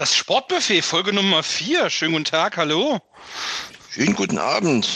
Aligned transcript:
Das 0.00 0.16
Sportbuffet, 0.16 0.80
Folge 0.80 1.12
Nummer 1.12 1.42
4. 1.42 1.90
Schönen 1.90 2.12
guten 2.12 2.24
Tag, 2.24 2.56
hallo. 2.56 3.02
Schönen 3.90 4.14
guten 4.14 4.38
Abend. 4.38 4.88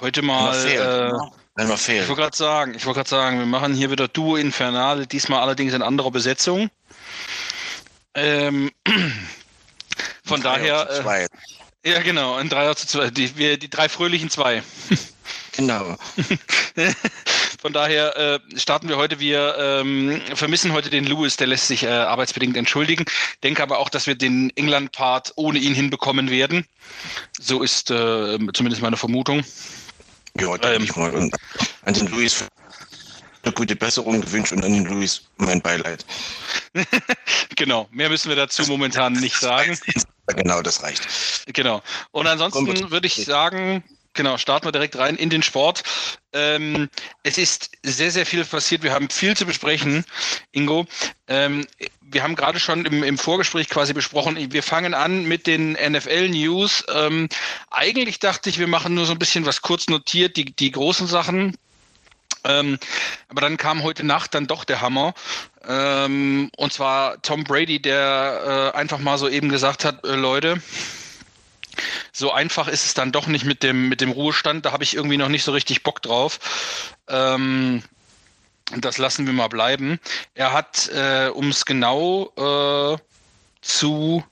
Heute 0.00 0.22
mal. 0.22 0.54
Fehlt, 0.54 0.80
äh, 0.80 1.12
Einmal 1.54 1.76
fehlt. 1.76 2.02
ich 2.02 2.08
wollte 2.08 2.22
gerade 2.22 2.36
sagen, 2.36 2.74
ich 2.74 2.84
wollte 2.84 2.98
gerade 2.98 3.10
sagen, 3.10 3.38
wir 3.38 3.46
machen 3.46 3.74
hier 3.74 3.92
wieder 3.92 4.08
Duo 4.08 4.34
Infernale, 4.34 5.06
diesmal 5.06 5.40
allerdings 5.40 5.72
in 5.72 5.82
anderer 5.82 6.10
Besetzung. 6.10 6.68
Ähm, 8.14 8.72
von 10.24 10.42
daher. 10.42 10.88
zu 10.88 11.02
zwei. 11.02 11.26
Äh, 11.84 11.92
ja, 11.92 12.02
genau, 12.02 12.34
ein 12.34 12.48
Dreier 12.48 12.74
zu 12.74 12.88
zwei. 12.88 13.10
Die, 13.10 13.36
wir, 13.36 13.56
die 13.56 13.70
drei 13.70 13.88
fröhlichen 13.88 14.30
zwei. 14.30 14.64
Genau. 15.52 15.96
Von 17.60 17.72
daher 17.72 18.16
äh, 18.16 18.58
starten 18.58 18.88
wir 18.88 18.96
heute. 18.96 19.18
Wir 19.18 19.56
ähm, 19.58 20.20
vermissen 20.34 20.72
heute 20.72 20.90
den 20.90 21.04
Lewis, 21.04 21.36
der 21.36 21.48
lässt 21.48 21.66
sich 21.66 21.82
äh, 21.82 21.88
arbeitsbedingt 21.88 22.56
entschuldigen. 22.56 23.04
Denke 23.42 23.62
aber 23.64 23.78
auch, 23.78 23.88
dass 23.88 24.06
wir 24.06 24.14
den 24.14 24.50
England-Part 24.56 25.32
ohne 25.34 25.58
ihn 25.58 25.74
hinbekommen 25.74 26.30
werden. 26.30 26.64
So 27.40 27.62
ist 27.62 27.90
äh, 27.90 28.38
zumindest 28.54 28.80
meine 28.80 28.96
Vermutung. 28.96 29.42
Ja, 30.38 30.56
denke 30.56 30.76
Ähm. 30.76 30.84
ich 30.84 30.94
mal. 30.94 31.10
Und 31.10 31.34
an 31.84 31.94
den 31.94 32.06
Luis 32.06 32.44
eine 33.42 33.52
gute 33.52 33.74
Besserung 33.74 34.20
gewünscht 34.20 34.52
und 34.52 34.64
an 34.64 34.72
den 34.72 34.84
Luis 34.84 35.22
mein 35.36 35.60
Beileid. 35.60 36.04
Genau, 37.56 37.88
mehr 37.90 38.08
müssen 38.08 38.28
wir 38.28 38.36
dazu 38.36 38.62
momentan 38.68 39.14
nicht 39.14 39.34
sagen. 39.34 39.76
Genau, 40.28 40.62
das 40.62 40.84
reicht. 40.84 41.08
Genau. 41.52 41.82
Und 42.12 42.28
ansonsten 42.28 42.90
würde 42.92 43.06
ich 43.08 43.24
sagen, 43.24 43.82
genau, 44.14 44.38
starten 44.38 44.66
wir 44.66 44.72
direkt 44.72 44.96
rein 44.96 45.16
in 45.16 45.30
den 45.30 45.42
Sport. 45.42 45.82
Ähm, 46.32 46.88
es 47.22 47.38
ist 47.38 47.70
sehr, 47.82 48.10
sehr 48.10 48.26
viel 48.26 48.44
passiert. 48.44 48.82
Wir 48.82 48.92
haben 48.92 49.08
viel 49.08 49.36
zu 49.36 49.46
besprechen, 49.46 50.04
Ingo. 50.52 50.86
Ähm, 51.26 51.66
wir 52.00 52.22
haben 52.22 52.36
gerade 52.36 52.60
schon 52.60 52.84
im, 52.84 53.02
im 53.02 53.18
Vorgespräch 53.18 53.68
quasi 53.68 53.92
besprochen, 53.92 54.52
wir 54.52 54.62
fangen 54.62 54.94
an 54.94 55.24
mit 55.24 55.46
den 55.46 55.72
NFL-News. 55.72 56.84
Ähm, 56.92 57.28
eigentlich 57.70 58.18
dachte 58.18 58.50
ich, 58.50 58.58
wir 58.58 58.66
machen 58.66 58.94
nur 58.94 59.06
so 59.06 59.12
ein 59.12 59.18
bisschen 59.18 59.46
was 59.46 59.62
kurz 59.62 59.88
notiert, 59.88 60.36
die, 60.36 60.44
die 60.44 60.70
großen 60.70 61.06
Sachen. 61.06 61.56
Ähm, 62.44 62.78
aber 63.28 63.40
dann 63.40 63.56
kam 63.56 63.82
heute 63.82 64.04
Nacht 64.04 64.34
dann 64.34 64.46
doch 64.46 64.64
der 64.64 64.80
Hammer. 64.80 65.14
Ähm, 65.66 66.50
und 66.56 66.72
zwar 66.72 67.20
Tom 67.22 67.44
Brady, 67.44 67.80
der 67.80 68.72
äh, 68.74 68.76
einfach 68.76 68.98
mal 68.98 69.18
so 69.18 69.28
eben 69.28 69.48
gesagt 69.48 69.84
hat, 69.84 70.04
äh, 70.04 70.14
Leute, 70.14 70.62
so 72.12 72.32
einfach 72.32 72.68
ist 72.68 72.84
es 72.84 72.94
dann 72.94 73.12
doch 73.12 73.26
nicht 73.26 73.44
mit 73.44 73.62
dem, 73.62 73.88
mit 73.88 74.00
dem 74.00 74.10
Ruhestand. 74.10 74.64
Da 74.66 74.72
habe 74.72 74.84
ich 74.84 74.94
irgendwie 74.94 75.16
noch 75.16 75.28
nicht 75.28 75.44
so 75.44 75.52
richtig 75.52 75.82
Bock 75.82 76.02
drauf. 76.02 76.38
Ähm, 77.08 77.82
das 78.76 78.98
lassen 78.98 79.26
wir 79.26 79.32
mal 79.32 79.48
bleiben. 79.48 79.98
Er 80.34 80.52
hat, 80.52 80.88
äh, 80.88 81.30
um 81.32 81.48
es 81.48 81.64
genau 81.64 82.32
äh, 82.36 82.98
zu 83.62 84.24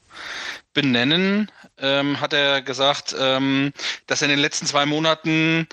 benennen, 0.74 1.50
ähm, 1.78 2.20
hat 2.20 2.32
er 2.32 2.62
gesagt, 2.62 3.14
ähm, 3.18 3.72
dass 4.06 4.20
er 4.20 4.26
in 4.26 4.32
den 4.32 4.40
letzten 4.40 4.66
zwei 4.66 4.84
Monaten 4.86 5.66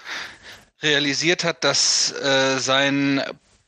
realisiert 0.82 1.44
hat, 1.44 1.64
dass 1.64 2.12
äh, 2.12 2.58
sein 2.60 3.22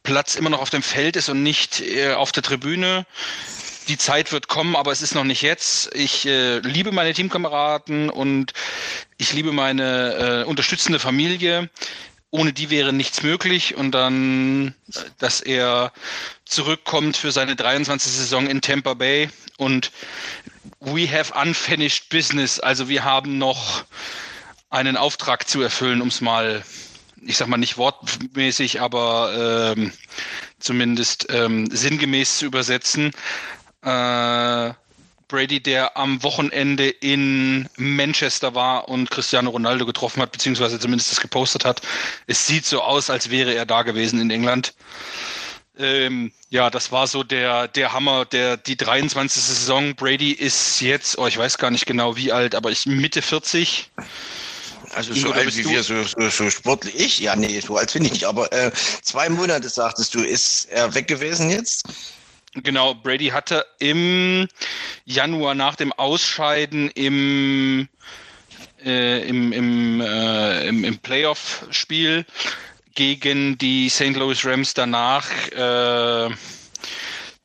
Platz 0.03 0.36
immer 0.36 0.50
noch 0.50 0.62
auf 0.62 0.69
dem 0.69 0.84
Feld 0.84 1.16
ist 1.16 1.30
und 1.30 1.44
nicht 1.44 1.81
äh, 1.81 2.14
auf 2.14 2.31
der 2.31 2.44
Tribüne. 2.44 3.06
Die 3.88 3.97
Zeit 3.97 4.31
wird 4.31 4.47
kommen, 4.47 4.75
aber 4.75 4.91
es 4.91 5.02
ist 5.02 5.16
noch 5.16 5.23
nicht 5.23 5.41
jetzt. 5.41 5.94
Ich 5.95 6.25
äh, 6.25 6.59
liebe 6.59 6.91
meine 6.91 7.14
Teamkameraden 7.14 8.09
und 8.09 8.53
ich 9.17 9.33
liebe 9.33 9.52
meine 9.52 10.44
äh, 10.44 10.44
unterstützende 10.45 11.00
Familie. 11.00 11.69
Ohne 12.31 12.52
die 12.52 12.69
wäre 12.69 12.91
nichts 12.91 13.22
möglich. 13.23 13.75
Und 13.75 13.91
dann, 13.91 14.69
äh, 14.94 15.00
dass 15.19 15.39
er 15.41 15.94
zurückkommt 16.45 17.16
für 17.17 17.31
seine 17.31 17.56
23. 17.56 18.11
Saison 18.11 18.47
in 18.47 18.61
Tampa 18.61 18.94
Bay 18.95 19.30
und 19.58 19.91
we 20.80 21.08
have 21.11 21.33
unfinished 21.39 22.09
business. 22.09 22.59
Also 22.59 22.89
wir 22.89 23.03
haben 23.03 23.38
noch 23.38 23.83
einen 24.69 24.97
Auftrag 24.97 25.47
zu 25.47 25.61
erfüllen, 25.61 26.02
um 26.02 26.09
es 26.09 26.22
mal, 26.22 26.63
ich 27.22 27.38
sag 27.38 27.47
mal 27.47 27.57
nicht 27.57 27.78
wortmäßig, 27.78 28.81
aber 28.81 29.73
ähm, 29.78 29.91
zumindest 30.59 31.28
ähm, 31.29 31.69
sinngemäß 31.72 32.40
zu 32.40 32.46
übersetzen. 32.46 33.12
Äh, 33.85 34.73
Brady, 35.28 35.59
der 35.59 35.97
am 35.97 36.22
Wochenende 36.23 36.88
in 36.88 37.68
Manchester 37.78 38.53
war 38.53 38.88
und 38.90 39.09
Cristiano 39.09 39.50
Ronaldo 39.50 39.85
getroffen 39.85 40.22
hat, 40.22 40.31
beziehungsweise 40.31 40.79
zumindest 40.79 41.12
das 41.12 41.19
gepostet 41.19 41.66
hat. 41.66 41.81
Es 42.28 42.46
sieht 42.46 42.66
so 42.66 42.81
aus, 42.81 43.09
als 43.09 43.31
wäre 43.31 43.53
er 43.56 43.66
da 43.66 43.81
gewesen 43.81 44.22
in 44.22 44.29
England. 44.29 44.73
Ähm, 45.78 46.31
ja, 46.50 46.69
das 46.69 46.91
war 46.91 47.07
so 47.07 47.23
der, 47.23 47.68
der 47.68 47.91
Hammer, 47.91 48.25
der, 48.25 48.56
die 48.57 48.78
23. 48.78 49.41
Saison. 49.44 49.96
Brady 49.96 50.31
ist 50.31 50.79
jetzt, 50.81 51.17
oh, 51.17 51.28
ich 51.28 51.38
weiß 51.38 51.57
gar 51.57 51.72
nicht 51.72 51.85
genau 51.85 52.16
wie 52.16 52.31
alt, 52.31 52.56
aber 52.56 52.72
ich 52.72 52.85
Mitte 52.85 53.22
40. 53.22 53.91
Also 54.94 55.13
so 55.13 55.31
alt 55.34 55.56
wie 55.57 55.63
du- 55.63 55.69
wir, 55.69 55.84
so, 55.84 56.03
so, 56.03 56.29
so 56.29 56.50
sportlich. 56.50 56.96
Ich? 56.97 57.19
Ja, 57.19 57.35
nee, 57.35 57.59
so 57.59 57.75
alt 57.78 57.91
finde 57.91 58.07
ich 58.07 58.13
nicht. 58.13 58.25
Aber 58.25 58.52
äh, 58.53 58.72
zwei 59.02 59.28
Monate, 59.29 59.67
sagtest 59.69 60.13
du, 60.16 60.22
ist 60.22 60.69
er 60.69 60.94
weg 60.94 61.07
gewesen 61.07 61.50
jetzt? 61.50 61.84
Genau, 62.63 62.93
Brady 62.95 63.27
hatte 63.27 63.66
im 63.79 64.47
Januar 65.03 65.55
nach 65.55 65.75
dem 65.75 65.91
Ausscheiden 65.91 66.89
im, 66.91 67.89
äh, 68.83 69.27
im, 69.27 69.51
im, 69.51 69.99
äh, 69.99 70.67
im, 70.67 70.85
im 70.85 70.97
Playoff-Spiel 70.99 72.25
gegen 72.93 73.57
die 73.57 73.89
St. 73.89 74.16
Louis 74.16 74.45
Rams 74.45 74.73
danach 74.73 75.29
äh, 75.49 76.29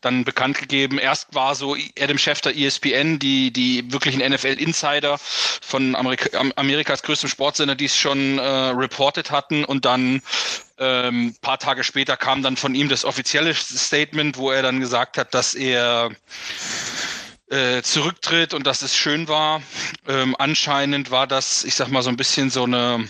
dann 0.00 0.24
bekannt 0.24 0.58
gegeben. 0.58 0.98
Erst 0.98 1.34
war 1.34 1.54
so 1.54 1.76
Adam 1.98 2.18
Schefter, 2.18 2.54
ESPN, 2.54 3.18
die, 3.18 3.52
die 3.52 3.92
wirklichen 3.92 4.20
NFL-Insider 4.20 5.18
von 5.18 5.94
Amerika, 5.96 6.38
Am- 6.38 6.52
Amerikas 6.56 7.02
größtem 7.02 7.28
Sportsender, 7.28 7.74
die 7.74 7.84
es 7.86 7.96
schon 7.96 8.38
äh, 8.38 8.42
reported 8.42 9.30
hatten. 9.30 9.64
Und 9.64 9.84
dann 9.84 10.22
ähm, 10.78 11.34
paar 11.42 11.58
Tage 11.58 11.84
später 11.84 12.16
kam 12.16 12.42
dann 12.42 12.56
von 12.56 12.74
ihm 12.74 12.88
das 12.88 13.04
offizielle 13.04 13.54
Statement, 13.54 14.36
wo 14.36 14.50
er 14.50 14.62
dann 14.62 14.80
gesagt 14.80 15.18
hat, 15.18 15.34
dass 15.34 15.54
er 15.54 16.10
äh, 17.50 17.82
zurücktritt 17.82 18.54
und 18.54 18.66
dass 18.66 18.82
es 18.82 18.96
schön 18.96 19.28
war. 19.28 19.62
Ähm, 20.08 20.34
anscheinend 20.38 21.10
war 21.10 21.26
das, 21.26 21.64
ich 21.64 21.74
sag 21.74 21.88
mal, 21.88 22.02
so 22.02 22.08
ein 22.10 22.16
bisschen 22.16 22.48
so 22.50 22.64
eine 22.64 23.06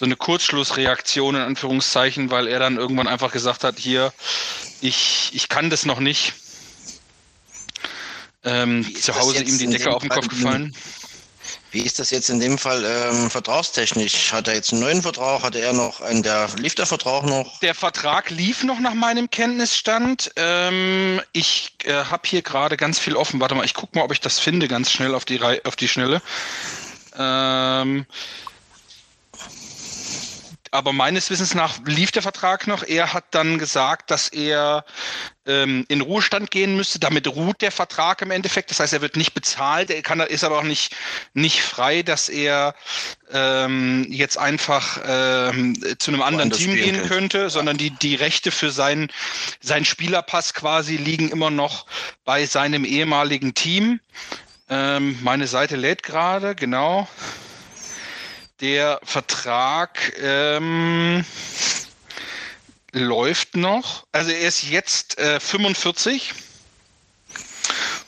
so 0.00 0.06
eine 0.06 0.16
Kurzschlussreaktion 0.16 1.34
in 1.34 1.42
Anführungszeichen, 1.42 2.30
weil 2.30 2.48
er 2.48 2.58
dann 2.58 2.78
irgendwann 2.78 3.06
einfach 3.06 3.32
gesagt 3.32 3.64
hat, 3.64 3.78
hier, 3.78 4.14
ich, 4.80 5.30
ich 5.34 5.50
kann 5.50 5.68
das 5.68 5.84
noch 5.84 6.00
nicht. 6.00 6.32
Ähm, 8.42 8.86
zu 8.98 9.14
Hause 9.14 9.42
ihm 9.42 9.58
die 9.58 9.66
Decke 9.66 9.90
auf 9.90 10.00
den? 10.00 10.08
Kopf 10.08 10.28
gefallen. 10.28 10.74
Wie 11.70 11.82
ist 11.82 11.98
das 11.98 12.08
jetzt 12.08 12.30
in 12.30 12.40
dem 12.40 12.56
Fall 12.56 12.82
ähm, 12.82 13.30
vertragstechnisch? 13.30 14.32
Hat 14.32 14.48
er 14.48 14.54
jetzt 14.54 14.72
einen 14.72 14.80
neuen 14.80 15.02
Vertrag? 15.02 15.42
Hatte 15.42 15.60
er 15.60 15.74
noch 15.74 16.00
einen, 16.00 16.22
der 16.22 16.48
lief 16.56 16.74
der 16.74 16.86
Vertrag 16.86 17.24
noch? 17.24 17.60
Der 17.60 17.74
Vertrag 17.74 18.30
lief 18.30 18.64
noch 18.64 18.80
nach 18.80 18.94
meinem 18.94 19.28
Kenntnisstand. 19.28 20.32
Ähm, 20.36 21.20
ich 21.32 21.74
äh, 21.84 21.92
habe 21.92 22.22
hier 22.24 22.40
gerade 22.40 22.78
ganz 22.78 22.98
viel 22.98 23.16
offen. 23.16 23.38
Warte 23.38 23.54
mal, 23.54 23.66
ich 23.66 23.74
gucke 23.74 23.98
mal, 23.98 24.04
ob 24.04 24.12
ich 24.12 24.20
das 24.20 24.38
finde, 24.38 24.66
ganz 24.66 24.90
schnell 24.90 25.14
auf 25.14 25.26
die, 25.26 25.36
Rei 25.36 25.60
auf 25.64 25.76
die 25.76 25.88
Schnelle. 25.88 26.22
Ähm, 27.18 28.06
aber 30.72 30.92
meines 30.92 31.30
Wissens 31.30 31.54
nach 31.54 31.78
lief 31.84 32.12
der 32.12 32.22
Vertrag 32.22 32.66
noch. 32.66 32.84
Er 32.84 33.12
hat 33.12 33.24
dann 33.32 33.58
gesagt, 33.58 34.10
dass 34.10 34.28
er 34.28 34.84
ähm, 35.44 35.84
in 35.88 36.00
Ruhestand 36.00 36.50
gehen 36.52 36.76
müsste. 36.76 37.00
Damit 37.00 37.26
ruht 37.26 37.60
der 37.60 37.72
Vertrag 37.72 38.22
im 38.22 38.30
Endeffekt. 38.30 38.70
Das 38.70 38.78
heißt, 38.78 38.92
er 38.92 39.00
wird 39.00 39.16
nicht 39.16 39.34
bezahlt. 39.34 39.90
Er 39.90 40.02
kann, 40.02 40.20
ist 40.20 40.44
aber 40.44 40.58
auch 40.58 40.64
nicht, 40.64 40.94
nicht 41.34 41.62
frei, 41.62 42.02
dass 42.02 42.28
er 42.28 42.74
ähm, 43.32 44.06
jetzt 44.10 44.38
einfach 44.38 45.00
ähm, 45.04 45.76
zu 45.98 46.12
einem 46.12 46.22
anderen 46.22 46.52
Team 46.52 46.74
gehen 46.74 46.96
könnte. 46.96 47.08
könnte, 47.08 47.50
sondern 47.50 47.76
die, 47.76 47.90
die 47.90 48.14
Rechte 48.14 48.52
für 48.52 48.70
seinen, 48.70 49.08
seinen 49.60 49.84
Spielerpass 49.84 50.54
quasi 50.54 50.96
liegen 50.96 51.30
immer 51.30 51.50
noch 51.50 51.86
bei 52.24 52.46
seinem 52.46 52.84
ehemaligen 52.84 53.54
Team. 53.54 53.98
Ähm, 54.68 55.18
meine 55.22 55.48
Seite 55.48 55.74
lädt 55.74 56.04
gerade, 56.04 56.54
genau. 56.54 57.08
Der 58.60 59.00
Vertrag 59.02 60.12
ähm, 60.20 61.24
läuft 62.92 63.56
noch. 63.56 64.06
Also 64.12 64.30
er 64.30 64.48
ist 64.48 64.64
jetzt 64.64 65.18
äh, 65.18 65.40
45 65.40 66.34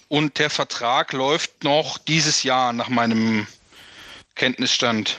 und 0.08 0.38
der 0.38 0.50
Vertrag 0.50 1.14
läuft 1.14 1.64
noch 1.64 1.96
dieses 1.96 2.42
Jahr 2.42 2.74
nach 2.74 2.88
meinem 2.88 3.46
Kenntnisstand. 4.34 5.18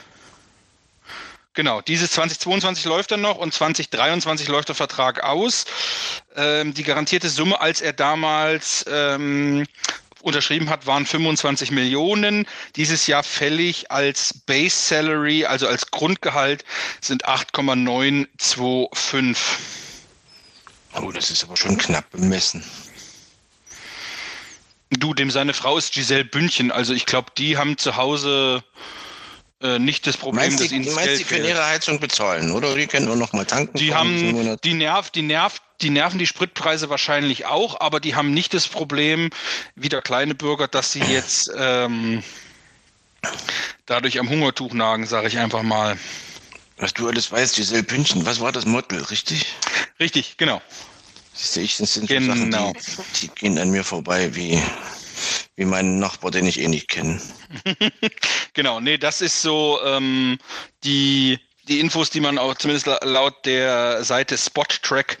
Genau, 1.54 1.80
dieses 1.80 2.12
2022 2.12 2.84
läuft 2.84 3.12
er 3.12 3.16
noch 3.16 3.38
und 3.38 3.54
2023 3.54 4.48
läuft 4.48 4.68
der 4.68 4.74
Vertrag 4.74 5.22
aus. 5.22 5.64
Ähm, 6.36 6.74
die 6.74 6.82
garantierte 6.82 7.28
Summe, 7.28 7.60
als 7.60 7.80
er 7.80 7.92
damals 7.92 8.84
ähm, 8.88 9.66
unterschrieben 10.24 10.70
hat, 10.70 10.86
waren 10.86 11.06
25 11.06 11.70
Millionen. 11.70 12.46
Dieses 12.76 13.06
Jahr 13.06 13.22
fällig 13.22 13.90
als 13.90 14.34
Base 14.46 14.76
Salary, 14.76 15.44
also 15.44 15.68
als 15.68 15.90
Grundgehalt, 15.90 16.64
sind 17.00 17.26
8,925. 17.26 19.44
Oh, 21.00 21.10
das 21.10 21.30
ist 21.30 21.44
aber 21.44 21.56
schon 21.56 21.76
knapp 21.76 22.10
bemessen. 22.10 22.64
Du, 24.90 25.12
dem 25.12 25.30
seine 25.30 25.54
Frau 25.54 25.76
ist 25.76 25.92
Giselle 25.92 26.24
Bündchen. 26.24 26.70
Also 26.70 26.94
ich 26.94 27.06
glaube, 27.06 27.32
die 27.36 27.56
haben 27.56 27.78
zu 27.78 27.96
Hause 27.96 28.62
äh, 29.64 29.78
nicht 29.78 30.06
das 30.06 30.16
Problem, 30.18 30.42
meinst 30.44 30.60
dass 30.60 30.68
die, 30.68 30.76
ihnen 30.76 30.84
das 30.84 30.94
meinst, 30.94 31.08
Geld 31.08 31.20
die 31.20 31.24
können 31.24 31.44
fehlt. 31.44 31.54
ihre 31.56 31.66
Heizung 31.66 31.98
bezahlen, 31.98 32.50
oder? 32.52 32.74
Die 32.74 32.86
können 32.86 33.06
nur 33.06 33.16
noch 33.16 33.32
mal 33.32 33.46
tanken. 33.46 33.78
Die 33.78 33.94
haben, 33.94 34.58
die 34.62 34.74
nervt, 34.74 35.14
die 35.14 35.22
nervt, 35.22 35.62
die 35.80 35.88
nerven 35.90 36.18
die 36.18 36.26
Spritpreise 36.26 36.90
wahrscheinlich 36.90 37.46
auch, 37.46 37.80
aber 37.80 37.98
die 37.98 38.14
haben 38.14 38.34
nicht 38.34 38.52
das 38.52 38.68
Problem, 38.68 39.30
wie 39.74 39.88
der 39.88 40.02
kleine 40.02 40.34
Bürger, 40.34 40.68
dass 40.68 40.92
sie 40.92 41.00
jetzt 41.00 41.50
ähm, 41.56 42.22
dadurch 43.86 44.18
am 44.18 44.28
Hungertuch 44.28 44.74
nagen, 44.74 45.06
sage 45.06 45.28
ich 45.28 45.38
einfach 45.38 45.62
mal. 45.62 45.96
Was 46.76 46.92
du 46.92 47.08
alles 47.08 47.32
weißt, 47.32 47.56
Giselle 47.56 47.84
Bündchen, 47.84 48.26
was 48.26 48.40
war 48.40 48.52
das 48.52 48.66
Model, 48.66 49.00
richtig? 49.04 49.46
Richtig, 49.98 50.36
genau. 50.36 50.60
Siehst 51.32 51.56
du, 51.56 51.60
ich, 51.60 51.76
das 51.78 51.94
sind 51.94 52.08
so 52.08 52.14
Genau. 52.14 52.34
Sachen, 52.34 52.74
die, 53.14 53.20
die 53.22 53.28
gehen 53.28 53.58
an 53.58 53.70
mir 53.70 53.84
vorbei, 53.84 54.34
wie, 54.34 54.60
wie 55.56 55.64
mein 55.64 55.98
Nachbar, 55.98 56.30
den 56.30 56.46
ich 56.46 56.60
eh 56.60 56.68
nicht 56.68 56.88
kenne. 56.88 57.20
Genau, 58.54 58.80
nee, 58.80 58.98
das 58.98 59.20
ist 59.20 59.42
so 59.42 59.80
ähm, 59.84 60.38
die, 60.84 61.38
die 61.68 61.80
Infos, 61.80 62.10
die 62.10 62.20
man 62.20 62.38
auch 62.38 62.54
zumindest 62.54 62.86
la- 62.86 63.00
laut 63.02 63.44
der 63.46 64.04
Seite 64.04 64.38
Spot-Track 64.38 65.18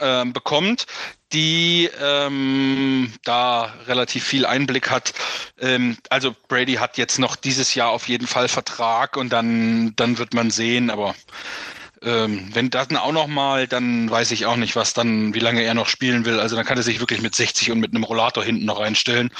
ähm, 0.00 0.32
bekommt, 0.34 0.86
die 1.32 1.88
ähm, 2.00 3.12
da 3.24 3.74
relativ 3.86 4.24
viel 4.24 4.44
Einblick 4.46 4.90
hat. 4.90 5.14
Ähm, 5.60 5.96
also 6.10 6.34
Brady 6.48 6.74
hat 6.74 6.98
jetzt 6.98 7.18
noch 7.18 7.36
dieses 7.36 7.74
Jahr 7.74 7.90
auf 7.90 8.08
jeden 8.08 8.26
Fall 8.26 8.48
Vertrag 8.48 9.16
und 9.16 9.30
dann, 9.30 9.94
dann 9.96 10.18
wird 10.18 10.34
man 10.34 10.50
sehen, 10.50 10.90
aber 10.90 11.14
ähm, 12.02 12.50
wenn 12.52 12.70
das 12.70 12.88
dann 12.88 12.98
auch 12.98 13.12
noch 13.12 13.26
mal, 13.26 13.66
dann 13.66 14.10
weiß 14.10 14.30
ich 14.30 14.46
auch 14.46 14.56
nicht, 14.56 14.76
was 14.76 14.94
dann, 14.94 15.34
wie 15.34 15.40
lange 15.40 15.62
er 15.62 15.74
noch 15.74 15.88
spielen 15.88 16.24
will. 16.24 16.40
Also 16.40 16.56
dann 16.56 16.64
kann 16.64 16.76
er 16.76 16.82
sich 16.82 17.00
wirklich 17.00 17.20
mit 17.20 17.34
60 17.34 17.70
und 17.70 17.80
mit 17.80 17.94
einem 17.94 18.04
Rollator 18.04 18.44
hinten 18.44 18.64
noch 18.64 18.80
reinstellen. 18.80 19.30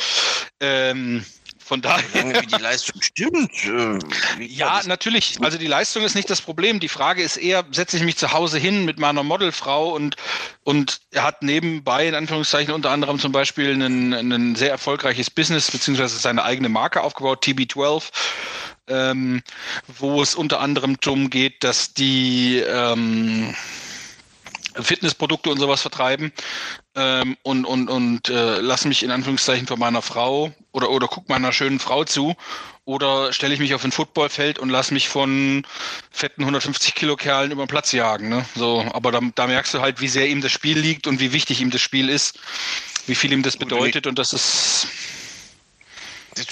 Ähm, 0.61 1.25
von 1.69 1.83
daher. 1.83 2.43
Wie 2.43 2.47
die 2.47 2.63
Leistung 2.63 3.03
stimmt. 3.03 3.53
Äh, 3.65 3.99
Ja, 4.43 4.81
natürlich. 4.87 5.37
Also 5.43 5.59
die 5.59 5.67
Leistung 5.67 6.03
ist 6.03 6.15
nicht 6.15 6.31
das 6.31 6.41
Problem. 6.41 6.81
Die 6.81 6.89
Frage 6.89 7.23
ist 7.23 7.37
eher, 7.37 7.63
setze 7.73 7.99
ich 7.99 8.05
mich 8.05 8.17
zu 8.17 8.33
Hause 8.33 8.59
hin 8.59 8.87
mit 8.87 8.99
meiner 8.99 9.23
Modelfrau 9.23 9.91
und, 9.95 10.17
und 10.65 11.03
er 11.11 11.25
hat 11.25 11.43
nebenbei, 11.43 12.09
in 12.09 12.15
Anführungszeichen, 12.15 12.73
unter 12.73 12.91
anderem 12.91 13.19
zum 13.19 13.33
Beispiel 13.33 13.75
ein, 13.75 14.15
ein 14.15 14.55
sehr 14.57 14.71
erfolgreiches 14.71 15.29
Business, 15.29 15.71
beziehungsweise 15.71 16.17
seine 16.19 16.43
eigene 16.43 16.71
Marke 16.71 17.03
aufgebaut, 17.03 17.45
TB12, 17.45 18.05
ähm, 18.89 19.43
wo 19.87 20.23
es 20.23 20.35
unter 20.35 20.61
anderem 20.61 20.99
darum 21.01 21.31
geht, 21.31 21.65
dass 21.65 21.95
die 21.95 22.59
ähm, 22.59 23.55
Fitnessprodukte 24.83 25.51
und 25.51 25.59
sowas 25.59 25.83
vertreiben 25.83 26.33
ähm, 26.95 27.37
und, 27.43 27.65
und, 27.65 27.89
und 27.89 28.29
äh, 28.29 28.61
lass 28.61 28.85
mich 28.85 29.03
in 29.03 29.11
Anführungszeichen 29.11 29.67
von 29.67 29.79
meiner 29.79 30.03
Frau 30.03 30.53
oder, 30.73 30.91
oder 30.91 31.09
guck 31.09 31.29
meiner 31.29 31.53
schönen 31.53 31.79
Frau 31.79 32.05
zu 32.05 32.37
oder 32.85 33.33
stelle 33.33 33.55
ich 33.55 33.61
mich 33.61 33.75
auf 33.75 33.85
ein 33.85 33.93
Footballfeld 33.93 34.59
und 34.59 34.71
lass 34.71 34.91
mich 34.91 35.09
von 35.09 35.67
fetten 36.11 36.43
150 36.43 36.95
Kilo 36.95 37.17
Kerlen 37.17 37.51
über 37.51 37.65
den 37.65 37.69
Platz 37.69 37.93
jagen. 37.93 38.29
Ne? 38.29 38.45
So, 38.55 38.85
aber 38.93 39.13
da, 39.13 39.21
da 39.35 39.47
merkst 39.47 39.75
du 39.75 39.81
halt, 39.81 40.01
wie 40.01 40.09
sehr 40.09 40.29
ihm 40.29 40.41
das 40.41 40.53
Spiel 40.53 40.79
liegt 40.79 41.07
und 41.07 41.21
wie 41.21 41.33
wichtig 41.33 41.61
ihm 41.61 41.71
das 41.71 41.83
Spiel 41.83 42.09
ist, 42.09 42.39
wie 43.07 43.15
viel 43.15 43.33
ihm 43.33 43.43
das 43.43 43.57
bedeutet 43.57 44.07
und 44.07 44.19
das 44.19 44.33
ist 44.33 44.89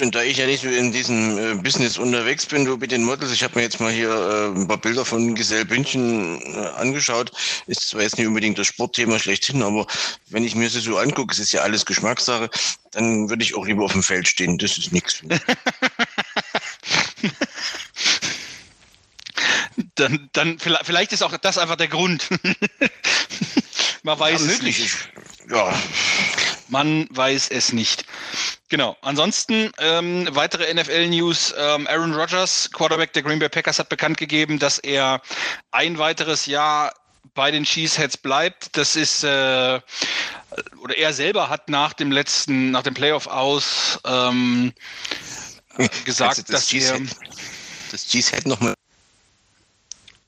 Und 0.00 0.15
da 0.15 0.23
ich 0.23 0.37
ja 0.38 0.47
nicht 0.47 0.62
so 0.62 0.69
in 0.69 0.93
diesem 0.93 1.38
äh, 1.38 1.55
Business 1.55 1.97
unterwegs 1.97 2.47
bin, 2.47 2.65
du 2.65 2.77
mit 2.77 2.91
den 2.91 3.05
Models, 3.05 3.33
ich 3.33 3.44
habe 3.44 3.56
mir 3.56 3.62
jetzt 3.62 3.79
mal 3.81 3.93
hier 3.93 4.11
äh, 4.11 4.47
ein 4.59 4.67
paar 4.67 4.79
Bilder 4.79 5.05
von 5.05 5.35
Giselle 5.35 5.65
Bündchen 5.65 6.41
äh, 6.55 6.67
angeschaut. 6.77 7.31
Ist 7.67 7.88
zwar 7.88 8.03
jetzt 8.03 8.19
nicht 8.19 8.27
unbedingt 8.27 8.59
das 8.59 8.67
Sportthema 8.67 9.19
schlechthin, 9.19 9.62
aber 9.62 9.87
wenn 10.29 10.44
ich 10.44 10.55
mir 10.55 10.69
sie 10.69 10.81
so 10.81 10.99
angucke, 10.99 11.33
es 11.33 11.38
ist 11.38 11.53
ja 11.53 11.62
alles 11.62 11.87
Geschmackssache, 11.87 12.50
dann 12.93 13.29
würde 13.31 13.44
ich 13.44 13.55
auch 13.55 13.65
lieber 13.65 13.85
auf 13.85 13.93
dem 13.93 14.03
Feld 14.03 14.27
stehen. 14.29 14.59
Das 14.59 14.77
ist 14.77 14.93
nichts 14.93 15.23
dann, 19.94 20.29
dann 20.33 20.59
vielleicht, 20.59 21.12
ist 21.12 21.23
auch 21.23 21.37
das 21.37 21.59
einfach 21.59 21.77
der 21.77 21.88
Grund. 21.88 22.29
Man 24.03 24.19
weiß 24.19 24.41
ja, 24.41 24.53
es 24.53 24.62
nicht. 24.62 24.79
Ich, 24.79 24.93
ja, 25.50 25.73
Man 26.68 27.06
weiß 27.10 27.48
es 27.48 27.72
nicht. 27.72 28.04
Genau. 28.68 28.96
Ansonsten 29.02 29.70
ähm, 29.78 30.28
weitere 30.32 30.72
NFL-News. 30.72 31.54
Ähm, 31.56 31.86
Aaron 31.86 32.14
Rodgers, 32.14 32.70
Quarterback 32.72 33.12
der 33.12 33.22
Green 33.22 33.38
Bay 33.38 33.48
Packers, 33.48 33.78
hat 33.78 33.88
bekannt 33.88 34.18
gegeben, 34.18 34.58
dass 34.58 34.78
er 34.78 35.22
ein 35.70 35.98
weiteres 35.98 36.46
Jahr 36.46 36.92
bei 37.34 37.50
den 37.50 37.64
Cheeseheads 37.64 38.16
bleibt. 38.16 38.76
Das 38.76 38.96
ist 38.96 39.22
äh, 39.22 39.80
oder 40.80 40.96
er 40.96 41.12
selber 41.12 41.48
hat 41.48 41.68
nach 41.68 41.92
dem 41.92 42.10
letzten, 42.10 42.70
nach 42.70 42.82
dem 42.82 42.94
Playoff 42.94 43.26
aus 43.26 44.00
ähm, 44.04 44.72
gesagt, 46.04 46.38
Also 46.38 46.52
dass 46.52 46.72
er 46.72 47.00
das 47.90 48.06
Cheesehead 48.06 48.46
nochmal. 48.46 48.74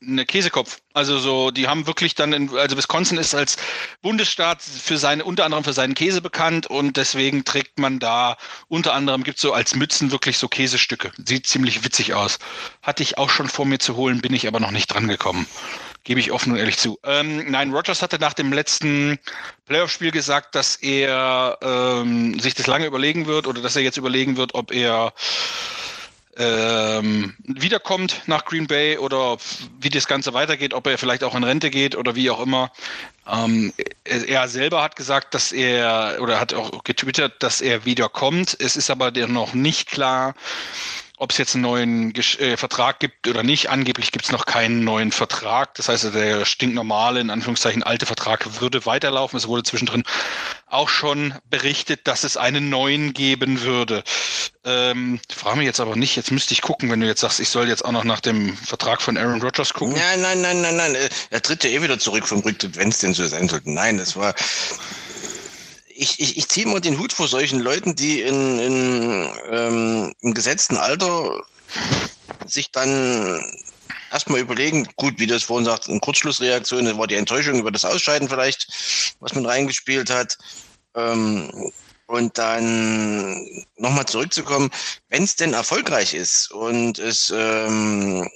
Eine 0.01 0.25
Käsekopf. 0.25 0.79
Also 0.95 1.19
so, 1.19 1.51
die 1.51 1.69
haben 1.69 1.87
wirklich 1.87 2.15
dann, 2.15 2.33
in, 2.33 2.57
also 2.57 2.77
Wisconsin 2.77 3.19
ist 3.19 3.35
als 3.35 3.57
Bundesstaat 4.01 4.63
für 4.63 4.97
seine, 4.97 5.25
unter 5.25 5.45
anderem 5.45 5.65
für 5.65 5.73
seinen 5.73 5.95
Käse 5.95 6.21
bekannt 6.21 6.67
und 6.67 6.97
deswegen 6.97 7.45
trägt 7.45 7.79
man 7.79 7.99
da 7.99 8.37
unter 8.69 8.95
anderem 8.95 9.25
gibt 9.25 9.39
so 9.39 9.53
als 9.53 9.75
Mützen 9.75 10.13
wirklich 10.13 10.39
so 10.39 10.49
Käsestücke. 10.49 11.11
Sieht 11.25 11.47
ziemlich 11.47 11.85
witzig 11.85 12.15
aus. 12.15 12.39
Hatte 12.83 13.03
ich 13.03 13.19
auch 13.19 13.31
schon 13.31 13.49
vor 13.49 13.67
mir 13.67 13.79
zu 13.79 13.97
holen, 13.97 14.21
bin 14.21 14.35
ich 14.35 14.47
aber 14.47 14.61
noch 14.61 14.71
nicht 14.71 14.87
dran 14.89 15.09
gekommen. 15.09 15.47
Gebe 16.05 16.21
ich 16.21 16.33
offen 16.33 16.53
und 16.53 16.59
ehrlich 16.59 16.79
zu. 16.79 16.99
Ähm, 17.05 17.51
nein, 17.51 17.73
Rogers 17.73 18.01
hatte 18.01 18.19
nach 18.19 18.33
dem 18.33 18.53
letzten 18.53 19.19
Playoff-Spiel 19.67 20.13
gesagt, 20.13 20.55
dass 20.55 20.77
er 20.77 21.59
ähm, 21.61 22.39
sich 22.39 22.55
das 22.55 22.67
lange 22.67 22.87
überlegen 22.87 23.27
wird 23.27 23.47
oder 23.47 23.61
dass 23.61 23.77
er 23.77 23.83
jetzt 23.83 23.99
überlegen 23.99 24.37
wird, 24.37 24.55
ob 24.55 24.73
er 24.73 25.13
ähm, 26.39 27.35
wiederkommt 27.45 28.23
nach 28.27 28.45
Green 28.45 28.67
Bay 28.67 28.97
oder 28.97 29.39
wie 29.81 29.91
das 29.91 30.07
Ganze 30.07 30.35
weitergeht, 30.35 30.73
ob 30.73 30.87
er 30.87 30.97
vielleicht 30.97 31.25
auch 31.25 31.35
in 31.35 31.45
Rente 31.45 31.71
geht 31.71 31.97
oder 31.97 32.15
wie 32.15 32.31
auch 32.31 32.41
immer. 32.41 32.71
Ähm, 33.27 33.73
er, 34.05 34.29
er 34.29 34.49
selber 34.49 34.83
hat 34.83 34.97
gesagt, 34.97 35.35
dass 35.35 35.53
er 35.53 36.19
oder 36.21 36.39
hat 36.39 36.55
auch 36.55 36.85
getwittert, 36.85 37.43
dass 37.43 37.61
er 37.61 37.85
wiederkommt. 37.85 38.57
Es 38.61 38.77
ist 38.77 38.91
aber 38.91 39.11
noch 39.11 39.55
nicht 39.55 39.89
klar, 39.89 40.35
ob 41.19 41.33
es 41.33 41.39
jetzt 41.39 41.55
einen 41.55 41.63
neuen 41.63 42.13
Gesch 42.13 42.39
äh, 42.39 42.57
Vertrag 42.57 43.01
gibt 43.01 43.27
oder 43.27 43.43
nicht. 43.43 43.71
Angeblich 43.71 44.13
gibt 44.13 44.25
es 44.25 44.33
noch 44.33 44.47
keinen 44.47 44.85
neuen 44.85 45.13
Vertrag. 45.13 45.75
Das 45.75 45.89
heißt, 45.89 46.15
der 46.15 46.45
stinknormale, 46.45 47.21
in 47.21 47.31
Anführungszeichen 47.31 47.83
alte 47.83 48.07
Vertrag 48.07 48.61
würde 48.61 48.87
weiterlaufen. 48.87 49.37
Es 49.37 49.49
wurde 49.49 49.65
zwischendrin 49.65 50.05
auch 50.67 50.89
schon 50.89 51.35
berichtet, 51.51 52.07
dass 52.07 52.25
es 52.25 52.37
einen 52.37 52.71
neuen 52.71 53.15
geben 53.15 53.63
würde. 53.63 54.05
Ähm, 54.65 55.19
frage 55.35 55.57
mich 55.57 55.67
jetzt 55.67 55.81
aber 55.81 55.97
nicht, 55.97 56.17
jetzt 56.17 56.31
müsste 56.31 56.55
ich 56.55 56.63
gucken, 56.63 56.91
wenn 56.91 57.01
du 57.01 57.07
jetzt 57.07 57.21
sagst, 57.21 57.41
ich 57.41 57.49
soll 57.49 57.69
jetzt 57.69 57.85
auch 57.85 57.93
noch 57.93 58.05
nach 58.05 58.21
dem 58.21 58.57
Vertrag 58.57 59.03
von 59.03 59.17
Aaron 59.17 59.43
Rodgers 59.43 59.73
gucken. 59.73 59.95
Nein, 59.95 60.21
nein, 60.21 60.41
nein, 60.41 60.61
nein, 60.61 60.77
nein. 60.77 60.97
Er 61.31 61.43
tritt 61.43 61.65
ja 61.65 61.71
eh 61.71 61.83
wieder 61.83 61.99
zurück 61.99 62.27
vom 62.29 62.41
Rücktritt, 62.41 62.77
wenn 62.77 62.91
es 62.91 62.99
denn 62.99 63.15
so 63.15 63.27
sein 63.27 63.49
sollte. 63.49 63.71
Nein, 63.71 63.99
das 63.99 64.15
war. 64.17 64.35
Ich, 66.01 66.21
ich, 66.21 66.37
ich 66.37 66.49
ziehe 66.49 66.65
mal 66.65 66.81
den 66.81 67.01
Hut 67.01 67.13
vor 67.13 67.27
solchen 67.27 67.59
Leuten, 67.59 67.97
die 67.97 68.21
in, 68.23 68.61
in, 68.61 69.33
ähm, 69.51 70.15
im 70.21 70.33
gesetzten 70.33 70.77
Alter 70.77 71.43
sich 72.47 72.71
dann 72.71 73.43
erstmal 74.13 74.39
überlegen, 74.39 74.87
gut, 74.95 75.15
wie 75.19 75.27
das 75.27 75.43
vorhin 75.43 75.65
sagt, 75.65 75.89
eine 75.89 75.99
Kurzschlussreaktion, 75.99 76.85
das 76.85 76.97
war 76.97 77.09
die 77.09 77.17
Enttäuschung 77.17 77.59
über 77.59 77.73
das 77.73 77.85
Ausscheiden 77.85 78.29
vielleicht, 78.29 78.69
was 79.19 79.35
man 79.35 79.45
reingespielt 79.45 80.09
hat. 80.09 80.39
Ähm, 80.95 81.73
und 82.07 82.39
dann 82.39 83.65
nochmal 83.77 84.07
zurückzukommen, 84.07 84.71
wenn 85.09 85.25
es 85.25 85.35
denn 85.35 85.53
erfolgreich 85.53 86.15
ist 86.15 86.53
und 86.53 87.01
es 87.01 87.33
ähm, 87.37 88.27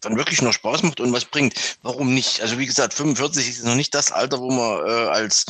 dann 0.00 0.16
wirklich 0.16 0.40
noch 0.40 0.52
Spaß 0.52 0.84
macht 0.84 1.00
und 1.00 1.12
was 1.12 1.24
bringt, 1.24 1.78
warum 1.82 2.14
nicht? 2.14 2.40
Also 2.42 2.58
wie 2.58 2.66
gesagt, 2.66 2.94
45 2.94 3.48
ist 3.48 3.64
noch 3.64 3.74
nicht 3.74 3.92
das 3.92 4.12
Alter, 4.12 4.38
wo 4.38 4.52
man 4.52 4.86
äh, 4.86 5.08
als 5.08 5.46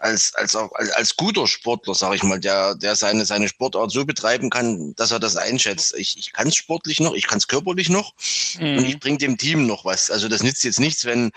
als, 0.00 0.34
als, 0.34 0.56
auch, 0.56 0.72
als, 0.72 0.90
als 0.92 1.14
guter 1.14 1.46
Sportler, 1.46 1.94
sage 1.94 2.16
ich 2.16 2.22
mal, 2.22 2.40
der, 2.40 2.74
der 2.74 2.96
seine, 2.96 3.26
seine 3.26 3.48
Sportart 3.48 3.92
so 3.92 4.04
betreiben 4.04 4.50
kann, 4.50 4.94
dass 4.96 5.10
er 5.10 5.20
das 5.20 5.36
einschätzt. 5.36 5.94
Ich, 5.96 6.16
ich 6.18 6.32
kann 6.32 6.48
es 6.48 6.56
sportlich 6.56 7.00
noch, 7.00 7.14
ich 7.14 7.26
kann 7.26 7.38
es 7.38 7.46
körperlich 7.46 7.88
noch 7.90 8.14
Mhm. 8.58 8.78
und 8.78 8.84
ich 8.86 8.98
bringe 8.98 9.18
dem 9.18 9.36
Team 9.36 9.66
noch 9.66 9.84
was. 9.84 10.10
Also 10.10 10.28
das 10.28 10.42
nützt 10.42 10.64
jetzt 10.64 10.80
nichts, 10.80 11.04
wenn, 11.04 11.30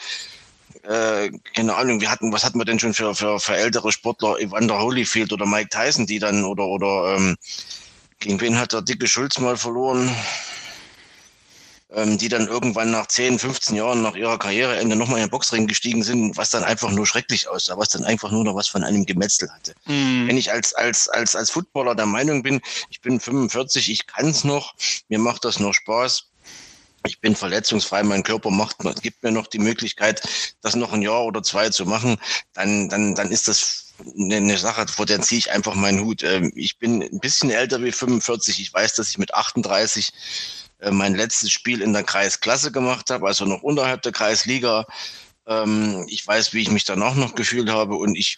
äh, 0.84 1.30
keine 1.54 1.76
Ahnung, 1.76 2.02
wir 2.02 2.10
hatten, 2.10 2.32
was 2.32 2.44
hatten 2.44 2.58
wir 2.58 2.66
denn 2.66 2.80
schon 2.80 2.94
für, 2.94 3.14
für, 3.16 3.40
für 3.40 3.56
ältere 3.56 3.92
Sportler, 3.92 4.40
Evander 4.40 4.80
Holyfield 4.80 5.34
oder 5.34 5.46
Mike 5.46 5.70
Tyson, 5.70 6.06
die 6.06 6.20
dann, 6.20 6.46
oder, 6.46 6.66
oder 6.66 7.16
ähm, 7.16 7.36
gegen 8.20 8.40
wen 8.42 8.58
hat 8.58 8.74
der 8.74 8.82
dicke 8.82 9.08
Schulz 9.08 9.38
mal 9.40 9.58
verloren? 9.58 10.16
Ähm, 11.94 12.18
die 12.18 12.30
dann 12.30 12.48
irgendwann 12.48 12.92
nach 12.92 13.08
10, 13.08 13.40
15 13.40 13.76
Jahren 13.76 14.02
nach 14.02 14.16
ihrer 14.16 14.40
Karriereende 14.40 14.96
nochmal 14.96 15.20
in 15.20 15.26
den 15.26 15.32
Boxring 15.32 15.68
gestiegen 15.68 16.04
sind, 16.04 16.36
was 16.38 16.50
dann 16.50 16.64
einfach 16.64 16.92
nur 16.92 17.06
schrecklich 17.06 17.48
aussah, 17.48 17.78
was 17.78 17.90
dann 17.90 18.04
einfach 18.04 18.32
nur 18.32 18.44
noch 18.44 18.56
was 18.56 18.68
von 18.68 18.84
einem 18.84 19.06
Gemetzel 19.06 19.52
hatte. 19.52 19.74
Mhm. 19.86 20.28
Wenn 20.28 20.38
ich 20.38 20.52
als, 20.52 20.74
als, 20.74 21.08
als, 21.10 21.36
als 21.36 21.52
Footballer 21.52 21.96
der 21.96 22.06
Meinung 22.06 22.44
bin, 22.44 22.62
ich 22.90 23.02
bin 23.02 23.20
45, 23.20 23.90
ich 23.92 24.08
kann 24.08 24.30
es 24.30 24.44
noch, 24.44 24.74
mir 25.10 25.20
macht 25.20 25.46
das 25.46 25.60
noch 25.60 25.74
Spaß, 25.74 26.26
ich 27.06 27.20
bin 27.20 27.36
verletzungsfrei, 27.36 28.04
mein 28.04 28.24
Körper 28.24 28.50
macht, 28.50 28.78
gibt 29.02 29.24
mir 29.24 29.32
noch 29.32 29.48
die 29.48 29.60
Möglichkeit, 29.60 30.22
das 30.62 30.76
noch 30.76 30.94
ein 30.94 31.02
Jahr 31.02 31.26
oder 31.26 31.44
zwei 31.44 31.70
zu 31.70 31.86
machen, 31.86 32.18
dann, 32.54 32.90
dann, 32.90 33.14
dann 33.14 33.32
ist 33.32 33.48
das 33.48 33.84
eine, 34.00 34.58
Sache, 34.58 34.88
vor 34.88 35.06
der 35.06 35.22
ziehe 35.22 35.40
ich 35.40 35.52
einfach 35.52 35.76
meinen 35.76 36.04
Hut. 36.04 36.24
Ähm, 36.24 36.52
ich 36.56 36.78
bin 36.78 37.02
ein 37.04 37.20
bisschen 37.20 37.52
älter 37.52 37.82
wie 37.84 37.92
45. 37.92 38.60
Ich 38.60 38.74
weiß, 38.74 38.96
dass 38.96 39.10
ich 39.10 39.18
mit 39.18 39.34
38 39.34 40.10
äh, 40.10 40.63
mein 40.92 41.16
letztes 41.16 41.52
Spiel 41.52 41.82
in 41.82 41.94
der 41.94 42.04
Kreisklasse 42.04 42.72
gemacht 42.72 43.10
habe, 43.10 43.28
also 43.28 43.46
noch 43.46 43.62
unterhalb 43.62 44.02
der 44.02 44.12
Kreisliga. 44.12 44.86
Ähm, 45.48 46.06
ich 46.08 46.26
weiß, 46.26 46.54
wie 46.54 46.62
ich 46.62 46.72
mich 46.72 46.86
danach 46.86 47.16
noch 47.16 47.36
gefühlt 47.36 47.70
habe 47.70 47.96
und 47.96 48.16
ich 48.16 48.38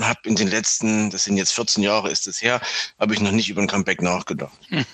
habe 0.00 0.20
in 0.24 0.36
den 0.36 0.48
letzten, 0.48 1.10
das 1.10 1.24
sind 1.24 1.36
jetzt 1.36 1.52
14 1.52 1.82
Jahre, 1.82 2.10
ist 2.10 2.26
es 2.26 2.42
her, 2.42 2.60
habe 2.98 3.14
ich 3.14 3.20
noch 3.20 3.32
nicht 3.32 3.48
über 3.48 3.62
ein 3.62 3.68
Comeback 3.68 4.02
nachgedacht. 4.02 4.58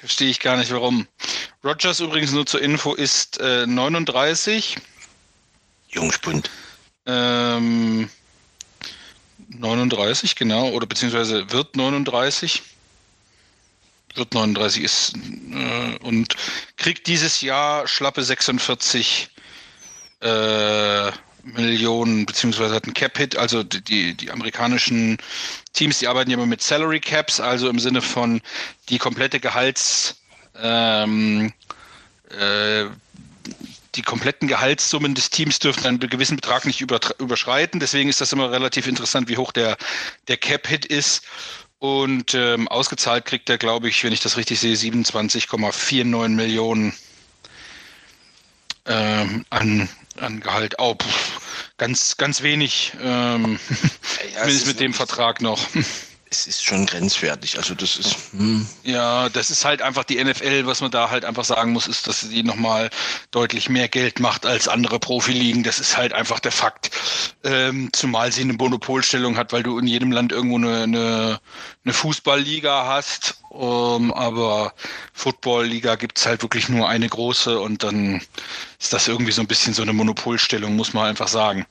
Verstehe 0.00 0.30
ich 0.30 0.40
gar 0.40 0.56
nicht, 0.56 0.72
warum. 0.72 1.06
Rogers 1.62 2.00
übrigens 2.00 2.32
nur 2.32 2.44
zur 2.44 2.60
Info 2.60 2.94
ist 2.94 3.38
äh, 3.38 3.66
39. 3.66 4.78
Jungspund. 5.90 6.50
Ähm, 7.06 8.10
39, 9.48 10.34
genau, 10.34 10.70
oder 10.70 10.86
beziehungsweise 10.86 11.50
wird 11.52 11.76
39. 11.76 12.62
Wird 14.14 14.34
39 14.34 14.82
ist 14.82 15.14
äh, 15.16 15.96
und 16.04 16.36
kriegt 16.76 17.06
dieses 17.06 17.40
Jahr 17.40 17.88
schlappe 17.88 18.22
46 18.22 19.30
äh, 20.20 21.10
Millionen, 21.44 22.24
beziehungsweise 22.26 22.74
hat 22.74 22.84
einen 22.84 22.94
Cap-Hit. 22.94 23.36
Also 23.36 23.62
die, 23.62 24.14
die 24.14 24.30
amerikanischen 24.30 25.18
Teams, 25.72 25.98
die 25.98 26.08
arbeiten 26.08 26.30
ja 26.30 26.36
immer 26.36 26.46
mit 26.46 26.62
Salary 26.62 27.00
Caps, 27.00 27.40
also 27.40 27.68
im 27.68 27.78
Sinne 27.78 28.00
von 28.00 28.40
die 28.88 28.98
komplette 28.98 29.40
Gehalts, 29.40 30.16
ähm, 30.60 31.52
äh, 32.30 32.84
die 33.94 34.02
kompletten 34.02 34.48
Gehaltssummen 34.48 35.14
des 35.14 35.28
Teams 35.30 35.58
dürfen 35.58 35.84
einen 35.84 36.00
gewissen 36.00 36.36
Betrag 36.36 36.64
nicht 36.64 36.80
überschreiten. 36.80 37.78
Deswegen 37.78 38.08
ist 38.08 38.20
das 38.22 38.32
immer 38.32 38.50
relativ 38.50 38.86
interessant, 38.86 39.28
wie 39.28 39.36
hoch 39.36 39.52
der, 39.52 39.76
der 40.28 40.38
Cap-Hit 40.38 40.86
ist. 40.86 41.24
Und 41.82 42.34
ähm, 42.34 42.68
ausgezahlt 42.68 43.24
kriegt 43.24 43.50
er, 43.50 43.58
glaube 43.58 43.88
ich, 43.88 44.04
wenn 44.04 44.12
ich 44.12 44.20
das 44.20 44.36
richtig 44.36 44.60
sehe, 44.60 44.76
27,49 44.76 46.28
Millionen 46.28 46.92
ähm, 48.86 49.44
an, 49.50 49.88
an 50.16 50.38
Gehalt. 50.38 50.76
Oh, 50.78 50.94
pff, 50.94 51.40
ganz, 51.78 52.16
ganz 52.18 52.42
wenig, 52.42 52.92
ähm, 53.02 53.58
ja, 54.32 54.42
zumindest 54.42 54.68
mit 54.68 54.78
dem 54.78 54.94
Vertrag 54.94 55.40
noch. 55.40 55.58
es 56.32 56.46
ist 56.46 56.64
schon 56.64 56.86
grenzwertig. 56.86 57.58
Also 57.58 57.74
das 57.74 57.96
ist. 57.96 58.16
Hm. 58.32 58.66
Ja, 58.82 59.28
das 59.28 59.50
ist 59.50 59.64
halt 59.64 59.82
einfach 59.82 60.04
die 60.04 60.22
NFL, 60.22 60.66
was 60.66 60.80
man 60.80 60.90
da 60.90 61.10
halt 61.10 61.24
einfach 61.24 61.44
sagen 61.44 61.72
muss, 61.72 61.86
ist, 61.86 62.06
dass 62.06 62.20
sie 62.20 62.42
nochmal 62.42 62.90
deutlich 63.30 63.68
mehr 63.68 63.88
Geld 63.88 64.18
macht 64.18 64.46
als 64.46 64.66
andere 64.66 64.98
Profiligen. 64.98 65.62
Das 65.62 65.78
ist 65.78 65.96
halt 65.96 66.14
einfach 66.14 66.40
der 66.40 66.52
Fakt. 66.52 66.90
Ähm, 67.44 67.90
zumal 67.92 68.32
sie 68.32 68.40
eine 68.40 68.54
Monopolstellung 68.54 69.36
hat, 69.36 69.52
weil 69.52 69.62
du 69.62 69.78
in 69.78 69.86
jedem 69.86 70.10
Land 70.10 70.32
irgendwo 70.32 70.56
eine, 70.56 70.82
eine, 70.84 71.40
eine 71.84 71.92
Fußballliga 71.92 72.86
hast. 72.86 73.36
Ähm, 73.52 74.12
aber 74.12 74.72
Footballliga 75.12 75.96
gibt 75.96 76.18
es 76.18 76.24
halt 76.24 76.42
wirklich 76.42 76.70
nur 76.70 76.88
eine 76.88 77.08
große 77.08 77.60
und 77.60 77.82
dann 77.82 78.22
ist 78.82 78.92
das 78.92 79.06
irgendwie 79.06 79.32
so 79.32 79.40
ein 79.40 79.46
bisschen 79.46 79.72
so 79.74 79.82
eine 79.82 79.92
Monopolstellung, 79.92 80.74
muss 80.74 80.92
man 80.92 81.06
einfach 81.06 81.28
sagen. 81.28 81.64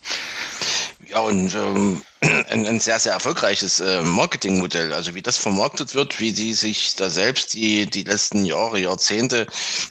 Ja, 1.10 1.20
und 1.20 1.54
ähm, 1.54 2.02
ein, 2.22 2.66
ein, 2.66 2.80
sehr, 2.80 3.00
sehr 3.00 3.12
erfolgreiches 3.12 3.82
äh, 3.82 4.02
Marketingmodell. 4.02 4.94
Also 4.94 5.14
wie 5.14 5.22
das 5.22 5.36
vermarktet 5.36 5.94
wird, 5.94 6.22
wie 6.22 6.32
die 6.32 6.54
sich 6.54 6.96
da 6.96 7.10
selbst 7.10 7.54
die, 7.54 7.86
die 7.86 8.04
letzten 8.04 8.46
Jahre, 8.46 8.80
Jahrzehnte 8.80 9.46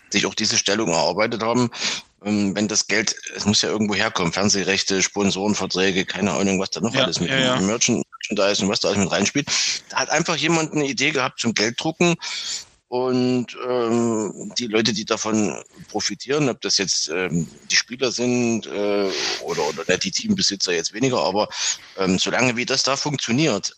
sich 0.08 0.24
auch 0.24 0.34
diese 0.34 0.56
Stellung 0.56 0.88
erarbeitet 0.88 1.42
haben. 1.42 1.70
Ähm, 2.24 2.56
wenn 2.56 2.68
das 2.68 2.86
Geld, 2.86 3.14
es 3.36 3.44
muss 3.44 3.60
ja 3.60 3.68
irgendwo 3.68 3.94
herkommen, 3.94 4.32
Fernsehrechte, 4.32 5.02
Sponsorenverträge, 5.02 6.06
keine 6.06 6.32
Ahnung, 6.32 6.58
was 6.58 6.70
da 6.70 6.80
noch 6.80 6.94
ja, 6.94 7.02
alles 7.02 7.20
mit 7.20 7.28
ja, 7.28 7.38
ja. 7.38 7.60
Merchandise 7.60 8.62
und 8.62 8.70
was 8.70 8.80
da 8.80 8.88
alles 8.88 9.00
mit 9.00 9.12
reinspielt. 9.12 9.46
Da 9.90 9.98
hat 9.98 10.08
einfach 10.08 10.36
jemand 10.36 10.72
eine 10.72 10.86
Idee 10.86 11.10
gehabt 11.10 11.38
zum 11.38 11.52
Gelddrucken 11.52 12.16
und 12.90 13.56
ähm, 13.68 14.52
die 14.58 14.66
Leute, 14.66 14.92
die 14.92 15.04
davon 15.04 15.62
profitieren, 15.90 16.48
ob 16.48 16.60
das 16.60 16.76
jetzt 16.76 17.08
ähm, 17.08 17.46
die 17.70 17.76
Spieler 17.76 18.10
sind 18.10 18.66
äh, 18.66 19.08
oder, 19.42 19.62
oder 19.68 19.96
die 19.96 20.10
Teambesitzer 20.10 20.72
jetzt 20.72 20.92
weniger, 20.92 21.22
aber 21.22 21.48
ähm, 21.98 22.18
solange 22.18 22.56
wie 22.56 22.66
das 22.66 22.82
da 22.82 22.96
funktioniert 22.96 23.76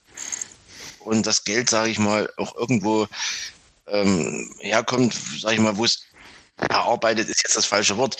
und 1.00 1.26
das 1.26 1.44
Geld, 1.44 1.68
sage 1.68 1.90
ich 1.90 1.98
mal, 1.98 2.32
auch 2.38 2.56
irgendwo 2.56 3.06
ähm, 3.86 4.50
herkommt, 4.60 5.12
sage 5.38 5.56
ich 5.56 5.60
mal, 5.60 5.76
wo 5.76 5.84
es 5.84 6.04
erarbeitet 6.56 7.28
ist 7.28 7.42
jetzt 7.42 7.56
das 7.56 7.66
falsche 7.66 7.98
Wort. 7.98 8.16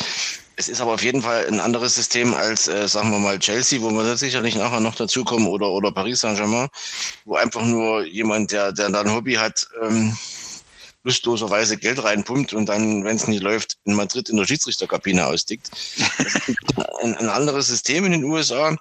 Es 0.57 0.69
ist 0.69 0.83
aber 0.83 0.93
auf 0.93 1.03
jeden 1.03 1.23
Fall 1.23 1.47
ein 1.47 1.61
anderes 1.61 1.95
System 1.95 2.35
als, 2.35 2.69
äh, 2.69 2.87
sagen 2.87 3.11
wir 3.13 3.19
mal, 3.19 3.39
Chelsea, 3.39 3.81
wo 3.81 3.91
wir 3.91 4.17
sicherlich 4.19 4.57
nachher 4.57 4.81
noch 4.81 4.97
dazukommen, 4.97 5.49
oder, 5.49 5.71
oder 5.71 5.91
Paris 5.91 6.21
Saint-Germain, 6.21 6.69
wo 7.25 7.37
einfach 7.37 7.63
nur 7.63 8.05
jemand, 8.05 8.53
der, 8.53 8.73
der 8.73 8.91
da 8.91 9.01
ein 9.01 9.11
Hobby 9.11 9.35
hat, 9.35 9.67
ähm, 9.83 10.15
lustloserweise 11.05 11.77
Geld 11.77 12.03
reinpumpt 12.03 12.53
und 12.53 12.67
dann, 12.67 13.05
wenn 13.05 13.17
es 13.17 13.27
nicht 13.27 13.43
läuft, 13.43 13.79
in 13.85 13.95
Madrid 13.95 14.29
in 14.29 14.37
der 14.37 14.47
Schiedsrichterkabine 14.47 15.27
ausdickt. 15.27 15.71
ein, 17.03 17.17
ein 17.17 17.29
anderes 17.29 17.67
System 17.67 18.05
in 18.05 18.13
den 18.13 18.25
USA. 18.25 18.77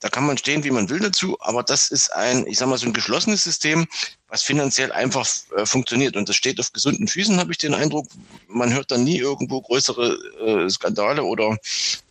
Da 0.00 0.08
kann 0.08 0.26
man 0.26 0.38
stehen, 0.38 0.62
wie 0.62 0.70
man 0.70 0.88
will 0.88 1.00
dazu, 1.00 1.36
aber 1.40 1.64
das 1.64 1.90
ist 1.90 2.12
ein, 2.14 2.46
ich 2.46 2.58
sag 2.58 2.68
mal, 2.68 2.78
so 2.78 2.86
ein 2.86 2.92
geschlossenes 2.92 3.42
System, 3.42 3.88
was 4.28 4.42
finanziell 4.42 4.92
einfach 4.92 5.26
äh, 5.56 5.66
funktioniert. 5.66 6.16
Und 6.16 6.28
das 6.28 6.36
steht 6.36 6.60
auf 6.60 6.72
gesunden 6.72 7.08
Füßen, 7.08 7.38
habe 7.40 7.50
ich 7.50 7.58
den 7.58 7.74
Eindruck. 7.74 8.06
Man 8.46 8.72
hört 8.72 8.92
dann 8.92 9.02
nie 9.02 9.18
irgendwo 9.18 9.60
größere 9.60 10.66
äh, 10.66 10.70
Skandale 10.70 11.24
oder, 11.24 11.58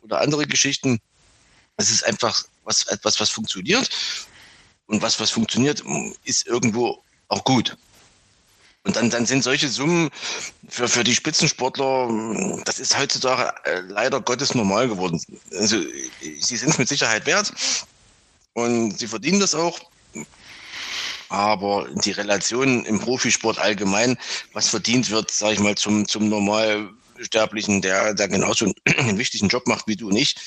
oder 0.03 0.19
andere 0.19 0.45
Geschichten. 0.45 0.99
Es 1.77 1.89
ist 1.89 2.03
einfach 2.05 2.43
was, 2.65 2.87
etwas, 2.87 3.21
was 3.21 3.29
funktioniert. 3.29 3.89
Und 4.87 5.01
was, 5.01 5.19
was 5.19 5.31
funktioniert, 5.31 5.83
ist 6.25 6.45
irgendwo 6.45 7.01
auch 7.29 7.43
gut. 7.45 7.77
Und 8.87 8.95
dann, 8.95 9.09
dann 9.09 9.25
sind 9.25 9.43
solche 9.43 9.67
Summen 9.67 10.09
für, 10.69 10.87
für 10.87 11.03
die 11.03 11.13
Spitzensportler, 11.13 12.09
das 12.63 12.79
ist 12.79 12.97
heutzutage 12.97 13.53
äh, 13.65 13.81
leider 13.81 14.21
Gottes 14.21 14.55
normal 14.55 14.87
geworden. 14.87 15.21
Also 15.51 15.77
sie 16.39 16.55
sind 16.55 16.69
es 16.69 16.77
mit 16.77 16.87
Sicherheit 16.87 17.25
wert 17.25 17.51
und 18.53 18.97
sie 18.97 19.07
verdienen 19.07 19.41
das 19.41 19.53
auch. 19.53 19.77
Aber 21.27 21.89
die 22.05 22.11
Relation 22.11 22.85
im 22.85 23.01
Profisport 23.01 23.59
allgemein, 23.59 24.17
was 24.53 24.69
verdient 24.69 25.09
wird, 25.09 25.31
sage 25.31 25.55
ich 25.55 25.59
mal, 25.59 25.75
zum, 25.75 26.07
zum 26.07 26.29
normal 26.29 26.89
der, 27.33 28.13
der 28.13 28.27
genauso 28.29 28.71
einen 28.97 29.17
wichtigen 29.17 29.49
Job 29.49 29.67
macht 29.67 29.87
wie 29.87 29.97
du 29.97 30.11
nicht. 30.11 30.39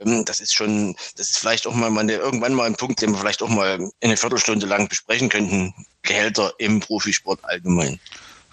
Ähm, 0.00 0.24
das 0.24 0.40
ist 0.40 0.52
schon, 0.52 0.96
das 1.16 1.30
ist 1.30 1.38
vielleicht 1.38 1.68
auch 1.68 1.74
mal 1.74 1.90
meine, 1.90 2.14
irgendwann 2.14 2.54
mal 2.54 2.64
ein 2.64 2.74
Punkt, 2.74 3.00
den 3.00 3.12
wir 3.12 3.18
vielleicht 3.18 3.42
auch 3.42 3.48
mal 3.48 3.88
eine 4.02 4.16
Viertelstunde 4.16 4.66
lang 4.66 4.88
besprechen 4.88 5.28
könnten. 5.28 5.72
Gehälter 6.04 6.54
im 6.58 6.80
Profisport 6.80 7.40
allgemein. 7.44 7.98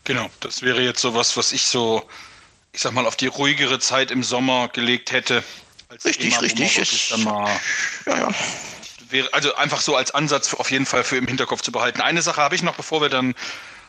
Genau, 0.03 0.29
das 0.39 0.61
wäre 0.61 0.81
jetzt 0.81 1.01
so 1.01 1.13
was, 1.13 1.37
was 1.37 1.51
ich 1.51 1.63
so, 1.63 2.03
ich 2.73 2.81
sag 2.81 2.93
mal, 2.93 3.05
auf 3.05 3.15
die 3.15 3.27
ruhigere 3.27 3.79
Zeit 3.79 4.09
im 4.09 4.23
Sommer 4.23 4.69
gelegt 4.69 5.11
hätte. 5.11 5.43
richtig, 6.03 6.29
Thema, 6.29 6.41
richtig. 6.41 7.09
Dann 7.09 7.23
mal 7.23 7.59
ja, 8.07 8.17
ja. 8.17 8.29
Wäre, 9.09 9.33
also 9.33 9.53
einfach 9.55 9.81
so 9.81 9.95
als 9.95 10.11
Ansatz 10.11 10.53
auf 10.53 10.71
jeden 10.71 10.85
Fall 10.85 11.03
für 11.03 11.17
im 11.17 11.27
Hinterkopf 11.27 11.61
zu 11.61 11.71
behalten. 11.71 12.01
Eine 12.01 12.21
Sache 12.21 12.41
habe 12.41 12.55
ich 12.55 12.63
noch, 12.63 12.75
bevor 12.75 13.01
wir 13.01 13.09
dann 13.09 13.35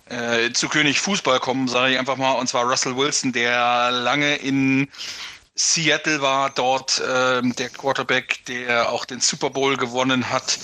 äh, 0.06 0.52
zu 0.52 0.68
König 0.68 1.00
Fußball 1.00 1.38
kommen, 1.40 1.68
sage 1.68 1.92
ich 1.92 1.98
einfach 1.98 2.16
mal, 2.16 2.32
und 2.32 2.48
zwar 2.48 2.64
Russell 2.64 2.96
Wilson, 2.96 3.32
der 3.32 3.90
lange 3.92 4.36
in 4.36 4.88
Seattle 5.54 6.20
war, 6.20 6.50
dort 6.50 6.98
äh, 7.00 7.40
der 7.42 7.68
Quarterback, 7.68 8.44
der 8.46 8.90
auch 8.90 9.04
den 9.04 9.20
Super 9.20 9.50
Bowl 9.50 9.76
gewonnen 9.76 10.30
hat, 10.30 10.58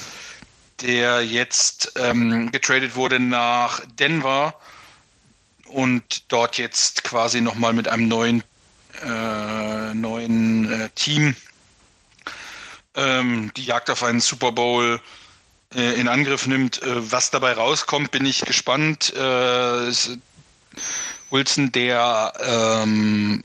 der 0.82 1.24
jetzt 1.24 1.92
ähm, 1.96 2.50
getradet 2.50 2.94
wurde 2.94 3.20
nach 3.20 3.80
Denver 3.98 4.54
und 5.66 6.30
dort 6.32 6.58
jetzt 6.58 7.04
quasi 7.04 7.40
nochmal 7.40 7.72
mit 7.72 7.88
einem 7.88 8.08
neuen, 8.08 8.42
äh, 9.04 9.94
neuen 9.94 10.70
äh, 10.70 10.88
Team 10.94 11.36
ähm, 12.98 13.52
die 13.56 13.64
Jagd 13.64 13.90
auf 13.90 14.02
einen 14.02 14.20
Super 14.20 14.52
Bowl 14.52 15.00
äh, 15.74 16.00
in 16.00 16.08
Angriff 16.08 16.46
nimmt. 16.46 16.82
Äh, 16.82 17.12
was 17.12 17.30
dabei 17.30 17.52
rauskommt, 17.52 18.10
bin 18.10 18.26
ich 18.26 18.40
gespannt. 18.42 19.12
Äh, 19.14 19.92
Wilson, 21.30 21.72
der 21.72 22.32
ähm, 22.40 23.44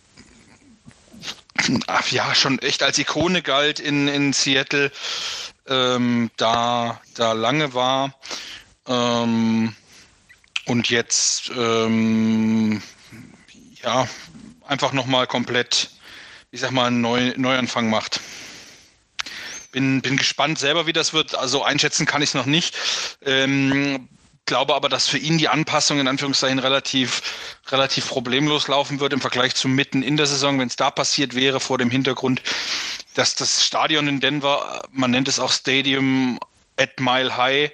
ach, 1.87 2.07
ja 2.11 2.33
schon 2.33 2.59
echt 2.59 2.83
als 2.83 2.97
Ikone 2.97 3.41
galt 3.41 3.79
in, 3.79 4.07
in 4.07 4.33
Seattle, 4.33 4.91
ähm, 5.67 6.29
da, 6.37 7.01
da 7.15 7.33
lange 7.33 7.73
war 7.73 8.13
ähm, 8.87 9.75
und 10.65 10.89
jetzt 10.89 11.51
ähm, 11.55 12.81
ja 13.81 14.07
einfach 14.65 14.93
nochmal 14.93 15.27
komplett, 15.27 15.89
ich 16.51 16.61
sag 16.61 16.71
mal, 16.71 16.87
einen 16.87 17.01
Neu 17.01 17.33
Neuanfang 17.37 17.89
macht. 17.89 18.19
Bin, 19.71 20.01
bin 20.01 20.17
gespannt 20.17 20.59
selber, 20.59 20.85
wie 20.85 20.93
das 20.93 21.13
wird. 21.13 21.35
Also 21.35 21.63
einschätzen 21.63 22.05
kann 22.05 22.21
ich 22.21 22.29
es 22.29 22.35
noch 22.35 22.45
nicht. 22.45 22.77
Ähm, 23.25 24.07
glaube 24.45 24.75
aber, 24.75 24.89
dass 24.89 25.07
für 25.07 25.17
ihn 25.17 25.37
die 25.37 25.49
Anpassung 25.49 25.99
in 25.99 26.07
Anführungszeichen 26.07 26.59
relativ, 26.59 27.21
relativ 27.69 28.07
problemlos 28.07 28.67
laufen 28.67 28.99
wird 28.99 29.13
im 29.13 29.21
Vergleich 29.21 29.55
zu 29.55 29.67
mitten 29.67 30.03
in 30.03 30.17
der 30.17 30.25
Saison. 30.25 30.59
Wenn 30.59 30.67
es 30.67 30.75
da 30.75 30.91
passiert 30.91 31.35
wäre, 31.35 31.59
vor 31.59 31.77
dem 31.77 31.89
Hintergrund, 31.89 32.41
dass 33.15 33.35
das 33.35 33.65
Stadion 33.65 34.07
in 34.07 34.19
Denver, 34.19 34.83
man 34.91 35.11
nennt 35.11 35.27
es 35.27 35.39
auch 35.39 35.51
Stadium 35.51 36.39
at 36.77 36.99
Mile 36.99 37.37
High, 37.37 37.71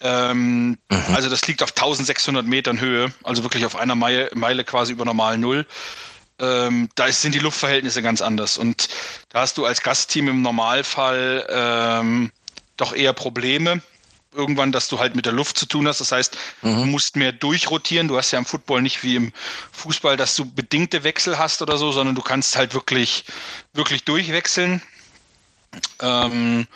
ähm, 0.00 0.78
mhm. 0.90 1.14
also 1.14 1.30
das 1.30 1.46
liegt 1.46 1.62
auf 1.62 1.70
1600 1.70 2.46
Metern 2.46 2.80
Höhe, 2.80 3.12
also 3.22 3.42
wirklich 3.42 3.64
auf 3.64 3.76
einer 3.76 3.94
Meile, 3.94 4.30
Meile 4.34 4.64
quasi 4.64 4.92
über 4.92 5.04
normal 5.04 5.38
Null. 5.38 5.66
Ähm, 6.38 6.90
da 6.96 7.10
sind 7.10 7.34
die 7.34 7.38
Luftverhältnisse 7.38 8.02
ganz 8.02 8.20
anders. 8.20 8.58
Und 8.58 8.88
da 9.30 9.40
hast 9.40 9.56
du 9.56 9.64
als 9.64 9.80
Gastteam 9.80 10.28
im 10.28 10.42
Normalfall 10.42 11.46
ähm, 11.48 12.30
doch 12.76 12.94
eher 12.94 13.14
Probleme 13.14 13.80
irgendwann, 14.36 14.72
dass 14.72 14.88
du 14.88 14.98
halt 14.98 15.16
mit 15.16 15.26
der 15.26 15.32
Luft 15.32 15.58
zu 15.58 15.66
tun 15.66 15.88
hast. 15.88 16.00
Das 16.00 16.12
heißt, 16.12 16.36
mhm. 16.62 16.76
du 16.76 16.84
musst 16.84 17.16
mehr 17.16 17.32
durchrotieren. 17.32 18.08
Du 18.08 18.16
hast 18.16 18.30
ja 18.30 18.38
im 18.38 18.44
Football 18.44 18.82
nicht 18.82 19.02
wie 19.02 19.16
im 19.16 19.32
Fußball, 19.72 20.16
dass 20.16 20.36
du 20.36 20.44
bedingte 20.44 21.02
Wechsel 21.02 21.38
hast 21.38 21.62
oder 21.62 21.76
so, 21.78 21.92
sondern 21.92 22.14
du 22.14 22.22
kannst 22.22 22.56
halt 22.56 22.74
wirklich, 22.74 23.24
wirklich 23.72 24.04
durchwechseln. 24.04 24.82
Ähm, 26.00 26.66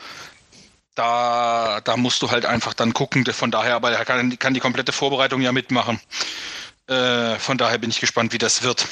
da, 0.94 1.80
da 1.82 1.96
musst 1.96 2.22
du 2.22 2.30
halt 2.30 2.44
einfach 2.44 2.74
dann 2.74 2.92
gucken. 2.92 3.24
Von 3.26 3.50
daher, 3.50 3.74
aber 3.74 3.92
er 3.92 4.04
kann, 4.04 4.38
kann 4.38 4.54
die 4.54 4.60
komplette 4.60 4.92
Vorbereitung 4.92 5.40
ja 5.40 5.52
mitmachen. 5.52 6.00
Äh, 6.88 7.36
von 7.38 7.56
daher 7.56 7.78
bin 7.78 7.90
ich 7.90 8.00
gespannt, 8.00 8.32
wie 8.32 8.38
das 8.38 8.62
wird. 8.62 8.86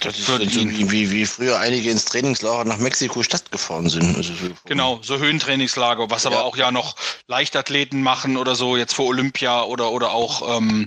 Das 0.00 0.18
ist 0.18 0.28
wie, 0.28 0.90
wie, 0.90 1.10
wie 1.10 1.26
früher 1.26 1.58
einige 1.58 1.90
ins 1.90 2.06
Trainingslager 2.06 2.64
nach 2.64 2.78
Mexiko 2.78 3.22
Stadt 3.22 3.50
gefahren 3.52 3.88
sind. 3.88 4.16
Also 4.16 4.32
so 4.34 4.50
genau, 4.64 5.00
so 5.02 5.18
Höhentrainingslager, 5.18 6.10
was 6.10 6.24
ja. 6.24 6.30
aber 6.30 6.44
auch 6.44 6.56
ja 6.56 6.70
noch 6.70 6.96
Leichtathleten 7.26 8.02
machen 8.02 8.36
oder 8.36 8.54
so, 8.54 8.76
jetzt 8.76 8.94
vor 8.94 9.06
Olympia 9.06 9.62
oder, 9.62 9.90
oder 9.92 10.12
auch 10.12 10.56
ähm, 10.56 10.86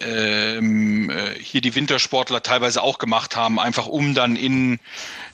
ähm, 0.00 1.10
äh, 1.10 1.34
hier 1.38 1.60
die 1.60 1.74
Wintersportler 1.74 2.42
teilweise 2.42 2.82
auch 2.82 2.98
gemacht 2.98 3.36
haben, 3.36 3.58
einfach 3.58 3.86
um 3.86 4.14
dann 4.14 4.36
in 4.36 4.74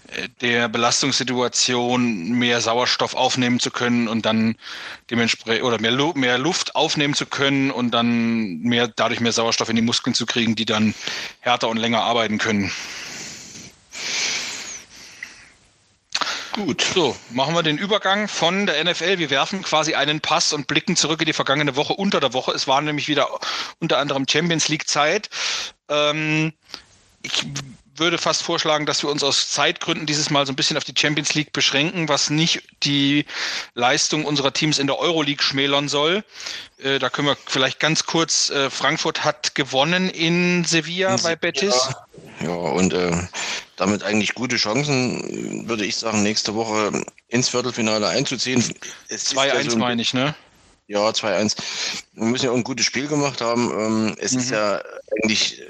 äh, 0.08 0.28
der 0.40 0.68
Belastungssituation 0.68 2.30
mehr 2.32 2.60
Sauerstoff 2.60 3.14
aufnehmen 3.14 3.60
zu 3.60 3.70
können 3.70 4.08
und 4.08 4.26
dann 4.26 4.56
dementsprechend 5.10 5.64
oder 5.64 5.80
mehr, 5.80 5.90
Lu 5.90 6.12
mehr 6.14 6.38
Luft 6.38 6.74
aufnehmen 6.74 7.14
zu 7.14 7.26
können 7.26 7.70
und 7.70 7.92
dann 7.92 8.60
mehr 8.60 8.88
dadurch 8.88 9.20
mehr 9.20 9.32
Sauerstoff 9.32 9.68
in 9.68 9.76
die 9.76 9.82
Muskeln 9.82 10.14
zu 10.14 10.26
kriegen, 10.26 10.54
die 10.54 10.64
dann 10.64 10.94
härter 11.40 11.68
und 11.68 11.76
länger 11.76 12.02
arbeiten 12.02 12.38
können. 12.38 12.72
Gut. 16.56 16.86
So, 16.94 17.14
machen 17.32 17.54
wir 17.54 17.62
den 17.62 17.76
Übergang 17.76 18.28
von 18.28 18.64
der 18.64 18.82
NFL. 18.82 19.18
Wir 19.18 19.28
werfen 19.28 19.62
quasi 19.62 19.94
einen 19.94 20.20
Pass 20.22 20.54
und 20.54 20.66
blicken 20.66 20.96
zurück 20.96 21.20
in 21.20 21.26
die 21.26 21.34
vergangene 21.34 21.76
Woche 21.76 21.92
unter 21.92 22.18
der 22.18 22.32
Woche. 22.32 22.52
Es 22.52 22.66
war 22.66 22.80
nämlich 22.80 23.08
wieder 23.08 23.28
unter 23.78 23.98
anderem 23.98 24.24
Champions 24.26 24.68
League 24.68 24.88
Zeit. 24.88 25.28
Ähm, 25.90 26.54
ich 27.20 27.44
würde 27.98 28.16
fast 28.16 28.42
vorschlagen, 28.42 28.86
dass 28.86 29.02
wir 29.02 29.10
uns 29.10 29.22
aus 29.22 29.50
Zeitgründen 29.50 30.06
dieses 30.06 30.30
Mal 30.30 30.46
so 30.46 30.52
ein 30.52 30.56
bisschen 30.56 30.78
auf 30.78 30.84
die 30.84 30.94
Champions 30.96 31.34
League 31.34 31.52
beschränken, 31.52 32.08
was 32.08 32.30
nicht 32.30 32.62
die 32.82 33.26
Leistung 33.74 34.24
unserer 34.24 34.52
Teams 34.52 34.78
in 34.78 34.86
der 34.86 34.98
Euroleague 34.98 35.42
schmälern 35.42 35.88
soll. 35.88 36.24
Äh, 36.78 36.98
da 36.98 37.10
können 37.10 37.28
wir 37.28 37.36
vielleicht 37.46 37.80
ganz 37.80 38.06
kurz, 38.06 38.48
äh, 38.48 38.70
Frankfurt 38.70 39.24
hat 39.24 39.54
gewonnen 39.54 40.08
in 40.08 40.64
Sevilla 40.64 41.14
in 41.16 41.22
bei 41.22 41.36
Betis. 41.36 41.90
Ja, 42.40 42.46
ja 42.46 42.54
und 42.54 42.92
äh, 42.94 43.12
damit 43.76 44.02
eigentlich 44.02 44.34
gute 44.34 44.56
Chancen, 44.56 45.68
würde 45.68 45.84
ich 45.84 45.96
sagen, 45.96 46.22
nächste 46.22 46.54
Woche 46.54 47.04
ins 47.28 47.48
Viertelfinale 47.48 48.08
einzuziehen. 48.08 48.62
2-1 49.10 49.70
ja 49.70 49.76
meine 49.76 50.02
ich, 50.02 50.14
ne? 50.14 50.34
Ja, 50.88 51.08
2-1. 51.08 51.56
Wir 52.12 52.24
müssen 52.24 52.44
ja 52.46 52.50
auch 52.52 52.56
ein 52.56 52.64
gutes 52.64 52.86
Spiel 52.86 53.08
gemacht 53.08 53.40
haben. 53.40 53.70
Ähm, 53.70 54.16
es 54.18 54.32
mhm. 54.32 54.38
ist 54.38 54.50
ja 54.50 54.80
eigentlich 55.10 55.60
äh, 55.60 55.64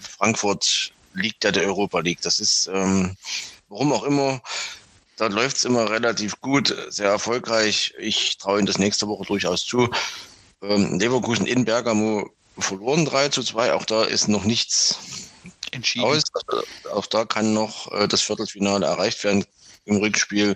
Frankfurt 0.00 0.92
liegt 1.14 1.44
ja 1.44 1.50
der 1.50 1.64
Europa 1.64 2.00
League. 2.00 2.20
Das 2.22 2.40
ist, 2.40 2.68
ähm, 2.72 3.16
warum 3.68 3.92
auch 3.92 4.04
immer, 4.04 4.40
da 5.16 5.26
läuft 5.26 5.56
es 5.56 5.64
immer 5.64 5.90
relativ 5.90 6.40
gut, 6.40 6.74
sehr 6.88 7.10
erfolgreich. 7.10 7.94
Ich 7.98 8.38
traue 8.38 8.58
Ihnen 8.58 8.66
das 8.66 8.78
nächste 8.78 9.08
Woche 9.08 9.24
durchaus 9.24 9.66
zu. 9.66 9.88
Ähm, 10.62 10.98
Leverkusen 10.98 11.46
in 11.46 11.64
Bergamo 11.64 12.30
verloren 12.58 13.04
3 13.04 13.30
zu 13.30 13.42
2. 13.42 13.72
Auch 13.72 13.84
da 13.84 14.04
ist 14.04 14.28
noch 14.28 14.44
nichts 14.44 14.98
entschieden. 15.72 16.04
Aus. 16.04 16.22
Auch 16.92 17.06
da 17.06 17.24
kann 17.24 17.52
noch 17.52 17.90
äh, 17.92 18.08
das 18.08 18.22
Viertelfinale 18.22 18.86
erreicht 18.86 19.22
werden 19.24 19.44
im 19.84 19.96
Rückspiel. 19.96 20.54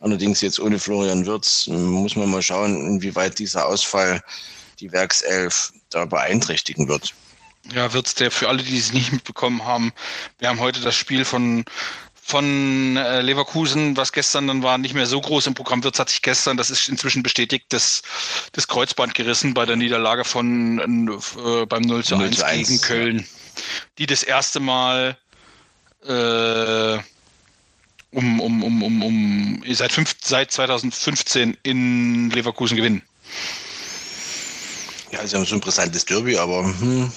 Allerdings 0.00 0.40
jetzt 0.40 0.60
ohne 0.60 0.78
Florian 0.78 1.26
Wirtz 1.26 1.66
muss 1.66 2.16
man 2.16 2.30
mal 2.30 2.42
schauen, 2.42 2.86
inwieweit 2.86 3.38
dieser 3.38 3.66
Ausfall 3.66 4.22
die 4.80 4.92
Werkself 4.92 5.72
da 5.90 6.04
beeinträchtigen 6.04 6.88
wird. 6.88 7.14
Ja, 7.72 7.92
wird's 7.92 8.14
der 8.14 8.30
für 8.30 8.48
alle, 8.48 8.62
die 8.62 8.78
es 8.78 8.92
nicht 8.92 9.12
mitbekommen 9.12 9.64
haben. 9.64 9.92
Wir 10.38 10.48
haben 10.48 10.60
heute 10.60 10.80
das 10.80 10.94
Spiel 10.94 11.24
von 11.24 11.64
von 12.26 12.96
äh, 12.96 13.20
Leverkusen, 13.20 13.96
was 13.96 14.12
gestern 14.12 14.48
dann 14.48 14.64
war, 14.64 14.78
nicht 14.78 14.94
mehr 14.94 15.06
so 15.06 15.20
groß 15.20 15.46
im 15.46 15.54
Programm 15.54 15.84
wird, 15.84 16.00
hat 16.00 16.10
sich 16.10 16.22
gestern, 16.22 16.56
das 16.56 16.70
ist 16.70 16.88
inzwischen 16.88 17.22
bestätigt, 17.22 17.66
das, 17.68 18.02
das 18.50 18.66
Kreuzband 18.66 19.14
gerissen 19.14 19.54
bei 19.54 19.64
der 19.64 19.76
Niederlage 19.76 20.24
von 20.24 20.80
äh, 21.08 21.66
beim 21.66 21.82
0 21.82 22.02
zu 22.02 22.16
1 22.16 22.42
gegen 22.66 22.80
Köln, 22.80 23.28
die 23.98 24.06
das 24.06 24.22
erste 24.22 24.60
Mal 24.60 25.16
äh, 26.04 26.98
um, 28.12 28.40
um, 28.40 28.62
um, 28.62 28.82
um, 28.82 29.02
um 29.02 29.62
seit, 29.70 29.92
fünf, 29.92 30.16
seit 30.22 30.50
2015 30.50 31.56
in 31.62 32.30
Leverkusen 32.30 32.76
gewinnen. 32.76 33.02
Ja, 35.12 35.26
sie 35.26 35.36
haben 35.36 35.44
so 35.44 35.54
ein 35.54 35.60
brisantes 35.60 36.04
Derby, 36.04 36.36
aber 36.36 36.64
hm, 36.64 37.12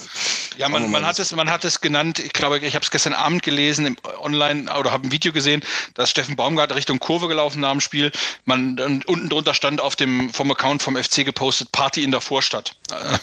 ja, 0.56 0.68
man, 0.68 0.90
man, 0.90 1.06
hat 1.06 1.18
es, 1.18 1.32
man 1.32 1.50
hat 1.50 1.64
es 1.64 1.80
genannt, 1.80 2.18
ich 2.18 2.32
glaube, 2.32 2.58
ich 2.58 2.74
habe 2.74 2.84
es 2.84 2.90
gestern 2.90 3.14
Abend 3.14 3.42
gelesen, 3.42 3.86
im, 3.86 3.96
online 4.20 4.72
oder 4.78 4.92
habe 4.92 5.08
ein 5.08 5.12
Video 5.12 5.32
gesehen, 5.32 5.62
dass 5.94 6.10
Steffen 6.10 6.36
Baumgart 6.36 6.74
Richtung 6.74 6.98
Kurve 6.98 7.28
gelaufen 7.28 7.60
nach 7.60 7.72
dem 7.72 7.80
Spiel. 7.80 8.12
Man 8.44 8.78
unten 9.06 9.28
drunter 9.28 9.54
stand 9.54 9.80
auf 9.80 9.96
dem 9.96 10.32
vom 10.32 10.50
Account 10.50 10.82
vom 10.82 10.96
FC 10.96 11.24
gepostet 11.24 11.72
Party 11.72 12.04
in 12.04 12.10
der 12.10 12.20
Vorstadt. 12.20 12.76
Äh, 12.90 13.18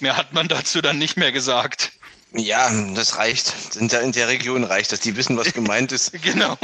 mehr 0.00 0.16
hat 0.16 0.34
man 0.34 0.48
dazu 0.48 0.80
dann 0.80 0.98
nicht 0.98 1.16
mehr 1.16 1.32
gesagt. 1.32 1.92
Ja, 2.34 2.70
das 2.94 3.18
reicht. 3.18 3.76
In 3.76 3.88
der, 3.88 4.00
in 4.02 4.12
der 4.12 4.28
Region 4.28 4.64
reicht 4.64 4.92
das. 4.92 5.00
Die 5.00 5.16
wissen, 5.16 5.36
was 5.36 5.52
gemeint 5.52 5.92
ist. 5.92 6.12
genau. 6.22 6.56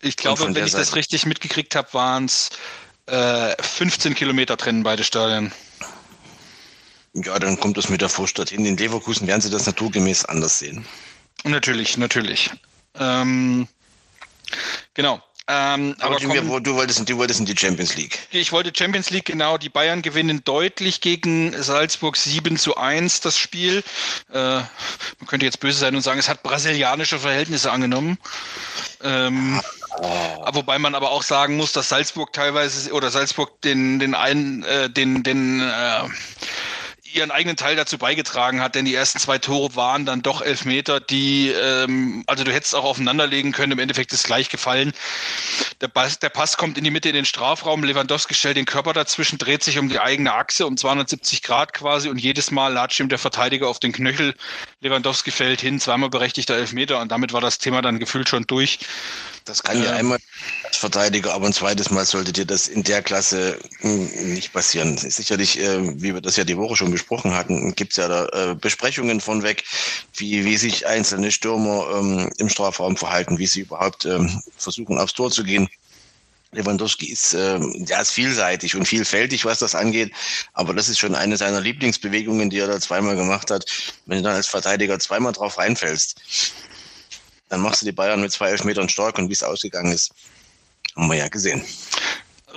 Ich 0.00 0.16
glaube, 0.16 0.42
wenn 0.42 0.64
ich 0.64 0.72
Seite. 0.72 0.84
das 0.84 0.96
richtig 0.96 1.26
mitgekriegt 1.26 1.76
habe, 1.76 1.92
waren 1.94 2.24
es 2.24 2.50
äh, 3.06 3.54
15 3.62 4.14
Kilometer 4.14 4.56
trennen 4.56 4.82
beide 4.82 5.04
Stadien. 5.04 5.52
Ja, 7.14 7.38
dann 7.38 7.60
kommt 7.60 7.76
das 7.76 7.88
mit 7.88 8.00
der 8.00 8.08
Vorstadt 8.08 8.50
hin. 8.50 8.64
In 8.64 8.76
Leverkusen 8.76 9.26
werden 9.26 9.40
sie 9.40 9.50
das 9.50 9.66
naturgemäß 9.66 10.24
anders 10.24 10.58
sehen. 10.58 10.84
Natürlich, 11.44 11.96
natürlich. 11.96 12.50
Ähm, 12.98 13.68
genau. 14.94 15.22
Ähm, 15.54 15.94
aber, 15.98 16.16
aber 16.16 16.20
du, 16.20 16.28
komm, 16.28 16.62
du, 16.62 16.74
wolltest, 16.76 17.06
du 17.06 17.16
wolltest 17.18 17.40
in 17.40 17.46
die 17.46 17.56
Champions 17.56 17.94
League. 17.96 18.18
Ich 18.30 18.52
wollte 18.52 18.72
Champions 18.74 19.10
League, 19.10 19.26
genau. 19.26 19.58
Die 19.58 19.68
Bayern 19.68 20.00
gewinnen 20.00 20.42
deutlich 20.44 21.02
gegen 21.02 21.52
Salzburg 21.62 22.16
7 22.16 22.56
zu 22.56 22.78
1 22.78 23.20
das 23.20 23.36
Spiel. 23.36 23.84
Äh, 24.32 24.38
man 24.38 25.26
könnte 25.26 25.44
jetzt 25.44 25.60
böse 25.60 25.78
sein 25.78 25.94
und 25.94 26.00
sagen, 26.00 26.18
es 26.18 26.30
hat 26.30 26.42
brasilianische 26.42 27.18
Verhältnisse 27.18 27.70
angenommen. 27.70 28.16
Ähm, 29.04 29.60
oh. 29.98 30.46
Wobei 30.52 30.78
man 30.78 30.94
aber 30.94 31.10
auch 31.10 31.22
sagen 31.22 31.58
muss, 31.58 31.72
dass 31.72 31.90
Salzburg 31.90 32.32
teilweise 32.32 32.90
oder 32.92 33.10
Salzburg 33.10 33.60
den, 33.60 33.98
den 33.98 34.14
einen, 34.14 34.62
äh, 34.64 34.88
den, 34.88 35.22
den 35.22 35.60
äh, 35.60 36.00
ihren 37.14 37.30
eigenen 37.30 37.56
Teil 37.56 37.76
dazu 37.76 37.98
beigetragen 37.98 38.60
hat, 38.60 38.74
denn 38.74 38.84
die 38.84 38.94
ersten 38.94 39.18
zwei 39.18 39.38
Tore 39.38 39.74
waren 39.76 40.06
dann 40.06 40.22
doch 40.22 40.42
Elfmeter, 40.42 41.00
die, 41.00 41.48
ähm, 41.48 42.24
also 42.26 42.44
du 42.44 42.52
hättest 42.52 42.74
auch 42.74 42.84
aufeinanderlegen 42.84 43.52
können, 43.52 43.72
im 43.72 43.78
Endeffekt 43.78 44.12
ist 44.12 44.24
gleich 44.24 44.48
gefallen. 44.48 44.92
Der 45.80 45.88
Pass, 45.88 46.18
der 46.18 46.28
Pass 46.28 46.56
kommt 46.56 46.78
in 46.78 46.84
die 46.84 46.90
Mitte 46.90 47.08
in 47.08 47.14
den 47.14 47.24
Strafraum, 47.24 47.84
Lewandowski 47.84 48.34
stellt 48.34 48.56
den 48.56 48.64
Körper 48.64 48.92
dazwischen, 48.92 49.38
dreht 49.38 49.62
sich 49.62 49.78
um 49.78 49.88
die 49.88 50.00
eigene 50.00 50.32
Achse 50.32 50.66
um 50.66 50.76
270 50.76 51.42
Grad 51.42 51.72
quasi 51.72 52.08
und 52.08 52.18
jedes 52.18 52.50
Mal 52.50 52.72
latscht 52.72 53.00
ihm 53.00 53.08
der 53.08 53.18
Verteidiger 53.18 53.68
auf 53.68 53.78
den 53.78 53.92
Knöchel. 53.92 54.34
Lewandowski 54.80 55.30
fällt 55.30 55.60
hin, 55.60 55.80
zweimal 55.80 56.10
berechtigter 56.10 56.54
Elfmeter 56.54 57.00
und 57.00 57.10
damit 57.12 57.32
war 57.32 57.40
das 57.40 57.58
Thema 57.58 57.82
dann 57.82 57.98
gefühlt 57.98 58.28
schon 58.28 58.46
durch. 58.46 58.78
Das 59.44 59.62
kann 59.62 59.82
ja 59.82 59.92
einmal 59.92 60.18
als 60.82 60.92
Verteidiger, 60.92 61.32
aber 61.32 61.46
ein 61.46 61.52
zweites 61.52 61.90
Mal 61.90 62.04
sollte 62.04 62.32
dir 62.32 62.44
das 62.44 62.66
in 62.66 62.82
der 62.82 63.02
Klasse 63.02 63.58
hm, 63.80 64.34
nicht 64.34 64.52
passieren. 64.52 64.96
Sicherlich, 64.96 65.58
äh, 65.60 66.02
wie 66.02 66.14
wir 66.14 66.20
das 66.20 66.36
ja 66.36 66.44
die 66.44 66.56
Woche 66.56 66.76
schon 66.76 66.90
besprochen 66.90 67.34
hatten, 67.34 67.74
gibt 67.76 67.92
es 67.92 67.98
ja 67.98 68.08
da 68.08 68.26
äh, 68.26 68.54
Besprechungen 68.54 69.20
von 69.20 69.42
weg, 69.44 69.64
wie, 70.16 70.44
wie 70.44 70.56
sich 70.56 70.86
einzelne 70.86 71.30
Stürmer 71.30 71.86
ähm, 71.94 72.30
im 72.38 72.48
Strafraum 72.48 72.96
verhalten, 72.96 73.38
wie 73.38 73.46
sie 73.46 73.60
überhaupt 73.60 74.04
ähm, 74.06 74.42
versuchen, 74.56 74.98
aufs 74.98 75.14
Tor 75.14 75.30
zu 75.30 75.44
gehen. 75.44 75.68
Lewandowski 76.50 77.06
ist, 77.06 77.32
äh, 77.32 77.58
ist 77.58 78.10
vielseitig 78.10 78.74
und 78.74 78.86
vielfältig, 78.86 79.44
was 79.44 79.60
das 79.60 79.74
angeht. 79.74 80.12
Aber 80.52 80.74
das 80.74 80.88
ist 80.88 80.98
schon 80.98 81.14
eine 81.14 81.36
seiner 81.36 81.60
Lieblingsbewegungen, 81.60 82.50
die 82.50 82.58
er 82.58 82.66
da 82.66 82.80
zweimal 82.80 83.14
gemacht 83.14 83.50
hat. 83.50 83.64
Wenn 84.06 84.18
du 84.18 84.24
dann 84.24 84.34
als 84.34 84.48
Verteidiger 84.48 84.98
zweimal 84.98 85.32
drauf 85.32 85.58
reinfällst, 85.58 86.20
dann 87.48 87.60
machst 87.60 87.82
du 87.82 87.86
die 87.86 87.92
Bayern 87.92 88.20
mit 88.20 88.32
zwei 88.32 88.48
Elfmetern 88.48 88.88
stark 88.88 89.18
und 89.18 89.28
wie 89.28 89.34
es 89.34 89.42
ausgegangen 89.42 89.92
ist, 89.92 90.10
haben 90.96 91.08
wir 91.08 91.16
ja 91.16 91.28
gesehen. 91.28 91.62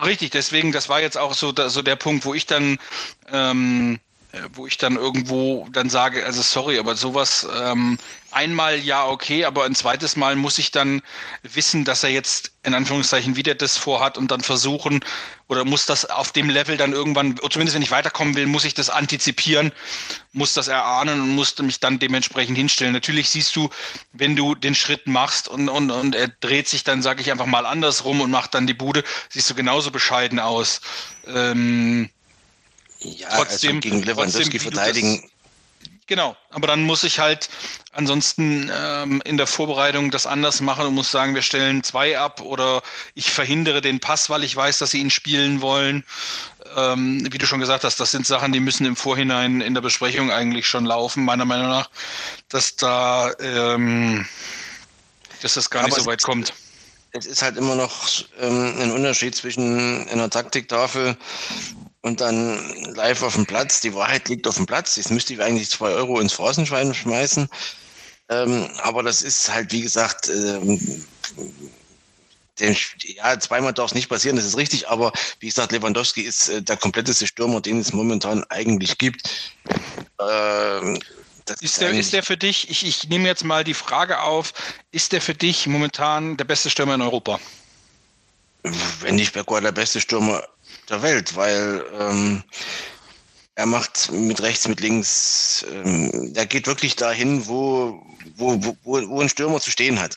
Richtig, 0.04 0.32
deswegen, 0.32 0.72
das 0.72 0.90
war 0.90 1.00
jetzt 1.00 1.18
auch 1.18 1.34
so, 1.34 1.54
so 1.68 1.82
der 1.82 1.96
Punkt, 1.96 2.26
wo 2.26 2.34
ich 2.34 2.46
dann 2.46 2.78
ähm, 3.32 4.00
wo 4.54 4.68
ich 4.68 4.78
dann 4.78 4.96
irgendwo 4.96 5.68
dann 5.72 5.90
sage, 5.90 6.26
also 6.26 6.42
sorry, 6.42 6.80
aber 6.80 6.96
sowas 6.96 7.48
ähm, 7.54 7.98
einmal 8.32 8.78
ja 8.80 9.06
okay, 9.08 9.46
aber 9.46 9.64
ein 9.64 9.76
zweites 9.76 10.16
Mal 10.16 10.36
muss 10.36 10.58
ich 10.58 10.72
dann 10.72 11.02
wissen, 11.44 11.86
dass 11.86 12.04
er 12.04 12.10
jetzt 12.10 12.52
in 12.64 12.74
Anführungszeichen 12.74 13.36
wieder 13.36 13.56
das 13.56 13.78
vorhat 13.78 14.18
und 14.18 14.32
dann 14.32 14.42
versuchen 14.42 15.04
oder 15.48 15.64
muss 15.64 15.86
das 15.86 16.06
auf 16.06 16.32
dem 16.32 16.50
Level 16.50 16.76
dann 16.78 16.92
irgendwann, 16.92 17.38
zumindest 17.50 17.76
wenn 17.76 17.82
ich 17.82 17.92
weiterkommen 17.92 18.36
will, 18.36 18.48
muss 18.48 18.66
ich 18.66 18.74
das 18.74 18.90
antizipieren, 18.90 19.72
muss 20.34 20.54
das 20.54 20.68
erahnen 20.68 21.22
und 21.22 21.30
muss 21.36 21.58
mich 21.60 21.80
dann 21.80 22.00
dementsprechend 22.00 22.58
hinstellen. 22.58 22.94
Natürlich 22.94 23.30
siehst 23.30 23.56
du, 23.56 23.70
wenn 24.12 24.36
du 24.36 24.56
den 24.56 24.76
Schritt 24.76 25.08
machst 25.08 25.48
und, 25.48 25.70
und, 25.70 25.92
und 25.92 26.16
er 26.16 26.28
dreht 26.28 26.68
sich 26.68 26.84
dann, 26.84 27.02
sage 27.02 27.22
ich 27.22 27.32
einfach 27.32 27.46
mal 27.46 27.66
andersrum 27.66 28.22
und 28.22 28.32
macht 28.32 28.54
dann 28.54 28.68
die 28.68 28.74
Bude, 28.74 29.04
siehst 29.30 29.50
du 29.50 29.56
genauso 29.56 29.92
bescheiden 29.92 30.40
aus. 30.40 30.82
Ähm, 31.28 32.10
ja, 33.06 33.30
trotzdem, 33.36 33.78
also 33.78 33.82
gegen 33.82 34.04
Lewandowski 34.04 34.60
verteidigen. 34.60 35.24
Genau, 36.08 36.38
aber 36.52 36.68
dann 36.68 36.84
muss 36.84 37.04
ich 37.04 37.18
halt 37.18 37.50
ansonsten 37.92 38.72
ähm, 38.72 39.24
in 39.26 39.38
der 39.38 39.48
Vorbereitung 39.48 40.12
das 40.12 40.28
anders 40.28 40.62
machen 40.62 40.86
und 40.86 40.94
muss 40.94 41.10
sagen, 41.10 41.34
wir 41.34 41.42
stellen 41.42 41.84
zwei 41.84 42.20
ab 42.20 42.42
oder 42.42 42.84
ich 43.16 43.32
verhindere 43.32 43.82
den 43.82 44.00
Pass, 44.00 44.30
weil 44.30 44.44
ich 44.44 44.56
weiß, 44.56 44.78
dass 44.78 44.92
sie 44.92 45.00
ihn 45.00 45.10
spielen 45.10 45.62
wollen. 45.62 46.04
Ähm, 46.76 47.28
wie 47.32 47.38
du 47.40 47.48
schon 47.48 47.60
gesagt 47.60 47.84
hast, 47.84 48.00
das 48.00 48.12
sind 48.12 48.28
Sachen, 48.28 48.52
die 48.52 48.60
müssen 48.60 48.86
im 48.86 48.96
Vorhinein 48.96 49.62
in 49.62 49.74
der 49.74 49.82
Besprechung 49.82 50.32
eigentlich 50.32 50.68
schon 50.68 50.86
laufen, 50.86 51.26
meiner 51.26 51.46
Meinung 51.46 51.70
nach, 51.70 51.90
dass 52.50 52.76
da 52.76 53.32
ähm, 53.40 54.28
dass 55.42 55.56
das 55.56 55.72
gar 55.72 55.82
aber 55.82 55.90
nicht 55.90 55.98
so 55.98 56.06
weit 56.06 56.22
kommt. 56.22 56.54
Es 57.14 57.26
ist 57.26 57.42
halt 57.42 57.58
immer 57.58 57.76
noch 57.76 58.08
ähm, 58.40 58.76
ein 58.80 58.92
Unterschied 58.92 59.36
zwischen 59.36 60.08
einer 60.10 60.30
Taktiktafel 60.30 61.18
und 62.06 62.22
dann 62.22 62.60
live 62.94 63.24
auf 63.24 63.34
dem 63.34 63.48
Platz. 63.48 63.82
Die 63.82 63.96
Wahrheit 63.96 64.30
liegt 64.30 64.48
auf 64.48 64.58
dem 64.58 64.68
Platz. 64.68 64.96
Jetzt 64.96 65.10
müsste 65.10 65.34
ich 65.34 65.42
eigentlich 65.42 65.72
zwei 65.72 65.90
Euro 65.90 66.20
ins 66.20 66.34
Phrasenschwein 66.34 66.94
schmeißen. 66.94 67.50
Ähm, 68.30 68.70
aber 68.84 69.02
das 69.02 69.24
ist 69.24 69.52
halt, 69.52 69.72
wie 69.72 69.82
gesagt, 69.82 70.30
ähm, 70.30 71.04
den, 72.60 72.78
ja, 73.02 73.40
zweimal 73.40 73.74
darf 73.74 73.88
es 73.88 73.96
nicht 73.96 74.08
passieren, 74.08 74.36
das 74.36 74.46
ist 74.46 74.56
richtig, 74.56 74.88
aber 74.88 75.12
wie 75.40 75.48
gesagt, 75.48 75.72
Lewandowski 75.72 76.22
ist 76.22 76.50
äh, 76.50 76.62
der 76.62 76.78
kompletteste 76.78 77.26
Stürmer, 77.26 77.60
den 77.60 77.80
es 77.80 77.92
momentan 77.92 78.44
eigentlich 78.50 79.00
gibt. 79.00 79.28
Ähm, 80.20 81.00
ist, 81.60 81.82
der, 81.82 81.90
ist 81.90 82.14
der 82.14 82.24
für 82.24 82.38
dich, 82.38 82.70
ich, 82.70 82.86
ich 82.86 83.10
nehme 83.10 83.28
jetzt 83.28 83.44
mal 83.44 83.64
die 83.64 83.74
Frage 83.74 84.22
auf, 84.22 84.54
ist 84.92 85.12
der 85.12 85.22
für 85.22 85.34
dich 85.34 85.66
momentan 85.66 86.38
der 86.38 86.46
beste 86.46 86.70
Stürmer 86.70 86.96
in 86.96 87.02
Europa? 87.02 87.40
Wenn 89.02 89.16
nicht 89.16 89.34
Bergwijn 89.34 89.64
der 89.64 89.72
beste 89.72 90.02
Stürmer 90.02 90.44
der 90.90 91.02
Welt, 91.02 91.36
weil 91.36 91.84
ähm, 92.00 92.44
er 93.56 93.66
macht 93.66 94.12
mit 94.12 94.42
rechts, 94.42 94.68
mit 94.68 94.82
links, 94.82 95.66
ähm, 95.72 96.34
er 96.36 96.46
geht 96.46 96.68
wirklich 96.68 96.96
dahin, 96.96 97.48
wo, 97.48 98.06
wo, 98.36 98.62
wo, 98.62 98.78
wo 98.84 99.22
ein 99.22 99.30
Stürmer 99.30 99.62
zu 99.62 99.72
stehen 99.72 100.00
hat. 100.00 100.16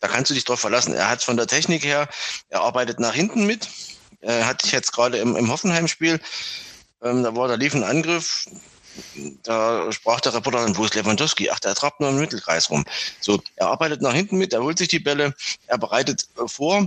Da 0.00 0.08
kannst 0.08 0.30
du 0.30 0.34
dich 0.34 0.44
drauf 0.44 0.60
verlassen. 0.60 0.94
Er 0.94 1.08
hat 1.08 1.22
von 1.22 1.36
der 1.36 1.46
Technik 1.46 1.84
her, 1.84 2.08
er 2.48 2.62
arbeitet 2.62 2.98
nach 2.98 3.14
hinten 3.14 3.46
mit. 3.46 3.68
Er 4.22 4.46
hatte 4.46 4.66
ich 4.66 4.72
jetzt 4.72 4.92
gerade 4.92 5.18
im, 5.18 5.36
im 5.36 5.50
Hoffenheim-Spiel, 5.50 6.20
ähm, 7.02 7.22
da 7.22 7.34
war, 7.34 7.48
da 7.48 7.54
lief 7.54 7.74
ein 7.74 7.84
Angriff, 7.84 8.46
da 9.42 9.90
sprach 9.92 10.20
der 10.20 10.34
Reporter 10.34 10.62
dann, 10.62 10.76
wo 10.76 10.84
ist 10.84 10.94
Lewandowski? 10.94 11.50
Ach, 11.50 11.60
der 11.60 11.74
trappt 11.74 12.00
nur 12.00 12.10
im 12.10 12.18
Mittelkreis 12.18 12.70
rum. 12.70 12.84
So, 13.20 13.42
er 13.56 13.68
arbeitet 13.68 14.02
nach 14.02 14.12
hinten 14.12 14.36
mit, 14.36 14.52
er 14.52 14.62
holt 14.62 14.78
sich 14.78 14.88
die 14.88 14.98
Bälle, 14.98 15.34
er 15.66 15.78
bereitet 15.78 16.26
vor, 16.46 16.86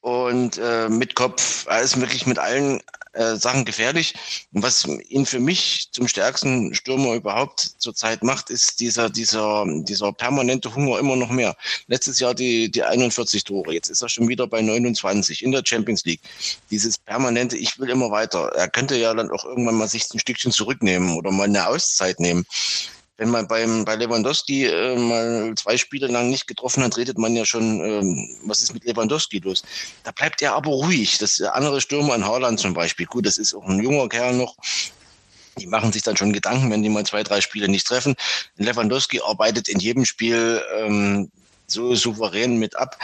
und 0.00 0.58
äh, 0.58 0.88
mit 0.88 1.14
Kopf, 1.14 1.66
er 1.66 1.82
ist 1.82 2.00
wirklich 2.00 2.26
mit 2.26 2.38
allen 2.38 2.80
äh, 3.12 3.36
Sachen 3.36 3.64
gefährlich. 3.64 4.14
Und 4.52 4.62
was 4.62 4.86
ihn 4.86 5.26
für 5.26 5.40
mich 5.40 5.88
zum 5.92 6.06
stärksten 6.08 6.74
Stürmer 6.74 7.14
überhaupt 7.14 7.60
zurzeit 7.78 8.22
macht, 8.22 8.50
ist 8.50 8.80
dieser, 8.80 9.10
dieser, 9.10 9.64
dieser 9.66 10.12
permanente 10.12 10.74
Hunger 10.74 10.98
immer 10.98 11.16
noch 11.16 11.30
mehr. 11.30 11.56
Letztes 11.88 12.20
Jahr 12.20 12.34
die, 12.34 12.70
die 12.70 12.84
41 12.84 13.44
Tore, 13.44 13.74
jetzt 13.74 13.88
ist 13.88 14.02
er 14.02 14.08
schon 14.08 14.28
wieder 14.28 14.46
bei 14.46 14.62
29 14.62 15.42
in 15.42 15.52
der 15.52 15.62
Champions 15.64 16.04
League. 16.04 16.20
Dieses 16.70 16.98
permanente, 16.98 17.56
ich 17.56 17.78
will 17.78 17.90
immer 17.90 18.10
weiter. 18.10 18.52
Er 18.54 18.68
könnte 18.68 18.96
ja 18.96 19.12
dann 19.12 19.30
auch 19.30 19.44
irgendwann 19.44 19.74
mal 19.74 19.88
sich 19.88 20.06
ein 20.14 20.20
Stückchen 20.20 20.52
zurücknehmen 20.52 21.16
oder 21.16 21.32
mal 21.32 21.44
eine 21.44 21.66
Auszeit 21.66 22.20
nehmen 22.20 22.46
wenn 23.20 23.28
man 23.28 23.46
beim, 23.46 23.84
bei 23.84 23.96
Lewandowski 23.96 24.64
äh, 24.64 24.96
mal 24.96 25.54
zwei 25.54 25.76
Spiele 25.76 26.06
lang 26.06 26.30
nicht 26.30 26.46
getroffen 26.46 26.82
hat, 26.82 26.96
redet 26.96 27.18
man 27.18 27.36
ja 27.36 27.44
schon, 27.44 27.84
ähm, 27.84 28.38
was 28.44 28.62
ist 28.62 28.72
mit 28.72 28.84
Lewandowski 28.84 29.40
los? 29.40 29.62
Da 30.04 30.10
bleibt 30.10 30.40
er 30.40 30.54
aber 30.54 30.70
ruhig. 30.70 31.18
Das 31.18 31.38
andere 31.42 31.82
Stürmer 31.82 32.14
in 32.14 32.24
Haaland 32.24 32.58
zum 32.58 32.72
Beispiel. 32.72 33.04
Gut, 33.04 33.26
das 33.26 33.36
ist 33.36 33.52
auch 33.52 33.66
ein 33.66 33.78
junger 33.78 34.08
Kerl 34.08 34.32
noch. 34.32 34.56
Die 35.58 35.66
machen 35.66 35.92
sich 35.92 36.02
dann 36.02 36.16
schon 36.16 36.32
Gedanken, 36.32 36.70
wenn 36.70 36.82
die 36.82 36.88
mal 36.88 37.04
zwei, 37.04 37.22
drei 37.22 37.42
Spiele 37.42 37.68
nicht 37.68 37.86
treffen. 37.86 38.16
Lewandowski 38.56 39.20
arbeitet 39.20 39.68
in 39.68 39.80
jedem 39.80 40.06
Spiel 40.06 40.62
ähm, 40.78 41.30
so 41.66 41.94
souverän 41.94 42.58
mit 42.58 42.74
ab 42.76 42.96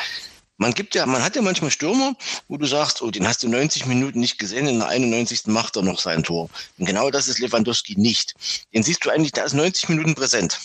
man 0.59 0.73
gibt 0.73 0.95
ja, 0.95 1.05
man 1.07 1.23
hat 1.23 1.37
ja 1.37 1.43
manchmal 1.43 1.71
Stürmer, 1.71 2.15
wo 2.49 2.57
du 2.57 2.67
sagst, 2.67 3.03
oh, 3.03 3.11
den 3.11 3.27
hast 3.27 3.43
du 3.43 3.49
90 3.49 3.87
Minuten 3.87 4.21
nicht 4.21 4.39
gesehen, 4.39 4.67
in 4.67 4.79
der 4.79 4.89
91. 4.89 5.47
macht 5.47 5.77
er 5.77 5.83
noch 5.83 6.01
sein 6.01 6.23
Tor. 6.23 6.49
Und 6.79 6.87
genau 6.87 7.11
das 7.11 7.29
ist 7.29 7.39
Lewandowski 7.39 7.97
nicht. 7.97 8.35
Den 8.73 8.83
siehst 8.83 9.05
du 9.05 9.11
eigentlich, 9.11 9.33
der 9.33 9.45
ist 9.45 9.53
90 9.53 9.91
Minuten 9.91 10.15
präsent. 10.15 10.59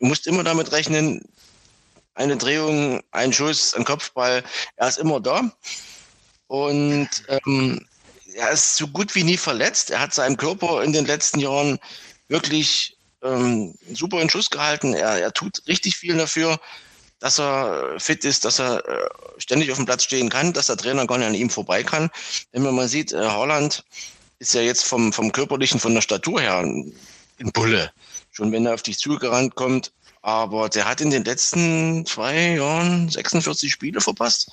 Du 0.00 0.06
musst 0.06 0.26
immer 0.26 0.44
damit 0.44 0.70
rechnen, 0.72 1.22
eine 2.14 2.36
Drehung, 2.36 3.02
ein 3.10 3.32
Schuss, 3.32 3.74
ein 3.74 3.84
Kopfball, 3.84 4.44
er 4.76 4.88
ist 4.88 4.98
immer 4.98 5.20
da. 5.20 5.50
Und 6.48 7.08
ähm, 7.28 7.86
er 8.34 8.50
ist 8.50 8.76
so 8.76 8.86
gut 8.88 9.14
wie 9.14 9.24
nie 9.24 9.36
verletzt. 9.36 9.90
Er 9.90 10.00
hat 10.00 10.14
seinem 10.14 10.36
Körper 10.36 10.82
in 10.82 10.92
den 10.92 11.06
letzten 11.06 11.40
Jahren 11.40 11.78
wirklich 12.28 12.96
ähm, 13.22 13.74
super 13.92 14.20
in 14.20 14.28
Schuss 14.28 14.50
gehalten. 14.50 14.94
Er, 14.94 15.20
er 15.20 15.32
tut 15.32 15.62
richtig 15.66 15.96
viel 15.96 16.16
dafür 16.16 16.60
dass 17.20 17.38
er 17.38 17.98
fit 17.98 18.24
ist, 18.24 18.44
dass 18.44 18.58
er 18.58 18.86
äh, 18.86 19.08
ständig 19.38 19.70
auf 19.70 19.76
dem 19.76 19.86
Platz 19.86 20.04
stehen 20.04 20.28
kann, 20.28 20.52
dass 20.52 20.66
der 20.66 20.76
Trainer 20.76 21.06
gar 21.06 21.18
nicht 21.18 21.26
an 21.26 21.34
ihm 21.34 21.50
vorbei 21.50 21.82
kann. 21.82 22.10
Wenn 22.52 22.62
man 22.62 22.74
mal 22.74 22.88
sieht, 22.88 23.12
äh, 23.12 23.28
Holland 23.28 23.84
ist 24.38 24.54
ja 24.54 24.60
jetzt 24.60 24.84
vom, 24.84 25.12
vom 25.12 25.32
körperlichen, 25.32 25.80
von 25.80 25.94
der 25.94 26.02
Statur 26.02 26.40
her 26.40 26.58
ein 26.58 27.52
Bulle. 27.52 27.92
Schon 28.30 28.52
wenn 28.52 28.66
er 28.66 28.74
auf 28.74 28.82
dich 28.82 28.98
zugerannt 28.98 29.54
kommt. 29.54 29.92
Aber 30.22 30.68
der 30.68 30.84
hat 30.84 31.00
in 31.00 31.10
den 31.10 31.24
letzten 31.24 32.04
zwei 32.04 32.56
Jahren 32.56 33.08
46 33.08 33.70
Spiele 33.70 34.00
verpasst, 34.00 34.50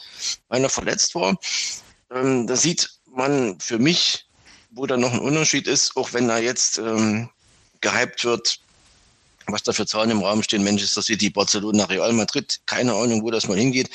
weil 0.47 0.63
er 0.63 0.69
verletzt 0.69 1.15
war. 1.15 1.37
Ähm, 2.11 2.47
da 2.47 2.55
sieht 2.55 2.91
man 3.07 3.59
für 3.59 3.79
mich, 3.79 4.27
wo 4.71 4.85
da 4.85 4.95
noch 4.95 5.13
ein 5.13 5.19
Unterschied 5.19 5.67
ist, 5.67 5.97
auch 5.97 6.13
wenn 6.13 6.29
er 6.29 6.39
jetzt 6.39 6.77
ähm, 6.77 7.29
gehypt 7.81 8.25
wird, 8.25 8.59
was 9.47 9.63
da 9.63 9.73
für 9.73 9.85
Zahlen 9.85 10.11
im 10.11 10.23
Raum 10.23 10.43
stehen, 10.43 10.63
Manchester 10.63 11.01
City, 11.01 11.29
Barcelona, 11.29 11.85
Real 11.85 12.13
Madrid, 12.13 12.59
keine 12.65 12.93
Ahnung, 12.93 13.23
wo 13.23 13.31
das 13.31 13.47
mal 13.47 13.57
hingeht. 13.57 13.89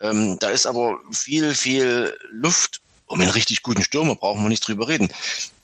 Ähm, 0.00 0.38
da 0.38 0.50
ist 0.50 0.66
aber 0.66 0.98
viel, 1.12 1.54
viel 1.54 2.16
Luft. 2.30 2.80
Um 3.06 3.20
einen 3.20 3.30
richtig 3.30 3.62
guten 3.62 3.82
Stürmer 3.82 4.16
brauchen 4.16 4.42
wir 4.42 4.48
nicht 4.48 4.66
drüber 4.66 4.88
reden. 4.88 5.08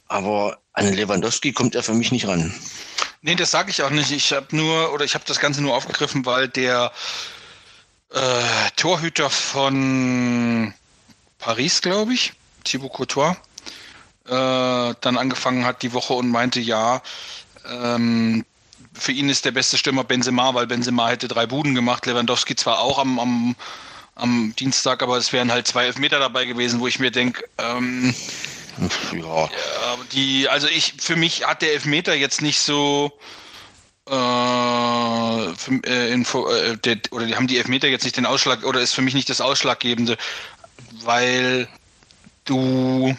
Aber 0.06 0.58
an 0.74 0.92
Lewandowski 0.92 1.52
kommt 1.52 1.74
er 1.74 1.82
für 1.82 1.94
mich 1.94 2.12
nicht 2.12 2.28
ran. 2.28 2.54
Nee, 3.22 3.34
das 3.34 3.50
sage 3.50 3.70
ich 3.70 3.82
auch 3.82 3.90
nicht. 3.90 4.10
Ich 4.10 4.32
habe 4.32 4.54
nur, 4.54 4.92
oder 4.92 5.04
ich 5.04 5.14
habe 5.14 5.24
das 5.26 5.40
Ganze 5.40 5.62
nur 5.62 5.74
aufgegriffen, 5.74 6.24
weil 6.24 6.48
der 6.48 6.92
äh, 8.10 8.70
Torhüter 8.76 9.30
von 9.30 10.74
Paris, 11.38 11.80
glaube 11.82 12.14
ich, 12.14 12.32
Thibaut 12.64 12.92
Courtois, 12.92 13.36
äh, 14.26 14.94
dann 15.00 15.18
angefangen 15.18 15.64
hat 15.64 15.82
die 15.82 15.92
Woche 15.92 16.14
und 16.14 16.28
meinte, 16.28 16.60
ja, 16.60 17.02
ähm, 17.68 18.44
für 18.94 19.12
ihn 19.12 19.28
ist 19.28 19.44
der 19.44 19.52
beste 19.52 19.78
Stürmer 19.78 20.04
Benzema, 20.04 20.54
weil 20.54 20.66
Benzema 20.66 21.08
hätte 21.08 21.28
drei 21.28 21.46
Buden 21.46 21.74
gemacht, 21.74 22.06
Lewandowski 22.06 22.56
zwar 22.56 22.80
auch 22.80 22.98
am, 22.98 23.18
am, 23.18 23.56
am 24.14 24.54
Dienstag, 24.58 25.02
aber 25.02 25.16
es 25.16 25.32
wären 25.32 25.50
halt 25.50 25.66
zwei 25.66 25.86
Elfmeter 25.86 26.18
dabei 26.18 26.44
gewesen, 26.44 26.80
wo 26.80 26.86
ich 26.86 26.98
mir 26.98 27.10
denke, 27.10 27.44
ähm, 27.58 28.14
ja. 29.12 29.48
die, 30.12 30.48
also 30.48 30.68
ich, 30.68 30.94
für 30.98 31.16
mich 31.16 31.46
hat 31.46 31.62
der 31.62 31.72
Elfmeter 31.72 32.14
jetzt 32.14 32.42
nicht 32.42 32.60
so 32.60 33.12
äh, 34.06 34.12
für, 34.12 35.80
äh, 35.86 36.12
Info, 36.12 36.48
äh, 36.48 36.76
der, 36.78 36.98
oder 37.10 37.26
die 37.26 37.36
haben 37.36 37.46
die 37.46 37.58
Elfmeter 37.58 37.88
jetzt 37.88 38.04
nicht 38.04 38.16
den 38.16 38.26
Ausschlag, 38.26 38.64
oder 38.64 38.80
ist 38.80 38.94
für 38.94 39.02
mich 39.02 39.14
nicht 39.14 39.30
das 39.30 39.40
Ausschlaggebende, 39.40 40.16
weil 41.02 41.68
du 42.44 43.16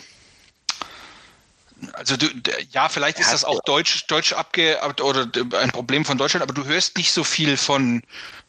also 1.93 2.17
du, 2.17 2.27
ja, 2.71 2.89
vielleicht 2.89 3.19
ist 3.19 3.31
das 3.31 3.45
auch 3.45 3.61
deutsch, 3.63 4.05
deutsch 4.07 4.33
abge 4.33 4.79
oder 5.01 5.27
ein 5.59 5.71
Problem 5.71 6.03
von 6.05 6.17
Deutschland, 6.17 6.43
aber 6.43 6.53
du 6.53 6.65
hörst 6.65 6.97
nicht 6.97 7.11
so 7.11 7.23
viel 7.23 7.55
von, 7.55 8.03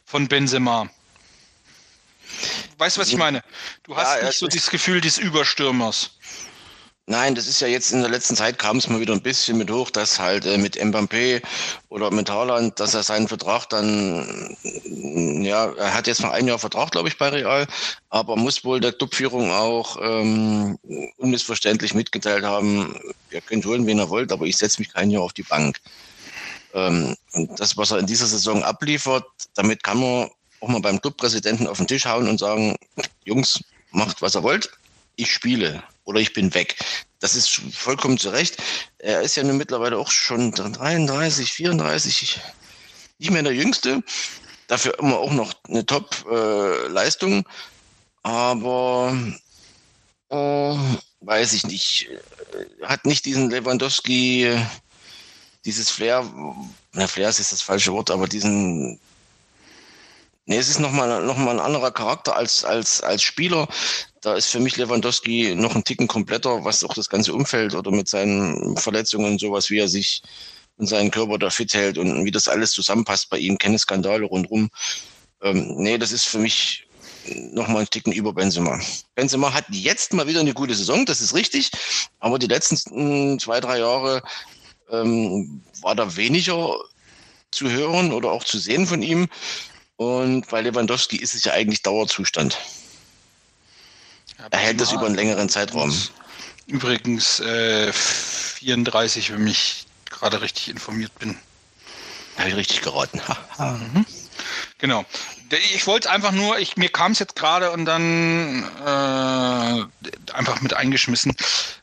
von 0.05 0.27
Benzema. 0.27 0.89
Weißt 2.77 2.97
du, 2.97 3.01
was 3.01 3.09
ich 3.09 3.17
meine? 3.17 3.43
Du 3.83 3.95
hast 3.95 4.17
ja, 4.17 4.25
nicht 4.25 4.37
so 4.37 4.47
das 4.47 4.69
Gefühl 4.69 4.99
des 4.99 5.17
Überstürmers. 5.17 6.14
Nein, 7.07 7.35
das 7.35 7.45
ist 7.45 7.59
ja 7.59 7.67
jetzt 7.67 7.91
in 7.91 8.01
der 8.01 8.09
letzten 8.09 8.35
Zeit 8.35 8.57
kam 8.57 8.77
es 8.77 8.89
mal 8.89 8.99
wieder 8.99 9.13
ein 9.13 9.21
bisschen 9.21 9.59
mit 9.59 9.69
hoch, 9.69 9.91
dass 9.91 10.19
halt 10.19 10.43
äh, 10.45 10.57
mit 10.57 10.75
Mbappé 10.75 11.43
oder 11.89 12.09
mit 12.09 12.31
Haaland, 12.31 12.79
dass 12.79 12.95
er 12.95 13.03
seinen 13.03 13.27
Vertrag 13.27 13.69
dann, 13.69 14.57
ja, 15.43 15.71
er 15.73 15.93
hat 15.93 16.07
jetzt 16.07 16.23
noch 16.23 16.31
ein 16.31 16.47
Jahr 16.47 16.57
Vertrag, 16.57 16.89
glaube 16.89 17.07
ich, 17.09 17.19
bei 17.19 17.29
Real, 17.29 17.67
aber 18.09 18.35
muss 18.35 18.65
wohl 18.65 18.79
der 18.79 18.91
Clubführung 18.91 19.51
auch 19.51 19.97
ähm, 20.01 20.79
unmissverständlich 21.17 21.93
mitgeteilt 21.93 22.43
haben, 22.43 22.99
ihr 23.29 23.41
könnt 23.41 23.67
holen, 23.67 23.85
wen 23.85 23.99
ihr 23.99 24.09
wollt, 24.09 24.31
aber 24.31 24.45
ich 24.45 24.57
setze 24.57 24.81
mich 24.81 24.91
keinen 24.91 25.11
hier 25.11 25.21
auf 25.21 25.33
die 25.33 25.43
Bank. 25.43 25.79
Ähm, 26.73 27.15
und 27.33 27.59
das, 27.59 27.77
was 27.77 27.91
er 27.91 27.99
in 27.99 28.07
dieser 28.07 28.25
Saison 28.25 28.63
abliefert, 28.63 29.27
damit 29.53 29.83
kann 29.83 29.99
man 29.99 30.31
auch 30.59 30.69
mal 30.69 30.81
beim 30.81 30.99
Clubpräsidenten 30.99 31.67
auf 31.67 31.77
den 31.77 31.85
Tisch 31.85 32.05
hauen 32.05 32.27
und 32.27 32.39
sagen, 32.39 32.75
Jungs, 33.25 33.63
macht 33.91 34.23
was 34.23 34.35
ihr 34.35 34.41
wollt, 34.41 34.71
ich 35.17 35.31
spiele 35.31 35.83
oder 36.05 36.19
ich 36.19 36.33
bin 36.33 36.53
weg. 36.53 36.77
Das 37.19 37.35
ist 37.35 37.49
vollkommen 37.49 38.17
zu 38.17 38.29
Recht. 38.29 38.57
Er 38.99 39.21
ist 39.21 39.35
ja 39.35 39.43
nun 39.43 39.57
mittlerweile 39.57 39.97
auch 39.97 40.11
schon 40.11 40.51
33, 40.51 41.51
34, 41.51 42.39
nicht 43.19 43.31
mehr 43.31 43.43
der 43.43 43.53
Jüngste. 43.53 44.03
Dafür 44.67 44.97
immer 44.99 45.17
auch 45.17 45.33
noch 45.33 45.53
eine 45.67 45.85
Top-Leistung. 45.85 47.39
Äh, 47.39 47.43
aber 48.23 49.15
äh, 50.29 50.75
weiß 51.21 51.53
ich 51.53 51.65
nicht. 51.65 52.09
Hat 52.81 53.05
nicht 53.05 53.25
diesen 53.25 53.49
Lewandowski, 53.49 54.57
dieses 55.65 55.89
Flair, 55.89 56.25
na, 56.93 57.07
Flair 57.07 57.29
ist 57.29 57.51
das 57.51 57.61
falsche 57.61 57.91
Wort, 57.93 58.11
aber 58.11 58.27
diesen 58.27 58.99
Nee, 60.47 60.57
es 60.57 60.69
ist 60.69 60.79
nochmal 60.79 61.23
noch 61.23 61.37
mal 61.37 61.51
ein 61.51 61.59
anderer 61.59 61.91
Charakter 61.91 62.35
als, 62.35 62.63
als, 62.63 63.01
als 63.01 63.23
Spieler. 63.23 63.67
Da 64.21 64.35
ist 64.35 64.47
für 64.47 64.59
mich 64.59 64.77
Lewandowski 64.77 65.55
noch 65.55 65.75
ein 65.75 65.83
Ticken 65.83 66.07
kompletter, 66.07 66.63
was 66.63 66.83
auch 66.83 66.93
das 66.93 67.09
ganze 67.09 67.33
Umfeld 67.33 67.73
oder 67.73 67.89
mit 67.89 68.07
seinen 68.07 68.77
Verletzungen 68.77 69.33
und 69.33 69.39
sowas, 69.39 69.71
wie 69.71 69.79
er 69.79 69.87
sich 69.87 70.21
und 70.77 70.87
seinen 70.87 71.09
Körper 71.09 71.39
da 71.39 71.49
fit 71.49 71.73
hält 71.73 71.97
und 71.97 72.25
wie 72.25 72.31
das 72.31 72.47
alles 72.47 72.71
zusammenpasst 72.71 73.29
bei 73.29 73.37
ihm, 73.39 73.57
keine 73.57 73.79
Skandale 73.79 74.25
rundherum. 74.25 74.69
Ähm, 75.41 75.75
nee, 75.77 75.97
das 75.97 76.11
ist 76.11 76.25
für 76.25 76.39
mich 76.39 76.87
nochmal 77.51 77.81
ein 77.81 77.89
Ticken 77.89 78.13
über 78.13 78.33
Benzema. 78.33 78.79
Benzema 79.15 79.53
hat 79.53 79.65
jetzt 79.69 80.13
mal 80.13 80.27
wieder 80.27 80.41
eine 80.41 80.53
gute 80.53 80.75
Saison, 80.75 81.05
das 81.05 81.21
ist 81.21 81.33
richtig, 81.33 81.71
aber 82.19 82.37
die 82.37 82.47
letzten 82.47 83.39
zwei, 83.39 83.59
drei 83.59 83.79
Jahre 83.79 84.21
ähm, 84.91 85.61
war 85.81 85.95
da 85.95 86.15
weniger 86.15 86.75
zu 87.51 87.69
hören 87.69 88.11
oder 88.11 88.31
auch 88.31 88.43
zu 88.43 88.59
sehen 88.59 88.85
von 88.85 89.01
ihm. 89.01 89.27
Und 89.97 90.47
bei 90.49 90.61
Lewandowski 90.61 91.17
ist 91.17 91.35
es 91.35 91.43
ja 91.43 91.53
eigentlich 91.53 91.81
Dauerzustand. 91.81 92.57
Ja, 94.37 94.47
er 94.51 94.59
hält 94.59 94.81
das 94.81 94.91
über 94.91 95.05
einen 95.05 95.15
längeren 95.15 95.47
Zeitraum. 95.49 95.93
Übrigens 96.67 97.39
äh, 97.39 97.93
34, 97.93 99.31
wenn 99.31 99.47
ich 99.47 99.85
gerade 100.09 100.41
richtig 100.41 100.69
informiert 100.69 101.17
bin. 101.19 101.37
Habe 102.37 102.49
ich 102.49 102.55
richtig 102.55 102.81
geraten. 102.81 103.21
mhm. 103.57 104.05
Genau. 104.77 105.05
Ich 105.73 105.87
wollte 105.87 106.09
einfach 106.09 106.31
nur, 106.31 106.59
ich, 106.59 106.75
mir 106.75 106.89
kam 106.89 107.13
es 107.13 107.19
jetzt 107.19 107.35
gerade 107.35 107.71
und 107.71 107.85
dann 107.85 108.63
äh, 108.85 110.33
einfach 110.33 110.61
mit 110.61 110.73
eingeschmissen. 110.73 111.33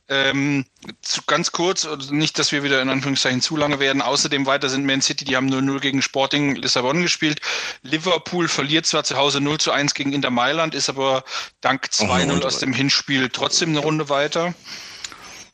Ähm, 0.09 0.67
zu, 1.01 1.23
ganz 1.27 1.53
kurz, 1.53 1.89
nicht, 2.11 2.39
dass 2.39 2.53
wir 2.53 2.63
wieder 2.65 2.83
in 2.83 2.91
Anführungszeichen 2.91 3.41
zu 3.41 3.57
lange 3.57 3.79
werden. 3.81 4.03
Außerdem 4.03 4.45
weiter 4.45 4.69
sind 4.69 4.85
Man 4.85 5.01
City, 5.01 5.25
die 5.25 5.37
haben 5.37 5.49
0-0 5.49 5.81
gegen 5.81 6.03
Sporting 6.03 6.57
Lissabon 6.57 7.01
gespielt. 7.01 7.41
Liverpool 7.83 8.49
verliert 8.49 8.85
zwar 8.85 9.05
zu 9.05 9.17
Hause 9.17 9.41
0 9.41 9.59
zu 9.59 9.73
1 9.73 9.95
gegen 9.95 10.13
Inter 10.13 10.31
Mailand, 10.31 10.75
ist 10.75 10.91
aber 10.91 11.25
dank 11.63 11.87
2-0 11.91 12.43
aus 12.45 12.59
dem 12.59 12.75
Hinspiel 12.75 13.31
trotzdem 13.31 13.71
eine 13.71 13.79
Runde 13.79 14.11
weiter. 14.11 14.55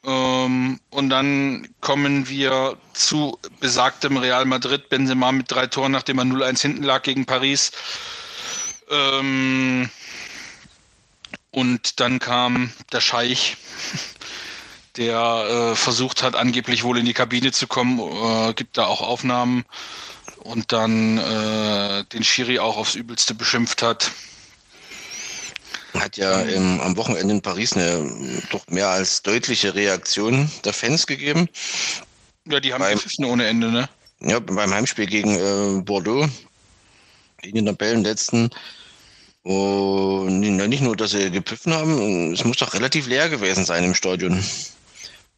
Ähm, 0.05 0.81
und 0.91 1.11
dann 1.11 1.69
kommen 1.81 2.29
wir 2.29 2.77
zu 2.93 3.39
besagtem 3.61 4.17
Real 4.17 4.45
Madrid. 4.45 4.89
Benzema 4.89 5.33
mit 5.33 5.51
drei 5.51 5.67
Toren, 5.67 5.93
nachdem 5.93 6.19
er 6.19 6.25
0-1 6.25 6.63
hinten 6.63 6.83
lag 6.83 7.03
gegen 7.03 7.27
Paris. 7.27 7.73
Ähm, 8.91 9.91
und 11.51 12.01
dann 12.01 12.19
kam 12.19 12.73
der 12.93 13.01
Scheich, 13.01 13.57
der 14.97 15.73
äh, 15.73 15.77
versucht 15.77 16.23
hat, 16.23 16.37
angeblich 16.37 16.85
wohl 16.85 16.99
in 16.99 17.07
die 17.07 17.15
Kabine 17.15 17.53
zu 17.53 17.67
kommen, 17.67 17.99
äh, 17.99 18.55
gibt 18.55 18.79
da 18.79 18.87
auch 18.87 19.01
Aufnahmen 19.01 19.65
und 20.39 20.73
dann 20.73 21.19
äh, 21.19 22.05
den 22.05 22.25
Schiri 22.25 22.59
auch 22.59 22.77
aufs 22.77 22.95
Übelste 22.95 23.35
beschimpft 23.35 23.83
hat. 23.83 24.13
Hat 25.95 26.17
ja 26.17 26.43
im, 26.43 26.81
am 26.81 26.97
Wochenende 26.97 27.35
in 27.35 27.41
Paris 27.41 27.73
eine 27.73 28.43
doch 28.51 28.67
mehr 28.69 28.89
als 28.89 29.23
deutliche 29.23 29.75
Reaktion 29.75 30.51
der 30.65 30.73
Fans 30.73 31.07
gegeben. 31.07 31.49
Ja, 32.47 32.61
die 32.61 32.73
haben 32.73 32.81
beim, 32.81 32.95
gepfiffen 32.95 33.25
ohne 33.25 33.47
Ende, 33.47 33.71
ne? 33.71 33.89
Ja, 34.21 34.39
beim 34.39 34.73
Heimspiel 34.73 35.07
gegen 35.07 35.35
äh, 35.37 35.83
Bordeaux, 35.83 36.29
in 37.43 37.55
den 37.55 37.67
Tabellenletzten. 37.67 38.51
Und 39.43 40.41
nicht 40.41 40.83
nur, 40.83 40.97
dass 40.97 41.13
sie 41.13 41.31
gepfiffen 41.31 41.73
haben, 41.73 42.35
es 42.35 42.45
muss 42.45 42.59
doch 42.59 42.75
relativ 42.75 43.07
leer 43.07 43.29
gewesen 43.29 43.65
sein 43.65 43.85
im 43.85 43.95
Stadion. 43.95 44.45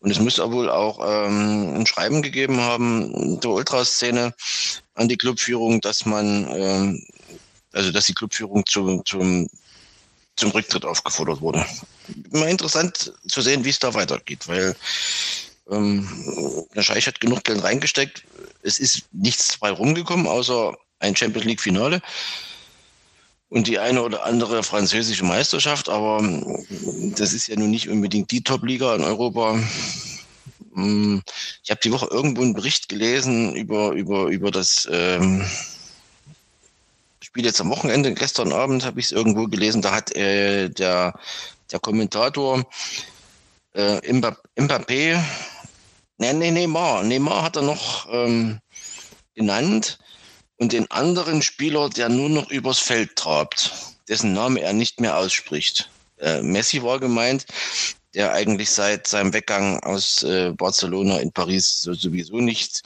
Und 0.01 0.11
es 0.11 0.19
muss 0.19 0.41
auch 0.41 0.51
wohl 0.51 0.71
auch 0.71 0.99
ähm, 1.01 1.75
ein 1.77 1.87
Schreiben 1.87 2.23
gegeben 2.23 2.61
haben 2.61 3.39
der 3.41 3.51
Ultraszene 3.51 4.35
an 4.95 5.09
die 5.09 5.19
Clubführung, 5.19 5.81
dass 5.83 6.07
man, 6.07 6.49
ähm, 6.51 7.07
also 7.73 7.93
dass 7.93 8.07
die 8.07 8.15
Clubführung 8.15 8.65
zu, 8.67 9.03
zum 9.05 9.49
zum 10.37 10.51
Rücktritt 10.51 10.85
aufgefordert 10.85 11.41
wurde. 11.41 11.65
Immer 12.33 12.49
interessant 12.49 13.13
zu 13.29 13.41
sehen, 13.41 13.65
wie 13.65 13.71
es 13.71 13.79
da 13.79 13.95
weitergeht, 13.95 14.49
weil 14.49 14.75
ähm, 15.71 16.67
der 16.75 16.83
Scheich 16.83 17.07
hat 17.07 17.21
genug 17.21 17.45
Geld 17.45 17.63
reingesteckt. 17.63 18.25
Es 18.63 18.79
ist 18.79 19.05
nichts 19.13 19.59
dabei 19.59 19.71
rumgekommen, 19.71 20.27
außer 20.27 20.77
ein 20.99 21.17
Champions 21.17 21.47
League 21.47 21.61
Finale 21.61 22.01
und 23.51 23.67
die 23.67 23.79
eine 23.79 24.03
oder 24.03 24.25
andere 24.25 24.63
französische 24.63 25.25
Meisterschaft, 25.25 25.89
aber 25.89 26.23
das 27.17 27.33
ist 27.33 27.49
ja 27.49 27.57
nun 27.57 27.71
nicht 27.71 27.89
unbedingt 27.89 28.31
die 28.31 28.43
Top-Liga 28.43 28.95
in 28.95 29.03
Europa. 29.03 29.59
Hm, 30.75 31.23
ich 31.65 31.71
habe 31.71 31.81
die 31.83 31.93
Woche 31.93 32.07
irgendwo 32.11 32.43
einen 32.43 32.55
Bericht 32.55 32.89
gelesen 32.89 33.55
über, 33.57 33.91
über, 33.91 34.27
über 34.27 34.51
das 34.53 34.89
ähm, 34.91 35.45
Spiel 37.31 37.45
jetzt 37.45 37.61
am 37.61 37.71
Wochenende, 37.71 38.13
gestern 38.13 38.53
Abend 38.53 38.85
habe 38.85 38.99
ich 38.99 39.07
es 39.07 39.13
irgendwo 39.13 39.47
gelesen, 39.47 39.83
da 39.83 39.93
hat 39.93 40.17
äh, 40.17 40.69
der, 40.69 41.15
der 41.71 41.79
Kommentator 41.79 42.65
äh, 43.73 44.01
Mbappé, 44.13 45.23
nee, 46.19 46.33
nee, 46.33 46.51
Neymar, 46.51 47.05
Neymar 47.05 47.45
hat 47.45 47.55
er 47.55 47.63
noch 47.63 48.09
ähm, 48.11 48.59
genannt 49.37 50.01
und 50.57 50.73
den 50.73 50.91
anderen 50.91 51.41
Spieler, 51.41 51.89
der 51.89 52.09
nur 52.09 52.31
noch 52.31 52.51
übers 52.51 52.81
Feld 52.81 53.15
trabt, 53.15 53.71
dessen 54.09 54.33
Name 54.33 54.61
er 54.63 54.73
nicht 54.73 55.01
mehr 55.01 55.17
ausspricht. 55.17 55.89
Äh, 56.19 56.43
Messi 56.43 56.83
war 56.83 56.99
gemeint, 56.99 57.47
der 58.13 58.33
eigentlich 58.33 58.73
seit 58.73 59.07
seinem 59.07 59.33
Weggang 59.33 59.79
aus 59.85 60.25
äh, 60.25 60.51
Barcelona 60.51 61.19
in 61.21 61.31
Paris 61.31 61.83
sowieso 61.83 62.39
nicht 62.39 62.83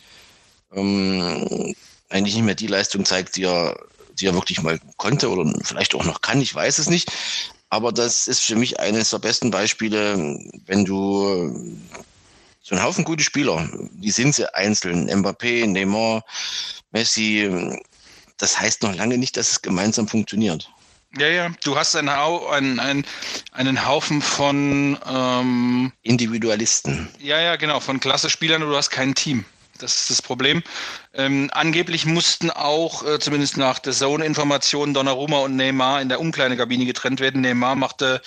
ähm, 0.74 1.74
eigentlich 2.11 2.35
nicht 2.35 2.44
mehr 2.44 2.54
die 2.54 2.66
Leistung 2.66 3.07
zeigt, 3.07 3.37
die 3.37 3.44
er 3.44 3.74
die 4.14 4.27
er 4.27 4.35
wirklich 4.35 4.62
mal 4.62 4.79
konnte 4.96 5.31
oder 5.31 5.53
vielleicht 5.62 5.94
auch 5.94 6.05
noch 6.05 6.20
kann, 6.20 6.40
ich 6.40 6.55
weiß 6.55 6.79
es 6.79 6.88
nicht. 6.88 7.12
Aber 7.70 7.92
das 7.92 8.29
ist 8.29 8.40
für 8.40 8.57
mich 8.57 8.79
eines 8.79 9.11
der 9.11 9.18
besten 9.18 9.50
Beispiele, 9.50 10.38
wenn 10.66 10.85
du 10.85 11.79
so 12.62 12.74
einen 12.74 12.85
Haufen 12.85 13.05
gute 13.05 13.24
Spieler, 13.24 13.68
die 13.92 14.11
sind 14.11 14.35
sie 14.35 14.53
einzeln, 14.55 15.11
Mbappé, 15.11 15.66
Neymar, 15.66 16.24
Messi, 16.92 17.50
das 18.38 18.59
heißt 18.59 18.83
noch 18.83 18.94
lange 18.94 19.18
nicht, 19.18 19.37
dass 19.37 19.50
es 19.50 19.62
gemeinsam 19.62 20.09
funktioniert. 20.09 20.70
Ja, 21.16 21.29
ja, 21.29 21.50
du 21.62 21.77
hast 21.77 21.94
einen, 21.94 22.09
einen, 22.09 22.81
einen, 22.81 23.07
einen 23.53 23.87
Haufen 23.87 24.20
von 24.20 24.98
ähm, 25.07 25.92
Individualisten. 26.03 27.09
Ja, 27.20 27.40
ja, 27.40 27.57
genau, 27.57 27.79
von 27.81 28.00
klasse 28.00 28.31
Spielern, 28.31 28.62
du 28.62 28.74
hast 28.74 28.90
kein 28.90 29.14
Team. 29.14 29.44
Das 29.78 29.96
ist 29.96 30.10
das 30.10 30.22
Problem. 30.22 30.62
Ähm, 31.14 31.50
angeblich 31.52 32.06
mussten 32.06 32.50
auch, 32.50 33.04
äh, 33.04 33.18
zumindest 33.18 33.56
nach 33.56 33.80
der 33.80 33.92
Zone-Information, 33.92 34.94
Donnarumma 34.94 35.38
und 35.38 35.56
Neymar 35.56 36.00
in 36.00 36.08
der 36.08 36.20
Umkleidekabine 36.20 36.87
getrennt 36.87 37.18
werden. 37.20 37.40
Neymar 37.40 37.74
machte 37.74 38.22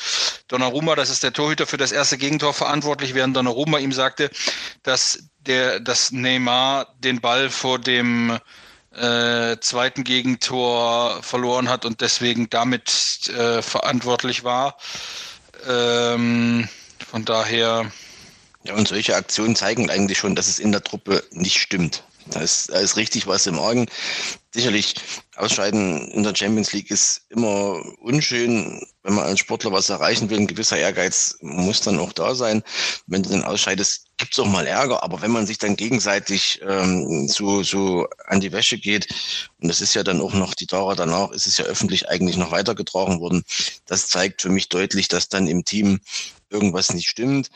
Donnarumma, 0.49 0.95
das 0.95 1.09
ist 1.09 1.23
der 1.23 1.31
Torhüter 1.31 1.65
für 1.65 1.77
das 1.77 1.93
erste 1.93 2.17
Gegentor, 2.17 2.53
verantwortlich, 2.53 3.13
während 3.13 3.35
Donnarumma 3.35 3.77
ihm 3.77 3.93
sagte, 3.93 4.29
dass, 4.83 5.23
der, 5.39 5.79
dass 5.79 6.11
Neymar 6.11 6.93
den 6.99 7.21
Ball 7.21 7.49
vor 7.49 7.79
dem 7.79 8.37
äh, 8.93 9.57
zweiten 9.59 10.03
Gegentor 10.03 11.21
verloren 11.23 11.69
hat 11.69 11.85
und 11.85 12.01
deswegen 12.01 12.49
damit 12.49 13.29
äh, 13.29 13.61
verantwortlich 13.61 14.43
war. 14.43 14.77
Ähm, 15.67 16.67
von 17.09 17.23
daher 17.23 17.91
ja, 18.67 18.75
und 18.75 18.87
solche 18.87 19.15
Aktionen 19.15 19.55
zeigen 19.55 19.89
eigentlich 19.89 20.17
schon, 20.17 20.35
dass 20.35 20.47
es 20.47 20.59
in 20.59 20.71
der 20.71 20.83
Truppe 20.83 21.23
nicht 21.31 21.59
stimmt. 21.59 22.03
Da 22.31 22.41
ist, 22.41 22.69
da 22.69 22.79
ist 22.79 22.97
richtig 22.97 23.25
was 23.27 23.45
im 23.45 23.57
Argen. 23.57 23.85
Sicherlich, 24.53 24.95
Ausscheiden 25.37 26.09
in 26.11 26.23
der 26.23 26.35
Champions 26.35 26.73
League 26.73 26.91
ist 26.91 27.21
immer 27.29 27.81
unschön, 28.01 28.85
wenn 29.03 29.13
man 29.13 29.25
als 29.25 29.39
Sportler 29.39 29.71
was 29.71 29.89
erreichen 29.89 30.29
will. 30.29 30.39
Ein 30.39 30.47
gewisser 30.47 30.77
Ehrgeiz 30.77 31.37
muss 31.41 31.79
dann 31.79 31.99
auch 31.99 32.11
da 32.11 32.35
sein. 32.35 32.63
Wenn 33.05 33.23
du 33.23 33.29
dann 33.29 33.45
ausscheidest, 33.45 34.07
gibt 34.17 34.33
es 34.33 34.39
auch 34.39 34.47
mal 34.47 34.67
Ärger. 34.67 35.03
Aber 35.03 35.21
wenn 35.21 35.31
man 35.31 35.45
sich 35.45 35.57
dann 35.57 35.77
gegenseitig 35.77 36.59
ähm, 36.67 37.29
so, 37.29 37.63
so 37.63 38.07
an 38.25 38.41
die 38.41 38.51
Wäsche 38.51 38.77
geht, 38.77 39.07
und 39.61 39.69
das 39.69 39.79
ist 39.79 39.93
ja 39.93 40.03
dann 40.03 40.19
auch 40.19 40.33
noch 40.33 40.53
die 40.53 40.67
Dauer 40.67 40.95
danach, 40.95 41.31
ist 41.31 41.47
es 41.47 41.57
ja 41.57 41.65
öffentlich 41.65 42.09
eigentlich 42.09 42.35
noch 42.35 42.51
weitergetragen 42.51 43.21
worden. 43.21 43.43
Das 43.85 44.07
zeigt 44.07 44.41
für 44.41 44.49
mich 44.49 44.67
deutlich, 44.67 45.07
dass 45.07 45.29
dann 45.29 45.47
im 45.47 45.63
Team 45.63 46.01
irgendwas 46.49 46.93
nicht 46.93 47.07
stimmt. 47.09 47.49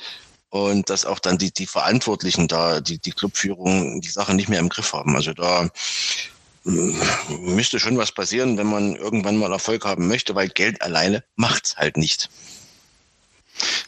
Und 0.52 0.90
dass 0.90 1.06
auch 1.06 1.20
dann 1.20 1.38
die, 1.38 1.52
die 1.52 1.66
Verantwortlichen 1.66 2.48
da, 2.48 2.82
die, 2.82 3.00
die 3.00 3.14
Clubführung, 3.14 4.02
die 4.02 4.10
Sache 4.10 4.36
nicht 4.36 4.50
mehr 4.50 4.60
im 4.60 4.70
Griff 4.70 4.94
haben. 4.94 5.16
Also 5.16 5.34
da 5.34 5.70
müsste 6.64 7.80
schon 7.80 7.98
was 7.98 8.12
passieren, 8.12 8.58
wenn 8.58 8.68
man 8.68 8.96
irgendwann 8.96 9.38
mal 9.38 9.52
Erfolg 9.52 9.86
haben 9.86 10.08
möchte, 10.08 10.36
weil 10.36 10.50
Geld 10.50 10.82
alleine 10.82 11.24
macht's 11.36 11.78
halt 11.78 11.98
nicht. 11.98 12.30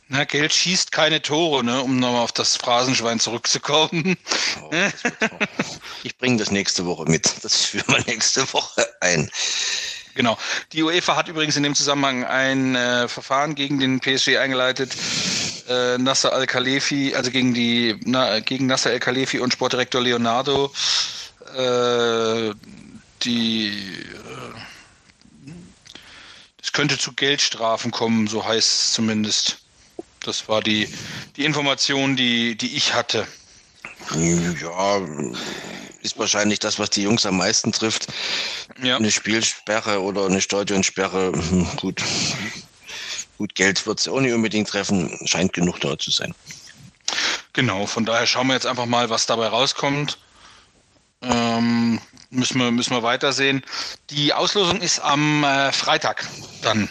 Na, 0.08 0.24
Geld 0.24 0.54
schießt 0.54 0.92
keine 0.92 1.22
Tore, 1.22 1.64
ne, 1.64 1.82
um 1.82 2.00
nochmal 2.00 2.24
auf 2.24 2.32
das 2.32 2.56
Phrasenschwein 2.56 3.20
zurückzukommen. 3.20 4.16
Oh, 4.62 4.70
ich 6.04 6.18
bringe 6.18 6.38
das 6.38 6.52
nächste 6.52 6.86
Woche 6.86 7.06
mit. 7.06 7.44
Das 7.44 7.66
führen 7.66 7.88
wir 7.88 8.04
nächste 8.06 8.52
Woche 8.54 8.88
ein. 9.02 9.30
Genau. 10.16 10.38
Die 10.74 10.84
UEFA 10.84 11.16
hat 11.16 11.28
übrigens 11.28 11.58
in 11.58 11.64
dem 11.64 11.76
Zusammenhang 11.76 12.24
ein 12.24 12.76
äh, 12.76 13.08
Verfahren 13.08 13.56
gegen 13.56 13.80
den 13.80 14.00
PSG 14.00 14.38
eingeleitet. 14.38 14.96
Äh, 15.68 15.98
Nasser 15.98 16.34
Al-Khalefi, 16.34 17.16
also 17.16 17.32
gegen 17.32 17.54
die 17.54 18.00
na, 18.06 18.40
gegen 18.40 18.68
Nasser 18.68 18.92
Al-Khalefi 18.92 19.40
und 19.40 19.54
Sportdirektor 19.54 20.02
Leonardo 20.02 20.72
äh, 21.56 22.54
die 23.24 23.68
äh, 23.68 24.60
es 26.62 26.72
könnte 26.72 26.98
zu 26.98 27.14
Geldstrafen 27.14 27.92
kommen, 27.92 28.28
so 28.28 28.46
heißt 28.46 28.72
es 28.72 28.94
zumindest. 28.94 29.60
Das 30.22 30.48
war 30.48 30.62
die, 30.62 30.88
die 31.36 31.44
Information, 31.44 32.16
die, 32.16 32.56
die 32.56 32.78
ich 32.78 32.94
hatte. 32.94 33.28
Ja, 34.16 35.02
ist 36.04 36.20
wahrscheinlich 36.20 36.60
das, 36.60 36.78
was 36.80 36.90
die 36.90 37.02
Jungs 37.04 37.26
am 37.26 37.38
meisten 37.38 37.72
trifft. 37.72 38.08
Ja. 38.82 38.98
Eine 38.98 39.12
Spielsperre 39.12 40.02
oder 40.02 40.26
eine 40.26 40.42
Stadionsperre, 40.42 41.32
hm, 41.32 41.68
gut. 41.78 42.02
Gut, 43.38 43.56
Geld 43.56 43.86
wird 43.88 44.00
es 44.00 44.08
auch 44.08 44.20
nicht 44.20 44.34
unbedingt 44.34 44.70
treffen, 44.70 45.18
scheint 45.26 45.54
genug 45.54 45.80
da 45.82 45.98
zu 45.98 46.12
sein. 46.12 46.34
Genau, 47.54 47.88
von 47.88 48.06
daher 48.06 48.26
schauen 48.26 48.48
wir 48.48 48.54
jetzt 48.54 48.66
einfach 48.66 48.86
mal, 48.86 49.10
was 49.10 49.26
dabei 49.26 49.48
rauskommt. 49.48 50.18
Ähm, 51.22 52.00
müssen, 52.30 52.60
wir, 52.60 52.72
müssen 52.72 52.92
wir 52.92 53.04
weitersehen. 53.04 53.64
Die 54.10 54.34
Auslosung 54.34 54.82
ist 54.82 55.00
am 55.00 55.44
äh, 55.44 55.72
Freitag 55.72 56.28
dann. 56.62 56.90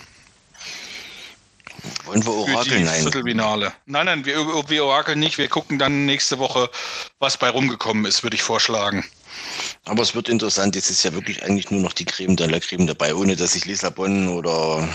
Wollen 2.05 2.25
wir 2.25 2.33
orakeln? 2.33 2.85
Nein. 2.85 3.03
Viertelfinale. 3.03 3.73
Nein, 3.87 4.07
nein, 4.07 4.25
wir, 4.25 4.37
wir 4.69 4.85
orakeln 4.85 5.19
nicht. 5.19 5.39
Wir 5.39 5.49
gucken 5.49 5.79
dann 5.79 6.07
nächste 6.07 6.39
Woche, 6.39 6.71
was 7.19 7.37
bei 7.37 7.49
rumgekommen 7.49 8.05
ist, 8.05 8.23
würde 8.23 8.37
ich 8.37 8.43
vorschlagen. 8.43 9.05
Aber 9.85 10.03
es 10.03 10.15
wird 10.15 10.29
interessant. 10.29 10.77
Jetzt 10.77 10.91
ist 10.91 11.03
ja 11.05 11.13
wirklich 11.13 11.43
eigentlich 11.43 11.71
nur 11.71 11.81
noch 11.81 11.93
die 11.93 12.05
Creme 12.05 12.37
de 12.37 12.47
la 12.47 12.61
Creme 12.61 12.87
dabei, 12.87 13.15
ohne 13.15 13.37
dass 13.37 13.55
ich 13.55 13.65
Lissabon 13.65 14.29
oder 14.29 14.89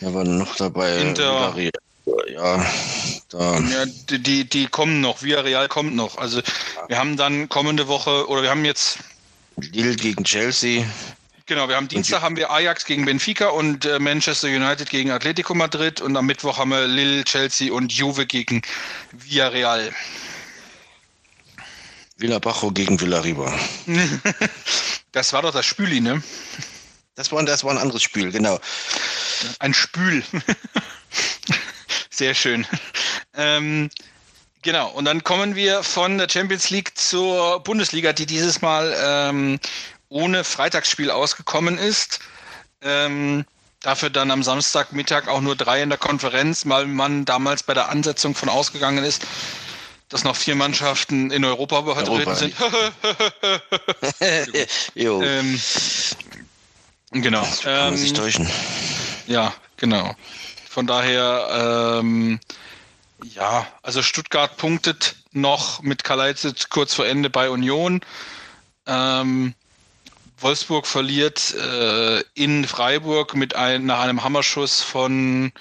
ja, 0.00 0.14
war 0.14 0.24
noch 0.24 0.56
dabei. 0.56 0.98
Inter. 0.98 1.54
Ja, 2.28 2.66
da. 3.30 3.58
ja 3.58 3.86
die, 4.10 4.22
die, 4.22 4.44
die 4.44 4.66
kommen 4.66 5.00
noch. 5.00 5.22
Villarreal 5.22 5.68
kommt 5.68 5.94
noch. 5.94 6.18
Also 6.18 6.40
wir 6.88 6.98
haben 6.98 7.16
dann 7.16 7.48
kommende 7.48 7.88
Woche 7.88 8.28
oder 8.28 8.42
wir 8.42 8.50
haben 8.50 8.64
jetzt 8.64 8.98
Lille 9.56 9.96
gegen 9.96 10.24
Chelsea. 10.24 10.84
Genau, 11.46 11.68
wir 11.68 11.76
haben 11.76 11.88
Dienstag 11.88 12.22
haben 12.22 12.36
wir 12.36 12.50
Ajax 12.50 12.86
gegen 12.86 13.04
Benfica 13.04 13.48
und 13.48 13.84
äh, 13.84 13.98
Manchester 13.98 14.48
United 14.48 14.88
gegen 14.88 15.10
Atletico 15.10 15.54
Madrid 15.54 16.00
und 16.00 16.16
am 16.16 16.24
Mittwoch 16.24 16.56
haben 16.56 16.70
wir 16.70 16.86
Lille, 16.86 17.22
Chelsea 17.24 17.70
und 17.70 17.92
Juve 17.92 18.24
gegen 18.24 18.62
Villarreal. 19.12 19.92
Villabajo 22.16 22.70
gegen 22.70 22.98
Villarriba. 22.98 23.52
das 25.12 25.34
war 25.34 25.42
doch 25.42 25.52
das 25.52 25.66
Spüli, 25.66 26.00
ne? 26.00 26.22
Das 27.14 27.30
war, 27.30 27.44
das 27.44 27.62
war 27.62 27.72
ein 27.72 27.78
anderes 27.78 28.02
Spiel, 28.02 28.32
genau. 28.32 28.58
Ein 29.58 29.74
Spül. 29.74 30.24
Sehr 32.08 32.34
schön. 32.34 32.66
Ähm, 33.36 33.90
genau, 34.62 34.88
und 34.92 35.04
dann 35.04 35.22
kommen 35.22 35.56
wir 35.56 35.82
von 35.82 36.16
der 36.16 36.30
Champions 36.30 36.70
League 36.70 36.96
zur 36.96 37.60
Bundesliga, 37.60 38.14
die 38.14 38.24
dieses 38.24 38.62
Mal 38.62 38.96
ähm, 38.98 39.60
ohne 40.08 40.44
Freitagsspiel 40.44 41.10
ausgekommen 41.10 41.78
ist. 41.78 42.20
Ähm, 42.82 43.44
dafür 43.80 44.10
dann 44.10 44.30
am 44.30 44.42
Samstagmittag 44.42 45.28
auch 45.28 45.40
nur 45.40 45.56
drei 45.56 45.82
in 45.82 45.90
der 45.90 45.98
Konferenz, 45.98 46.66
weil 46.66 46.86
man 46.86 47.24
damals 47.24 47.62
bei 47.62 47.74
der 47.74 47.90
Ansetzung 47.90 48.34
von 48.34 48.48
ausgegangen 48.48 49.04
ist, 49.04 49.26
dass 50.08 50.24
noch 50.24 50.36
vier 50.36 50.54
Mannschaften 50.54 51.30
in 51.30 51.44
Europa 51.44 51.82
vertreten 51.82 52.34
sind. 52.34 52.54
ähm, 54.96 55.60
genau. 57.10 57.46
kann 57.62 57.74
man 57.74 57.96
sich 57.96 58.10
ähm, 58.10 58.16
täuschen. 58.16 58.50
Ja, 59.26 59.52
genau. 59.76 60.14
Von 60.68 60.86
daher, 60.86 62.00
ähm, 62.00 62.40
ja, 63.22 63.66
also 63.82 64.02
Stuttgart 64.02 64.56
punktet 64.56 65.16
noch 65.32 65.82
mit 65.82 66.04
Kalajdzic 66.04 66.70
kurz 66.70 66.94
vor 66.94 67.06
Ende 67.06 67.30
bei 67.30 67.50
Union. 67.50 68.00
Ähm, 68.86 69.54
Wolfsburg 70.38 70.86
verliert 70.86 71.54
äh, 71.54 72.20
in 72.34 72.66
Freiburg 72.66 73.34
mit 73.34 73.54
ein, 73.54 73.86
nach 73.86 74.00
einem 74.00 74.22
Hammerschuss 74.22 74.82
von 74.82 75.52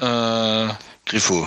äh, 0.00 0.68
Grifo. 1.06 1.46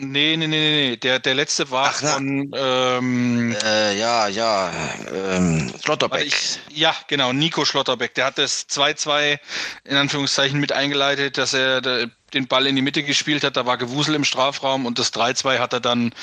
Nee, 0.00 0.36
nee, 0.36 0.46
nee, 0.46 0.90
nee, 0.90 0.96
der, 0.96 1.18
der 1.18 1.34
letzte 1.34 1.72
war 1.72 1.92
Ach, 1.92 2.14
von. 2.14 2.52
Ähm, 2.54 3.56
äh, 3.64 3.98
ja, 3.98 4.28
ja, 4.28 4.70
ähm, 5.12 5.72
Schlotterbeck. 5.82 6.24
Ich, 6.24 6.60
ja, 6.70 6.94
genau, 7.08 7.32
Nico 7.32 7.64
Schlotterbeck. 7.64 8.14
Der 8.14 8.26
hat 8.26 8.38
das 8.38 8.68
2-2 8.68 9.38
in 9.82 9.96
Anführungszeichen 9.96 10.60
mit 10.60 10.70
eingeleitet, 10.70 11.36
dass 11.36 11.52
er 11.52 11.80
den 11.80 12.46
Ball 12.46 12.68
in 12.68 12.76
die 12.76 12.82
Mitte 12.82 13.02
gespielt 13.02 13.42
hat. 13.42 13.56
Da 13.56 13.66
war 13.66 13.76
Gewusel 13.76 14.14
im 14.14 14.24
Strafraum 14.24 14.86
und 14.86 15.00
das 15.00 15.12
3-2 15.12 15.58
hat 15.58 15.72
er 15.72 15.80
dann 15.80 16.14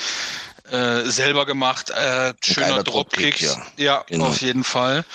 äh, 0.71 1.03
selber 1.09 1.45
gemacht. 1.45 1.89
Äh, 1.89 2.33
schöner 2.43 2.83
Dropkick. 2.83 3.41
Ja, 3.41 3.57
ja 3.77 4.03
genau. 4.07 4.27
auf 4.27 4.41
jeden 4.41 4.63
Fall. 4.63 5.05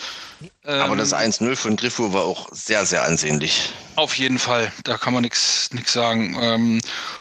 Aber 0.65 0.97
das 0.97 1.15
1-0 1.15 1.43
ähm, 1.43 1.57
von 1.57 1.77
Griffo 1.77 2.13
war 2.13 2.25
auch 2.25 2.49
sehr, 2.53 2.87
sehr 2.87 3.03
ansehnlich. 3.03 3.73
Auf 3.97 4.15
jeden 4.17 4.39
Fall, 4.39 4.73
da 4.85 4.97
kann 4.97 5.13
man 5.13 5.23
nichts 5.23 5.71
sagen. 5.87 6.37
Ähm, 6.41 6.81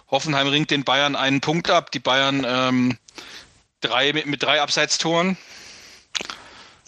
Hoffenheim 0.09 0.47
ringt 0.47 0.71
den 0.71 0.83
Bayern 0.83 1.15
einen 1.15 1.41
Punkt 1.41 1.69
ab. 1.69 1.91
Die 1.91 1.99
Bayern 1.99 2.45
ähm, 2.47 2.97
drei, 3.81 4.13
mit, 4.13 4.25
mit 4.25 4.43
drei 4.43 4.61
Abseitstoren. 4.61 5.37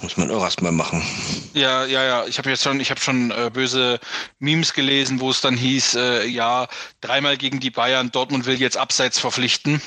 Muss 0.01 0.17
man 0.17 0.31
auch 0.31 0.41
erstmal 0.41 0.71
machen. 0.71 1.03
Ja, 1.53 1.85
ja, 1.85 2.03
ja. 2.03 2.25
Ich 2.25 2.39
habe 2.39 2.49
jetzt 2.49 2.63
schon, 2.63 2.79
ich 2.79 2.89
habe 2.89 2.99
schon 2.99 3.29
äh, 3.31 3.51
böse 3.53 3.99
Memes 4.39 4.73
gelesen, 4.73 5.19
wo 5.19 5.29
es 5.29 5.41
dann 5.41 5.55
hieß, 5.55 5.95
äh, 5.95 6.25
ja, 6.25 6.67
dreimal 7.01 7.37
gegen 7.37 7.59
die 7.59 7.69
Bayern, 7.69 8.11
Dortmund 8.11 8.45
will 8.45 8.59
jetzt 8.59 8.77
Abseits 8.77 9.19
verpflichten. 9.19 9.79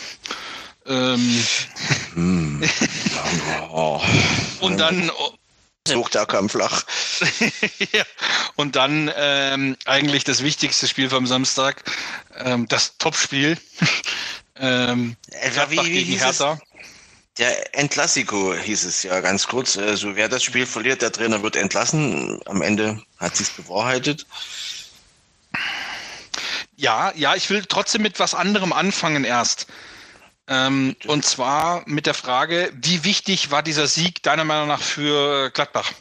Ähm. 0.86 1.44
Hm. 2.14 2.62
oh. 3.70 4.00
Und 4.60 4.78
dann 4.78 5.10
Sucht 5.86 6.14
der 6.14 6.24
kam 6.24 6.48
flach. 6.48 6.84
ja. 7.92 8.04
Und 8.56 8.74
dann 8.74 9.12
ähm, 9.16 9.76
eigentlich 9.84 10.24
das 10.24 10.42
wichtigste 10.42 10.88
Spiel 10.88 11.10
vom 11.10 11.26
Samstag, 11.26 11.84
ähm, 12.38 12.66
das 12.68 12.96
Topspiel. 12.96 13.58
ähm, 14.56 15.16
Etwa 15.30 15.70
wie, 15.70 15.82
wie 15.84 16.02
hieß 16.04 16.22
Hertha. 16.22 16.54
Es? 16.54 16.84
Der 17.36 17.78
Entlassico 17.78 18.54
hieß 18.54 18.84
es 18.84 19.02
ja 19.02 19.20
ganz 19.20 19.46
kurz. 19.46 19.76
Also 19.76 20.16
wer 20.16 20.30
das 20.30 20.42
Spiel 20.42 20.64
verliert, 20.64 21.02
der 21.02 21.12
Trainer 21.12 21.42
wird 21.42 21.56
entlassen. 21.56 22.40
Am 22.46 22.62
Ende 22.62 23.02
hat 23.18 23.36
sich 23.36 23.50
bewahrheitet. 23.50 24.24
Ja, 26.76 27.12
ja, 27.14 27.34
ich 27.34 27.50
will 27.50 27.62
trotzdem 27.68 28.02
mit 28.02 28.18
was 28.20 28.34
anderem 28.34 28.72
anfangen 28.72 29.24
erst. 29.24 29.66
Ähm, 30.46 30.94
und 31.06 31.24
zwar 31.24 31.82
mit 31.86 32.06
der 32.06 32.14
Frage, 32.14 32.70
wie 32.80 33.04
wichtig 33.04 33.50
war 33.50 33.62
dieser 33.62 33.86
Sieg 33.86 34.22
deiner 34.22 34.44
Meinung 34.44 34.68
nach 34.68 34.82
für 34.82 35.50
Gladbach? 35.50 35.92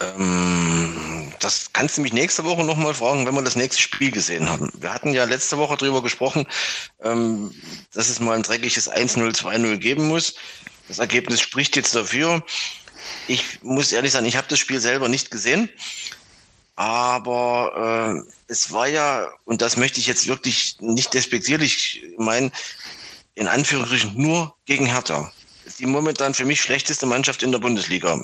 Ähm, 0.00 1.32
das 1.40 1.72
kannst 1.72 1.98
du 1.98 2.02
mich 2.02 2.12
nächste 2.12 2.44
Woche 2.44 2.64
nochmal 2.64 2.94
fragen, 2.94 3.26
wenn 3.26 3.34
wir 3.34 3.42
das 3.42 3.56
nächste 3.56 3.82
Spiel 3.82 4.10
gesehen 4.10 4.48
haben. 4.48 4.70
Wir 4.74 4.94
hatten 4.94 5.12
ja 5.12 5.24
letzte 5.24 5.58
Woche 5.58 5.76
darüber 5.76 6.02
gesprochen, 6.02 6.46
ähm, 7.02 7.52
dass 7.92 8.08
es 8.08 8.20
mal 8.20 8.36
ein 8.36 8.42
dreckiges 8.42 8.90
1-0, 8.90 9.36
2-0 9.36 9.76
geben 9.76 10.08
muss. 10.08 10.34
Das 10.88 10.98
Ergebnis 11.00 11.40
spricht 11.40 11.76
jetzt 11.76 11.94
dafür. 11.94 12.42
Ich 13.26 13.62
muss 13.62 13.92
ehrlich 13.92 14.12
sagen, 14.12 14.26
ich 14.26 14.36
habe 14.36 14.48
das 14.48 14.58
Spiel 14.58 14.80
selber 14.80 15.08
nicht 15.08 15.30
gesehen. 15.30 15.68
Aber 16.78 18.22
äh, 18.24 18.32
es 18.46 18.70
war 18.70 18.86
ja, 18.86 19.28
und 19.46 19.62
das 19.62 19.76
möchte 19.76 19.98
ich 19.98 20.06
jetzt 20.06 20.28
wirklich 20.28 20.76
nicht 20.78 21.12
despektierlich 21.12 22.04
meinen, 22.18 22.52
in 23.34 23.48
Anführungsstrichen 23.48 24.12
nur 24.14 24.54
gegen 24.64 24.86
Hertha. 24.86 25.32
Die 25.80 25.86
momentan 25.86 26.34
für 26.34 26.44
mich 26.44 26.60
schlechteste 26.60 27.04
Mannschaft 27.04 27.42
in 27.42 27.50
der 27.50 27.58
Bundesliga. 27.58 28.22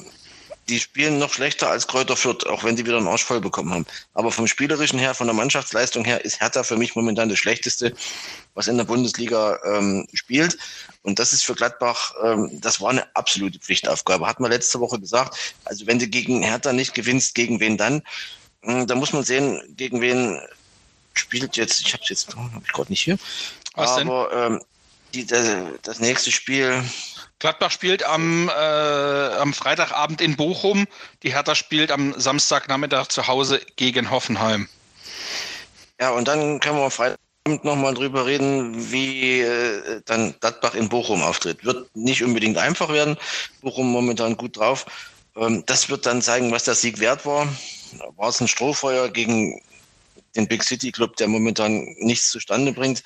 Die 0.68 0.78
spielen 0.78 1.18
noch 1.18 1.32
schlechter 1.32 1.68
als 1.68 1.88
Kräuter 1.88 2.16
Fürth, 2.16 2.46
auch 2.46 2.62
wenn 2.62 2.76
die 2.76 2.86
wieder 2.86 2.98
einen 2.98 3.08
Arsch 3.08 3.24
voll 3.24 3.40
bekommen 3.40 3.72
haben. 3.72 3.86
Aber 4.14 4.30
vom 4.30 4.46
Spielerischen 4.46 5.00
her, 5.00 5.14
von 5.14 5.26
der 5.26 5.34
Mannschaftsleistung 5.34 6.04
her, 6.04 6.24
ist 6.24 6.40
Hertha 6.40 6.62
für 6.62 6.76
mich 6.76 6.94
momentan 6.94 7.28
das 7.28 7.40
Schlechteste, 7.40 7.92
was 8.54 8.68
in 8.68 8.76
der 8.76 8.84
Bundesliga 8.84 9.58
ähm, 9.64 10.06
spielt. 10.14 10.58
Und 11.02 11.18
das 11.18 11.32
ist 11.32 11.44
für 11.44 11.56
Gladbach, 11.56 12.14
ähm, 12.22 12.60
das 12.60 12.80
war 12.80 12.90
eine 12.90 13.04
absolute 13.16 13.58
Pflichtaufgabe. 13.58 14.28
Hat 14.28 14.38
man 14.38 14.52
letzte 14.52 14.78
Woche 14.78 15.00
gesagt. 15.00 15.36
Also 15.64 15.88
wenn 15.88 15.98
du 15.98 16.06
gegen 16.06 16.44
Hertha 16.44 16.72
nicht 16.72 16.94
gewinnst, 16.94 17.34
gegen 17.34 17.58
wen 17.58 17.76
dann? 17.76 18.04
Hm, 18.64 18.86
da 18.86 18.94
muss 18.94 19.12
man 19.12 19.24
sehen, 19.24 19.60
gegen 19.76 20.00
wen 20.00 20.40
spielt 21.14 21.56
jetzt, 21.56 21.80
ich 21.80 21.92
habe 21.92 22.02
es 22.02 22.08
jetzt 22.08 22.34
habe 22.34 22.62
ich 22.64 22.72
gerade 22.72 22.90
nicht 22.90 23.02
hier, 23.02 23.18
Was 23.74 23.98
aber 23.98 24.32
ähm, 24.32 24.60
die, 25.14 25.26
das, 25.26 25.48
das 25.82 26.00
nächste 26.00 26.32
Spiel. 26.32 26.82
Gladbach 27.38 27.70
spielt 27.70 28.04
am, 28.04 28.48
äh, 28.48 28.52
am 28.52 29.52
Freitagabend 29.52 30.20
in 30.20 30.36
Bochum. 30.36 30.86
Die 31.22 31.32
Hertha 31.32 31.54
spielt 31.54 31.90
am 31.90 32.18
Samstagnachmittag 32.18 33.08
zu 33.08 33.26
Hause 33.26 33.60
gegen 33.76 34.10
Hoffenheim. 34.10 34.68
Ja, 36.00 36.10
und 36.10 36.26
dann 36.26 36.58
können 36.60 36.78
wir 36.78 36.84
am 36.84 36.90
Freitag 36.90 37.18
nochmal 37.62 37.94
drüber 37.94 38.26
reden, 38.26 38.90
wie 38.90 39.40
äh, 39.40 40.00
dann 40.06 40.34
Gladbach 40.40 40.74
in 40.74 40.88
Bochum 40.88 41.22
auftritt. 41.22 41.64
Wird 41.64 41.94
nicht 41.94 42.24
unbedingt 42.24 42.56
einfach 42.56 42.88
werden. 42.88 43.16
Bochum 43.60 43.90
momentan 43.90 44.36
gut 44.36 44.56
drauf. 44.56 44.86
Ähm, 45.36 45.62
das 45.66 45.88
wird 45.90 46.06
dann 46.06 46.22
zeigen, 46.22 46.50
was 46.50 46.64
der 46.64 46.74
Sieg 46.74 46.98
wert 46.98 47.26
war. 47.26 47.46
War 48.16 48.28
es 48.28 48.40
ein 48.40 48.48
Strohfeuer 48.48 49.08
gegen 49.08 49.60
den 50.36 50.48
Big 50.48 50.62
City 50.62 50.90
Club, 50.92 51.16
der 51.16 51.28
momentan 51.28 51.84
nichts 51.98 52.30
zustande 52.30 52.72
bringt? 52.72 53.02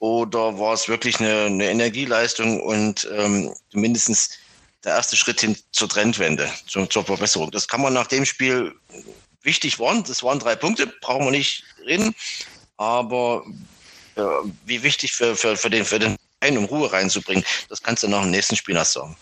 Oder 0.00 0.58
war 0.58 0.74
es 0.74 0.88
wirklich 0.88 1.18
eine, 1.20 1.46
eine 1.46 1.70
Energieleistung 1.70 2.60
und 2.60 3.08
ähm, 3.12 3.52
mindestens 3.72 4.30
der 4.84 4.92
erste 4.92 5.16
Schritt 5.16 5.40
hin 5.40 5.56
zur 5.72 5.88
Trendwende, 5.88 6.50
zur, 6.66 6.88
zur 6.88 7.04
Verbesserung? 7.04 7.50
Das 7.50 7.66
kann 7.66 7.80
man 7.80 7.92
nach 7.92 8.06
dem 8.06 8.24
Spiel 8.24 8.74
wichtig 9.42 9.78
waren. 9.78 10.04
Das 10.04 10.22
waren 10.22 10.38
drei 10.38 10.54
Punkte, 10.54 10.86
brauchen 11.00 11.24
wir 11.24 11.32
nicht 11.32 11.64
reden. 11.84 12.14
Aber 12.76 13.44
äh, 14.14 14.22
wie 14.66 14.82
wichtig 14.82 15.12
für, 15.12 15.34
für, 15.36 15.56
für 15.56 15.70
den, 15.70 15.84
für 15.84 15.98
den 15.98 16.16
Verein, 16.40 16.58
um 16.58 16.64
Ruhe 16.66 16.92
reinzubringen, 16.92 17.44
das 17.68 17.82
kannst 17.82 18.04
du 18.04 18.08
nach 18.08 18.22
dem 18.22 18.30
nächsten 18.30 18.56
Spiel 18.56 18.76
erst 18.76 18.92
sagen. 18.92 19.16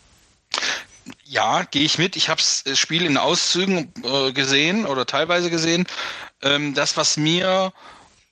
Ja, 1.28 1.64
gehe 1.64 1.82
ich 1.82 1.98
mit. 1.98 2.14
Ich 2.14 2.28
habe 2.28 2.40
das 2.40 2.78
Spiel 2.78 3.04
in 3.04 3.16
Auszügen 3.16 3.92
äh, 4.04 4.32
gesehen 4.32 4.86
oder 4.86 5.06
teilweise 5.06 5.50
gesehen. 5.50 5.86
Ähm, 6.40 6.72
das, 6.74 6.96
was 6.96 7.16
mir 7.16 7.72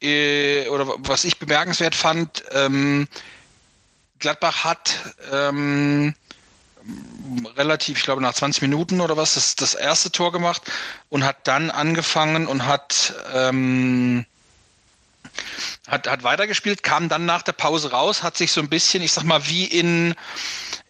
äh, 0.00 0.68
oder 0.68 0.86
was 0.98 1.24
ich 1.24 1.38
bemerkenswert 1.38 1.96
fand, 1.96 2.44
ähm, 2.52 3.08
Gladbach 4.20 4.62
hat 4.62 4.94
ähm, 5.32 6.14
relativ, 7.56 7.98
ich 7.98 8.04
glaube 8.04 8.22
nach 8.22 8.34
20 8.34 8.62
Minuten 8.62 9.00
oder 9.00 9.16
was, 9.16 9.34
das, 9.34 9.56
das 9.56 9.74
erste 9.74 10.12
Tor 10.12 10.30
gemacht 10.30 10.62
und 11.08 11.24
hat 11.24 11.48
dann 11.48 11.72
angefangen 11.72 12.46
und 12.46 12.64
hat, 12.64 13.14
ähm, 13.34 14.24
hat, 15.88 16.08
hat 16.08 16.22
weitergespielt, 16.22 16.84
kam 16.84 17.08
dann 17.08 17.26
nach 17.26 17.42
der 17.42 17.52
Pause 17.52 17.90
raus, 17.90 18.22
hat 18.22 18.36
sich 18.36 18.52
so 18.52 18.60
ein 18.60 18.68
bisschen, 18.68 19.02
ich 19.02 19.12
sag 19.12 19.24
mal, 19.24 19.48
wie 19.48 19.64
in, 19.64 20.14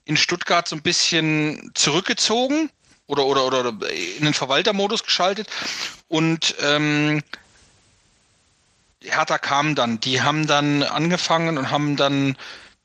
in 0.04 0.16
Stuttgart 0.16 0.68
so 0.68 0.76
ein 0.76 0.82
bisschen 0.82 1.70
zurückgezogen 1.74 2.70
oder, 3.06 3.24
oder, 3.24 3.44
oder 3.44 3.68
in 3.90 4.24
den 4.24 4.34
Verwaltermodus 4.34 5.02
geschaltet 5.04 5.48
und 6.08 6.54
ähm, 6.60 7.22
Hertha 9.04 9.38
kam 9.38 9.74
dann. 9.74 10.00
Die 10.00 10.22
haben 10.22 10.46
dann 10.46 10.82
angefangen 10.82 11.58
und 11.58 11.70
haben 11.70 11.96
dann 11.96 12.36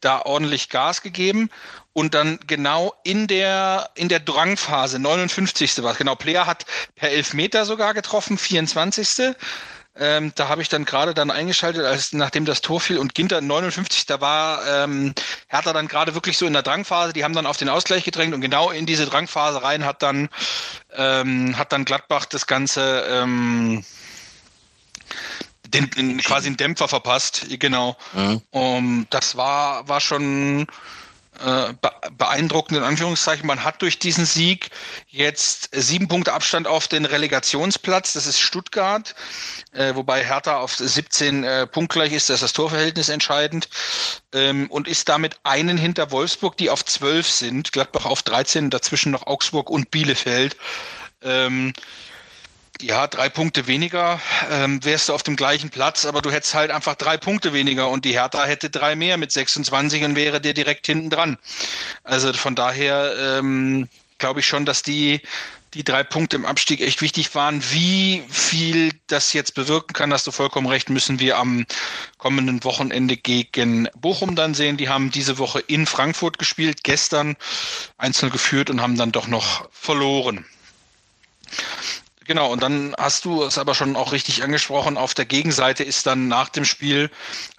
da 0.02 0.22
ordentlich 0.22 0.70
Gas 0.70 1.02
gegeben 1.02 1.50
und 1.94 2.14
dann 2.14 2.40
genau 2.48 2.94
in 3.04 3.28
der 3.28 3.90
in 3.96 4.10
der 4.10 4.20
Drangphase 4.20 5.00
59. 5.00 5.84
war 5.84 5.94
genau 5.96 6.16
Player 6.16 6.46
hat 6.46 6.66
per 6.96 7.10
Elfmeter 7.10 7.66
sogar 7.66 7.94
getroffen 7.94 8.38
24. 8.38 9.36
Ähm, 9.96 10.32
da 10.36 10.48
habe 10.48 10.62
ich 10.62 10.70
dann 10.70 10.86
gerade 10.86 11.14
dann 11.14 11.32
eingeschaltet, 11.32 11.84
als 11.84 12.14
nachdem 12.14 12.46
das 12.46 12.62
Tor 12.62 12.80
fiel 12.80 12.98
und 13.00 13.16
Ginter 13.16 13.42
59, 13.42 14.06
da 14.06 14.22
war 14.22 14.66
ähm, 14.68 15.14
Hertha 15.48 15.74
dann 15.74 15.88
gerade 15.88 16.14
wirklich 16.14 16.38
so 16.38 16.46
in 16.46 16.54
der 16.54 16.62
Drangphase, 16.62 17.12
die 17.12 17.24
haben 17.24 17.34
dann 17.34 17.46
auf 17.46 17.58
den 17.58 17.70
Ausgleich 17.70 18.04
gedrängt 18.04 18.34
und 18.34 18.42
genau 18.42 18.70
in 18.70 18.86
diese 18.86 19.06
Drangphase 19.06 19.62
rein 19.62 19.84
hat 19.84 20.02
dann 20.02 20.30
ähm, 20.94 21.58
hat 21.58 21.74
dann 21.74 21.86
Gladbach 21.86 22.26
das 22.26 22.48
Ganze 22.48 23.06
ähm, 23.10 23.84
den, 25.74 25.90
den 25.92 26.18
quasi 26.20 26.48
einen 26.48 26.58
Dämpfer 26.58 26.88
verpasst, 26.88 27.46
genau. 27.60 27.98
Mhm. 28.14 28.42
Um, 28.52 29.08
das 29.10 29.38
war, 29.38 29.88
war 29.88 30.02
schon 30.02 30.68
äh, 31.46 31.74
beeindruckend 32.18 32.78
in 32.78 32.84
Anführungszeichen. 32.84 33.48
Man 33.48 33.64
hat 33.64 33.82
durch 33.82 34.00
diesen 34.00 34.26
Sieg 34.26 34.70
jetzt 35.08 35.70
sieben 35.74 36.08
Punkte 36.08 36.34
Abstand 36.34 36.68
auf 36.68 36.88
den 36.88 37.06
Relegationsplatz. 37.06 38.14
Das 38.14 38.26
ist 38.26 38.40
Stuttgart, 38.40 39.16
äh, 39.72 39.96
wobei 39.96 40.24
Hertha 40.24 40.58
auf 40.58 40.76
17 40.76 41.44
äh, 41.44 41.68
punktgleich 41.68 42.14
ist. 42.14 42.30
Das 42.30 42.36
ist 42.36 42.44
das 42.44 42.54
Torverhältnis 42.54 43.10
entscheidend 43.10 43.70
ähm, 44.34 44.70
und 44.70 44.88
ist 44.88 45.10
damit 45.10 45.40
einen 45.44 45.78
hinter 45.78 46.12
Wolfsburg, 46.12 46.58
die 46.58 46.70
auf 46.70 46.84
12 46.84 47.28
sind. 47.30 47.72
Gladbach 47.72 48.06
auf 48.06 48.24
13, 48.24 48.70
dazwischen 48.70 49.12
noch 49.12 49.28
Augsburg 49.28 49.70
und 49.70 49.92
Bielefeld. 49.92 50.58
Ähm, 51.22 51.74
ja, 52.82 53.08
drei 53.08 53.30
Punkte 53.30 53.68
weniger 53.68 54.22
ähm, 54.50 54.84
wärst 54.84 55.10
du 55.10 55.14
auf 55.14 55.24
dem 55.24 55.36
gleichen 55.36 55.70
Platz, 55.70 56.06
aber 56.06 56.22
du 56.22 56.32
hättest 56.32 56.54
halt 56.54 56.72
einfach 56.72 56.96
drei 56.96 57.18
Punkte 57.18 57.54
weniger 57.54 57.90
und 57.90 58.06
die 58.06 58.14
Hertha 58.14 58.46
hätte 58.46 58.70
drei 58.70 58.96
mehr 58.96 59.18
mit 59.18 59.32
26 59.32 60.04
und 60.04 60.16
wäre 60.16 60.40
dir 60.40 60.54
direkt 60.54 60.86
hinten 60.86 61.10
dran. 61.10 61.38
Also 62.04 62.32
von 62.34 62.56
daher 62.56 63.14
ähm, 63.38 63.90
glaube 64.18 64.40
ich 64.40 64.48
schon, 64.48 64.66
dass 64.66 64.82
die, 64.82 65.22
die 65.74 65.84
drei 65.84 66.04
Punkte 66.04 66.38
im 66.38 66.46
Abstieg 66.46 66.80
echt 66.80 67.02
wichtig 67.02 67.36
waren. 67.36 67.62
Wie 67.72 68.24
viel 68.30 68.94
das 69.08 69.34
jetzt 69.34 69.56
bewirken 69.56 69.94
kann, 69.94 70.14
hast 70.14 70.26
du 70.28 70.32
vollkommen 70.32 70.68
recht, 70.68 70.90
müssen 70.90 71.20
wir 71.20 71.38
am 71.38 71.66
kommenden 72.18 72.64
Wochenende 72.64 73.18
gegen 73.18 73.90
Bochum 73.98 74.36
dann 74.36 74.54
sehen. 74.54 74.78
Die 74.78 74.88
haben 74.88 75.12
diese 75.12 75.38
Woche 75.38 75.60
in 75.60 75.86
Frankfurt 75.86 76.40
gespielt, 76.40 76.84
gestern 76.84 77.36
einzeln 77.98 78.32
geführt 78.32 78.70
und 78.70 78.82
haben 78.82 78.98
dann 78.98 79.12
doch 79.12 79.28
noch 79.28 79.70
verloren. 79.72 80.46
Genau, 82.30 82.52
und 82.52 82.62
dann 82.62 82.94
hast 82.96 83.26
du 83.26 83.44
es 83.44 83.58
aber 83.58 83.74
schon 83.74 83.96
auch 83.96 84.12
richtig 84.12 84.44
angesprochen. 84.44 84.98
Auf 84.98 85.16
der 85.16 85.26
Gegenseite 85.26 85.84
ist 85.84 86.06
dann 86.06 86.28
nach 86.28 86.50
dem 86.50 86.64
Spiel, 86.64 87.10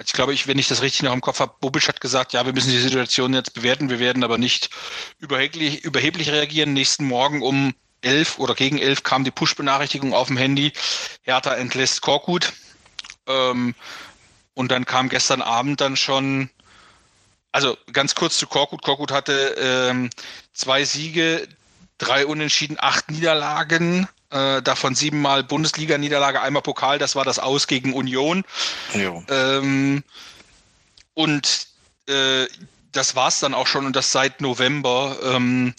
ich 0.01 0.13
glaube, 0.13 0.33
ich, 0.33 0.47
wenn 0.47 0.61
ich 0.61 0.69
das 0.69 0.81
richtig 0.81 1.03
noch 1.03 1.13
im 1.13 1.21
Kopf 1.21 1.41
habe, 1.41 1.55
Bobic 1.61 1.89
hat 1.89 2.01
gesagt, 2.01 2.35
ja, 2.35 2.47
wir 2.47 2.53
müssen 2.53 2.71
die 2.71 2.79
Situation 2.79 3.35
jetzt 3.35 3.53
bewerten, 3.53 3.91
wir 3.91 3.99
werden 3.99 4.23
aber 4.23 4.39
nicht 4.39 4.71
überheblich, 5.19 5.83
überheblich 5.83 6.31
reagieren. 6.31 6.73
Nächsten 6.73 7.05
Morgen 7.05 7.43
um 7.43 7.75
elf 8.01 8.39
oder 8.39 8.55
gegen 8.55 8.79
elf 8.79 9.03
kam 9.03 9.25
die 9.25 9.33
Push-Benachrichtigung 9.33 10.15
auf 10.15 10.29
dem 10.29 10.37
Handy. 10.37 10.73
Hertha 11.23 11.53
entlässt 11.57 12.01
Korkut. 12.01 12.53
Ähm, 13.27 13.75
und 14.55 14.71
dann 14.71 14.85
kam 14.85 15.09
gestern 15.09 15.43
Abend 15.43 15.81
dann 15.81 15.97
schon, 15.97 16.49
also 17.51 17.77
ganz 17.93 18.15
kurz 18.15 18.39
zu 18.39 18.47
Korkut. 18.47 18.83
Korkut 18.83 19.11
hatte 19.11 19.57
ähm, 19.59 20.11
zwei 20.53 20.85
Siege, 20.85 21.49
drei 21.99 22.25
Unentschieden, 22.25 22.77
acht 22.79 23.11
Niederlagen 23.11 24.07
äh, 24.31 24.63
davon 24.63 24.95
siebenmal 24.95 25.45
Bundesliga-Niederlage, 25.45 26.41
einmal 26.41 26.63
Pokal, 26.63 26.99
das 26.99 27.17
war 27.17 27.25
das 27.25 27.39
Aus 27.39 27.67
gegen 27.67 27.93
Union. 27.93 28.45
Ähm, 29.29 30.05
und 31.15 31.67
äh, 32.07 32.47
das 32.93 33.15
war 33.15 33.29
es 33.29 33.41
dann 33.41 33.55
auch 33.55 33.67
schon 33.67 33.87
und 33.87 33.97
das 33.97 34.13
seit 34.13 34.41
November. 34.41 35.17
Ähm, 35.23 35.75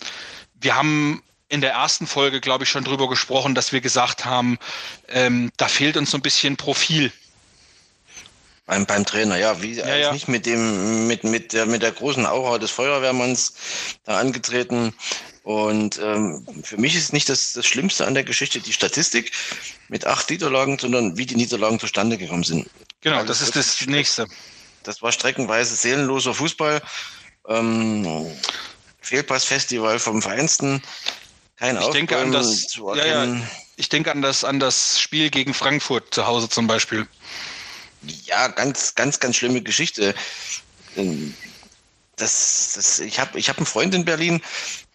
wir 0.60 0.76
haben 0.76 1.22
in 1.50 1.62
der 1.62 1.72
ersten 1.72 2.08
Folge, 2.08 2.40
glaube 2.40 2.64
ich, 2.64 2.70
schon 2.70 2.84
drüber 2.84 3.10
gesprochen, 3.10 3.56
dass 3.56 3.74
wir 3.74 3.82
gesagt 3.82 4.26
haben, 4.26 4.58
ähm, 5.10 5.52
da 5.58 5.68
fehlt 5.68 5.98
uns 5.98 6.12
so 6.12 6.18
ein 6.18 6.22
bisschen 6.22 6.56
Profil. 6.56 7.12
Beim, 8.66 8.86
beim 8.86 9.06
Trainer, 9.06 9.38
ja, 9.38 9.62
wie 9.62 9.74
ja, 9.74 9.96
ja. 9.98 10.14
nicht 10.14 10.30
mit 10.30 10.46
dem, 10.46 11.08
mit, 11.08 11.26
mit 11.26 11.52
der, 11.52 11.66
mit 11.66 11.82
der 11.82 11.92
großen 11.92 12.26
Aura 12.26 12.58
des 12.58 12.72
Feuerwehrmanns 12.72 13.54
da 14.06 14.18
angetreten. 14.18 14.94
Und 15.44 16.00
ähm, 16.00 16.46
für 16.64 16.78
mich 16.78 16.96
ist 16.96 17.14
nicht 17.14 17.28
das, 17.28 17.54
das 17.54 17.66
Schlimmste 17.66 18.06
an 18.06 18.14
der 18.14 18.24
Geschichte 18.24 18.60
die 18.60 18.74
Statistik 18.74 19.32
mit 19.88 20.06
acht 20.06 20.30
Niederlagen, 20.30 20.78
sondern 20.78 21.18
wie 21.18 21.26
die 21.26 21.36
Niederlagen 21.36 21.80
zustande 21.80 22.18
gekommen 22.18 22.44
sind. 22.44 22.70
Genau, 23.02 23.18
also 23.18 23.28
das 23.28 23.42
ist 23.42 23.56
das, 23.56 23.86
Nächste. 23.88 24.28
Das 24.84 25.02
war 25.02 25.12
streckenweise 25.12 25.76
seelenloser 25.76 26.34
Fußball. 26.34 26.82
Ähm, 27.48 28.28
Fehlpassfestival 29.02 30.00
vom 30.00 30.22
Feinsten. 30.22 30.82
Kein 31.58 31.78
ich 31.78 31.88
denke 31.88 32.18
an 32.18 32.32
das, 32.32 32.76
ja, 32.76 33.06
ja, 33.06 33.42
ich 33.76 33.90
denke 33.90 34.12
an 34.12 34.22
das, 34.22 34.44
an 34.44 34.60
das 34.60 35.00
Spiel 35.00 35.30
gegen 35.30 35.54
Frankfurt 35.54 36.14
zu 36.14 36.26
Hause 36.26 36.50
zum 36.50 36.68
Beispiel. 36.68 37.08
Ja, 38.26 38.48
ganz, 38.48 38.96
ganz, 38.96 39.20
ganz 39.20 39.36
schlimme 39.36 39.62
Geschichte. 39.62 40.16
Ähm, 40.96 41.36
das, 42.16 42.74
das, 42.76 43.00
ich 43.00 43.20
habe 43.20 43.40
ich 43.40 43.50
hab 43.50 43.58
einen 43.58 43.66
Freund 43.66 43.94
in 43.94 44.06
Berlin, 44.06 44.42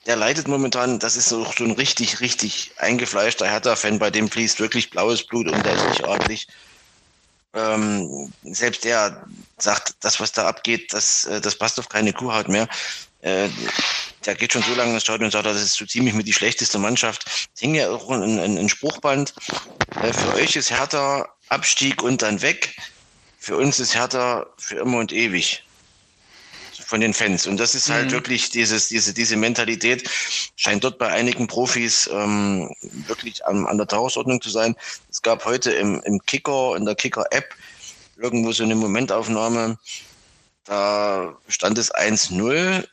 der 0.06 0.16
leidet 0.16 0.48
momentan, 0.48 0.98
das 0.98 1.16
ist 1.16 1.28
so 1.28 1.44
ein 1.58 1.72
richtig, 1.72 2.20
richtig 2.20 2.72
eingefleischter 2.78 3.48
Hertha-Fan, 3.48 3.98
bei 3.98 4.10
dem 4.10 4.30
fließt 4.30 4.60
wirklich 4.60 4.90
blaues 4.90 5.26
Blut 5.26 5.48
und 5.50 5.66
der 5.66 5.74
ist 5.74 5.88
nicht 5.88 6.04
ordentlich. 6.04 6.46
Ähm, 7.54 8.32
selbst 8.42 8.84
der 8.84 9.26
sagt, 9.58 9.94
das, 10.00 10.20
was 10.20 10.32
da 10.32 10.46
abgeht, 10.46 10.92
das, 10.92 11.24
äh, 11.24 11.40
das 11.40 11.56
passt 11.56 11.78
auf 11.78 11.88
keine 11.88 12.12
Kuhhaut 12.12 12.48
mehr. 12.48 12.68
Äh, 13.20 13.48
der 14.24 14.34
geht 14.34 14.52
schon 14.52 14.62
so 14.62 14.74
lange 14.74 14.92
ins 14.94 15.02
Stadion 15.02 15.26
und 15.26 15.30
sagt, 15.32 15.46
das 15.46 15.60
ist 15.60 15.74
so 15.74 15.86
ziemlich 15.86 16.14
mit 16.14 16.28
die 16.28 16.32
schlechteste 16.32 16.78
Mannschaft. 16.78 17.26
Es 17.54 17.60
hing 17.60 17.74
ja 17.74 17.88
auch 17.88 18.10
ein, 18.10 18.38
ein, 18.38 18.58
ein 18.58 18.68
Spruchband. 18.68 19.34
Äh, 20.02 20.12
für 20.12 20.34
euch 20.34 20.54
ist 20.56 20.70
Hertha 20.70 21.28
Abstieg 21.48 22.02
und 22.02 22.22
dann 22.22 22.42
weg. 22.42 22.76
Für 23.38 23.56
uns 23.56 23.80
ist 23.80 23.94
Hertha 23.94 24.46
für 24.58 24.76
immer 24.76 24.98
und 24.98 25.12
ewig 25.12 25.65
von 26.86 27.00
den 27.00 27.12
Fans. 27.12 27.46
Und 27.46 27.58
das 27.58 27.74
ist 27.74 27.90
halt 27.90 28.06
mhm. 28.06 28.12
wirklich 28.12 28.50
dieses, 28.50 28.88
diese, 28.88 29.12
diese 29.12 29.36
Mentalität, 29.36 30.08
scheint 30.54 30.84
dort 30.84 30.98
bei 30.98 31.08
einigen 31.08 31.48
Profis 31.48 32.08
ähm, 32.12 32.70
wirklich 32.80 33.44
an, 33.44 33.66
an 33.66 33.76
der 33.76 33.88
Tagesordnung 33.88 34.40
zu 34.40 34.50
sein. 34.50 34.76
Es 35.10 35.20
gab 35.20 35.44
heute 35.44 35.72
im, 35.72 36.00
im 36.04 36.24
Kicker, 36.24 36.76
in 36.76 36.84
der 36.84 36.94
Kicker-App, 36.94 37.54
irgendwo 38.16 38.52
so 38.52 38.62
eine 38.62 38.76
Momentaufnahme, 38.76 39.78
da 40.64 41.36
stand 41.48 41.76
es 41.78 41.92
1-0 41.92 42.86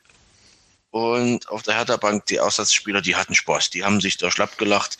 und 0.90 1.48
auf 1.48 1.62
der 1.62 1.76
Hertha-Bank 1.76 2.26
die 2.26 2.40
Aussatzspieler, 2.40 3.00
die 3.00 3.14
hatten 3.14 3.34
Spaß, 3.34 3.70
die 3.70 3.84
haben 3.84 4.00
sich 4.00 4.16
da 4.16 4.30
schlapp 4.30 4.58
gelacht. 4.58 4.98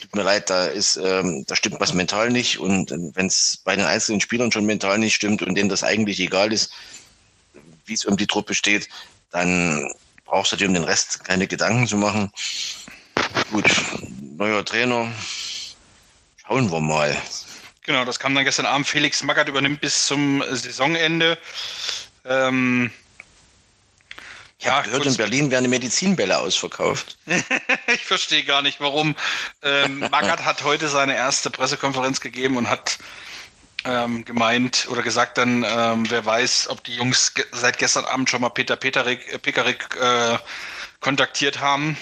Tut 0.00 0.16
mir 0.16 0.24
leid, 0.24 0.50
da 0.50 0.66
ist, 0.66 0.96
ähm, 0.96 1.44
da 1.46 1.54
stimmt 1.54 1.78
was 1.78 1.94
mental 1.94 2.30
nicht 2.30 2.58
und 2.58 2.90
wenn 2.90 3.26
es 3.26 3.60
bei 3.64 3.76
den 3.76 3.84
einzelnen 3.84 4.20
Spielern 4.20 4.50
schon 4.50 4.66
mental 4.66 4.98
nicht 4.98 5.14
stimmt 5.14 5.42
und 5.42 5.54
denen 5.54 5.68
das 5.68 5.84
eigentlich 5.84 6.18
egal 6.18 6.52
ist, 6.52 6.72
wie 7.92 7.94
es 7.94 8.06
um 8.06 8.16
die 8.16 8.26
Truppe 8.26 8.54
steht, 8.54 8.88
dann 9.32 9.92
brauchst 10.24 10.50
du 10.52 10.56
dir 10.56 10.66
um 10.66 10.72
den 10.72 10.84
Rest 10.84 11.24
keine 11.24 11.46
Gedanken 11.46 11.86
zu 11.86 11.98
machen. 11.98 12.32
Gut, 13.50 13.66
neuer 14.38 14.64
Trainer. 14.64 15.12
Schauen 16.38 16.72
wir 16.72 16.80
mal. 16.80 17.14
Genau, 17.82 18.06
das 18.06 18.18
kam 18.18 18.34
dann 18.34 18.46
gestern 18.46 18.64
Abend. 18.64 18.86
Felix 18.86 19.22
Magath 19.22 19.48
übernimmt 19.48 19.82
bis 19.82 20.06
zum 20.06 20.42
Saisonende. 20.50 21.36
Ähm, 22.24 22.90
ja, 24.60 24.80
ich 24.80 24.86
gehört, 24.86 25.04
in 25.04 25.16
Berlin 25.16 25.50
werden 25.50 25.64
die 25.64 25.70
Medizinbälle 25.70 26.38
ausverkauft. 26.38 27.18
ich 27.88 28.04
verstehe 28.04 28.44
gar 28.44 28.62
nicht, 28.62 28.80
warum. 28.80 29.14
Ähm, 29.62 29.98
Magath 29.98 30.46
hat 30.46 30.64
heute 30.64 30.88
seine 30.88 31.14
erste 31.14 31.50
Pressekonferenz 31.50 32.22
gegeben 32.22 32.56
und 32.56 32.70
hat 32.70 32.96
ähm, 33.84 34.24
gemeint 34.24 34.86
oder 34.90 35.02
gesagt 35.02 35.38
dann, 35.38 35.64
ähm, 35.64 36.10
wer 36.10 36.24
weiß, 36.24 36.68
ob 36.70 36.84
die 36.84 36.94
Jungs 36.94 37.34
ge 37.34 37.44
seit 37.52 37.78
gestern 37.78 38.04
Abend 38.04 38.30
schon 38.30 38.40
mal 38.40 38.50
Peter 38.50 38.76
Peterik, 38.76 39.32
äh, 39.32 39.38
Pekarik 39.38 39.96
äh, 40.00 40.38
kontaktiert 41.00 41.60
haben. 41.60 41.96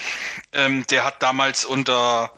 Ähm, 0.52 0.86
der 0.88 1.04
hat 1.04 1.22
damals 1.22 1.64
unter 1.64 2.32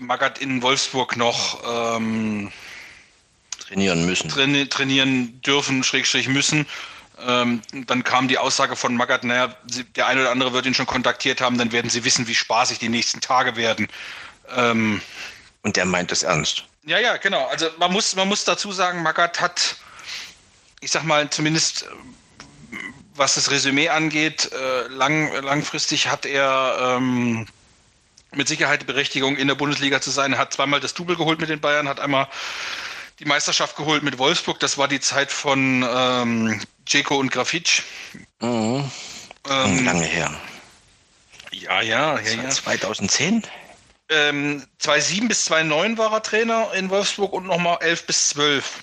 Magath 0.00 0.38
in 0.38 0.62
Wolfsburg 0.62 1.16
noch 1.16 1.96
ähm, 1.96 2.52
trainieren 3.66 4.06
müssen. 4.06 4.28
Traini 4.28 4.68
trainieren 4.68 5.40
dürfen, 5.42 5.84
Schrägstrich 5.84 6.28
müssen. 6.28 6.66
Ähm, 7.26 7.62
dann 7.72 8.04
kam 8.04 8.28
die 8.28 8.38
Aussage 8.38 8.76
von 8.76 8.94
Magath, 8.94 9.24
naja, 9.24 9.54
der 9.96 10.06
eine 10.06 10.20
oder 10.20 10.30
andere 10.30 10.52
wird 10.52 10.66
ihn 10.66 10.74
schon 10.74 10.86
kontaktiert 10.86 11.40
haben, 11.40 11.58
dann 11.58 11.72
werden 11.72 11.90
sie 11.90 12.04
wissen, 12.04 12.28
wie 12.28 12.34
spaßig 12.34 12.78
die 12.78 12.88
nächsten 12.88 13.20
Tage 13.20 13.56
werden. 13.56 13.88
Ähm, 14.56 15.00
Und 15.68 15.76
der 15.76 15.84
meint 15.84 16.10
es 16.12 16.22
ernst. 16.22 16.64
Ja, 16.86 16.98
ja, 16.98 17.18
genau. 17.18 17.46
Also 17.48 17.68
man 17.76 17.92
muss, 17.92 18.16
man 18.16 18.26
muss 18.26 18.42
dazu 18.44 18.72
sagen, 18.72 19.02
Magath 19.02 19.38
hat, 19.38 19.76
ich 20.80 20.90
sag 20.90 21.04
mal, 21.04 21.28
zumindest 21.28 21.84
was 23.14 23.34
das 23.34 23.50
Resümee 23.50 23.90
angeht, 23.90 24.50
äh, 24.50 24.88
lang, 24.88 25.30
langfristig 25.42 26.08
hat 26.08 26.24
er 26.24 26.96
ähm, 26.96 27.46
mit 28.32 28.48
Sicherheit 28.48 28.80
die 28.80 28.86
Berechtigung, 28.86 29.36
in 29.36 29.46
der 29.46 29.56
Bundesliga 29.56 30.00
zu 30.00 30.10
sein. 30.10 30.32
Er 30.32 30.38
hat 30.38 30.54
zweimal 30.54 30.80
das 30.80 30.94
Double 30.94 31.16
geholt 31.16 31.38
mit 31.38 31.50
den 31.50 31.60
Bayern, 31.60 31.86
hat 31.86 32.00
einmal 32.00 32.28
die 33.18 33.26
Meisterschaft 33.26 33.76
geholt 33.76 34.02
mit 34.02 34.16
Wolfsburg. 34.16 34.58
Das 34.60 34.78
war 34.78 34.88
die 34.88 35.00
Zeit 35.00 35.30
von 35.30 35.86
ähm, 35.86 36.62
Jeko 36.86 37.18
und 37.18 37.30
Grafitsch. 37.30 37.82
Mhm. 38.40 38.90
Ähm, 39.46 39.84
lange 39.84 40.06
her. 40.06 40.34
Ja, 41.50 41.82
ja, 41.82 42.18
ja, 42.20 42.42
ja. 42.42 42.48
2010? 42.48 43.42
Ähm, 44.10 44.64
2007 44.78 45.28
bis 45.28 45.44
2009 45.46 45.98
war 45.98 46.12
er 46.12 46.22
Trainer 46.22 46.72
in 46.74 46.88
Wolfsburg 46.88 47.32
und 47.32 47.46
nochmal 47.46 47.78
11 47.80 48.06
bis 48.06 48.28
12. 48.30 48.82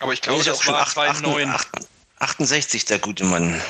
Aber 0.00 0.12
ich 0.12 0.20
glaube, 0.20 0.44
das, 0.44 0.58
das 0.58 0.66
war 0.66 0.86
2009. 0.86 1.54
68, 2.18 2.84
der 2.84 2.98
gute 2.98 3.24
Mann. 3.24 3.60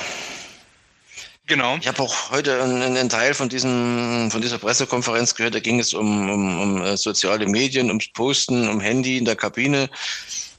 Genau. 1.47 1.77
Ich 1.77 1.87
habe 1.87 2.01
auch 2.01 2.31
heute 2.31 2.61
einen, 2.63 3.07
Teil 3.09 3.33
von, 3.33 3.49
diesem, 3.49 4.29
von 4.31 4.41
dieser 4.41 4.57
Pressekonferenz 4.57 5.35
gehört, 5.35 5.53
da 5.53 5.59
ging 5.59 5.79
es 5.79 5.93
um, 5.93 6.29
um, 6.29 6.61
um 6.61 6.81
äh, 6.81 6.97
soziale 6.97 7.45
Medien, 7.45 7.87
ums 7.87 8.07
Posten, 8.11 8.67
um 8.67 8.79
Handy 8.79 9.17
in 9.17 9.25
der 9.25 9.35
Kabine. 9.35 9.89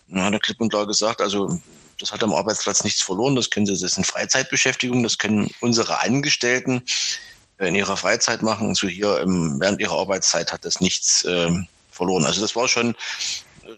Da 0.09 0.23
hat 0.23 0.33
er 0.33 0.39
klipp 0.39 0.61
und 0.61 0.71
klar 0.71 0.87
gesagt, 0.87 1.21
also 1.21 1.61
das 1.99 2.13
hat 2.13 2.23
am 2.23 2.33
Arbeitsplatz 2.33 2.85
nichts 2.85 3.03
verloren, 3.03 3.35
das 3.35 3.51
können 3.51 3.67
sie, 3.67 3.73
das 3.73 3.83
ist 3.83 3.97
eine 3.97 4.05
Freizeitbeschäftigung, 4.05 5.03
das 5.03 5.19
können 5.19 5.51
unsere 5.61 6.01
Angestellten 6.03 6.83
in 7.59 7.75
ihrer 7.75 7.97
Freizeit 7.97 8.43
machen. 8.43 8.75
So 8.75 8.89
hier 8.89 9.21
im, 9.21 9.61
während 9.61 9.81
ihrer 9.81 9.99
Arbeitszeit 9.99 10.53
hat 10.53 10.65
das 10.65 10.81
nichts 10.81 11.25
äh, 11.25 11.51
verloren. 11.91 12.25
Also 12.25 12.41
das 12.41 12.55
war 12.57 12.69
schon 12.69 12.95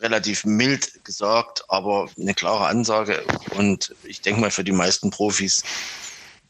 relativ 0.01 0.45
mild 0.45 1.05
gesagt, 1.05 1.65
aber 1.69 2.09
eine 2.19 2.35
klare 2.35 2.67
Ansage. 2.67 3.25
Und 3.57 3.95
ich 4.05 4.21
denke 4.21 4.41
mal, 4.41 4.51
für 4.51 4.65
die 4.65 4.73
meisten 4.73 5.11
Profis 5.11 5.63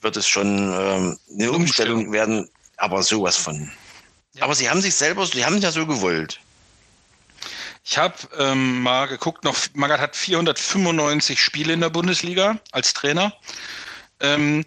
wird 0.01 0.17
es 0.17 0.27
schon 0.27 0.73
ähm, 0.73 1.19
eine 1.33 1.53
Umstellung 1.53 2.13
werden, 2.13 2.49
aber 2.77 3.03
sowas 3.03 3.37
von. 3.37 3.71
Ja. 4.35 4.45
Aber 4.45 4.55
sie 4.55 4.69
haben 4.69 4.81
sich 4.81 4.95
selber, 4.95 5.27
sie 5.27 5.45
haben 5.45 5.57
es 5.57 5.63
ja 5.63 5.73
so 5.73 5.87
gewollt. 5.87 6.41
Ich 7.85 7.97
habe 7.97 8.15
ähm, 8.39 8.83
mal 8.83 9.07
geguckt, 9.07 9.45
noch 9.45 9.57
Magath 9.73 10.01
hat 10.01 10.17
495 10.17 11.41
Spiele 11.41 11.73
in 11.73 11.81
der 11.81 11.91
Bundesliga 11.91 12.59
als 12.71 12.93
Trainer. 12.93 13.33
Ähm, 14.21 14.65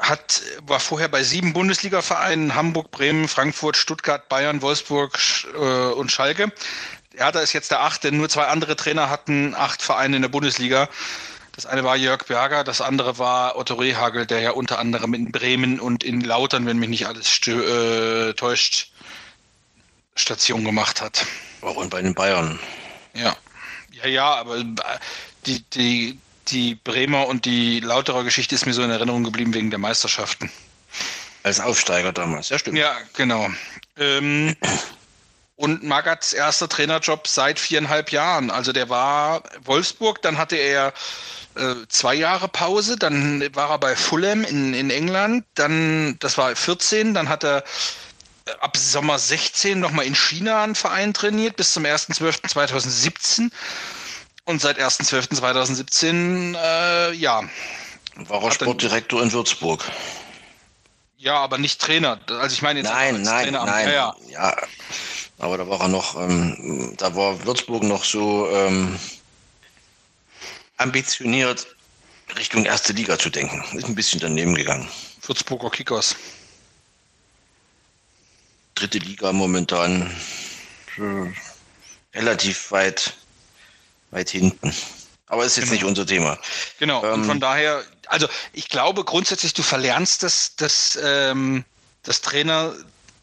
hat, 0.00 0.42
war 0.66 0.80
vorher 0.80 1.08
bei 1.08 1.22
sieben 1.22 1.52
Bundesliga-Vereinen, 1.52 2.54
Hamburg, 2.54 2.90
Bremen, 2.90 3.28
Frankfurt, 3.28 3.76
Stuttgart, 3.76 4.28
Bayern, 4.28 4.62
Wolfsburg 4.62 5.18
äh, 5.54 5.58
und 5.58 6.10
Schalke. 6.10 6.52
Hertha 7.14 7.40
ist 7.40 7.52
jetzt 7.52 7.70
der 7.70 7.80
achte, 7.80 8.12
nur 8.12 8.28
zwei 8.28 8.46
andere 8.46 8.76
Trainer 8.76 9.10
hatten 9.10 9.54
acht 9.54 9.82
Vereine 9.82 10.16
in 10.16 10.22
der 10.22 10.28
Bundesliga. 10.28 10.88
Das 11.52 11.66
eine 11.66 11.84
war 11.84 11.96
Jörg 11.96 12.24
Berger, 12.26 12.64
das 12.64 12.80
andere 12.80 13.18
war 13.18 13.56
Otto 13.56 13.74
Rehagel, 13.74 14.24
der 14.24 14.40
ja 14.40 14.50
unter 14.52 14.78
anderem 14.78 15.12
in 15.14 15.30
Bremen 15.30 15.80
und 15.80 16.04
in 16.04 16.20
Lautern, 16.20 16.64
wenn 16.66 16.78
mich 16.78 16.88
nicht 16.88 17.06
alles 17.06 17.46
äh, 17.46 18.32
täuscht, 18.34 18.92
Station 20.14 20.64
gemacht 20.64 21.00
hat. 21.00 21.26
Auch 21.60 21.76
und 21.76 21.90
bei 21.90 22.02
den 22.02 22.14
Bayern. 22.14 22.58
Ja. 23.14 23.36
Ja, 23.92 24.06
ja, 24.06 24.34
aber 24.34 24.58
äh, 24.58 24.64
die, 25.46 25.62
die, 25.70 26.18
die 26.50 26.74
Bremer 26.74 27.26
und 27.26 27.44
die 27.44 27.80
Lauterer 27.80 28.24
Geschichte 28.24 28.54
ist 28.54 28.66
mir 28.66 28.74
so 28.74 28.82
in 28.82 28.90
Erinnerung 28.90 29.24
geblieben 29.24 29.54
wegen 29.54 29.70
der 29.70 29.78
Meisterschaften. 29.78 30.50
Als 31.42 31.60
Aufsteiger 31.60 32.12
damals, 32.12 32.50
ja 32.50 32.58
stimmt. 32.58 32.78
Ja, 32.78 32.96
genau. 33.14 33.48
Ähm, 33.96 34.56
und 35.56 35.82
Magats 35.82 36.32
erster 36.32 36.68
Trainerjob 36.68 37.26
seit 37.26 37.58
viereinhalb 37.58 38.12
Jahren. 38.12 38.50
Also 38.50 38.72
der 38.72 38.88
war 38.88 39.42
Wolfsburg, 39.64 40.22
dann 40.22 40.38
hatte 40.38 40.56
er 40.56 40.92
äh, 41.54 41.74
zwei 41.88 42.14
Jahre 42.14 42.48
Pause, 42.48 42.96
dann 42.96 43.42
war 43.54 43.70
er 43.70 43.78
bei 43.78 43.96
Fulham 43.96 44.44
in, 44.44 44.72
in 44.74 44.90
England, 44.90 45.44
dann, 45.54 46.16
das 46.20 46.38
war 46.38 46.54
14, 46.54 47.14
dann 47.14 47.28
hat 47.28 47.44
er 47.44 47.64
äh, 48.46 48.52
ab 48.60 48.76
Sommer 48.76 49.18
16 49.18 49.78
nochmal 49.78 50.06
in 50.06 50.14
China 50.14 50.62
einen 50.62 50.74
Verein 50.74 51.12
trainiert, 51.12 51.56
bis 51.56 51.72
zum 51.72 51.84
1.12.2017 51.84 53.50
und 54.50 54.60
seit 54.60 54.78
1.12.2017, 54.78 56.56
äh, 56.56 57.12
ja. 57.14 57.42
War 58.16 58.42
er 58.42 58.50
Sportdirektor 58.50 59.22
in 59.22 59.32
Würzburg. 59.32 59.84
Ja, 61.16 61.36
aber 61.36 61.56
nicht 61.58 61.80
Trainer. 61.80 62.18
Also 62.28 62.54
ich 62.54 62.62
meine 62.62 62.80
jetzt 62.80 62.90
nein, 62.90 63.22
nein, 63.22 63.44
Trainer 63.44 63.64
nein. 63.64 63.88
Ja, 63.88 63.92
ja. 63.92 64.14
ja, 64.30 64.56
aber 65.38 65.56
da 65.56 65.68
war 65.68 65.80
er 65.80 65.88
noch, 65.88 66.20
ähm, 66.20 66.94
da 66.98 67.14
war 67.14 67.44
Würzburg 67.44 67.84
noch 67.84 68.04
so 68.04 68.50
ähm, 68.50 68.98
ambitioniert, 70.78 71.66
Richtung 72.36 72.64
erste 72.64 72.92
Liga 72.92 73.18
zu 73.18 73.30
denken. 73.30 73.64
Ist 73.76 73.86
ein 73.86 73.94
bisschen 73.94 74.20
daneben 74.20 74.54
gegangen. 74.54 74.88
Würzburger 75.22 75.70
Kickers. 75.70 76.16
Dritte 78.74 78.98
Liga 78.98 79.32
momentan. 79.32 80.10
Relativ 82.14 82.70
weit 82.72 83.14
weit 84.10 84.30
hinten. 84.30 84.74
Aber 85.26 85.44
ist 85.44 85.56
jetzt 85.56 85.66
genau. 85.66 85.74
nicht 85.74 85.84
unser 85.84 86.06
Thema. 86.06 86.38
Genau, 86.78 87.04
ähm, 87.04 87.14
und 87.14 87.24
von 87.24 87.40
daher, 87.40 87.84
also 88.08 88.26
ich 88.52 88.68
glaube 88.68 89.04
grundsätzlich, 89.04 89.54
du 89.54 89.62
verlernst 89.62 90.24
das, 90.24 90.56
das, 90.56 90.98
ähm, 91.02 91.64
das 92.02 92.20
Trainer 92.20 92.74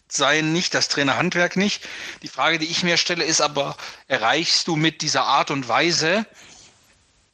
sein 0.08 0.54
nicht, 0.54 0.74
das 0.74 0.88
Trainerhandwerk 0.88 1.58
nicht. 1.58 1.84
Die 2.22 2.30
Frage, 2.30 2.60
die 2.60 2.68
ich 2.68 2.84
mir 2.84 2.98
stelle, 2.98 3.26
ist 3.26 3.42
aber, 3.42 3.76
erreichst 4.08 4.68
du 4.68 4.78
mit 4.78 5.02
dieser 5.02 5.24
Art 5.24 5.52
und 5.52 5.68
Weise 5.68 6.26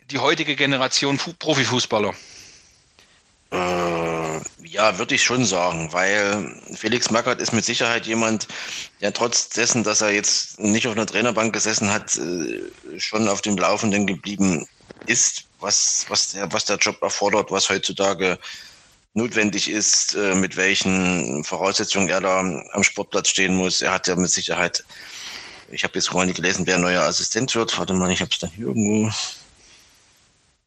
die 0.10 0.20
heutige 0.20 0.56
Generation 0.56 1.18
Profifußballer? 1.18 2.16
Äh, 3.54 4.42
ja, 4.64 4.98
würde 4.98 5.14
ich 5.14 5.24
schon 5.24 5.46
sagen, 5.46 5.94
weil 5.94 6.60
Felix 6.76 7.12
Magath 7.12 7.40
ist 7.40 7.54
mit 7.54 7.64
Sicherheit 7.64 8.08
jemand, 8.08 8.48
der 9.00 9.14
trotz 9.14 9.50
dessen, 9.50 9.84
dass 9.84 10.02
er 10.02 10.12
jetzt 10.12 10.60
nicht 10.60 10.88
auf 10.88 10.94
einer 10.94 11.06
Trainerbank 11.06 11.54
gesessen 11.54 11.92
hat, 11.92 12.18
äh, 12.18 13.00
schon 13.00 13.28
auf 13.28 13.42
dem 13.42 13.56
Laufenden 13.56 14.08
geblieben 14.08 14.68
ist, 15.06 15.44
was, 15.60 16.06
was, 16.10 16.32
der, 16.32 16.52
was 16.52 16.66
der 16.66 16.78
Job 16.78 17.00
erfordert, 17.04 17.52
was 17.52 17.70
heutzutage 17.70 18.40
notwendig 19.14 19.70
ist, 19.70 20.16
äh, 20.16 20.34
mit 20.34 20.58
welchen 20.58 21.44
Voraussetzungen 21.44 22.10
er 22.10 22.22
da 22.22 22.40
am 22.40 22.84
Sportplatz 22.84 23.30
stehen 23.30 23.56
muss. 23.56 23.84
Er 23.84 23.94
hat 23.94 24.08
ja 24.08 24.16
mit 24.16 24.32
Sicherheit, 24.32 24.84
ich 25.70 25.84
habe 25.84 25.94
jetzt 25.94 26.10
vorhin 26.10 26.30
nicht 26.30 26.38
gelesen, 26.38 26.66
wer 26.66 26.80
neuer 26.80 27.04
Assistent 27.04 27.54
wird. 27.54 27.78
Warte 27.78 27.94
mal, 27.94 28.10
ich 28.10 28.22
habe 28.22 28.32
es 28.32 28.40
da 28.40 28.48
hier 28.48 28.68
irgendwo 28.68 29.12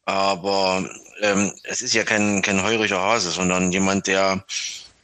Aber 0.05 0.89
ähm, 1.21 1.53
es 1.63 1.81
ist 1.81 1.93
ja 1.93 2.03
kein, 2.03 2.41
kein 2.41 2.63
heuriger 2.63 2.99
Hase, 2.99 3.31
sondern 3.31 3.71
jemand, 3.71 4.07
der, 4.07 4.43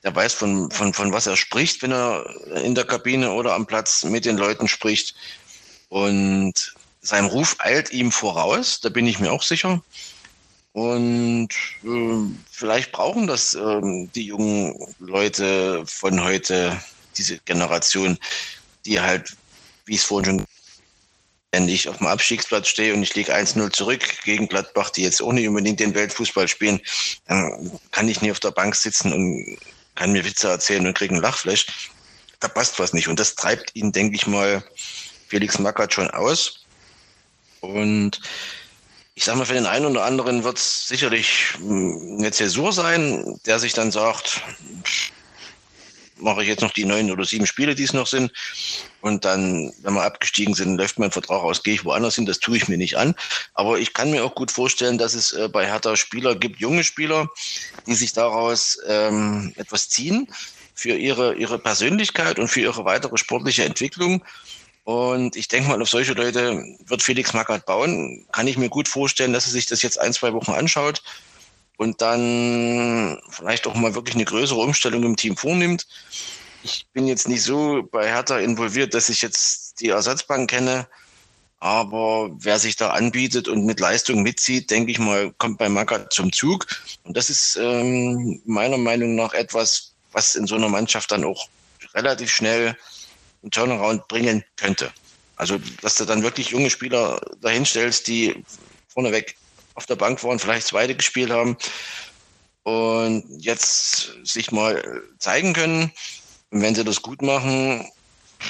der 0.03 0.16
weiß, 0.16 0.34
von, 0.34 0.72
von, 0.72 0.93
von 0.93 1.14
was 1.14 1.28
er 1.28 1.38
spricht, 1.38 1.82
wenn 1.82 1.91
er 1.91 2.26
in 2.64 2.76
der 2.76 2.86
Kabine 2.86 3.32
oder 3.32 3.53
am 3.53 3.66
Platz 3.66 4.03
mit 4.03 4.26
den 4.26 4.38
Leuten 4.38 4.68
spricht. 4.68 5.16
Und 5.89 6.74
sein 7.01 7.26
Ruf 7.26 7.57
eilt 7.59 7.91
ihm 7.91 8.11
voraus, 8.11 8.82
da 8.82 8.89
bin 8.89 9.07
ich 9.07 9.20
mir 9.20 9.32
auch 9.32 9.43
sicher. 9.43 9.82
Und 10.74 11.49
äh, 11.84 12.36
vielleicht 12.49 12.91
brauchen 12.91 13.28
das 13.28 13.53
äh, 13.53 13.82
die 14.16 14.26
jungen 14.26 14.76
Leute 14.99 15.84
von 15.86 16.24
heute, 16.24 16.82
diese 17.16 17.38
Generation, 17.39 18.18
die 18.86 18.99
halt, 18.99 19.36
wie 19.86 19.95
es 19.95 20.03
vorhin 20.03 20.39
schon 20.39 20.45
wenn 21.54 21.70
ich 21.70 21.88
auf 21.88 21.99
dem 21.99 22.08
Abstiegsplatz 22.08 22.68
stehe 22.68 22.95
und 22.95 23.04
ich 23.04 23.14
liege 23.14 23.32
1-0 23.32 23.72
zurück 23.72 24.04
gegen 24.26 24.47
Gladbach, 24.47 24.89
die 24.89 25.04
jetzt 25.04 25.22
nicht 25.22 25.47
unbedingt 25.47 25.80
den 25.80 25.93
Weltfußball 25.93 26.47
spielen, 26.47 26.82
dann 27.28 27.80
kann 27.91 28.10
ich 28.10 28.22
nicht 28.22 28.32
auf 28.32 28.39
der 28.39 28.49
Bank 28.49 28.76
sitzen 28.76 29.14
und 29.14 29.58
kann 29.93 30.12
mir 30.12 30.26
Witze 30.26 30.49
erzählen 30.49 30.88
und 30.88 30.97
kriege 30.97 31.14
ein 31.14 31.22
Lachfleisch. 31.22 31.68
Da 32.39 32.47
passt 32.47 32.80
was 32.80 32.93
nicht. 32.93 33.08
Und 33.08 33.20
das 33.20 33.36
treibt 33.36 33.76
ihn, 33.76 33.91
denke 33.91 34.16
ich 34.16 34.26
mal, 34.26 34.64
Felix 35.28 35.60
Magath 35.60 35.93
schon 35.93 36.10
aus. 36.10 36.66
Und 37.62 38.20
ich 39.14 39.24
sage 39.24 39.38
mal, 39.38 39.45
für 39.45 39.54
den 39.54 39.68
einen 39.68 39.86
oder 39.86 40.06
anderen 40.06 40.43
wird 40.43 40.58
es 40.58 40.88
sicherlich 40.88 41.54
eine 41.62 42.32
Zäsur 42.32 42.74
sein, 42.74 43.39
der 43.45 43.60
sich 43.60 43.74
dann 43.74 43.91
sagt, 43.91 44.41
mache 46.24 46.41
ich 46.41 46.47
jetzt 46.47 46.61
noch 46.61 46.71
die 46.71 46.86
neun 46.86 47.11
oder 47.11 47.26
sieben 47.26 47.45
Spiele, 47.45 47.76
die 47.76 47.84
es 47.84 47.93
noch 47.93 48.07
sind. 48.07 48.32
Und 49.01 49.26
dann, 49.26 49.71
wenn 49.82 49.93
wir 49.93 50.03
abgestiegen 50.03 50.53
sind, 50.53 50.78
läuft 50.78 50.97
mein 50.97 51.11
Vertrag 51.11 51.43
aus, 51.43 51.63
gehe 51.63 51.76
ich 51.76 51.86
woanders 51.86 52.15
hin. 52.15 52.26
Das 52.26 52.39
tue 52.39 52.57
ich 52.57 52.67
mir 52.67 52.78
nicht 52.78 52.97
an. 52.97 53.15
Aber 53.53 53.78
ich 53.80 53.93
kann 53.93 54.11
mir 54.11 54.24
auch 54.24 54.36
gut 54.36 54.51
vorstellen, 54.51 54.97
dass 54.97 55.13
es 55.13 55.34
äh, 55.34 55.49
bei 55.49 55.65
Hertha 55.65 55.95
Spieler 55.95 56.36
gibt, 56.36 56.59
junge 56.59 56.84
Spieler, 56.84 57.30
die 57.86 57.95
sich 57.95 58.13
daraus 58.13 58.80
ähm, 58.88 59.53
etwas 59.57 59.89
ziehen 59.89 60.28
für 60.74 60.95
ihre, 60.95 61.36
ihre 61.36 61.59
Persönlichkeit 61.59 62.39
und 62.39 62.47
für 62.47 62.61
ihre 62.61 62.86
weitere 62.86 63.17
sportliche 63.17 63.63
Entwicklung. 63.63 64.24
Und 64.86 65.36
ich 65.36 65.47
denke 65.47 65.69
mal, 65.69 65.82
auf 65.82 65.89
solche 65.89 66.13
Leute 66.13 66.63
wird 66.86 67.03
Felix 67.03 67.34
Magath 67.34 67.65
bauen. 67.65 68.26
Kann 68.32 68.47
ich 68.47 68.57
mir 68.57 68.69
gut 68.69 68.88
vorstellen, 68.88 69.32
dass 69.32 69.45
er 69.45 69.51
sich 69.51 69.65
das 69.65 69.82
jetzt 69.82 69.99
ein, 69.99 70.13
zwei 70.13 70.34
Wochen 70.34 70.51
anschaut 70.51 71.01
und 71.78 72.01
dann 72.01 73.19
vielleicht 73.30 73.67
auch 73.67 73.76
mal 73.76 73.95
wirklich 73.95 74.15
eine 74.15 74.26
größere 74.26 74.59
Umstellung 74.59 75.03
im 75.03 75.15
Team 75.15 75.36
vornimmt. 75.36 75.88
Ich 76.63 76.88
bin 76.93 77.07
jetzt 77.07 77.28
nicht 77.28 77.43
so 77.43 77.84
bei 77.91 78.07
Hertha 78.07 78.38
involviert, 78.39 78.93
dass 78.93 79.09
ich 79.09 79.21
jetzt 79.21 79.82
die 79.82 79.89
Ersatzbank 79.89 80.49
kenne. 80.49 80.88
Aber 81.59 82.30
wer 82.39 82.59
sich 82.59 82.76
da 82.76 82.89
anbietet 82.89 83.47
und 83.47 83.65
mit 83.65 83.80
Leistung 83.80 84.21
mitzieht, 84.21 84.69
denke 84.69 84.91
ich 84.91 84.99
mal, 84.99 85.32
kommt 85.38 85.57
bei 85.57 85.69
Magath 85.69 86.11
zum 86.11 86.32
Zug. 86.34 86.67
Und 87.03 87.15
das 87.15 87.30
ist 87.30 87.55
ähm, 87.55 88.41
meiner 88.45 88.78
Meinung 88.78 89.15
nach 89.15 89.34
etwas, 89.34 89.93
was 90.11 90.36
in 90.36 90.45
so 90.45 90.55
einer 90.55 90.67
Mannschaft 90.67 91.11
dann 91.11 91.24
auch 91.24 91.47
relativ 91.93 92.32
schnell 92.32 92.78
einen 93.41 93.51
Turnaround 93.51 94.07
bringen 94.09 94.43
könnte. 94.57 94.91
Also, 95.36 95.57
dass 95.82 95.95
du 95.95 96.05
dann 96.05 96.24
wirklich 96.24 96.49
junge 96.49 96.69
Spieler 96.69 97.19
dahinstellst, 97.41 98.07
die 98.07 98.43
vorneweg 98.89 99.36
auf 99.76 99.86
der 99.86 99.95
Bank 99.95 100.24
waren, 100.24 100.39
vielleicht 100.39 100.67
zweite 100.67 100.95
gespielt 100.95 101.32
haben 101.32 101.57
und 102.63 103.26
jetzt 103.39 104.13
sich 104.24 104.51
mal 104.51 105.03
zeigen 105.19 105.53
können. 105.53 105.91
Und 106.51 106.61
wenn 106.61 106.76
sie 106.76 106.84
das 106.84 107.01
gut 107.01 107.21
machen 107.21 107.89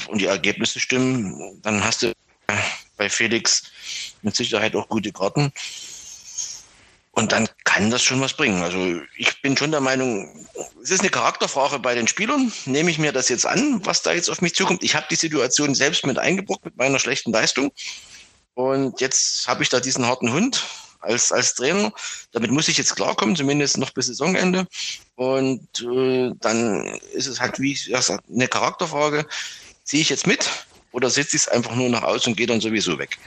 und 0.08 0.20
die 0.20 0.26
Ergebnisse 0.26 0.80
stimmen, 0.80 1.62
dann 1.62 1.84
hast 1.84 2.04
du 2.04 2.14
bei 2.98 3.10
Felix 3.10 3.64
mit 4.22 4.36
Sicherheit 4.36 4.76
auch 4.76 4.88
gute 4.88 5.12
Karten. 5.12 5.52
Und 7.16 7.32
dann 7.32 7.48
kann 7.64 7.92
das 7.92 8.02
schon 8.04 8.22
was 8.22 8.34
bringen. 8.34 8.64
Also 8.64 9.02
ich 9.16 9.40
bin 9.42 9.56
schon 9.56 9.70
der 9.70 9.82
Meinung, 9.82 10.48
es 10.82 10.90
ist 10.90 11.02
eine 11.02 11.12
Charakterfrage 11.12 11.78
bei 11.78 11.94
den 11.94 12.08
Spielern. 12.08 12.52
Nehme 12.66 12.90
ich 12.90 12.98
mir 12.98 13.12
das 13.12 13.30
jetzt 13.30 13.46
an, 13.46 13.86
was 13.86 14.02
da 14.02 14.14
jetzt 14.14 14.30
auf 14.30 14.42
mich 14.42 14.56
zukommt? 14.56 14.84
Ich 14.84 14.96
habe 14.96 15.06
die 15.10 15.16
Situation 15.16 15.76
selbst 15.76 16.06
mit 16.08 16.18
eingebrockt 16.18 16.66
mit 16.66 16.76
meiner 16.76 16.98
schlechten 16.98 17.32
Leistung. 17.32 17.72
Und 18.56 19.00
jetzt 19.00 19.48
habe 19.48 19.62
ich 19.62 19.70
da 19.70 19.80
diesen 19.80 20.08
harten 20.08 20.34
Hund 20.34 20.66
als, 21.04 21.32
als 21.32 21.54
Trainer. 21.54 21.92
Damit 22.32 22.52
muss 22.52 22.68
ich 22.68 22.78
jetzt 22.78 22.96
klarkommen, 22.96 23.36
zumindest 23.36 23.78
noch 23.78 23.92
bis 23.92 24.08
Saisonende. 24.08 24.68
Und 25.16 25.82
äh, 25.82 26.32
dann 26.40 26.86
ist 27.14 27.28
es 27.28 27.40
halt, 27.40 27.60
wie 27.60 27.74
ich 27.74 27.86
sage, 27.86 28.24
eine 28.34 28.48
Charakterfrage. 28.48 29.26
Ziehe 29.84 30.02
ich 30.02 30.10
jetzt 30.10 30.28
mit 30.28 30.50
oder 30.92 31.10
setze 31.10 31.36
ich 31.36 31.44
es 31.44 31.48
einfach 31.48 31.76
nur 31.76 31.90
nach 31.90 32.04
aus 32.04 32.26
und 32.26 32.38
gehe 32.38 32.48
dann 32.48 32.62
sowieso 32.62 32.98
weg? 32.98 33.18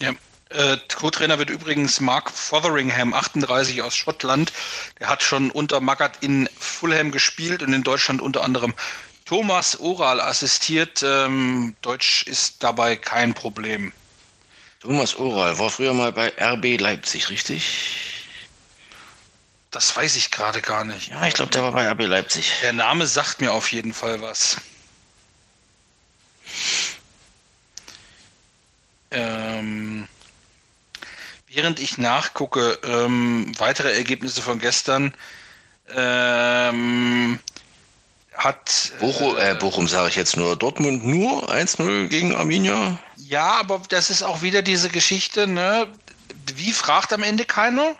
Ja, 0.00 0.12
äh, 0.50 0.76
Co-Trainer 0.94 1.38
wird 1.38 1.50
übrigens 1.50 2.00
Mark 2.00 2.30
Fotheringham, 2.30 3.14
38 3.14 3.82
aus 3.82 3.96
Schottland. 3.96 4.52
Der 5.00 5.08
hat 5.08 5.22
schon 5.22 5.50
unter 5.50 5.80
Magath 5.80 6.22
in 6.22 6.48
Fulham 6.58 7.10
gespielt 7.10 7.62
und 7.62 7.72
in 7.72 7.82
Deutschland 7.82 8.20
unter 8.20 8.42
anderem 8.44 8.74
Thomas 9.24 9.80
Oral 9.80 10.20
assistiert. 10.20 11.02
Ähm, 11.04 11.74
Deutsch 11.82 12.24
ist 12.24 12.62
dabei 12.62 12.96
kein 12.96 13.34
Problem. 13.34 13.92
Thomas 14.84 15.16
Oral 15.16 15.58
war 15.58 15.70
früher 15.70 15.94
mal 15.94 16.12
bei 16.12 16.30
RB 16.38 16.78
Leipzig, 16.78 17.30
richtig? 17.30 18.20
Das 19.70 19.96
weiß 19.96 20.14
ich 20.16 20.30
gerade 20.30 20.60
gar 20.60 20.84
nicht. 20.84 21.08
Ja, 21.08 21.26
ich 21.26 21.32
glaube, 21.32 21.50
der 21.52 21.62
war 21.62 21.72
bei 21.72 21.90
RB 21.90 22.02
Leipzig. 22.02 22.52
Der 22.60 22.74
Name 22.74 23.06
sagt 23.06 23.40
mir 23.40 23.54
auf 23.54 23.72
jeden 23.72 23.94
Fall 23.94 24.20
was. 24.20 24.58
Ähm, 29.10 30.06
während 31.48 31.80
ich 31.80 31.96
nachgucke, 31.96 32.78
ähm, 32.84 33.58
weitere 33.58 33.90
Ergebnisse 33.94 34.42
von 34.42 34.58
gestern, 34.58 35.14
ähm, 35.96 37.40
hat. 38.36 38.92
Bochum, 39.00 39.36
äh, 39.38 39.54
Bochum 39.54 39.88
sage 39.88 40.08
ich 40.08 40.16
jetzt 40.16 40.36
nur. 40.36 40.56
Dortmund 40.56 41.04
nur 41.04 41.50
1-0 41.50 42.08
gegen 42.08 42.34
Arminia. 42.34 42.98
Ja, 43.16 43.52
aber 43.60 43.80
das 43.88 44.10
ist 44.10 44.22
auch 44.22 44.42
wieder 44.42 44.62
diese 44.62 44.88
Geschichte, 44.88 45.46
ne? 45.46 45.86
Wie 46.54 46.72
fragt 46.72 47.12
am 47.12 47.22
Ende 47.22 47.44
keiner? 47.44 47.94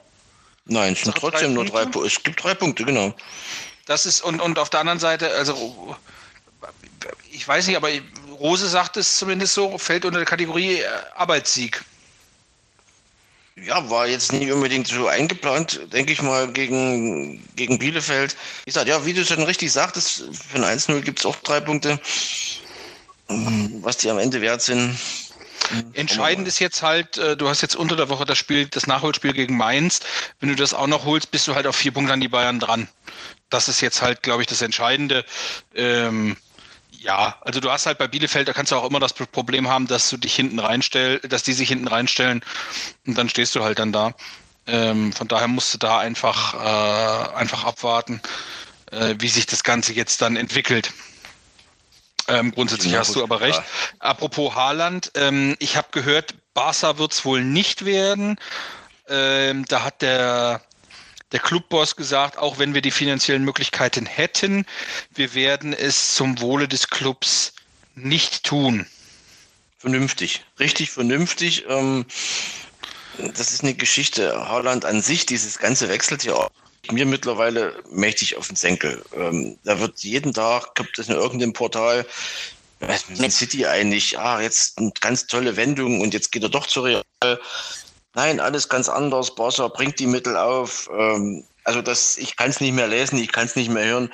Nein, 0.67 0.95
es 0.95 1.03
sind 1.03 1.17
trotzdem 1.17 1.49
drei 1.49 1.55
nur 1.55 1.65
drei 1.65 1.83
Punkte. 1.85 2.07
Es 2.07 2.23
gibt 2.23 2.43
drei 2.43 2.55
Punkte, 2.55 2.85
genau. 2.85 3.15
Das 3.87 4.07
ist, 4.07 4.23
und, 4.23 4.41
und 4.41 4.59
auf 4.59 4.71
der 4.71 4.81
anderen 4.81 4.99
Seite, 4.99 5.31
also 5.35 5.97
ich 7.31 7.47
weiß 7.47 7.67
nicht, 7.67 7.77
aber 7.77 7.89
Rose 8.39 8.69
sagt 8.69 8.97
es 8.97 9.19
zumindest 9.19 9.55
so, 9.55 9.77
fällt 9.79 10.05
unter 10.05 10.19
der 10.19 10.27
Kategorie 10.27 10.79
äh, 10.79 10.87
Arbeitssieg. 11.15 11.85
Ja, 13.57 13.89
war 13.89 14.09
jetzt 14.09 14.33
nicht 14.33 14.51
unbedingt 14.51 14.89
so 14.89 15.07
eingeplant, 15.07 15.81
denke 15.93 16.13
ich 16.13 16.21
mal, 16.23 16.51
gegen, 16.53 17.41
gegen 17.55 17.79
Bielefeld. 17.79 18.37
Ich 18.67 18.75
sage, 18.75 18.91
ja, 18.91 19.07
wie 19.07 19.13
du 19.13 19.25
schon 19.25 19.45
richtig 19.45 19.73
sagtest, 19.73 20.25
für 20.33 20.57
ein 20.59 20.79
1-0 20.79 21.01
gibt 21.03 21.21
es 21.21 21.27
auch 21.27 21.37
drei 21.37 21.61
Punkte. 21.61 22.01
Was 23.29 23.99
die 23.99 24.11
am 24.11 24.19
Ende 24.19 24.41
wert 24.41 24.61
sind. 24.61 24.99
Entscheidend 25.95 26.47
ist 26.47 26.59
jetzt 26.59 26.83
halt, 26.83 27.17
äh, 27.17 27.37
du 27.37 27.49
hast 27.49 27.63
jetzt 27.63 27.77
unter 27.77 27.97
der 27.97 28.09
Woche 28.09 28.25
das 28.27 28.37
Spiel, 28.37 28.67
das 28.67 28.87
Nachholspiel 28.87 29.33
gegen 29.33 29.57
Mainz. 29.57 30.01
Wenn 30.41 30.51
du 30.51 30.57
das 30.57 30.75
auch 30.75 30.87
noch 30.87 31.05
holst, 31.05 31.31
bist 31.31 31.49
du 31.49 31.55
halt 31.55 31.67
auf 31.67 31.77
vier 31.77 31.93
Punkte 31.93 32.13
an 32.13 32.21
die 32.21 32.29
Bayern 32.29 32.61
dran. 32.61 32.89
Das 33.49 33.69
ist 33.69 33.81
jetzt 33.81 34.03
halt, 34.03 34.23
glaube 34.23 34.43
ich, 34.43 34.49
das 34.49 34.61
Entscheidende. 34.63 35.25
Ähm, 35.75 36.37
ja, 37.05 37.37
also 37.43 37.61
du 37.61 37.71
hast 37.71 37.87
halt 37.87 37.99
bei 37.99 38.09
Bielefeld, 38.09 38.49
da 38.49 38.53
kannst 38.53 38.73
du 38.73 38.77
auch 38.77 38.89
immer 38.89 38.99
das 38.99 39.13
Problem 39.13 39.69
haben, 39.69 39.87
dass 39.87 40.09
du 40.09 40.17
dich 40.17 40.35
hinten 40.35 40.59
reinstellst, 40.59 41.31
dass 41.31 41.43
die 41.43 41.53
sich 41.53 41.69
hinten 41.69 41.87
reinstellen 41.87 42.43
und 43.07 43.19
dann 43.19 43.29
stehst 43.29 43.55
du 43.55 43.63
halt 43.63 43.79
dann 43.79 43.93
da. 43.93 44.15
Ähm, 44.67 45.13
von 45.13 45.29
daher 45.29 45.49
musst 45.49 45.75
du 45.75 45.79
da 45.79 45.99
einfach, 45.99 46.55
äh, 46.55 47.37
einfach 47.37 47.65
abwarten, 47.65 48.23
äh, 48.91 49.17
wie 49.19 49.29
sich 49.29 49.45
das 49.45 49.63
Ganze 49.63 49.93
jetzt 49.93 50.23
dann 50.23 50.37
entwickelt. 50.37 50.93
Ähm, 52.27 52.53
grundsätzlich 52.53 52.97
hast 52.97 53.15
du 53.15 53.23
aber 53.23 53.43
recht. 53.43 53.63
Apropos 53.99 54.55
Haaland, 54.55 55.13
ähm, 55.15 55.57
ich 55.59 55.77
habe 55.77 55.89
gehört, 55.91 56.35
Barca 56.55 56.97
wird 56.97 57.13
es 57.13 57.27
wohl 57.27 57.45
nicht 57.45 57.85
werden. 57.85 58.39
Ähm, 59.11 59.67
da 59.67 59.83
hat 59.83 60.01
der 60.01 60.63
der 61.35 61.41
Clubboss 61.41 61.97
gesagt, 61.97 62.39
auch 62.39 62.59
wenn 62.59 62.75
wir 62.75 62.81
die 62.81 62.93
finanziellen 62.93 63.43
Möglichkeiten 63.43 64.07
hätten, 64.07 64.65
wir 65.15 65.35
werden 65.35 65.73
es 65.73 66.15
zum 66.15 66.41
Wohle 66.41 66.69
des 66.69 66.89
Clubs 66.89 67.53
nicht 67.97 68.45
tun. 68.45 68.87
Vernünftig, 69.79 70.45
richtig 70.61 70.93
vernünftig. 70.93 71.65
Ähm, 71.69 72.07
das 73.19 73.53
ist 73.53 73.65
eine 73.65 73.75
Geschichte. 73.75 74.49
Haaland 74.49 74.85
an 74.85 75.03
sich, 75.03 75.27
dieses 75.27 75.59
ganze 75.59 75.89
wechselt 75.89 76.23
ja 76.23 76.49
mir 76.93 77.05
mittlerweile 77.05 77.83
mächtig 77.91 78.37
auf 78.37 78.47
den 78.47 78.57
Senkel. 78.57 79.05
Ähm, 79.17 79.59
da 79.65 79.81
wird 79.81 79.99
jeden 80.05 80.33
Tag, 80.33 80.77
gibt 80.77 81.01
es 81.01 81.09
in 81.09 81.17
irgendeinem 81.17 81.53
Portal, 81.53 82.07
mit 83.19 83.33
City 83.33 83.67
eigentlich, 83.67 84.19
ah, 84.19 84.41
jetzt 84.41 84.79
eine 84.79 84.93
ganz 85.01 85.27
tolle 85.27 85.57
Wendung 85.57 86.01
und 86.01 86.15
jetzt 86.15 86.31
geht 86.31 86.45
er 86.45 86.49
doch 86.49 86.69
zu 86.69 86.83
Real. 86.83 87.03
Nein, 88.15 88.41
alles 88.41 88.69
ganz 88.69 88.89
anders. 88.89 89.35
Barca 89.35 89.69
bringt 89.69 89.99
die 89.99 90.07
Mittel 90.07 90.37
auf. 90.37 90.89
Ähm, 90.97 91.45
also 91.65 91.83
das, 91.83 92.17
ich 92.17 92.37
kann 92.37 92.51
es 92.51 92.61
nicht 92.61 92.73
mehr 92.73 92.87
lesen, 92.87 93.19
ich 93.19 93.33
kann 93.33 93.47
es 93.47 93.57
nicht 93.57 93.71
mehr 93.71 93.85
hören. 93.85 94.11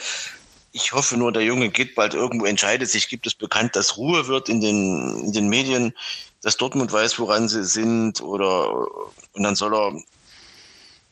Ich 0.72 0.92
hoffe 0.92 1.16
nur, 1.16 1.32
der 1.32 1.42
Junge 1.42 1.68
geht 1.68 1.94
bald 1.96 2.14
irgendwo, 2.14 2.46
entscheidet 2.46 2.88
sich, 2.88 3.08
gibt 3.08 3.26
es 3.26 3.34
bekannt, 3.34 3.74
dass 3.74 3.96
Ruhe 3.96 4.28
wird 4.28 4.48
in 4.48 4.60
den, 4.60 5.24
in 5.24 5.32
den 5.32 5.48
Medien, 5.48 5.92
dass 6.42 6.56
Dortmund 6.56 6.92
weiß, 6.92 7.18
woran 7.18 7.48
sie 7.48 7.64
sind 7.64 8.20
oder 8.20 8.86
und 9.32 9.42
dann 9.42 9.56
soll 9.56 9.74
er 9.74 9.92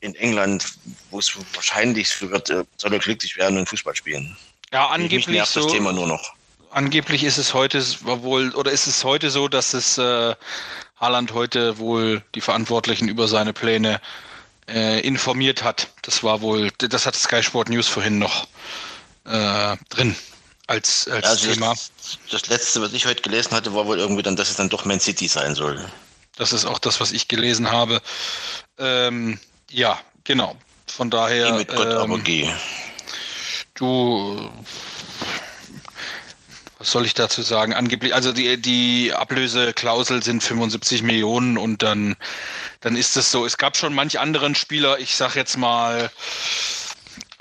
in 0.00 0.14
England, 0.14 0.64
wo 1.10 1.18
es 1.18 1.32
wahrscheinlich 1.54 2.20
wird, 2.22 2.50
äh, 2.50 2.64
soll 2.76 2.92
er 2.92 3.00
glücklich 3.00 3.36
werden 3.36 3.58
und 3.58 3.68
Fußball 3.68 3.96
spielen. 3.96 4.36
Ja, 4.72 4.86
angeblich 4.86 5.44
so. 5.44 5.68
Thema 5.68 5.92
nur 5.92 6.06
noch. 6.06 6.34
Angeblich 6.70 7.24
ist 7.24 7.38
es 7.38 7.54
heute 7.54 7.82
wohl, 8.02 8.54
oder 8.54 8.70
ist 8.70 8.86
es 8.86 9.02
heute 9.02 9.30
so, 9.30 9.48
dass 9.48 9.74
es 9.74 9.98
äh, 9.98 10.34
Haaland 11.00 11.32
heute 11.32 11.78
wohl 11.78 12.22
die 12.34 12.40
Verantwortlichen 12.40 13.08
über 13.08 13.28
seine 13.28 13.52
Pläne 13.52 14.00
äh, 14.68 15.00
informiert 15.00 15.62
hat. 15.62 15.88
Das 16.02 16.22
war 16.22 16.40
wohl, 16.40 16.70
das 16.78 17.06
hat 17.06 17.14
Sky 17.14 17.42
Sport 17.42 17.68
News 17.68 17.88
vorhin 17.88 18.18
noch 18.18 18.48
äh, 19.24 19.76
drin 19.88 20.16
als, 20.66 21.08
als 21.08 21.26
also 21.26 21.52
Thema. 21.52 21.70
Das, 21.70 22.18
das, 22.30 22.48
letzte, 22.48 22.82
was 22.82 22.92
ich 22.92 23.06
heute 23.06 23.22
gelesen 23.22 23.52
hatte, 23.52 23.74
war 23.74 23.86
wohl 23.86 23.98
irgendwie 23.98 24.22
dann, 24.22 24.36
dass 24.36 24.50
es 24.50 24.56
dann 24.56 24.68
doch 24.68 24.84
Man 24.84 25.00
City 25.00 25.28
sein 25.28 25.54
soll. 25.54 25.84
Das 26.36 26.52
ist 26.52 26.64
auch 26.64 26.78
das, 26.78 27.00
was 27.00 27.12
ich 27.12 27.28
gelesen 27.28 27.70
habe. 27.70 28.00
Ähm, 28.78 29.40
ja, 29.70 29.98
genau. 30.24 30.56
Von 30.86 31.10
daher. 31.10 31.54
mit 31.54 31.68
Gott, 31.68 31.86
ähm, 31.86 31.96
aber 31.96 32.18
geh. 32.18 32.48
Du 33.74 34.50
was 36.78 36.90
soll 36.92 37.04
ich 37.06 37.14
dazu 37.14 37.42
sagen? 37.42 37.74
Angeblich, 37.74 38.14
also 38.14 38.32
die, 38.32 38.60
die 38.60 39.12
Ablöseklausel 39.12 40.22
sind 40.22 40.42
75 40.42 41.02
Millionen 41.02 41.58
und 41.58 41.82
dann, 41.82 42.16
dann 42.80 42.96
ist 42.96 43.16
es 43.16 43.30
so. 43.30 43.44
Es 43.44 43.58
gab 43.58 43.76
schon 43.76 43.94
manch 43.94 44.20
anderen 44.20 44.54
Spieler, 44.54 44.98
ich 44.98 45.16
sag 45.16 45.34
jetzt 45.34 45.56
mal, 45.56 46.10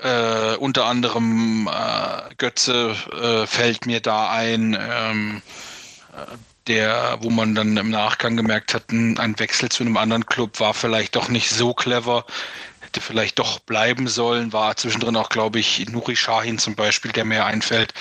äh, 0.00 0.56
unter 0.56 0.86
anderem 0.86 1.68
äh, 1.72 2.34
Götze 2.36 2.96
äh, 3.12 3.46
fällt 3.46 3.86
mir 3.86 4.00
da 4.00 4.30
ein, 4.30 4.76
ähm, 4.80 5.42
äh, 6.12 6.36
der, 6.66 7.18
wo 7.20 7.30
man 7.30 7.54
dann 7.54 7.76
im 7.76 7.90
Nachgang 7.90 8.36
gemerkt 8.36 8.74
hat, 8.74 8.90
ein 8.90 9.38
Wechsel 9.38 9.70
zu 9.70 9.82
einem 9.82 9.96
anderen 9.96 10.26
Club 10.26 10.60
war 10.60 10.74
vielleicht 10.74 11.16
doch 11.16 11.28
nicht 11.28 11.48
so 11.48 11.72
clever, 11.72 12.26
hätte 12.88 13.00
vielleicht 13.00 13.38
doch 13.38 13.60
bleiben 13.60 14.08
sollen, 14.08 14.52
war 14.52 14.76
zwischendrin 14.76 15.16
auch, 15.16 15.28
glaube 15.28 15.58
ich, 15.58 15.88
Nuri 15.88 16.16
Shahin 16.16 16.58
zum 16.58 16.74
Beispiel, 16.74 17.12
der 17.12 17.24
mir 17.24 17.46
einfällt 17.46 17.94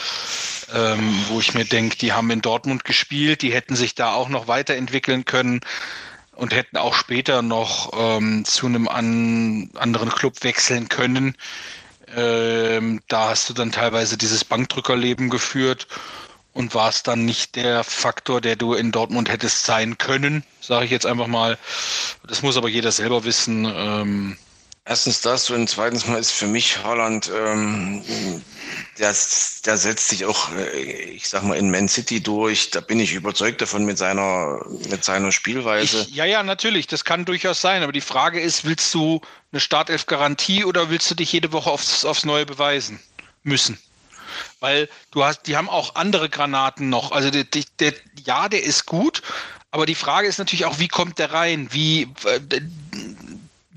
ähm, 0.73 1.25
wo 1.29 1.39
ich 1.39 1.53
mir 1.53 1.65
denke, 1.65 1.97
die 1.97 2.13
haben 2.13 2.29
in 2.31 2.41
Dortmund 2.41 2.83
gespielt, 2.83 3.41
die 3.41 3.53
hätten 3.53 3.75
sich 3.75 3.95
da 3.95 4.13
auch 4.13 4.29
noch 4.29 4.47
weiterentwickeln 4.47 5.25
können 5.25 5.61
und 6.33 6.53
hätten 6.53 6.77
auch 6.77 6.93
später 6.93 7.41
noch 7.41 7.91
ähm, 7.97 8.45
zu 8.45 8.67
einem 8.67 8.87
an, 8.87 9.69
anderen 9.75 10.09
Club 10.09 10.43
wechseln 10.43 10.89
können. 10.89 11.35
Ähm, 12.15 13.01
da 13.07 13.29
hast 13.29 13.49
du 13.49 13.53
dann 13.53 13.71
teilweise 13.71 14.17
dieses 14.17 14.43
Bankdrückerleben 14.45 15.29
geführt 15.29 15.87
und 16.53 16.73
warst 16.73 17.07
dann 17.07 17.25
nicht 17.25 17.55
der 17.55 17.83
Faktor, 17.83 18.41
der 18.41 18.55
du 18.55 18.73
in 18.73 18.91
Dortmund 18.91 19.29
hättest 19.29 19.65
sein 19.65 19.97
können, 19.97 20.43
sage 20.59 20.85
ich 20.85 20.91
jetzt 20.91 21.05
einfach 21.05 21.27
mal. 21.27 21.57
Das 22.27 22.41
muss 22.41 22.57
aber 22.57 22.69
jeder 22.69 22.91
selber 22.91 23.23
wissen. 23.23 23.65
Ähm, 23.65 24.37
Erstens 24.89 25.19
das 25.19 25.49
und 25.49 25.69
zweitens 25.69 26.07
mal 26.07 26.17
ist 26.17 26.31
für 26.31 26.47
mich 26.47 26.81
Haaland, 26.81 27.29
ähm, 27.35 28.01
der, 28.97 29.13
der 29.65 29.77
setzt 29.77 30.07
sich 30.07 30.23
auch, 30.23 30.49
äh, 30.53 30.79
ich 30.79 31.27
sag 31.27 31.43
mal, 31.43 31.57
in 31.57 31.69
Man 31.69 31.89
City 31.89 32.23
durch. 32.23 32.71
Da 32.71 32.79
bin 32.79 33.01
ich 33.01 33.11
überzeugt 33.11 33.61
davon 33.61 33.83
mit 33.83 33.97
seiner, 33.97 34.65
mit 34.89 35.03
seiner 35.03 35.33
Spielweise. 35.33 36.05
Ich, 36.07 36.15
ja, 36.15 36.23
ja, 36.23 36.41
natürlich, 36.41 36.87
das 36.87 37.03
kann 37.03 37.25
durchaus 37.25 37.59
sein. 37.59 37.83
Aber 37.83 37.91
die 37.91 37.99
Frage 37.99 38.39
ist, 38.39 38.63
willst 38.63 38.93
du 38.93 39.19
eine 39.51 39.59
Startelf-Garantie 39.59 40.63
oder 40.63 40.89
willst 40.89 41.11
du 41.11 41.15
dich 41.15 41.33
jede 41.33 41.51
Woche 41.51 41.69
aufs, 41.69 42.05
aufs 42.05 42.23
Neue 42.23 42.45
beweisen 42.45 43.01
müssen? 43.43 43.77
Weil 44.61 44.87
du 45.11 45.25
hast, 45.25 45.47
die 45.47 45.57
haben 45.57 45.67
auch 45.67 45.95
andere 45.95 46.29
Granaten 46.29 46.87
noch. 46.87 47.11
Also 47.11 47.29
der, 47.29 47.43
der, 47.79 47.93
ja, 48.23 48.47
der 48.47 48.63
ist 48.63 48.85
gut, 48.85 49.21
aber 49.71 49.85
die 49.85 49.95
Frage 49.95 50.27
ist 50.27 50.37
natürlich 50.37 50.65
auch, 50.65 50.79
wie 50.79 50.87
kommt 50.87 51.19
der 51.19 51.33
rein? 51.33 51.67
Wie 51.71 52.03
äh, 52.23 52.39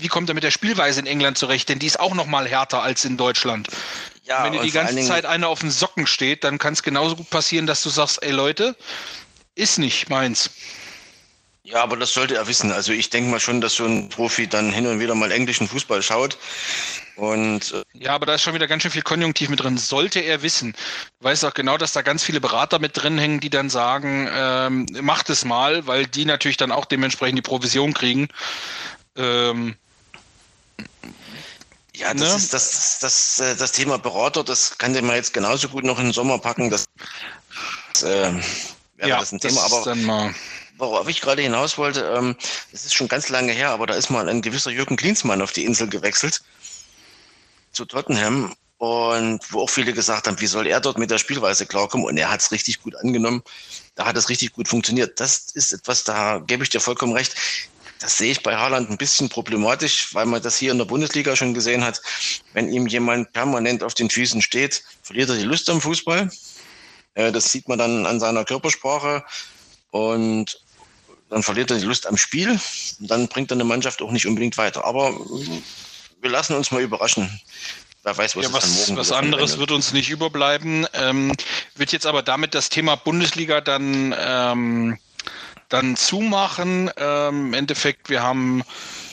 wie 0.01 0.07
kommt 0.07 0.29
er 0.29 0.35
mit 0.35 0.43
der 0.43 0.51
Spielweise 0.51 0.99
in 0.99 1.05
England 1.05 1.37
zurecht? 1.37 1.69
Denn 1.69 1.79
die 1.79 1.87
ist 1.87 1.99
auch 1.99 2.13
noch 2.13 2.25
mal 2.25 2.47
härter 2.47 2.81
als 2.81 3.05
in 3.05 3.17
Deutschland. 3.17 3.67
Ja, 4.23 4.43
wenn 4.43 4.53
dir 4.53 4.61
die 4.61 4.71
ganze 4.71 5.01
Zeit 5.01 5.25
einer 5.25 5.47
auf 5.47 5.59
den 5.59 5.71
Socken 5.71 6.07
steht, 6.07 6.43
dann 6.43 6.57
kann 6.57 6.73
es 6.73 6.83
genauso 6.83 7.15
gut 7.15 7.29
passieren, 7.29 7.67
dass 7.67 7.81
du 7.83 7.89
sagst, 7.89 8.21
ey 8.23 8.31
Leute, 8.31 8.75
ist 9.55 9.79
nicht 9.79 10.09
meins. 10.09 10.49
Ja, 11.63 11.83
aber 11.83 11.95
das 11.95 12.13
sollte 12.13 12.35
er 12.35 12.47
wissen. 12.47 12.71
Also 12.71 12.91
ich 12.91 13.09
denke 13.09 13.29
mal 13.29 13.39
schon, 13.39 13.61
dass 13.61 13.75
so 13.75 13.85
ein 13.85 14.09
Profi 14.09 14.47
dann 14.47 14.73
hin 14.73 14.87
und 14.87 14.99
wieder 14.99 15.13
mal 15.13 15.31
englischen 15.31 15.67
Fußball 15.67 16.01
schaut. 16.01 16.37
Und 17.15 17.71
äh 17.71 17.83
ja, 17.93 18.13
aber 18.13 18.25
da 18.25 18.33
ist 18.33 18.41
schon 18.41 18.55
wieder 18.55 18.67
ganz 18.67 18.81
schön 18.81 18.91
viel 18.91 19.03
Konjunktiv 19.03 19.47
mit 19.49 19.61
drin. 19.61 19.77
Sollte 19.77 20.19
er 20.19 20.41
wissen. 20.41 20.73
Du 21.19 21.25
weißt 21.25 21.45
auch 21.45 21.53
genau, 21.53 21.77
dass 21.77 21.93
da 21.93 22.01
ganz 22.01 22.23
viele 22.23 22.41
Berater 22.41 22.79
mit 22.79 22.97
drin 22.97 23.19
hängen, 23.19 23.39
die 23.39 23.51
dann 23.51 23.69
sagen, 23.69 24.27
ähm, 24.33 24.87
macht 25.01 25.29
es 25.29 25.45
mal, 25.45 25.85
weil 25.85 26.07
die 26.07 26.25
natürlich 26.25 26.57
dann 26.57 26.71
auch 26.71 26.85
dementsprechend 26.85 27.37
die 27.37 27.43
Provision 27.43 27.93
kriegen. 27.93 28.27
Ähm, 29.15 29.75
ja, 32.01 32.13
das 32.13 32.29
ne? 32.29 32.35
ist 32.35 32.53
das, 32.53 32.99
das, 32.99 33.37
das, 33.37 33.57
das 33.57 33.71
Thema 33.71 33.97
Berater, 33.97 34.43
das 34.43 34.77
kann 34.77 34.93
man 34.93 35.15
jetzt 35.15 35.33
genauso 35.33 35.69
gut 35.69 35.83
noch 35.83 35.99
in 35.99 36.05
den 36.05 36.13
Sommer 36.13 36.39
packen. 36.39 36.69
Das, 36.69 36.85
das 37.93 38.03
äh, 38.03 38.33
wäre 38.97 39.09
ja, 39.09 39.19
das 39.19 39.31
ein 39.31 39.39
Thema. 39.39 39.61
Aber 39.63 39.83
dann 39.83 40.03
mal 40.03 40.33
worauf 40.81 41.07
ich 41.07 41.21
gerade 41.21 41.41
hinaus 41.41 41.77
wollte, 41.77 42.01
ähm, 42.17 42.35
das 42.71 42.85
ist 42.85 42.95
schon 42.95 43.07
ganz 43.07 43.29
lange 43.29 43.53
her, 43.53 43.69
aber 43.69 43.87
da 43.87 43.93
ist 43.93 44.09
mal 44.09 44.27
ein 44.27 44.41
gewisser 44.41 44.71
Jürgen 44.71 44.97
Klinsmann 44.97 45.41
auf 45.41 45.51
die 45.51 45.63
Insel 45.63 45.87
gewechselt 45.87 46.41
zu 47.71 47.85
Tottenham 47.85 48.53
und 48.77 49.39
wo 49.51 49.61
auch 49.61 49.69
viele 49.69 49.93
gesagt 49.93 50.27
haben, 50.27 50.41
wie 50.41 50.47
soll 50.47 50.65
er 50.65 50.81
dort 50.81 50.97
mit 50.97 51.11
der 51.11 51.19
Spielweise 51.19 51.67
klarkommen? 51.67 52.07
Und 52.07 52.17
er 52.17 52.31
hat 52.31 52.41
es 52.41 52.51
richtig 52.51 52.81
gut 52.81 52.95
angenommen. 52.95 53.43
Da 53.93 54.05
hat 54.05 54.17
es 54.17 54.27
richtig 54.27 54.53
gut 54.53 54.67
funktioniert. 54.67 55.19
Das 55.19 55.51
ist 55.53 55.71
etwas, 55.71 56.03
da 56.03 56.39
gebe 56.39 56.63
ich 56.63 56.71
dir 56.71 56.79
vollkommen 56.79 57.13
recht. 57.13 57.35
Das 58.01 58.17
sehe 58.17 58.31
ich 58.31 58.41
bei 58.41 58.57
Haaland 58.57 58.89
ein 58.89 58.97
bisschen 58.97 59.29
problematisch, 59.29 60.13
weil 60.13 60.25
man 60.25 60.41
das 60.41 60.57
hier 60.57 60.71
in 60.71 60.79
der 60.79 60.85
Bundesliga 60.85 61.35
schon 61.35 61.53
gesehen 61.53 61.83
hat. 61.83 62.01
Wenn 62.53 62.67
ihm 62.69 62.87
jemand 62.87 63.31
permanent 63.31 63.83
auf 63.83 63.93
den 63.93 64.09
Füßen 64.09 64.41
steht, 64.41 64.83
verliert 65.03 65.29
er 65.29 65.37
die 65.37 65.43
Lust 65.43 65.69
am 65.69 65.79
Fußball. 65.79 66.29
Äh, 67.13 67.31
das 67.31 67.51
sieht 67.51 67.67
man 67.67 67.77
dann 67.77 68.07
an 68.07 68.19
seiner 68.19 68.43
Körpersprache 68.43 69.23
und 69.91 70.59
dann 71.29 71.43
verliert 71.43 71.69
er 71.69 71.77
die 71.77 71.85
Lust 71.85 72.07
am 72.07 72.17
Spiel. 72.17 72.59
Und 72.99 73.11
dann 73.11 73.27
bringt 73.27 73.51
er 73.51 73.55
eine 73.55 73.63
Mannschaft 73.63 74.01
auch 74.01 74.11
nicht 74.11 74.25
unbedingt 74.25 74.57
weiter. 74.57 74.83
Aber 74.83 75.13
wir 76.21 76.29
lassen 76.29 76.55
uns 76.55 76.71
mal 76.71 76.81
überraschen. 76.81 77.39
Wer 78.03 78.17
weiß, 78.17 78.35
was, 78.35 78.45
ja, 78.45 78.53
was, 78.53 78.95
was 78.95 79.11
anderes 79.11 79.59
wird 79.59 79.71
uns 79.71 79.93
nicht 79.93 80.09
überbleiben. 80.09 80.87
Ähm, 80.93 81.33
wird 81.75 81.91
jetzt 81.91 82.07
aber 82.07 82.23
damit 82.23 82.55
das 82.55 82.69
Thema 82.69 82.95
Bundesliga 82.95 83.61
dann 83.61 84.15
ähm, 84.17 84.97
dann 85.71 85.95
zumachen. 85.95 86.91
Ähm, 86.97 87.47
Im 87.47 87.53
Endeffekt, 87.53 88.09
wir 88.09 88.21
haben 88.21 88.63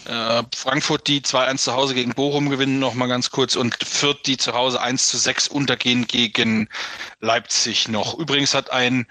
äh, 0.06 0.42
Frankfurt, 0.54 1.06
die 1.06 1.20
2-1 1.20 1.58
zu 1.58 1.72
Hause 1.74 1.94
gegen 1.94 2.12
Bochum 2.12 2.50
gewinnen, 2.50 2.78
noch 2.78 2.94
mal 2.94 3.08
ganz 3.08 3.30
kurz, 3.30 3.56
und 3.56 3.76
Fürth, 3.84 4.22
die 4.26 4.36
zu 4.36 4.54
Hause 4.54 4.80
1 4.80 5.08
zu 5.08 5.18
6 5.18 5.48
untergehen 5.48 6.06
gegen 6.06 6.68
Leipzig 7.20 7.88
noch. 7.88 8.18
Übrigens 8.18 8.54
hat 8.54 8.70
ein 8.70 9.06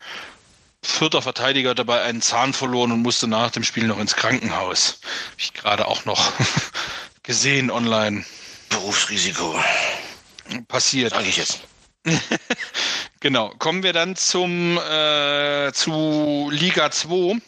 vierter 0.84 1.22
Verteidiger 1.22 1.76
dabei 1.76 2.02
einen 2.02 2.22
Zahn 2.22 2.54
verloren 2.54 2.92
und 2.92 3.02
musste 3.02 3.28
nach 3.28 3.52
dem 3.52 3.64
Spiel 3.64 3.88
noch 3.88 4.00
ins 4.00 4.16
Krankenhaus. 4.16 5.00
Habe 5.04 5.40
ich 5.40 5.54
gerade 5.54 5.88
auch 5.88 6.06
noch 6.06 6.34
gesehen 7.24 7.72
online. 7.72 8.26
Berufsrisiko. 8.70 9.60
Passiert. 10.68 11.14
Sag 11.14 11.26
ich 11.26 11.38
jetzt. 11.38 11.62
genau. 13.20 13.50
Kommen 13.60 13.84
wir 13.84 13.94
dann 13.94 14.16
zum 14.16 14.78
äh, 14.78 15.72
zu 15.74 16.50
Liga 16.52 16.92
2. 16.92 17.40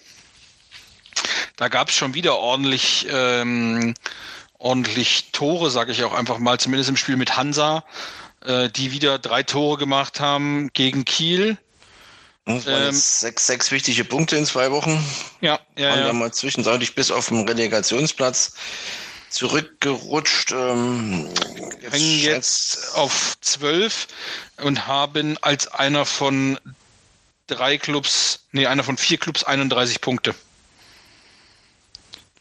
Da 1.55 1.67
gab 1.67 1.89
es 1.89 1.95
schon 1.95 2.13
wieder 2.13 2.37
ordentlich, 2.37 3.07
ähm, 3.11 3.93
ordentlich 4.57 5.31
Tore, 5.31 5.69
sage 5.69 5.91
ich 5.91 6.03
auch 6.03 6.13
einfach 6.13 6.37
mal, 6.37 6.59
zumindest 6.59 6.89
im 6.89 6.97
Spiel 6.97 7.17
mit 7.17 7.35
Hansa, 7.35 7.83
äh, 8.45 8.69
die 8.69 8.91
wieder 8.91 9.19
drei 9.19 9.43
Tore 9.43 9.77
gemacht 9.77 10.19
haben 10.19 10.69
gegen 10.73 11.05
Kiel. 11.05 11.57
Ähm, 12.47 12.91
sechs, 12.91 13.45
sechs 13.45 13.71
wichtige 13.71 14.03
Punkte 14.05 14.35
in 14.37 14.45
zwei 14.45 14.71
Wochen. 14.71 15.03
Ja, 15.41 15.59
ja. 15.77 15.89
Waren 15.89 16.07
ja. 16.07 16.13
mal 16.13 16.31
zwischenzeitlich 16.31 16.95
bis 16.95 17.11
auf 17.11 17.27
den 17.27 17.47
Relegationsplatz 17.47 18.53
zurückgerutscht. 19.29 20.51
Ähm, 20.51 21.29
jetzt 21.81 21.93
hängen 21.93 22.19
jetzt 22.19 22.95
auf 22.95 23.37
zwölf 23.41 24.07
und 24.57 24.87
haben 24.87 25.37
als 25.41 25.67
einer 25.67 26.05
von 26.05 26.59
drei 27.47 27.77
Clubs, 27.77 28.41
nee, 28.51 28.67
einer 28.67 28.83
von 28.83 28.97
vier 28.97 29.17
Clubs 29.17 29.43
31 29.43 30.01
Punkte. 30.01 30.35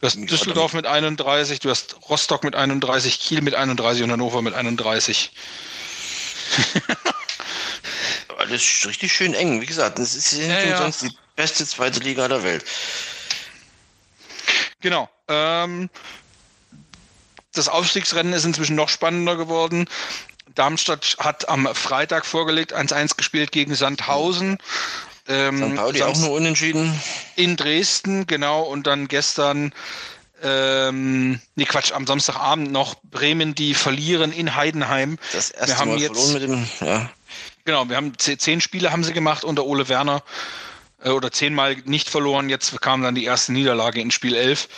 Du 0.00 0.06
hast 0.06 0.16
Düsseldorf 0.16 0.74
mit 0.74 0.86
31, 0.86 1.58
du 1.58 1.70
hast 1.70 1.96
Rostock 2.08 2.44
mit 2.44 2.54
31, 2.54 3.18
Kiel 3.18 3.40
mit 3.42 3.54
31 3.54 4.04
und 4.04 4.12
Hannover 4.12 4.42
mit 4.42 4.54
31. 4.54 5.32
Alles 8.38 8.86
richtig 8.86 9.12
schön 9.12 9.34
eng. 9.34 9.60
Wie 9.60 9.66
gesagt, 9.66 9.98
das 9.98 10.14
ist 10.14 10.32
ja, 10.32 10.60
ja. 10.60 10.78
sonst 10.78 11.02
die 11.02 11.10
beste 11.34 11.66
zweite 11.66 11.98
Liga 11.98 12.28
der 12.28 12.44
Welt. 12.44 12.64
Genau. 14.80 15.10
Ähm, 15.26 15.90
das 17.58 17.68
Aufstiegsrennen 17.68 18.32
ist 18.32 18.44
inzwischen 18.44 18.76
noch 18.76 18.88
spannender 18.88 19.36
geworden. 19.36 19.88
Darmstadt 20.54 21.16
hat 21.18 21.48
am 21.48 21.68
Freitag 21.74 22.26
vorgelegt, 22.26 22.74
1-1 22.74 23.16
gespielt 23.16 23.52
gegen 23.52 23.74
Sandhausen. 23.74 24.58
Ähm, 25.28 25.70
St. 25.70 25.76
Pauli 25.76 26.02
auch 26.02 26.16
nur 26.16 26.32
unentschieden. 26.32 26.98
In 27.36 27.56
Dresden, 27.56 28.26
genau. 28.26 28.62
Und 28.62 28.86
dann 28.86 29.08
gestern 29.08 29.72
ähm, 30.42 31.40
nee, 31.56 31.64
Quatsch, 31.64 31.92
am 31.92 32.06
Samstagabend 32.06 32.70
noch 32.70 32.96
Bremen, 33.02 33.54
die 33.54 33.74
verlieren 33.74 34.32
in 34.32 34.54
Heidenheim. 34.54 35.18
Das 35.32 35.50
erste 35.50 35.68
wir 35.68 35.78
haben 35.78 35.90
Mal 35.90 36.00
jetzt, 36.00 36.16
verloren 36.16 36.32
mit 36.32 36.42
dem, 36.42 36.86
ja. 36.86 37.10
Genau, 37.64 37.88
wir 37.88 37.96
haben 37.96 38.12
zehn 38.16 38.60
Spiele 38.60 38.92
haben 38.92 39.04
sie 39.04 39.12
gemacht 39.12 39.44
unter 39.44 39.66
Ole 39.66 39.88
Werner 39.88 40.22
äh, 41.04 41.10
oder 41.10 41.30
zehnmal 41.30 41.76
nicht 41.84 42.08
verloren. 42.08 42.48
Jetzt 42.48 42.80
kam 42.80 43.02
dann 43.02 43.14
die 43.14 43.24
erste 43.24 43.52
Niederlage 43.52 44.00
in 44.00 44.10
Spiel 44.10 44.34
11. 44.34 44.68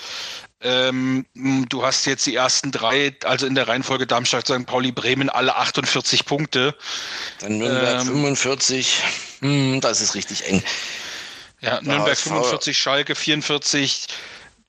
Ähm, 0.62 1.24
du 1.34 1.84
hast 1.84 2.04
jetzt 2.04 2.26
die 2.26 2.34
ersten 2.34 2.70
drei, 2.70 3.16
also 3.24 3.46
in 3.46 3.54
der 3.54 3.66
Reihenfolge 3.66 4.06
Darmstadt, 4.06 4.46
St. 4.46 4.66
Pauli, 4.66 4.92
Bremen, 4.92 5.30
alle 5.30 5.56
48 5.56 6.26
Punkte. 6.26 6.74
Dann 7.38 7.56
Nürnberg 7.58 8.00
Ähm, 8.02 8.06
45. 8.06 9.02
Hm, 9.40 9.80
das 9.80 10.00
ist 10.02 10.14
richtig 10.14 10.46
eng. 10.46 10.62
Ja, 11.60 11.80
Nürnberg 11.80 12.10
HSV 12.16 12.24
45, 12.24 12.78
Schalke 12.78 13.14
44, 13.14 14.06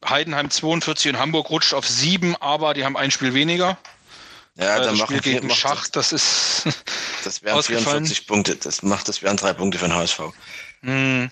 Heidenheim 0.07 0.49
42 0.49 1.11
und 1.13 1.19
Hamburg 1.19 1.49
rutscht 1.49 1.73
auf 1.73 1.87
sieben, 1.87 2.35
aber 2.37 2.73
die 2.73 2.85
haben 2.85 2.95
ein 2.97 3.11
Spiel 3.11 3.33
weniger. 3.33 3.77
Ja, 4.55 4.77
Äh, 4.77 4.81
dann 4.81 4.89
das 4.91 4.97
machen 4.99 5.17
Spiel 5.19 5.33
wir 5.33 5.41
gegen 5.41 5.49
Schach, 5.55 5.87
das 5.89 6.11
ist 6.13 6.63
Das, 7.23 7.43
wären 7.43 7.57
ausgefallen. 7.57 8.05
44 8.05 8.27
Punkte. 8.27 8.55
Das 8.55 8.81
macht, 8.81 9.07
das 9.09 9.21
wären 9.21 9.37
drei 9.37 9.53
Punkte 9.53 9.77
für 9.77 9.87
den 9.87 9.95
HSV. 9.95 10.19
Hm. 10.83 11.31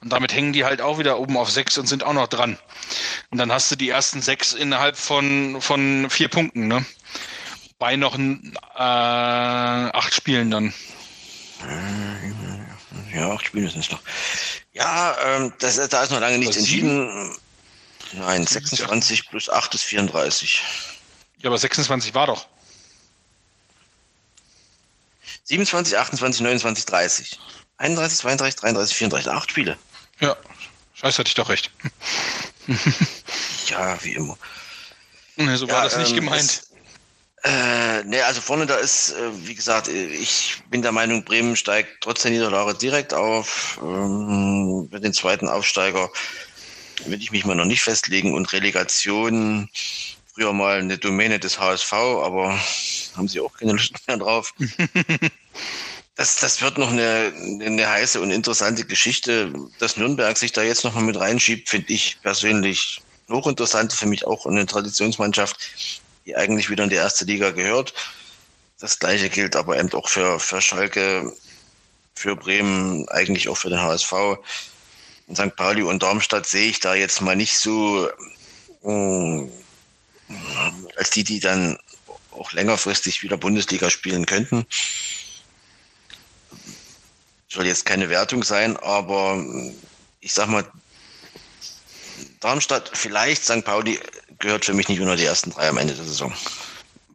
Und 0.00 0.12
damit 0.12 0.32
hängen 0.32 0.52
die 0.52 0.64
halt 0.64 0.80
auch 0.80 0.98
wieder 0.98 1.18
oben 1.18 1.36
auf 1.36 1.50
sechs 1.50 1.78
und 1.78 1.86
sind 1.86 2.04
auch 2.04 2.12
noch 2.12 2.28
dran. 2.28 2.58
Und 3.30 3.38
dann 3.38 3.52
hast 3.52 3.70
du 3.70 3.76
die 3.76 3.88
ersten 3.88 4.22
sechs 4.22 4.52
innerhalb 4.52 4.96
von, 4.96 5.60
von 5.60 6.08
vier 6.10 6.28
Punkten, 6.28 6.68
ne? 6.68 6.84
Bei 7.78 7.96
noch 7.96 8.18
äh, 8.18 8.52
acht 8.76 10.14
Spielen 10.14 10.50
dann. 10.50 10.74
Ja, 13.14 13.34
ich 13.34 13.46
spiele 13.46 13.66
es 13.66 13.74
nicht 13.74 13.90
noch. 13.90 14.00
Ja, 14.72 15.16
ähm, 15.24 15.52
das, 15.58 15.76
da 15.88 16.02
ist 16.02 16.10
noch 16.10 16.20
lange 16.20 16.38
nichts 16.38 16.56
entschieden. 16.56 17.34
Nein, 18.12 18.46
26 18.46 19.28
plus 19.28 19.48
8 19.48 19.74
ist 19.74 19.84
34. 19.84 20.62
Ja, 21.38 21.48
aber 21.48 21.58
26 21.58 22.14
war 22.14 22.26
doch. 22.26 22.46
27, 25.44 25.96
28, 25.96 26.40
29, 26.42 26.86
30. 26.86 27.40
31, 27.80 28.18
32, 28.18 28.60
33, 28.60 28.96
34. 28.96 29.30
Acht 29.32 29.50
Spiele. 29.50 29.76
Ja. 30.20 30.36
Scheiße, 30.94 31.18
hatte 31.18 31.28
ich 31.28 31.34
doch 31.34 31.48
recht. 31.48 31.70
Ja, 33.68 33.96
wie 34.02 34.14
immer. 34.14 34.36
Nee, 35.36 35.54
so 35.56 35.68
war 35.68 35.76
Ja, 35.78 35.84
das 35.84 35.96
nicht 35.96 36.10
ähm, 36.10 36.16
gemeint. 36.16 36.42
es- 36.42 36.66
Äh, 37.42 38.02
ne, 38.04 38.22
also 38.26 38.40
vorne 38.40 38.66
da 38.66 38.76
ist, 38.76 39.12
äh, 39.12 39.46
wie 39.46 39.54
gesagt, 39.54 39.88
ich 39.88 40.56
bin 40.68 40.82
der 40.82 40.92
Meinung, 40.92 41.24
Bremen 41.24 41.56
steigt 41.56 42.02
trotz 42.02 42.22
der 42.22 42.32
Niederlage 42.32 42.74
direkt 42.74 43.14
auf. 43.14 43.78
Ähm, 43.80 44.88
mit 44.90 45.02
den 45.04 45.14
zweiten 45.14 45.48
Aufsteiger 45.48 46.10
will 47.06 47.22
ich 47.22 47.30
mich 47.30 47.44
mal 47.46 47.54
noch 47.54 47.64
nicht 47.64 47.82
festlegen 47.82 48.34
und 48.34 48.52
Relegation 48.52 49.70
früher 50.34 50.52
mal 50.52 50.80
eine 50.80 50.98
Domäne 50.98 51.38
des 51.38 51.58
HSV, 51.58 51.92
aber 51.92 52.60
haben 53.16 53.28
sie 53.28 53.40
auch 53.40 53.52
keine 53.56 53.72
Lust 53.72 53.94
mehr 54.06 54.18
drauf. 54.18 54.52
Das, 56.20 56.36
das 56.36 56.60
wird 56.60 56.76
noch 56.76 56.90
eine, 56.90 57.32
eine 57.64 57.88
heiße 57.88 58.20
und 58.20 58.30
interessante 58.30 58.84
Geschichte. 58.84 59.54
Dass 59.78 59.96
Nürnberg 59.96 60.36
sich 60.36 60.52
da 60.52 60.62
jetzt 60.62 60.84
nochmal 60.84 61.04
mit 61.04 61.18
reinschiebt, 61.18 61.70
finde 61.70 61.94
ich 61.94 62.18
persönlich 62.20 63.00
hochinteressant. 63.30 63.94
Für 63.94 64.04
mich 64.04 64.26
auch 64.26 64.44
eine 64.44 64.66
Traditionsmannschaft, 64.66 65.56
die 66.26 66.36
eigentlich 66.36 66.68
wieder 66.68 66.84
in 66.84 66.90
die 66.90 66.96
erste 66.96 67.24
Liga 67.24 67.52
gehört. 67.52 67.94
Das 68.80 68.98
gleiche 68.98 69.30
gilt 69.30 69.56
aber 69.56 69.78
eben 69.78 69.90
auch 69.94 70.10
für, 70.10 70.38
für 70.38 70.60
Schalke, 70.60 71.32
für 72.14 72.36
Bremen, 72.36 73.08
eigentlich 73.08 73.48
auch 73.48 73.56
für 73.56 73.70
den 73.70 73.80
HSV. 73.80 74.12
In 75.26 75.36
St. 75.36 75.56
Pauli 75.56 75.80
und 75.80 76.02
Darmstadt 76.02 76.44
sehe 76.44 76.68
ich 76.68 76.80
da 76.80 76.94
jetzt 76.94 77.22
mal 77.22 77.34
nicht 77.34 77.56
so 77.56 78.10
äh, 78.84 79.48
als 80.96 81.08
die, 81.14 81.24
die 81.24 81.40
dann 81.40 81.78
auch 82.32 82.52
längerfristig 82.52 83.22
wieder 83.22 83.38
Bundesliga 83.38 83.88
spielen 83.88 84.26
könnten. 84.26 84.66
Soll 87.52 87.66
jetzt 87.66 87.84
keine 87.84 88.08
Wertung 88.08 88.44
sein, 88.44 88.76
aber 88.76 89.44
ich 90.20 90.32
sag 90.32 90.48
mal, 90.48 90.64
Darmstadt, 92.40 92.90
vielleicht 92.94 93.44
St. 93.44 93.64
Pauli 93.64 93.98
gehört 94.38 94.64
für 94.64 94.72
mich 94.72 94.88
nicht 94.88 95.00
unter 95.00 95.16
die 95.16 95.24
ersten 95.24 95.50
drei 95.50 95.68
am 95.68 95.76
Ende 95.76 95.94
der 95.94 96.04
Saison. 96.04 96.32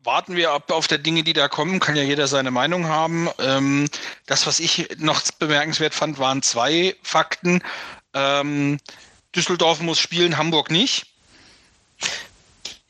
warten 0.03 0.35
wir 0.35 0.51
ab 0.51 0.71
auf 0.71 0.87
der 0.87 0.99
Dinge, 0.99 1.23
die 1.23 1.33
da 1.33 1.47
kommen. 1.47 1.79
Kann 1.79 1.95
ja 1.95 2.03
jeder 2.03 2.27
seine 2.27 2.51
Meinung 2.51 2.87
haben. 2.87 3.29
Ähm, 3.39 3.89
das, 4.27 4.45
was 4.45 4.59
ich 4.59 4.87
noch 4.99 5.21
bemerkenswert 5.39 5.95
fand, 5.95 6.19
waren 6.19 6.43
zwei 6.43 6.95
Fakten. 7.01 7.63
Ähm, 8.13 8.79
Düsseldorf 9.35 9.79
muss 9.81 9.99
spielen, 9.99 10.37
Hamburg 10.37 10.69
nicht. 10.69 11.07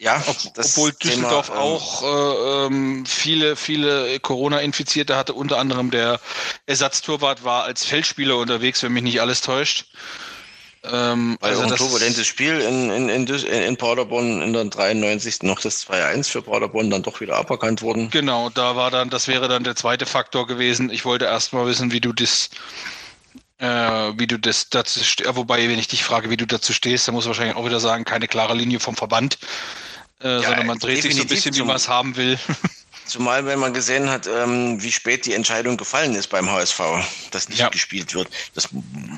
Ja, 0.06 0.24
Ob, 0.28 0.38
obwohl 0.58 0.93
Thema, 0.93 1.14
Düsseldorf 1.14 1.49
ähm, 1.49 1.56
auch 1.56 2.03
äh, 2.03 2.66
ähm, 2.68 3.06
viele, 3.08 3.56
viele 3.56 4.20
Corona-Infizierte 4.20 5.16
hatte. 5.18 5.34
Unter 5.34 5.58
anderem 5.58 5.89
der 5.89 6.20
Ersatztorwart 6.68 7.43
war 7.43 7.64
als 7.64 7.84
Feldspieler 7.86 8.38
unterwegs, 8.38 8.84
wenn 8.84 8.93
mich 8.93 9.01
nicht 9.01 9.20
alles 9.20 9.41
täuscht. 9.41 9.86
Ähm, 10.84 11.38
Weil 11.41 11.49
also 11.51 11.64
ein 11.64 11.70
das, 11.70 11.80
turbulentes 11.80 12.28
Spiel 12.28 12.60
in, 12.60 12.91
in, 12.91 13.10
in, 13.10 13.26
in 13.26 13.45
in 13.64 13.78
Paderborn 13.78 14.43
in 14.43 14.53
der 14.53 14.66
93. 14.66 15.41
noch 15.41 15.60
das 15.60 15.88
2-1 15.88 16.30
für 16.30 16.43
Paderborn 16.43 16.91
dann 16.91 17.01
doch 17.01 17.20
wieder 17.20 17.38
aberkannt 17.38 17.82
worden. 17.82 18.12
Genau, 18.12 18.51
da 18.51 18.76
war 18.76 18.91
dann, 18.91 19.10
das 19.10 19.28
wäre 19.28 19.47
dann 19.47 19.64
der 19.64 19.76
zweite 19.76 20.06
Faktor 20.06 20.45
gewesen. 20.45 20.91
Ich 20.91 21.03
wollte 21.03 21.26
erst 21.26 21.53
mal 21.53 21.66
wissen, 21.66 21.91
wie 21.91 22.01
du 22.01 22.14
das, 22.14 22.51
äh, 23.58 23.66
wie 23.68 24.28
du 24.28 24.38
das 24.38 24.70
dazu, 24.70 25.03
ste- 25.03 25.26
äh, 25.26 25.36
wobei, 25.36 25.68
wenn 25.68 25.80
ich 25.80 25.88
dich 25.88 26.03
frage, 26.03 26.30
wie 26.30 26.38
du 26.38 26.45
dazu 26.45 26.74
stehst, 26.74 27.08
dann 27.08 27.16
muss 27.16 27.26
wahrscheinlich 27.26 27.56
auch 27.56 27.66
wieder 27.66 27.80
sagen, 27.80 28.03
keine 28.03 28.28
klare 28.28 28.53
Linie 28.53 28.80
vom 28.80 28.95
Verband, 28.95 29.39
äh, 30.26 30.41
sondern 30.41 30.65
man 30.65 30.80
dreht 30.80 31.03
sich 31.03 31.15
so 31.15 31.21
ein 31.21 31.28
bisschen, 31.28 31.55
wie 31.55 31.61
man 31.61 31.76
es 31.76 31.88
haben 31.88 32.15
will. 32.15 32.39
Zumal, 33.05 33.45
wenn 33.45 33.59
man 33.59 33.71
gesehen 33.73 34.09
hat, 34.09 34.26
ähm, 34.26 34.82
wie 34.82 34.91
spät 34.91 35.28
die 35.28 35.34
Entscheidung 35.34 35.78
gefallen 35.78 36.15
ist 36.15 36.28
beim 36.28 36.49
HSV, 36.49 36.82
dass 37.30 37.49
nicht 37.49 37.59
Ja. 37.59 37.69
gespielt 37.69 38.15
wird. 38.15 38.28
Das 38.55 38.69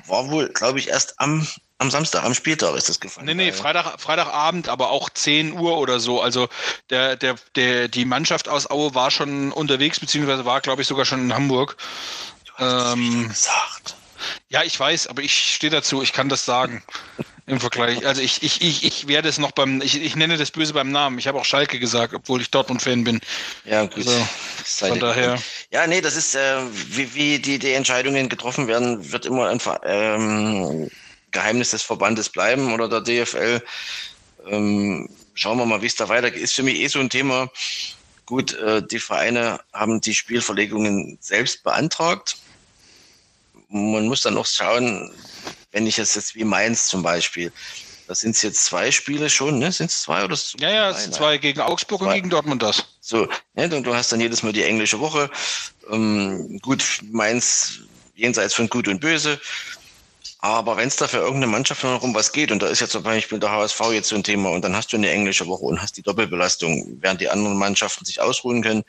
war 0.08 0.30
wohl, 0.30 0.50
glaube 0.50 0.80
ich, 0.80 0.90
erst 0.90 1.18
am, 1.22 1.48
am 1.78 1.90
Samstag, 1.90 2.26
am 2.26 2.34
Spieltag 2.34 2.76
ist 2.76 2.90
das 2.90 3.00
gefallen. 3.00 3.28
Nee, 3.28 3.34
nee, 3.34 3.46
Weil- 3.46 3.54
Freitag, 3.54 4.02
Freitagabend, 4.02 4.68
aber 4.68 4.90
auch 4.92 5.10
10 5.10 5.54
Uhr 5.54 5.78
oder 5.78 6.02
so. 6.02 6.22
Also 6.22 6.50
der, 6.90 7.16
der, 7.16 7.38
der, 7.56 7.88
die 7.88 8.04
Mannschaft 8.04 8.50
aus 8.50 8.70
Aue 8.70 8.94
war 8.94 9.10
schon 9.10 9.54
unterwegs, 9.54 10.02
beziehungsweise 10.02 10.44
war, 10.44 10.60
glaube 10.60 10.82
ich, 10.82 10.88
sogar 10.90 11.06
schon 11.06 11.22
in 11.22 11.34
Hamburg. 11.34 11.78
Du 12.44 12.54
hast 12.66 12.94
ähm, 12.94 13.30
gesagt. 13.30 13.96
Ja, 14.50 14.64
ich 14.64 14.78
weiß, 14.78 15.08
aber 15.08 15.22
ich 15.22 15.54
stehe 15.56 15.72
dazu, 15.72 16.02
ich 16.02 16.12
kann 16.12 16.28
das 16.28 16.44
sagen. 16.44 16.84
Im 17.48 17.62
Vergleich. 17.62 18.06
Also 18.06 18.22
ich, 18.22 18.44
ich, 18.44 18.62
ich, 18.62 18.84
ich 18.84 19.08
werde 19.08 19.30
es 19.30 19.38
noch 19.38 19.52
beim, 19.52 19.82
ich, 19.82 20.02
ich 20.02 20.18
nenne 20.18 20.36
das 20.36 20.52
Böse 20.52 20.74
beim 20.74 20.92
Namen. 20.92 21.18
Ich 21.18 21.28
habe 21.28 21.40
auch 21.40 21.46
Schalke 21.46 21.80
gesagt, 21.80 22.14
obwohl 22.14 22.42
ich 22.42 22.52
Dortmund-Fan 22.52 23.06
bin. 23.06 23.22
Ja, 23.64 23.86
gut. 23.86 24.06
Also, 24.06 24.28
Von 24.66 25.00
daher. 25.00 25.42
Ja, 25.72 25.88
nee, 25.88 26.02
das 26.02 26.18
ist, 26.18 26.36
äh, 26.36 26.58
wie, 26.74 27.16
wie 27.16 27.40
die, 27.40 27.58
die 27.58 27.72
Entscheidungen 27.72 28.28
getroffen 28.28 28.68
werden, 28.68 29.14
wird 29.14 29.26
immer 29.26 29.48
ein 29.48 29.62
ähm, 29.84 30.90
Geheimnis 31.32 31.72
des 31.72 31.84
Verbandes 31.84 32.28
bleiben 32.28 32.74
oder 32.74 32.90
der 32.90 33.00
DFL. 33.00 33.64
Ähm, 34.50 35.08
schauen 35.34 35.58
wir 35.58 35.66
mal, 35.66 35.82
wie 35.82 35.88
es 35.88 35.96
da 35.96 36.10
weitergeht. 36.10 36.42
Ist 36.42 36.56
für 36.56 36.64
mich 36.64 36.82
eh 36.82 36.88
so 36.88 37.00
ein 37.00 37.10
Thema. 37.10 37.50
Gut, 38.26 38.56
äh, 38.56 38.86
die 38.86 39.00
Vereine 39.00 39.62
haben 39.72 40.02
die 40.02 40.14
Spielverlegungen 40.14 41.18
selbst 41.22 41.64
beantragt. 41.64 42.36
Man 43.70 44.06
muss 44.08 44.22
dann 44.22 44.34
noch 44.34 44.46
schauen, 44.46 45.14
wenn 45.72 45.88
ich 45.88 46.00
es 46.00 46.16
jetzt 46.16 46.36
wie 46.36 46.44
Mainz 46.44 46.88
zum 46.88 47.04
Beispiel, 47.04 47.52
da 48.08 48.16
sind 48.16 48.36
es 48.36 48.42
jetzt 48.42 48.64
zwei 48.64 48.90
Spiele 48.92 49.30
schon, 49.30 49.60
ne? 49.60 49.72
Sind 49.72 49.92
es 49.92 50.02
zwei 50.02 50.24
oder 50.24 50.34
es 50.34 50.56
ja, 50.60 50.70
ja, 50.70 50.90
es 50.92 51.04
sind 51.04 51.14
zwei 51.14 51.38
gegen 51.38 51.60
Augsburg 51.60 52.02
und 52.02 52.08
Zwei. 52.08 52.16
gegen 52.16 52.30
Dortmund 52.30 52.64
das. 52.64 52.86
So, 53.02 53.28
ne, 53.54 53.66
und 53.76 53.84
du 53.84 53.94
hast 53.94 54.12
dann 54.12 54.22
jedes 54.22 54.44
Mal 54.44 54.54
die 54.54 54.64
englische 54.64 55.00
Woche. 55.00 55.30
Ähm, 55.92 56.60
gut, 56.62 57.02
Mainz 57.12 57.80
jenseits 58.16 58.54
von 58.54 58.70
Gut 58.70 58.88
und 58.88 59.02
Böse. 59.02 59.40
Aber 60.40 60.78
wenn 60.78 60.88
es 60.88 60.96
da 60.96 61.08
für 61.08 61.18
irgendeine 61.18 61.48
Mannschaft 61.48 61.84
noch 61.84 62.04
um 62.04 62.14
was 62.14 62.32
geht, 62.32 62.52
und 62.52 62.62
da 62.62 62.68
ist 62.68 62.80
jetzt 62.80 62.92
zum 62.92 63.04
Beispiel 63.04 63.40
der 63.40 63.52
HSV 63.52 63.82
jetzt 63.92 64.10
so 64.10 64.16
ein 64.16 64.24
Thema, 64.24 64.52
und 64.52 64.62
dann 64.64 64.76
hast 64.76 64.94
du 64.94 64.98
eine 64.98 65.10
englische 65.10 65.48
Woche 65.48 65.66
und 65.66 65.82
hast 65.82 65.98
die 65.98 66.04
Doppelbelastung, 66.04 66.98
während 67.02 67.20
die 67.20 67.30
anderen 67.30 67.58
Mannschaften 67.58 68.06
sich 68.06 68.22
ausruhen 68.22 68.62
können, 68.62 68.84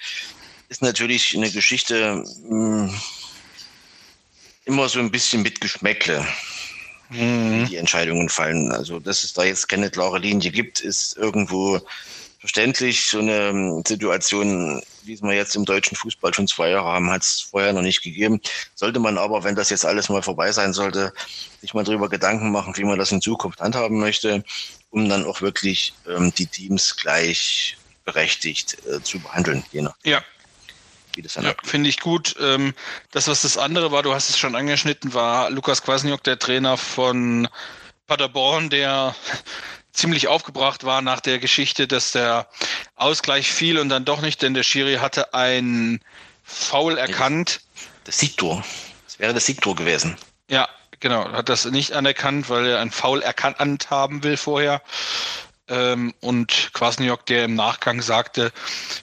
ist 0.68 0.82
natürlich 0.82 1.34
eine 1.34 1.50
Geschichte 1.50 2.22
mh, 2.48 2.92
immer 4.66 4.88
so 4.88 5.00
ein 5.00 5.10
bisschen 5.10 5.42
mit 5.42 5.60
Geschmäckle 5.60 6.24
Mhm. 7.10 7.66
die 7.68 7.76
Entscheidungen 7.76 8.28
fallen. 8.28 8.72
Also, 8.72 8.98
dass 8.98 9.24
es 9.24 9.32
da 9.32 9.44
jetzt 9.44 9.68
keine 9.68 9.90
klare 9.90 10.18
Linie 10.18 10.50
gibt, 10.50 10.80
ist 10.80 11.16
irgendwo 11.16 11.80
verständlich. 12.38 13.06
So 13.06 13.18
eine 13.18 13.48
ähm, 13.48 13.82
Situation, 13.86 14.82
wie 15.02 15.14
es 15.14 15.22
wir 15.22 15.32
jetzt 15.32 15.56
im 15.56 15.64
deutschen 15.64 15.96
Fußball 15.96 16.34
schon 16.34 16.48
zwei 16.48 16.70
Jahre 16.70 16.86
haben, 16.86 17.10
hat 17.10 17.22
es 17.22 17.40
vorher 17.40 17.72
noch 17.72 17.82
nicht 17.82 18.02
gegeben. 18.02 18.40
Sollte 18.74 19.00
man 19.00 19.18
aber, 19.18 19.44
wenn 19.44 19.54
das 19.54 19.70
jetzt 19.70 19.84
alles 19.84 20.08
mal 20.08 20.22
vorbei 20.22 20.52
sein 20.52 20.72
sollte, 20.72 21.12
sich 21.60 21.74
mal 21.74 21.84
darüber 21.84 22.08
Gedanken 22.08 22.50
machen, 22.50 22.76
wie 22.76 22.84
man 22.84 22.98
das 22.98 23.12
in 23.12 23.20
Zukunft 23.20 23.60
handhaben 23.60 23.98
möchte, 23.98 24.44
um 24.90 25.08
dann 25.08 25.24
auch 25.24 25.40
wirklich 25.40 25.94
ähm, 26.08 26.32
die 26.36 26.46
Teams 26.46 26.96
gleich 26.96 27.76
berechtigt 28.04 28.78
äh, 28.86 29.02
zu 29.02 29.18
behandeln, 29.18 29.64
je 29.72 29.82
nach 29.82 29.94
Ja, 30.04 30.22
wie 31.18 31.22
das 31.22 31.34
dann 31.34 31.44
ja 31.44 31.54
finde 31.64 31.90
ich 31.90 31.98
gut. 31.98 32.36
Ähm, 32.40 32.74
das, 33.10 33.28
was 33.28 33.42
das 33.42 33.58
andere 33.58 33.92
war, 33.92 34.02
du 34.02 34.14
hast 34.14 34.30
es 34.30 34.38
schon 34.38 34.54
angeschnitten, 34.54 35.12
war 35.12 35.50
Lukas 35.50 35.82
Kwasniok, 35.82 36.22
der 36.22 36.38
Trainer 36.38 36.76
von 36.76 37.48
Paderborn, 38.06 38.70
der 38.70 39.14
ziemlich 39.92 40.28
aufgebracht 40.28 40.84
war 40.84 41.02
nach 41.02 41.20
der 41.20 41.40
Geschichte, 41.40 41.88
dass 41.88 42.12
der 42.12 42.48
Ausgleich 42.94 43.50
fiel 43.50 43.78
und 43.78 43.88
dann 43.88 44.04
doch 44.04 44.20
nicht, 44.20 44.40
denn 44.42 44.54
der 44.54 44.62
Schiri 44.62 44.96
hatte 44.96 45.34
ein 45.34 46.00
Foul 46.44 46.96
erkannt. 46.96 47.60
Das 48.04 48.18
Siegtor. 48.18 48.64
Das 49.04 49.18
wäre 49.18 49.34
das 49.34 49.44
Siegtor 49.44 49.74
gewesen. 49.74 50.16
Ja, 50.48 50.68
genau. 51.00 51.30
Hat 51.32 51.48
das 51.48 51.64
nicht 51.64 51.92
anerkannt, 51.92 52.48
weil 52.48 52.66
er 52.66 52.80
ein 52.80 52.92
Foul 52.92 53.22
erkannt 53.22 53.90
haben 53.90 54.22
will 54.22 54.36
vorher. 54.36 54.80
Ähm, 55.68 56.14
und 56.20 56.70
Kwasniok, 56.72 57.26
der 57.26 57.44
im 57.44 57.54
Nachgang 57.54 58.00
sagte, 58.00 58.52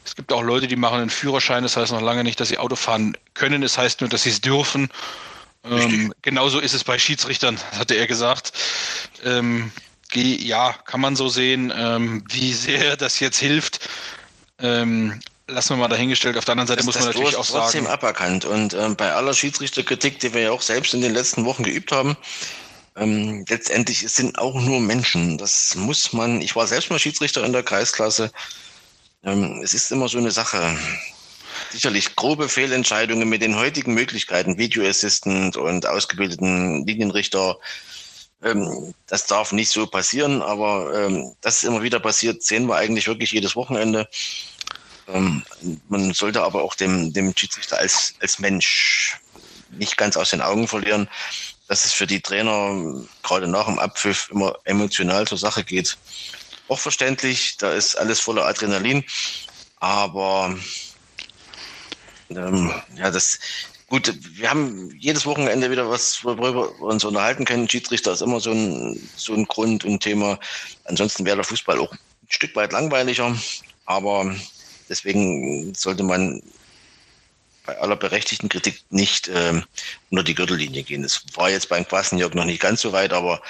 es 0.04 0.16
gibt 0.16 0.34
auch 0.34 0.42
Leute, 0.42 0.68
die 0.68 0.76
machen 0.76 1.00
einen 1.00 1.10
Führerschein, 1.10 1.64
das 1.64 1.78
heißt 1.78 1.92
noch 1.92 2.02
lange 2.02 2.24
nicht, 2.24 2.40
dass 2.40 2.50
sie 2.50 2.58
Auto 2.58 2.76
fahren 2.76 3.16
können, 3.34 3.62
es 3.64 3.74
das 3.74 3.84
heißt 3.84 4.02
nur, 4.02 4.10
dass 4.10 4.24
sie 4.24 4.32
es 4.32 4.42
dürfen. 4.42 4.90
Ähm, 5.64 6.14
genauso 6.22 6.60
ist 6.60 6.74
es 6.74 6.84
bei 6.84 6.98
Schiedsrichtern, 7.00 7.60
hatte 7.78 7.96
er 7.96 8.08
gesagt. 8.08 8.54
Ähm, 9.24 9.72
ja, 10.14 10.74
kann 10.86 11.02
man 11.02 11.16
so 11.16 11.28
sehen. 11.30 11.74
Ähm, 11.76 12.24
wie 12.30 12.54
sehr 12.54 12.98
das 12.98 13.20
jetzt 13.20 13.38
hilft, 13.38 13.90
ähm, 14.60 15.20
lassen 15.48 15.72
wir 15.72 15.78
mal 15.78 15.88
dahingestellt. 15.88 16.38
Auf 16.38 16.46
der 16.46 16.54
anderen 16.54 16.68
Seite 16.68 16.78
das, 16.78 16.86
muss 16.86 16.96
man 16.96 17.06
natürlich 17.06 17.36
auch 17.36 17.44
sagen. 17.44 17.64
trotzdem 17.64 17.88
aberkannt. 17.88 18.46
Und 18.46 18.74
ähm, 18.74 18.96
bei 18.96 19.12
aller 19.12 19.34
Schiedsrichterkritik, 19.34 20.20
die 20.20 20.34
wir 20.34 20.42
ja 20.42 20.52
auch 20.52 20.62
selbst 20.62 20.94
in 20.94 21.02
den 21.02 21.14
letzten 21.14 21.46
Wochen 21.46 21.64
geübt 21.64 21.92
haben, 21.92 22.16
ähm, 22.96 23.46
letztendlich 23.50 24.08
sind 24.12 24.38
auch 24.40 24.56
nur 24.56 24.80
Menschen. 24.80 25.38
Das 25.38 25.76
muss 25.76 26.14
man. 26.14 26.42
Ich 26.42 26.56
war 26.56 26.66
selbst 26.68 26.90
mal 26.90 27.00
Schiedsrichter 27.00 27.44
in 27.44 27.52
der 27.52 27.64
Kreisklasse. 27.64 28.32
Ähm, 29.24 29.62
es 29.64 29.74
ist 29.74 29.92
immer 29.92 30.08
so 30.08 30.18
eine 30.18 30.32
Sache. 30.32 30.78
Sicherlich 31.72 32.16
grobe 32.16 32.48
Fehlentscheidungen 32.48 33.28
mit 33.28 33.42
den 33.42 33.58
heutigen 33.58 33.94
Möglichkeiten, 33.94 34.58
Video 34.58 34.86
Assistant 34.86 35.58
und 35.58 35.86
ausgebildeten 35.86 36.86
Linienrichter. 36.86 37.58
Ähm, 38.44 38.94
das 39.08 39.26
darf 39.28 39.52
nicht 39.52 39.72
so 39.72 39.88
passieren, 39.88 40.42
aber 40.42 40.94
ähm, 41.08 41.34
dass 41.42 41.58
es 41.58 41.64
immer 41.66 41.84
wieder 41.84 42.00
passiert, 42.00 42.44
sehen 42.44 42.68
wir 42.68 42.76
eigentlich 42.76 43.08
wirklich 43.08 43.32
jedes 43.32 43.56
Wochenende. 43.56 44.08
Ähm, 45.08 45.44
man 45.90 46.14
sollte 46.14 46.44
aber 46.44 46.64
auch 46.64 46.76
dem, 46.76 47.12
dem 47.12 47.36
Schiedsrichter 47.36 47.78
als, 47.78 48.14
als 48.22 48.40
Mensch 48.40 49.20
nicht 49.70 49.98
ganz 49.98 50.16
aus 50.16 50.30
den 50.30 50.42
Augen 50.42 50.68
verlieren 50.68 51.10
dass 51.68 51.86
es 51.86 51.94
für 51.94 52.08
die 52.08 52.22
Trainer 52.22 53.04
gerade 53.24 53.48
nach 53.48 53.66
dem 53.66 53.80
Abpfiff 53.80 54.30
immer 54.32 54.58
emotional 54.64 55.28
zur 55.28 55.38
Sache 55.38 55.64
geht. 55.64 55.98
Auch 56.68 56.80
verständlich, 56.80 57.58
da 57.58 57.74
ist 57.74 57.96
alles 57.96 58.20
voller 58.20 58.46
Adrenalin, 58.46 59.04
aber 59.80 60.56
ähm, 62.30 62.74
ja, 62.96 63.12
das 63.12 63.40
gut, 63.88 64.14
wir 64.38 64.50
haben 64.50 64.92
jedes 64.98 65.26
Wochenende 65.26 65.70
wieder 65.70 65.90
was, 65.90 66.24
worüber 66.24 66.54
wir 66.54 66.82
uns 66.82 67.04
unterhalten 67.04 67.46
können. 67.46 67.70
Schiedsrichter 67.70 68.14
ist 68.14 68.22
immer 68.22 68.40
so 68.40 68.52
ein, 68.52 69.10
so 69.16 69.34
ein 69.34 69.46
Grund 69.46 69.86
und 69.86 70.02
Thema. 70.02 70.40
Ansonsten 70.86 71.26
wäre 71.26 71.38
der 71.38 71.46
Fußball 71.46 71.80
auch 71.80 71.92
ein 71.92 72.00
Stück 72.30 72.56
weit 72.56 72.72
langweiliger, 72.72 73.36
aber 73.86 74.36
deswegen 74.90 75.74
sollte 75.76 76.04
man 76.04 76.42
bei 77.66 77.78
aller 77.80 77.96
berechtigten 77.96 78.50
Kritik 78.50 78.84
nicht 78.90 79.30
ähm, 79.34 79.64
unter 80.10 80.24
die 80.24 80.36
Gürtellinie 80.36 80.84
gehen. 80.84 81.04
Es 81.04 81.24
war 81.34 81.50
jetzt 81.50 81.70
beim 81.70 81.88
Quassenjörg 81.88 82.36
noch 82.36 82.46
nicht 82.46 82.62
ganz 82.62 82.82
so 82.82 82.92
weit, 82.92 83.14
aber 83.14 83.42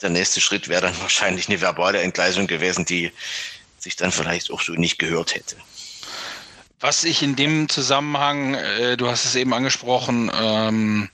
der 0.00 0.10
nächste 0.10 0.40
Schritt 0.40 0.68
wäre 0.68 0.82
dann 0.82 1.00
wahrscheinlich 1.00 1.48
eine 1.48 1.60
verbale 1.60 2.00
Entgleisung 2.00 2.46
gewesen, 2.46 2.84
die 2.84 3.12
sich 3.78 3.96
dann 3.96 4.12
vielleicht 4.12 4.50
auch 4.50 4.62
so 4.62 4.72
nicht 4.72 4.98
gehört 4.98 5.34
hätte. 5.34 5.56
Was 6.80 7.04
ich 7.04 7.22
in 7.22 7.36
dem 7.36 7.68
Zusammenhang, 7.68 8.54
äh, 8.54 8.96
du 8.96 9.08
hast 9.08 9.24
es 9.24 9.36
eben 9.36 9.54
angesprochen, 9.54 10.30
ähm, 10.34 11.08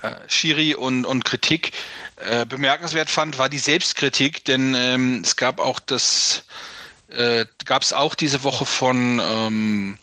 äh, 0.00 0.12
Schiri 0.26 0.74
und, 0.74 1.04
und 1.04 1.24
Kritik 1.24 1.72
äh, 2.16 2.46
bemerkenswert 2.46 3.10
fand, 3.10 3.38
war 3.38 3.50
die 3.50 3.58
Selbstkritik, 3.58 4.44
denn 4.46 4.74
ähm, 4.74 5.20
es 5.22 5.36
gab 5.36 5.60
auch 5.60 5.80
das, 5.80 6.44
äh, 7.10 7.44
gab 7.66 7.82
es 7.82 7.92
auch 7.92 8.14
diese 8.14 8.42
Woche 8.42 8.64
von 8.64 9.20
ähm, 9.22 9.98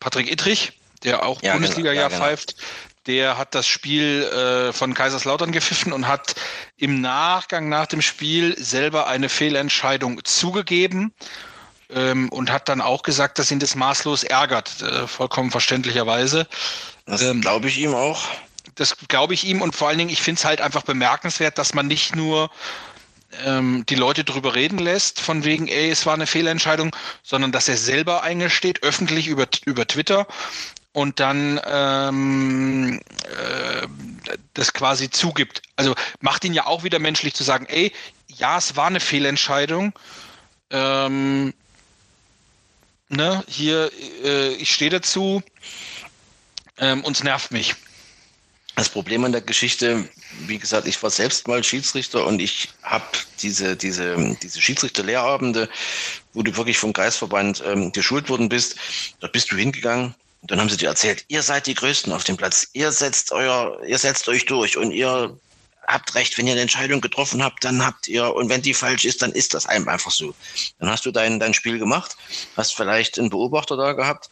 Patrick 0.00 0.30
Ittrich, 0.30 0.72
der 1.04 1.24
auch 1.24 1.42
ja, 1.42 1.52
Bundesliga 1.52 1.90
genau, 1.90 2.02
ja, 2.02 2.08
genau. 2.08 2.20
pfeift, 2.20 2.56
der 3.06 3.38
hat 3.38 3.54
das 3.54 3.66
Spiel 3.66 4.22
äh, 4.24 4.72
von 4.72 4.94
Kaiserslautern 4.94 5.50
gepfiffen 5.50 5.92
und 5.92 6.06
hat 6.06 6.34
im 6.76 7.00
Nachgang 7.00 7.68
nach 7.68 7.86
dem 7.86 8.02
Spiel 8.02 8.54
selber 8.62 9.06
eine 9.06 9.28
Fehlentscheidung 9.28 10.24
zugegeben 10.24 11.12
ähm, 11.90 12.28
und 12.28 12.52
hat 12.52 12.68
dann 12.68 12.82
auch 12.82 13.02
gesagt, 13.02 13.38
dass 13.38 13.50
ihn 13.50 13.60
das 13.60 13.74
maßlos 13.74 14.24
ärgert, 14.24 14.82
äh, 14.82 15.06
vollkommen 15.06 15.50
verständlicherweise. 15.50 16.46
Das 17.06 17.22
ähm, 17.22 17.40
glaube 17.40 17.68
ich 17.68 17.78
ihm 17.78 17.94
auch. 17.94 18.22
Das 18.74 18.94
glaube 19.08 19.34
ich 19.34 19.44
ihm 19.44 19.62
und 19.62 19.74
vor 19.74 19.88
allen 19.88 19.98
Dingen, 19.98 20.10
ich 20.10 20.22
finde 20.22 20.38
es 20.38 20.44
halt 20.44 20.60
einfach 20.60 20.82
bemerkenswert, 20.82 21.56
dass 21.58 21.74
man 21.74 21.86
nicht 21.86 22.14
nur 22.14 22.50
ähm, 23.44 23.84
die 23.88 23.94
Leute 23.94 24.24
drüber 24.24 24.54
reden 24.54 24.78
lässt, 24.78 25.20
von 25.20 25.44
wegen, 25.44 25.68
ey, 25.68 25.90
es 25.90 26.06
war 26.06 26.14
eine 26.14 26.26
Fehlentscheidung, 26.26 26.94
sondern 27.22 27.52
dass 27.52 27.68
er 27.68 27.76
selber 27.76 28.22
eingesteht, 28.22 28.82
öffentlich 28.82 29.26
über, 29.26 29.46
über 29.66 29.86
Twitter 29.86 30.26
und 30.92 31.20
dann 31.20 31.60
ähm, 31.64 33.00
äh, 33.24 33.86
das 34.54 34.72
quasi 34.72 35.10
zugibt. 35.10 35.62
Also 35.76 35.94
macht 36.20 36.44
ihn 36.44 36.54
ja 36.54 36.66
auch 36.66 36.84
wieder 36.84 36.98
menschlich 36.98 37.34
zu 37.34 37.44
sagen, 37.44 37.66
ey, 37.66 37.92
ja, 38.28 38.58
es 38.58 38.76
war 38.76 38.86
eine 38.86 39.00
Fehlentscheidung. 39.00 39.92
Ähm, 40.70 41.54
ne, 43.08 43.44
hier, 43.46 43.90
äh, 44.24 44.54
ich 44.54 44.72
stehe 44.72 44.90
dazu, 44.90 45.42
ähm, 46.78 47.04
und 47.04 47.16
es 47.16 47.22
nervt 47.22 47.50
mich. 47.50 47.74
Das 48.76 48.88
Problem 48.88 49.24
an 49.24 49.32
der 49.32 49.40
Geschichte, 49.40 50.08
wie 50.46 50.58
gesagt, 50.58 50.86
ich 50.86 51.02
war 51.02 51.10
selbst 51.10 51.48
mal 51.48 51.62
Schiedsrichter 51.64 52.26
und 52.26 52.40
ich 52.40 52.68
habe 52.82 53.04
diese, 53.40 53.76
diese, 53.76 54.36
diese 54.42 54.60
Schiedsrichterlehrabende, 54.60 55.68
wo 56.32 56.42
du 56.42 56.56
wirklich 56.56 56.78
vom 56.78 56.92
Kreisverband 56.92 57.62
ähm, 57.66 57.92
geschult 57.92 58.28
worden 58.28 58.48
bist, 58.48 58.76
da 59.20 59.28
bist 59.28 59.50
du 59.50 59.56
hingegangen 59.56 60.14
und 60.42 60.50
dann 60.50 60.60
haben 60.60 60.68
sie 60.68 60.76
dir 60.76 60.88
erzählt, 60.88 61.24
ihr 61.28 61.42
seid 61.42 61.66
die 61.66 61.74
Größten 61.74 62.12
auf 62.12 62.24
dem 62.24 62.36
Platz, 62.36 62.68
ihr 62.72 62.92
setzt 62.92 63.32
euer, 63.32 63.80
ihr 63.86 63.98
setzt 63.98 64.28
euch 64.28 64.46
durch 64.46 64.76
und 64.76 64.92
ihr 64.92 65.36
habt 65.88 66.14
recht, 66.14 66.36
wenn 66.36 66.46
ihr 66.46 66.52
eine 66.52 66.60
Entscheidung 66.60 67.00
getroffen 67.00 67.42
habt, 67.42 67.64
dann 67.64 67.84
habt 67.84 68.08
ihr, 68.08 68.34
und 68.34 68.50
wenn 68.50 68.60
die 68.60 68.74
falsch 68.74 69.06
ist, 69.06 69.22
dann 69.22 69.32
ist 69.32 69.54
das 69.54 69.66
einem 69.66 69.88
einfach 69.88 70.10
so. 70.10 70.34
Dann 70.78 70.90
hast 70.90 71.06
du 71.06 71.10
dein, 71.10 71.40
dein 71.40 71.54
Spiel 71.54 71.78
gemacht, 71.78 72.16
hast 72.56 72.76
vielleicht 72.76 73.18
einen 73.18 73.30
Beobachter 73.30 73.76
da 73.76 73.94
gehabt 73.94 74.28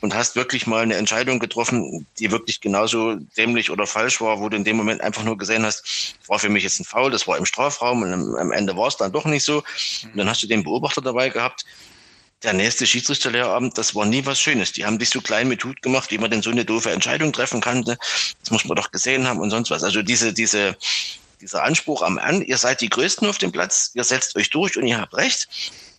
und 0.00 0.14
hast 0.14 0.36
wirklich 0.36 0.68
mal 0.68 0.82
eine 0.82 0.94
Entscheidung 0.94 1.40
getroffen, 1.40 2.06
die 2.20 2.30
wirklich 2.30 2.60
genauso 2.60 3.16
dämlich 3.36 3.70
oder 3.70 3.88
falsch 3.88 4.20
war, 4.20 4.38
wo 4.38 4.48
du 4.48 4.56
in 4.56 4.64
dem 4.64 4.76
Moment 4.76 5.00
einfach 5.00 5.24
nur 5.24 5.36
gesehen 5.36 5.66
hast, 5.66 6.14
war 6.28 6.38
für 6.38 6.48
mich 6.48 6.62
jetzt 6.62 6.78
ein 6.78 6.84
Foul, 6.84 7.10
das 7.10 7.26
war 7.26 7.36
im 7.36 7.46
Strafraum 7.46 8.02
und 8.02 8.36
am 8.38 8.52
Ende 8.52 8.76
war 8.76 8.86
es 8.86 8.96
dann 8.96 9.12
doch 9.12 9.24
nicht 9.24 9.44
so. 9.44 9.64
Und 10.04 10.16
dann 10.16 10.28
hast 10.28 10.42
du 10.44 10.46
den 10.46 10.62
Beobachter 10.62 11.02
dabei 11.02 11.28
gehabt, 11.28 11.64
der 12.42 12.52
nächste 12.54 12.86
Schiedsrichterlehrabend, 12.86 13.76
das 13.76 13.94
war 13.94 14.06
nie 14.06 14.24
was 14.24 14.40
Schönes. 14.40 14.72
Die 14.72 14.86
haben 14.86 14.98
dich 14.98 15.10
so 15.10 15.20
klein 15.20 15.48
mit 15.48 15.62
Hut 15.64 15.82
gemacht, 15.82 16.10
wie 16.10 16.18
man 16.18 16.30
denn 16.30 16.42
so 16.42 16.50
eine 16.50 16.64
doofe 16.64 16.90
Entscheidung 16.90 17.32
treffen 17.32 17.60
kann. 17.60 17.84
Das 17.84 18.50
muss 18.50 18.64
man 18.64 18.76
doch 18.76 18.90
gesehen 18.90 19.26
haben 19.26 19.40
und 19.40 19.50
sonst 19.50 19.70
was. 19.70 19.84
Also 19.84 20.02
diese, 20.02 20.32
diese, 20.32 20.76
dieser 21.40 21.62
Anspruch 21.64 22.02
am 22.02 22.18
An, 22.18 22.42
ihr 22.42 22.56
seid 22.56 22.80
die 22.80 22.88
Größten 22.88 23.28
auf 23.28 23.38
dem 23.38 23.52
Platz, 23.52 23.90
ihr 23.94 24.04
setzt 24.04 24.36
euch 24.36 24.50
durch 24.50 24.76
und 24.78 24.86
ihr 24.86 24.98
habt 24.98 25.14
recht. 25.14 25.48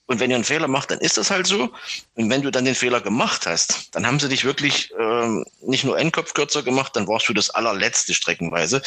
Und 0.07 0.19
wenn 0.19 0.29
ihr 0.29 0.35
einen 0.35 0.43
Fehler 0.43 0.67
macht, 0.67 0.91
dann 0.91 0.99
ist 0.99 1.17
das 1.17 1.31
halt 1.31 1.47
so. 1.47 1.69
Und 2.15 2.29
wenn 2.29 2.41
du 2.41 2.51
dann 2.51 2.65
den 2.65 2.75
Fehler 2.75 2.99
gemacht 2.99 3.45
hast, 3.45 3.95
dann 3.95 4.05
haben 4.05 4.19
sie 4.19 4.27
dich 4.27 4.43
wirklich 4.43 4.91
ähm, 4.99 5.45
nicht 5.61 5.85
nur 5.85 5.95
einen 5.95 6.11
Kopf 6.11 6.33
kürzer 6.33 6.63
gemacht, 6.63 6.95
dann 6.95 7.07
warst 7.07 7.29
du 7.29 7.33
das 7.33 7.49
allerletzte 7.51 8.13
streckenweise. 8.13 8.81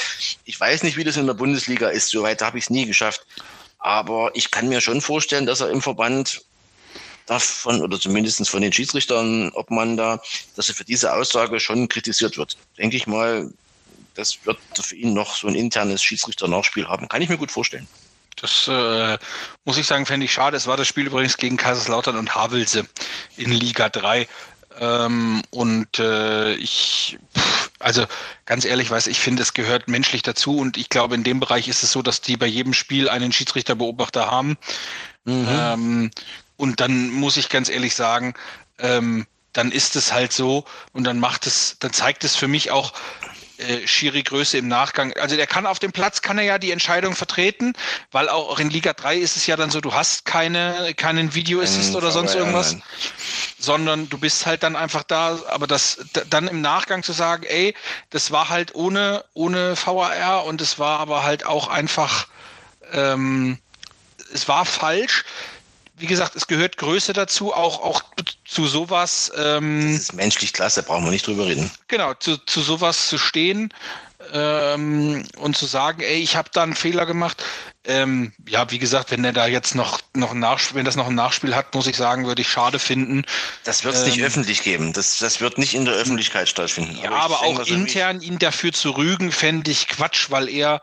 Ich 0.44 0.61
weiß 0.61 0.82
nicht, 0.82 0.98
wie 0.98 1.05
das 1.05 1.16
in 1.16 1.26
der 1.26 1.34
Bundesliga 1.34 1.88
ist. 1.88 2.11
Soweit 2.11 2.42
habe 2.42 2.59
ich 2.59 2.64
es 2.64 2.70
nie 2.70 2.84
geschafft. 2.84 3.24
Aber 3.78 4.32
ich 4.34 4.50
kann 4.50 4.68
mir 4.68 4.80
schon 4.80 5.00
vorstellen, 5.00 5.46
dass 5.46 5.61
er 5.61 5.70
im 5.70 5.80
Verband 5.80 6.42
davon 7.26 7.80
oder 7.82 7.98
zumindest 7.98 8.48
von 8.48 8.62
den 8.62 8.72
Schiedsrichtern, 8.72 9.50
ob 9.54 9.70
man 9.70 9.96
da, 9.96 10.20
dass 10.56 10.68
er 10.68 10.74
für 10.74 10.84
diese 10.84 11.12
Aussage 11.12 11.60
schon 11.60 11.88
kritisiert 11.88 12.36
wird. 12.36 12.56
Denke 12.78 12.96
ich 12.96 13.06
mal, 13.06 13.50
das 14.14 14.38
wird 14.44 14.58
für 14.80 14.94
ihn 14.94 15.14
noch 15.14 15.34
so 15.36 15.48
ein 15.48 15.54
internes 15.54 16.02
Schiedsrichter-Nachspiel 16.02 16.88
haben. 16.88 17.08
Kann 17.08 17.22
ich 17.22 17.28
mir 17.28 17.38
gut 17.38 17.50
vorstellen. 17.50 17.88
Das 18.36 18.68
äh, 18.68 19.18
muss 19.64 19.78
ich 19.78 19.86
sagen, 19.86 20.06
fände 20.06 20.26
ich 20.26 20.32
schade. 20.32 20.56
Es 20.56 20.66
war 20.66 20.76
das 20.76 20.88
Spiel 20.88 21.06
übrigens 21.06 21.36
gegen 21.36 21.56
Kaiserslautern 21.56 22.16
und 22.16 22.34
Havelse 22.34 22.86
in 23.36 23.50
Liga 23.50 23.88
3. 23.88 24.26
Ähm, 24.80 25.42
und 25.50 25.98
äh, 25.98 26.54
ich, 26.54 27.18
also 27.78 28.04
ganz 28.44 28.64
ehrlich, 28.64 28.90
weiß 28.90 29.06
ich 29.06 29.20
finde, 29.20 29.42
es 29.42 29.54
gehört 29.54 29.88
menschlich 29.88 30.22
dazu. 30.22 30.58
Und 30.58 30.76
ich 30.76 30.88
glaube, 30.88 31.14
in 31.14 31.24
dem 31.24 31.40
Bereich 31.40 31.68
ist 31.68 31.82
es 31.82 31.92
so, 31.92 32.02
dass 32.02 32.20
die 32.20 32.36
bei 32.36 32.46
jedem 32.46 32.74
Spiel 32.74 33.08
einen 33.08 33.32
Schiedsrichterbeobachter 33.32 34.30
haben. 34.30 34.58
Mhm. 35.24 35.48
Ähm, 35.48 36.10
und 36.57 36.80
dann 36.80 37.11
muss 37.11 37.36
ich 37.36 37.48
ganz 37.48 37.68
ehrlich 37.68 37.94
sagen, 37.94 38.34
ähm, 38.78 39.26
dann 39.52 39.70
ist 39.70 39.96
es 39.96 40.12
halt 40.12 40.32
so 40.32 40.64
und 40.92 41.05
dann 41.05 41.20
macht 41.20 41.46
es, 41.46 41.76
dann 41.78 41.92
zeigt 41.92 42.24
es 42.24 42.36
für 42.36 42.48
mich 42.48 42.70
auch, 42.70 42.92
äh, 43.57 43.86
Schiri-Größe 43.86 44.59
im 44.59 44.66
Nachgang. 44.66 45.12
Also 45.12 45.36
der 45.36 45.46
kann 45.46 45.64
auf 45.64 45.78
dem 45.78 45.92
Platz, 45.92 46.22
kann 46.22 46.38
er 46.38 46.44
ja 46.44 46.59
die 46.59 46.72
Entscheidung 46.72 47.14
vertreten, 47.14 47.74
weil 48.11 48.28
auch 48.28 48.59
in 48.59 48.68
Liga 48.68 48.92
3 48.92 49.16
ist 49.16 49.36
es 49.36 49.46
ja 49.46 49.55
dann 49.55 49.70
so, 49.70 49.80
du 49.80 49.94
hast 49.94 50.24
keine, 50.24 50.92
keinen 50.96 51.34
Video-Assist 51.34 51.94
oder 51.94 52.11
sonst 52.11 52.34
irgendwas, 52.34 52.72
nein. 52.72 52.82
sondern 53.57 54.09
du 54.09 54.18
bist 54.18 54.44
halt 54.44 54.64
dann 54.64 54.74
einfach 54.74 55.05
da, 55.05 55.38
aber 55.50 55.68
das 55.68 56.05
dann 56.30 56.48
im 56.48 56.62
Nachgang 56.62 57.05
zu 57.05 57.12
sagen, 57.12 57.44
ey, 57.44 57.76
das 58.11 58.32
war 58.32 58.48
halt 58.48 58.74
ohne, 58.74 59.24
ohne 59.34 59.76
VAR 59.76 60.46
und 60.46 60.61
es 60.61 60.80
war 60.80 60.98
aber 60.98 61.22
halt 61.22 61.46
auch 61.46 61.68
einfach, 61.68 62.26
ähm, 62.90 63.59
es 64.32 64.48
war 64.48 64.64
falsch, 64.64 65.24
wie 65.97 66.07
gesagt, 66.07 66.34
es 66.36 66.47
gehört 66.47 66.76
Größe 66.76 67.12
dazu, 67.12 67.53
auch, 67.53 67.80
auch 67.80 68.03
zu 68.45 68.66
sowas. 68.66 69.32
Ähm, 69.36 69.92
das 69.92 70.03
ist 70.03 70.12
menschlich 70.12 70.53
klasse, 70.53 70.82
brauchen 70.82 71.05
wir 71.05 71.11
nicht 71.11 71.26
drüber 71.26 71.47
reden. 71.47 71.70
Genau, 71.88 72.14
zu, 72.14 72.36
zu 72.38 72.61
sowas 72.61 73.09
zu 73.09 73.18
stehen 73.18 73.72
ähm, 74.32 75.24
und 75.38 75.57
zu 75.57 75.66
sagen, 75.66 76.01
ey, 76.03 76.16
ich 76.16 76.36
habe 76.36 76.51
da 76.53 76.62
einen 76.62 76.74
Fehler 76.74 77.07
gemacht. 77.07 77.45
Ähm, 77.86 78.32
ja, 78.49 78.70
wie 78.70 78.78
gesagt, 78.78 79.11
wenn 79.11 79.24
er 79.24 79.32
da 79.32 79.47
jetzt 79.47 79.74
noch, 79.74 80.01
noch 80.14 80.32
ein 80.32 80.38
Nachspiel, 80.38 80.78
wenn 80.78 80.84
das 80.84 80.97
noch 80.97 81.09
ein 81.09 81.14
Nachspiel 81.14 81.55
hat, 81.55 81.74
muss 81.74 81.86
ich 81.86 81.97
sagen, 81.97 82.26
würde 82.26 82.42
ich 82.42 82.49
schade 82.49 82.78
finden. 82.78 83.24
Das 83.64 83.84
wird 83.84 83.95
es 83.95 84.05
nicht 84.07 84.18
ähm, 84.18 84.24
öffentlich 84.24 84.62
geben. 84.62 84.92
Das, 84.95 85.18
das 85.18 85.40
wird 85.40 85.59
nicht 85.59 85.74
in 85.74 85.84
der 85.84 85.95
Öffentlichkeit 85.95 86.49
stattfinden. 86.49 86.99
Ja, 87.03 87.12
aber, 87.12 87.24
aber 87.24 87.40
auch 87.42 87.66
intern 87.66 88.20
ihn 88.20 88.38
dafür 88.38 88.72
zu 88.72 88.92
rügen, 88.92 89.30
fände 89.30 89.70
ich 89.70 89.86
Quatsch, 89.86 90.30
weil 90.30 90.49
er, 90.49 90.80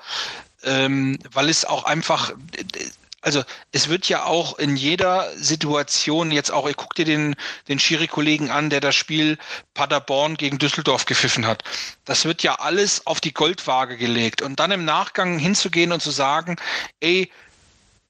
ähm, 0.64 1.18
weil 1.32 1.50
es 1.50 1.66
auch 1.66 1.86
einfach, 1.86 2.34
also 3.22 3.44
es 3.72 3.88
wird 3.88 4.10
ja 4.10 4.26
auch 4.26 4.58
in 4.58 4.76
jeder 4.76 5.32
Situation 5.38 6.32
jetzt 6.32 6.52
auch, 6.52 6.68
ich 6.68 6.76
guck 6.76 6.96
dir 6.96 7.06
den, 7.06 7.36
den 7.68 7.80
Schiri-Kollegen 7.80 8.50
an, 8.50 8.72
der 8.72 8.82
das 8.82 8.96
Spiel 8.96 9.38
Paderborn 9.76 10.36
gegen 10.38 10.58
Düsseldorf 10.58 11.06
gepfiffen 11.06 11.46
hat. 11.46 11.64
Das 12.06 12.26
wird 12.26 12.42
ja 12.42 12.56
alles 12.56 13.06
auf 13.06 13.22
die 13.22 13.34
Goldwaage 13.34 13.98
gelegt. 13.98 14.42
Und 14.42 14.60
dann 14.60 14.72
im 14.72 14.86
Nachgang 14.86 15.38
hinzugehen 15.38 15.92
und 15.92 16.02
zu 16.02 16.10
sagen, 16.10 16.58
ey, 17.00 17.32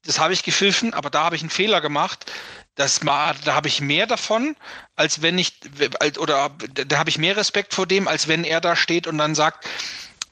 das 0.06 0.18
habe 0.18 0.34
ich 0.34 0.44
gepfiffen, 0.44 0.94
aber 0.94 1.10
da 1.10 1.26
habe 1.26 1.36
ich 1.36 1.42
einen 1.42 1.52
Fehler 1.52 1.82
gemacht. 1.82 2.32
Das 2.76 3.02
da 3.02 3.36
habe 3.48 3.68
ich 3.68 3.82
mehr 3.82 4.08
davon, 4.08 4.56
als 4.96 5.22
wenn 5.22 5.38
ich, 5.38 5.60
oder 6.18 6.52
da 6.74 6.98
habe 6.98 7.10
ich 7.10 7.18
mehr 7.18 7.36
Respekt 7.36 7.74
vor 7.74 7.86
dem, 7.86 8.08
als 8.08 8.30
wenn 8.30 8.46
er 8.46 8.62
da 8.62 8.78
steht 8.78 9.08
und 9.08 9.18
dann 9.18 9.36
sagt, 9.36 9.68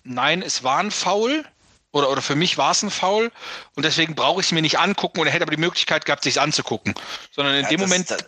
nein, 0.05 0.41
es 0.41 0.63
war 0.63 0.77
ein 0.77 0.89
Foul, 0.89 1.45
oder, 1.91 2.09
oder 2.09 2.21
für 2.21 2.35
mich 2.35 2.57
war 2.57 2.71
es 2.71 2.83
ein 2.83 2.91
Foul 2.91 3.31
und 3.75 3.83
deswegen 3.83 4.15
brauche 4.15 4.41
ich 4.41 4.47
es 4.47 4.51
mir 4.51 4.61
nicht 4.61 4.79
angucken 4.79 5.19
oder 5.19 5.31
hätte 5.31 5.43
aber 5.43 5.55
die 5.55 5.61
Möglichkeit 5.61 6.05
gehabt, 6.05 6.23
sich 6.23 6.39
anzugucken. 6.39 6.93
Sondern 7.31 7.55
in 7.55 7.63
ja, 7.63 7.69
dem 7.69 7.79
das, 7.81 7.89
Moment. 7.89 8.11
Das, 8.11 8.19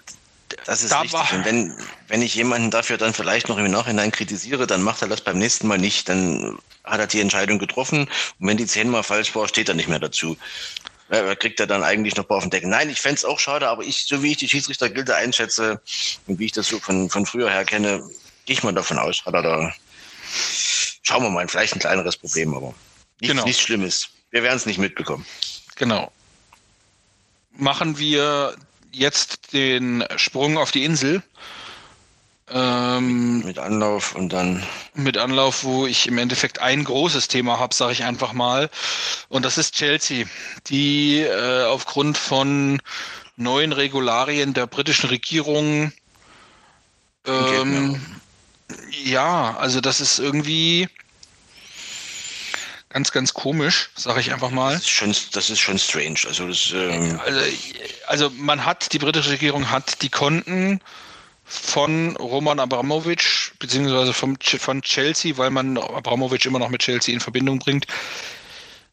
das 0.65 0.83
ist 0.83 0.91
da 0.91 1.01
richtig. 1.01 1.19
War, 1.19 1.33
und 1.33 1.45
wenn, 1.45 1.77
wenn 2.07 2.21
ich 2.21 2.35
jemanden 2.35 2.71
dafür 2.71 2.97
dann 2.97 3.13
vielleicht 3.13 3.49
noch 3.49 3.57
im 3.57 3.69
Nachhinein 3.71 4.11
kritisiere, 4.11 4.67
dann 4.67 4.81
macht 4.81 5.01
er 5.01 5.07
das 5.07 5.21
beim 5.21 5.37
nächsten 5.37 5.67
Mal 5.67 5.77
nicht. 5.77 6.09
Dann 6.09 6.57
hat 6.83 6.99
er 6.99 7.07
die 7.07 7.21
Entscheidung 7.21 7.59
getroffen 7.59 8.09
und 8.39 8.47
wenn 8.47 8.57
die 8.57 8.65
zehnmal 8.65 9.03
falsch 9.03 9.35
war, 9.35 9.47
steht 9.47 9.69
er 9.69 9.75
nicht 9.75 9.87
mehr 9.89 9.99
dazu. 9.99 10.37
Ja, 11.11 11.35
kriegt 11.35 11.59
er 11.59 11.67
dann 11.67 11.83
eigentlich 11.83 12.15
noch 12.15 12.23
ein 12.23 12.27
paar 12.27 12.37
auf 12.37 12.43
den 12.43 12.51
Deckel. 12.51 12.69
Nein, 12.69 12.89
ich 12.89 13.01
fände 13.01 13.15
es 13.15 13.25
auch 13.25 13.37
schade, 13.37 13.67
aber 13.67 13.83
ich, 13.83 14.05
so 14.05 14.23
wie 14.23 14.31
ich 14.31 14.37
die 14.37 14.47
Schiedsrichtergilde 14.47 15.13
einschätze 15.13 15.81
und 16.25 16.39
wie 16.39 16.45
ich 16.45 16.53
das 16.53 16.67
so 16.67 16.79
von, 16.79 17.09
von 17.09 17.25
früher 17.25 17.49
her 17.49 17.65
kenne, 17.65 18.01
gehe 18.45 18.55
ich 18.55 18.63
mal 18.63 18.73
davon 18.73 18.97
aus, 18.97 19.25
hat 19.25 19.33
er 19.33 19.41
da, 19.41 19.73
schauen 21.03 21.23
wir 21.23 21.29
mal, 21.29 21.47
vielleicht 21.49 21.73
ein 21.73 21.79
kleineres 21.79 22.15
Problem, 22.15 22.55
aber. 22.55 22.73
Nichts, 23.21 23.33
genau. 23.33 23.45
nichts 23.45 23.61
Schlimmes. 23.61 24.09
Wir 24.31 24.41
werden 24.41 24.57
es 24.57 24.65
nicht 24.65 24.79
mitbekommen. 24.79 25.25
Genau. 25.75 26.11
Machen 27.51 27.99
wir 27.99 28.55
jetzt 28.91 29.53
den 29.53 30.03
Sprung 30.15 30.57
auf 30.57 30.71
die 30.71 30.83
Insel. 30.83 31.21
Ähm, 32.49 33.45
mit 33.45 33.59
Anlauf 33.59 34.15
und 34.15 34.33
dann. 34.33 34.65
Mit 34.95 35.17
Anlauf, 35.17 35.63
wo 35.63 35.85
ich 35.85 36.07
im 36.07 36.17
Endeffekt 36.17 36.59
ein 36.59 36.83
großes 36.83 37.27
Thema 37.27 37.59
habe, 37.59 37.75
sage 37.75 37.93
ich 37.93 38.03
einfach 38.03 38.33
mal. 38.33 38.69
Und 39.29 39.45
das 39.45 39.59
ist 39.59 39.75
Chelsea, 39.75 40.25
die 40.67 41.19
äh, 41.19 41.65
aufgrund 41.65 42.17
von 42.17 42.81
neuen 43.37 43.71
Regularien 43.71 44.53
der 44.53 44.65
britischen 44.65 45.09
Regierung. 45.09 45.93
Ähm, 47.25 48.01
ja, 49.03 49.55
also 49.57 49.79
das 49.79 50.01
ist 50.01 50.17
irgendwie 50.17 50.89
ganz, 52.91 53.11
ganz 53.11 53.33
komisch, 53.33 53.89
sage 53.95 54.19
ich 54.19 54.33
einfach 54.33 54.51
mal. 54.51 54.73
Das 54.73 54.83
ist 54.83 54.89
schon, 54.89 55.15
das 55.33 55.49
ist 55.49 55.59
schon 55.59 55.79
strange. 55.79 56.19
Also, 56.27 56.47
das, 56.47 56.71
ähm 56.73 57.19
also, 57.25 57.39
also 58.07 58.29
man 58.31 58.65
hat, 58.65 58.93
die 58.93 58.99
britische 58.99 59.31
Regierung 59.31 59.69
hat 59.71 60.01
die 60.01 60.09
Konten 60.09 60.81
von 61.45 62.15
Roman 62.17 62.59
Abramowitsch, 62.59 63.51
beziehungsweise 63.59 64.13
vom, 64.13 64.37
von 64.39 64.81
Chelsea, 64.81 65.37
weil 65.37 65.49
man 65.49 65.77
Abramowitsch 65.77 66.45
immer 66.45 66.59
noch 66.59 66.69
mit 66.69 66.81
Chelsea 66.81 67.13
in 67.13 67.19
Verbindung 67.19 67.59
bringt, 67.59 67.87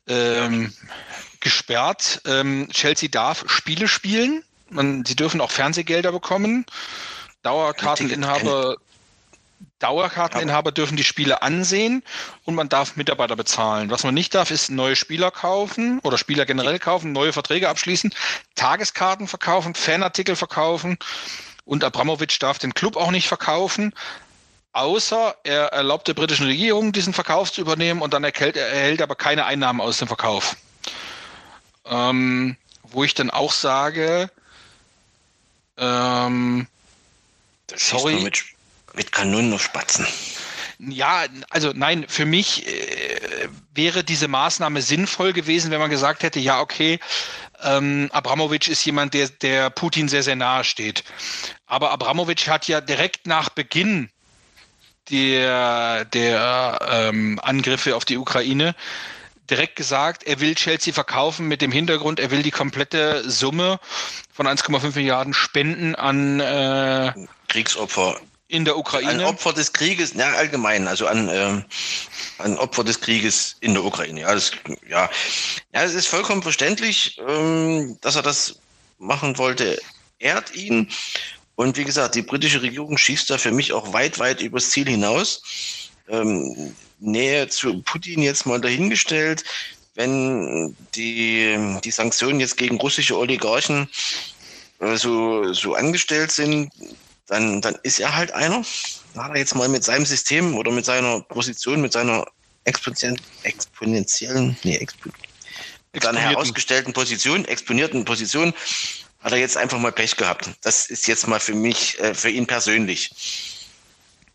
ähm, 0.09 0.73
gesperrt. 1.41 2.21
Ähm, 2.27 2.69
Chelsea 2.73 3.09
darf 3.09 3.45
Spiele 3.49 3.87
spielen. 3.87 4.43
Man, 4.71 5.05
sie 5.05 5.17
dürfen 5.17 5.41
auch 5.41 5.51
Fernsehgelder 5.51 6.13
bekommen. 6.13 6.67
Dauerkarteninhaber 7.43 8.77
Dauerkarteninhaber 9.79 10.73
dürfen 10.73 10.97
die 10.97 11.05
Spiele 11.05 11.43
ansehen 11.43 12.03
und 12.45 12.55
man 12.55 12.69
darf 12.69 12.97
Mitarbeiter 12.97 13.37
bezahlen. 13.37 13.91
Was 13.91 14.03
man 14.03 14.15
nicht 14.15 14.35
darf, 14.35 14.51
ist 14.51 14.71
neue 14.71 14.97
Spieler 14.97 15.31
kaufen 15.31 16.01
oder 16.01 16.19
Spieler 16.19 16.47
generell 16.47 16.79
kaufen, 16.79 17.13
neue 17.13 17.33
Verträge 17.33 17.69
abschließen, 17.69 18.13
Tageskarten 18.57 19.29
verkaufen, 19.29 19.75
Fanartikel 19.75 20.35
verkaufen 20.35 20.99
und 21.65 21.85
Abramowitsch 21.85 22.41
darf 22.41 22.59
den 22.59 22.75
Club 22.75 22.97
auch 22.97 23.11
nicht 23.13 23.29
verkaufen, 23.29 23.95
außer 24.73 25.37
er 25.45 25.67
erlaubt 25.67 26.09
der 26.09 26.15
britischen 26.15 26.47
Regierung, 26.47 26.93
diesen 26.93 27.13
Verkauf 27.13 27.53
zu 27.53 27.61
übernehmen 27.61 28.03
und 28.03 28.15
dann 28.15 28.25
erhält, 28.25 28.57
er 28.57 28.69
erhält 28.69 29.03
aber 29.03 29.15
keine 29.15 29.45
Einnahmen 29.45 29.81
aus 29.81 29.99
dem 29.99 30.09
Verkauf. 30.09 30.57
Ähm, 31.85 32.57
wo 32.83 33.05
ich 33.05 33.15
dann 33.15 33.31
auch 33.31 33.53
sage, 33.53 34.31
ähm, 35.77 36.67
sorry. 37.75 38.21
Mit, 38.21 38.45
mit 38.95 39.13
Kanonen 39.13 39.53
auf 39.53 39.63
Spatzen. 39.63 40.07
Ja, 40.81 41.25
also 41.51 41.73
nein, 41.75 42.07
für 42.09 42.25
mich 42.25 42.67
äh, 42.67 43.49
wäre 43.75 44.05
diese 44.05 44.29
Maßnahme 44.29 44.81
sinnvoll 44.81 45.33
gewesen, 45.33 45.73
wenn 45.73 45.81
man 45.81 45.91
gesagt 45.91 46.23
hätte, 46.23 46.39
ja, 46.39 46.61
okay, 46.61 47.01
ähm, 47.63 48.09
Abramowitsch 48.13 48.69
ist 48.69 48.85
jemand, 48.85 49.13
der, 49.15 49.29
der 49.29 49.71
Putin 49.71 50.09
sehr, 50.09 50.23
sehr 50.23 50.37
nahe 50.37 50.63
steht. 50.63 51.03
Aber 51.67 51.91
Abramowitsch 51.91 52.47
hat 52.47 52.69
ja 52.69 52.81
direkt 52.81 53.27
nach 53.27 53.49
Beginn 53.49 54.11
der, 55.11 56.05
der 56.05 56.79
ähm, 56.89 57.41
Angriffe 57.43 57.97
auf 57.97 58.05
die 58.05 58.17
Ukraine 58.17 58.77
direkt 59.51 59.77
gesagt, 59.77 60.25
er 60.25 60.41
will 60.41 60.55
Chelsea 60.55 60.93
verkaufen 60.93 61.49
mit 61.49 61.63
dem 61.63 61.73
Hintergrund, 61.73 62.21
er 62.21 62.31
will 62.31 62.43
die 62.43 62.51
komplette 62.51 63.29
Summe 63.29 63.81
von 64.33 64.47
1,5 64.47 64.95
Milliarden 64.95 65.35
spenden 65.35 65.95
an 65.95 66.39
äh, 66.39 67.13
Kriegsopfer 67.49 68.21
in 68.49 68.65
der 68.65 68.77
Ukraine? 68.77 69.11
An 69.11 69.25
Opfer 69.25 69.53
des 69.53 69.73
Krieges, 69.73 70.15
ja, 70.15 70.33
allgemein, 70.33 70.89
also 70.89 71.07
an, 71.07 71.29
ähm, 71.31 71.65
an 72.39 72.57
Opfer 72.57 72.83
des 72.83 73.01
Krieges 73.01 73.57
in 73.61 73.75
der 73.75 73.85
Ukraine. 73.85 74.23
Ja, 74.23 74.35
das, 74.35 74.51
ja. 74.89 75.11
ja, 75.75 75.83
es 75.83 75.95
ist 75.95 76.09
vollkommen 76.09 76.43
verständlich, 76.43 77.21
ähm, 77.29 77.99
dass 78.01 78.17
er 78.17 78.23
das 78.23 78.59
machen 78.99 79.39
wollte. 79.39 79.79
Ehrt 80.19 80.55
ihn. 80.55 80.89
Und 81.55 81.77
wie 81.77 81.85
gesagt, 81.85 82.15
die 82.15 82.23
britische 82.23 82.63
Regierung 82.63 82.97
schießt 82.97 83.31
da 83.31 83.39
für 83.39 83.53
mich 83.53 83.73
auch 83.73 83.93
weit, 83.93 84.19
weit 84.19 84.41
übers 84.41 84.71
Ziel 84.71 84.89
hinaus. 84.89 85.43
Ähm, 86.09 86.75
Nähe 87.01 87.49
zu 87.49 87.83
Putin 87.83 88.23
jetzt 88.23 88.47
mal 88.47 88.61
dahingestellt. 88.61 89.45
Wenn 89.95 90.77
die, 90.95 91.79
die 91.83 91.91
Sanktionen 91.91 92.41
jetzt 92.41 92.57
gegen 92.57 92.77
russische 92.77 93.19
Oligarchen 93.19 93.89
äh, 94.81 94.97
so, 94.97 95.53
so 95.53 95.75
angestellt 95.75 96.31
sind, 96.31 96.71
dann, 97.29 97.61
dann 97.61 97.77
ist 97.83 98.01
er 98.01 98.17
halt 98.17 98.33
einer. 98.33 98.65
Da 99.15 99.25
hat 99.25 99.33
er 99.33 99.39
jetzt 99.39 99.55
mal 99.55 99.69
mit 99.69 99.85
seinem 99.85 100.07
System 100.07 100.57
oder 100.57 100.73
mit 100.73 100.85
seiner 100.85 101.21
Position, 101.21 101.81
mit 101.81 101.93
seiner 101.93 102.27
exponentiellen, 102.65 104.57
nee, 104.65 104.77
expo 104.77 105.11
mit 105.93 106.03
seiner 106.03 106.21
herausgestellten 106.21 106.93
Position, 106.93 107.47
exponierten 107.47 108.05
Position, 108.05 108.53
hat 109.21 109.33
er 109.33 109.39
jetzt 109.39 109.57
einfach 109.57 109.79
mal 109.79 109.91
Pech 109.91 110.17
gehabt. 110.17 110.51
Das 110.61 110.87
ist 110.87 111.09
jetzt 111.09 111.27
mal 111.27 111.41
für 111.41 111.55
mich, 111.55 111.99
äh, 111.99 112.15
für 112.15 112.29
ihn 112.31 112.47
persönlich. 112.47 113.11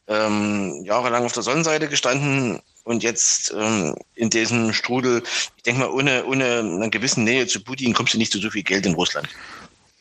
Ähm, 0.08 0.84
jahrelang 0.84 1.24
auf 1.24 1.32
der 1.32 1.44
Sonnenseite 1.44 1.88
gestanden 1.88 2.60
und 2.84 3.04
jetzt 3.04 3.54
ähm, 3.58 3.96
in 4.16 4.30
diesem 4.30 4.74
Strudel, 4.74 5.24
ich 5.56 5.64
denke 5.64 5.82
mal, 5.82 5.90
ohne, 5.90 6.26
ohne 6.26 6.60
eine 6.60 6.90
gewisse 6.90 7.22
Nähe 7.22 7.48
zu 7.48 7.64
Putin 7.64 7.94
kommst 7.94 8.14
du 8.14 8.18
nicht 8.18 8.32
zu 8.32 8.40
so 8.40 8.50
viel 8.50 8.64
Geld 8.64 8.86
in 8.86 8.96
Russland. 8.96 9.30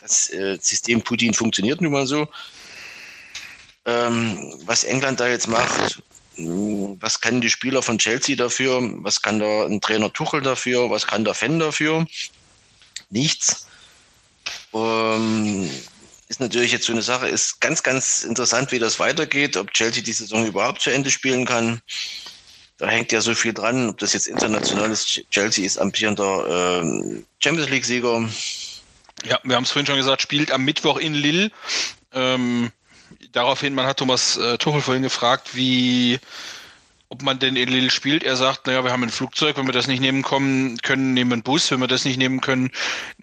Das 0.01 0.31
äh, 0.31 0.59
System 0.61 1.03
Putin 1.03 1.33
funktioniert 1.33 1.81
nun 1.81 1.93
mal 1.93 2.07
so. 2.07 2.27
Ähm, 3.85 4.55
was 4.65 4.85
England 4.85 5.21
da 5.21 5.29
jetzt 5.29 5.49
macht, 5.49 6.03
was 6.37 7.21
kann 7.21 7.41
die 7.41 7.51
Spieler 7.51 7.83
von 7.83 7.99
Chelsea 7.99 8.37
dafür? 8.37 8.81
Was 9.03 9.21
kann 9.21 9.39
da 9.39 9.67
ein 9.67 9.81
Trainer 9.81 10.13
Tuchel 10.13 10.41
dafür? 10.41 10.91
Was 10.91 11.07
kann 11.07 11.25
der 11.25 11.35
Fan 11.35 11.59
dafür? 11.59 12.07
Nichts. 13.11 13.67
Ähm, 14.73 15.71
ist 16.29 16.41
natürlich 16.41 16.73
jetzt 16.73 16.87
so 16.87 16.93
eine 16.93 17.03
Sache, 17.03 17.29
ist 17.29 17.61
ganz, 17.61 17.83
ganz 17.83 18.23
interessant, 18.23 18.73
wie 18.73 18.79
das 18.79 18.99
weitergeht, 18.99 19.57
ob 19.59 19.73
Chelsea 19.73 20.03
die 20.03 20.15
Saison 20.15 20.47
überhaupt 20.47 20.81
zu 20.81 20.91
Ende 20.91 21.11
spielen 21.11 21.45
kann. 21.45 21.83
da 22.79 22.89
hängt 22.89 23.13
ja 23.13 23.21
so 23.21 23.35
viel 23.35 23.53
dran, 23.53 23.91
ob 23.91 23.99
das 23.99 24.15
jetzt 24.15 24.27
international 24.27 24.91
ist. 24.91 25.21
Chelsea 25.31 25.65
ist 25.65 25.79
amtierender 25.79 26.83
äh, 26.83 27.23
Champions 27.39 27.69
League-Sieger. 27.69 28.29
Ja, 29.25 29.39
wir 29.45 29.57
haben 29.57 29.65
es 29.65 29.71
vorhin 29.71 29.87
schon 29.87 29.97
gesagt, 29.97 30.23
spielt 30.23 30.51
am 30.51 30.65
Mittwoch 30.65 30.97
in 30.97 31.15
Lille. 31.15 31.51
Ähm, 32.13 32.73
daraufhin, 33.33 33.75
man 33.75 33.87
hat 33.87 33.99
Thomas 33.99 34.37
äh, 34.37 34.59
Tuchel 34.59 34.81
vorhin 34.81 35.03
gefragt, 35.03 35.55
wie 35.55 36.19
ob 37.13 37.21
man 37.21 37.39
denn 37.39 37.57
in 37.57 37.69
Lille 37.69 37.91
spielt. 37.91 38.25
Er 38.25 38.37
sagt, 38.37 38.67
naja, 38.67 38.85
wir 38.85 38.91
haben 38.91 39.03
ein 39.03 39.11
Flugzeug, 39.11 39.59
wenn 39.59 39.67
wir 39.67 39.75
das 39.75 39.87
nicht 39.87 40.01
nehmen 40.01 40.23
kommen, 40.23 40.79
können, 40.79 41.13
nehmen 41.13 41.35
einen 41.35 41.43
Bus, 41.43 41.71
wenn 41.71 41.81
wir 41.81 41.87
das 41.87 42.07
nicht 42.07 42.17
nehmen 42.17 42.41
können, 42.41 42.71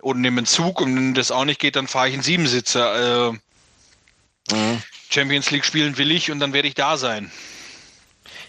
oder 0.01 0.19
nehmen 0.19 0.37
einen 0.37 0.45
Zug 0.45 0.79
und 0.79 0.95
wenn 0.95 1.13
das 1.15 1.31
auch 1.31 1.43
nicht 1.43 1.59
geht, 1.59 1.75
dann 1.75 1.87
fahre 1.87 2.07
ich 2.07 2.13
einen 2.13 2.21
Siebensitzer. 2.21 3.31
Äh, 3.31 4.53
mhm. 4.53 4.83
Champions 5.09 5.49
League 5.49 5.65
spielen 5.65 5.97
will 5.97 6.11
ich 6.11 6.29
und 6.29 6.39
dann 6.39 6.53
werde 6.53 6.67
ich 6.67 6.75
da 6.75 6.97
sein. 6.97 7.31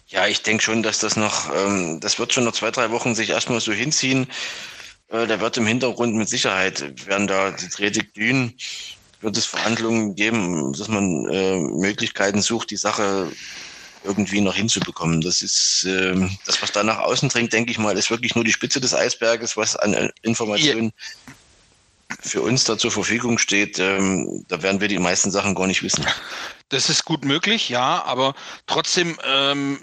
Ja, 0.09 0.27
ich 0.27 0.43
denke 0.43 0.63
schon, 0.63 0.83
dass 0.83 0.99
das 0.99 1.17
noch, 1.17 1.51
ähm, 1.55 2.01
das 2.01 2.19
wird 2.19 2.35
schon 2.35 2.45
noch 2.45 2.53
zwei, 2.53 2.71
drei 2.71 2.91
Wochen 2.91 3.15
sich 3.15 3.31
erstmal 3.31 3.61
so 3.61 3.73
hinziehen. 3.73 4.27
Äh, 5.09 5.27
da 5.27 5.41
wird 5.41 5.57
im 5.57 5.67
Hintergrund 5.67 6.15
mit 6.17 6.29
Sicherheit, 6.29 7.07
werden 7.07 7.27
da 7.27 7.51
die 7.53 7.69
Dretig 7.69 8.13
dünen, 8.13 8.55
wird 9.21 9.37
es 9.37 9.47
Verhandlungen 9.47 10.15
geben, 10.15 10.73
dass 10.73 10.89
man 10.89 11.29
äh, 11.29 11.59
Möglichkeiten 11.59 12.43
sucht, 12.43 12.71
die 12.71 12.77
Sache 12.77 13.31
irgendwie 14.05 14.41
noch 14.41 14.55
hinzubekommen. 14.55 15.21
Das 15.21 15.43
ist 15.43 15.85
äh, 15.85 16.15
das, 16.47 16.63
was 16.63 16.73
da 16.73 16.83
nach 16.83 16.99
außen 16.99 17.29
dringt, 17.29 17.53
denke 17.53 17.71
ich 17.71 17.79
mal, 17.79 17.97
ist 17.99 18.11
wirklich 18.11 18.35
nur 18.35 18.45
die 18.45 18.53
Spitze 18.53 18.81
des 18.81 18.95
Eisberges, 18.95 19.57
was 19.57 19.77
an 19.77 19.95
äh, 19.95 20.11
Informationen 20.23 20.93
ja. 21.27 21.35
für 22.21 22.43
uns 22.43 22.65
da 22.65 22.79
zur 22.79 22.91
Verfügung 22.91 23.39
steht. 23.39 23.79
Ähm, 23.79 24.45
da 24.49 24.63
werden 24.63 24.81
wir 24.81 24.89
die 24.89 24.99
meisten 24.99 25.31
Sachen 25.31 25.55
gar 25.55 25.67
nicht 25.67 25.83
wissen. 25.83 26.07
Das 26.71 26.89
ist 26.89 27.05
gut 27.05 27.25
möglich, 27.25 27.69
ja, 27.69 28.05
aber 28.05 28.35
trotzdem 28.67 29.19
ähm, 29.25 29.81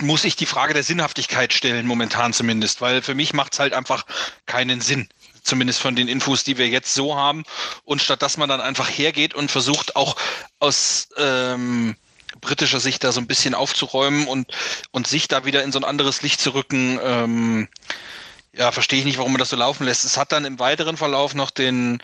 muss 0.00 0.24
ich 0.24 0.36
die 0.36 0.46
Frage 0.46 0.74
der 0.74 0.82
Sinnhaftigkeit 0.82 1.52
stellen, 1.52 1.86
momentan 1.86 2.32
zumindest, 2.32 2.80
weil 2.80 3.02
für 3.02 3.14
mich 3.14 3.32
macht 3.32 3.52
es 3.54 3.60
halt 3.60 3.72
einfach 3.72 4.04
keinen 4.46 4.80
Sinn. 4.80 5.08
Zumindest 5.42 5.80
von 5.80 5.96
den 5.96 6.08
Infos, 6.08 6.44
die 6.44 6.58
wir 6.58 6.68
jetzt 6.68 6.94
so 6.94 7.16
haben. 7.16 7.44
Und 7.84 8.02
statt 8.02 8.22
dass 8.22 8.36
man 8.36 8.48
dann 8.48 8.60
einfach 8.60 8.88
hergeht 8.88 9.34
und 9.34 9.50
versucht 9.50 9.96
auch 9.96 10.16
aus 10.60 11.08
ähm, 11.16 11.96
britischer 12.40 12.80
Sicht 12.80 13.04
da 13.04 13.12
so 13.12 13.20
ein 13.20 13.26
bisschen 13.26 13.54
aufzuräumen 13.54 14.26
und, 14.26 14.52
und 14.90 15.06
sich 15.06 15.28
da 15.28 15.44
wieder 15.44 15.62
in 15.62 15.72
so 15.72 15.78
ein 15.78 15.84
anderes 15.84 16.22
Licht 16.22 16.40
zu 16.40 16.50
rücken, 16.54 16.98
ähm, 17.02 17.68
ja, 18.54 18.70
verstehe 18.70 18.98
ich 18.98 19.06
nicht, 19.06 19.16
warum 19.16 19.32
man 19.32 19.38
das 19.38 19.48
so 19.48 19.56
laufen 19.56 19.84
lässt. 19.84 20.04
Es 20.04 20.18
hat 20.18 20.30
dann 20.30 20.44
im 20.44 20.58
weiteren 20.58 20.98
Verlauf 20.98 21.34
noch 21.34 21.50
den, 21.50 22.02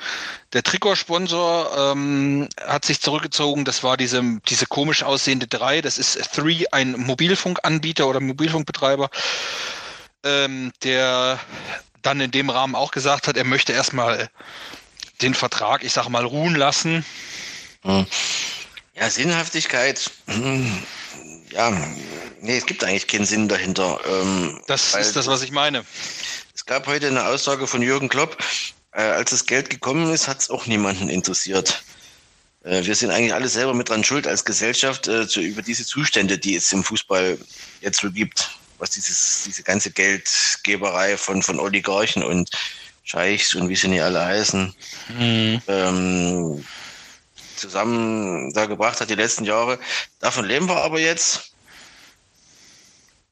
der 0.54 0.62
Trikotsponsor 0.62 1.92
ähm, 1.92 2.48
hat 2.66 2.86
sich 2.86 3.02
zurückgezogen. 3.02 3.66
Das 3.66 3.82
war 3.82 3.98
diese, 3.98 4.22
diese 4.48 4.64
komisch 4.66 5.02
aussehende 5.02 5.46
3. 5.46 5.82
Das 5.82 5.98
ist 5.98 6.18
Three, 6.34 6.64
ein 6.72 6.92
Mobilfunkanbieter 6.92 8.06
oder 8.08 8.20
Mobilfunkbetreiber, 8.20 9.10
ähm, 10.24 10.72
der 10.82 11.38
dann 12.02 12.20
in 12.20 12.30
dem 12.30 12.50
Rahmen 12.50 12.74
auch 12.74 12.90
gesagt 12.90 13.28
hat, 13.28 13.36
er 13.36 13.44
möchte 13.44 13.72
erstmal 13.72 14.30
den 15.22 15.34
Vertrag, 15.34 15.84
ich 15.84 15.92
sage 15.92 16.10
mal, 16.10 16.24
ruhen 16.24 16.54
lassen. 16.54 17.04
Mhm. 17.84 18.06
Ja, 18.94 19.10
Sinnhaftigkeit. 19.10 20.10
Hm, 20.26 20.82
ja, 21.50 21.70
nee, 22.40 22.56
es 22.56 22.66
gibt 22.66 22.84
eigentlich 22.84 23.06
keinen 23.06 23.26
Sinn 23.26 23.48
dahinter. 23.48 24.00
Ähm, 24.08 24.60
das 24.66 24.94
ist 24.94 25.16
das, 25.16 25.26
was 25.26 25.42
ich 25.42 25.50
meine. 25.50 25.84
Es 26.54 26.66
gab 26.66 26.86
heute 26.86 27.08
eine 27.08 27.24
Aussage 27.26 27.66
von 27.66 27.82
Jürgen 27.82 28.08
Klopp. 28.08 28.36
Äh, 28.92 29.02
als 29.02 29.30
das 29.30 29.46
Geld 29.46 29.70
gekommen 29.70 30.12
ist, 30.12 30.28
hat 30.28 30.40
es 30.40 30.50
auch 30.50 30.66
niemanden 30.66 31.08
interessiert. 31.08 31.82
Äh, 32.64 32.84
wir 32.84 32.94
sind 32.94 33.10
eigentlich 33.10 33.34
alle 33.34 33.48
selber 33.48 33.74
mit 33.74 33.88
dran 33.88 34.04
schuld 34.04 34.26
als 34.26 34.44
Gesellschaft 34.44 35.08
äh, 35.08 35.28
zu, 35.28 35.40
über 35.40 35.62
diese 35.62 35.86
Zustände, 35.86 36.38
die 36.38 36.56
es 36.56 36.72
im 36.72 36.84
Fußball 36.84 37.38
jetzt 37.80 38.00
so 38.00 38.10
gibt. 38.10 38.50
Was 38.78 38.90
dieses, 38.90 39.42
diese 39.44 39.62
ganze 39.62 39.90
Geldgeberei 39.90 41.16
von, 41.16 41.42
von 41.42 41.58
Oligarchen 41.58 42.22
und 42.22 42.50
Scheichs 43.02 43.54
und 43.54 43.68
wie 43.68 43.76
sie 43.76 43.88
nicht 43.88 44.02
alle 44.02 44.24
heißen. 44.24 44.74
Mhm. 45.18 45.62
Ähm, 45.66 46.64
zusammen 47.56 48.52
da 48.52 48.66
gebracht 48.66 49.00
hat 49.00 49.10
die 49.10 49.14
letzten 49.14 49.44
Jahre. 49.44 49.78
Davon 50.20 50.44
leben 50.44 50.68
wir 50.68 50.76
aber 50.76 51.00
jetzt. 51.00 51.52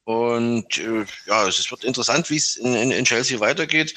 Und 0.04 0.78
äh, 0.78 1.04
ja, 1.26 1.46
es 1.48 1.70
wird 1.70 1.84
interessant, 1.84 2.30
wie 2.30 2.36
es 2.36 2.56
in, 2.56 2.74
in, 2.74 2.90
in, 2.90 3.04
Chelsea 3.04 3.40
weitergeht. 3.40 3.94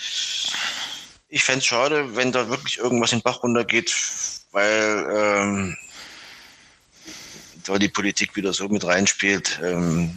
Ich 1.29 1.43
fände 1.43 1.59
es 1.59 1.65
schade, 1.65 2.15
wenn 2.15 2.31
da 2.31 2.49
wirklich 2.49 2.79
irgendwas 2.79 3.11
in 3.11 3.19
den 3.19 3.23
Bach 3.23 3.43
runtergeht, 3.43 3.95
weil 4.51 5.05
ähm, 5.15 5.77
da 7.63 7.77
die 7.77 7.89
Politik 7.89 8.35
wieder 8.35 8.51
so 8.53 8.67
mit 8.67 8.83
reinspielt. 8.83 9.59
Ähm, 9.63 10.15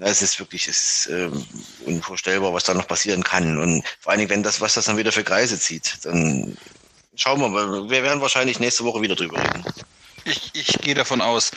es 0.00 0.22
ist 0.22 0.38
wirklich 0.38 0.68
es 0.68 1.06
ist, 1.06 1.10
ähm, 1.10 1.46
unvorstellbar, 1.84 2.52
was 2.52 2.64
da 2.64 2.74
noch 2.74 2.86
passieren 2.86 3.22
kann. 3.22 3.58
Und 3.58 3.84
vor 4.00 4.10
allen 4.12 4.20
Dingen, 4.20 4.30
wenn 4.30 4.42
das, 4.42 4.60
was 4.60 4.74
das 4.74 4.86
dann 4.86 4.96
wieder 4.96 5.12
für 5.12 5.24
Kreise 5.24 5.58
zieht, 5.58 5.98
dann 6.02 6.56
Schauen 7.16 7.40
wir 7.40 7.48
mal. 7.48 7.88
Wir 7.88 8.02
werden 8.02 8.20
wahrscheinlich 8.20 8.60
nächste 8.60 8.84
Woche 8.84 9.00
wieder 9.00 9.16
drüber 9.16 9.38
reden. 9.38 9.64
Ich, 10.24 10.50
ich 10.54 10.78
gehe 10.80 10.94
davon 10.94 11.22
aus. 11.22 11.50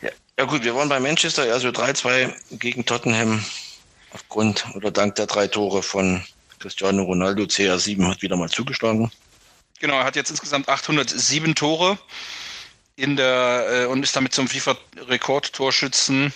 Ja. 0.00 0.08
ja 0.38 0.44
gut, 0.46 0.64
wir 0.64 0.74
waren 0.74 0.88
bei 0.88 0.98
Manchester, 0.98 1.42
also 1.52 1.68
3-2 1.68 2.58
gegen 2.58 2.86
Tottenham 2.86 3.44
aufgrund 4.12 4.64
oder 4.74 4.90
dank 4.90 5.16
der 5.16 5.26
drei 5.26 5.46
Tore 5.46 5.82
von 5.82 6.24
Cristiano 6.58 7.02
Ronaldo. 7.02 7.42
CR7 7.42 8.08
hat 8.08 8.22
wieder 8.22 8.36
mal 8.36 8.48
zugeschlagen. 8.48 9.12
Genau, 9.80 9.98
er 9.98 10.04
hat 10.04 10.16
jetzt 10.16 10.30
insgesamt 10.30 10.68
807 10.68 11.54
Tore 11.54 11.98
in 12.96 13.16
der 13.16 13.66
äh, 13.68 13.84
und 13.86 14.02
ist 14.02 14.16
damit 14.16 14.32
zum 14.32 14.48
FIFA-Rekordtorschützen 14.48 16.32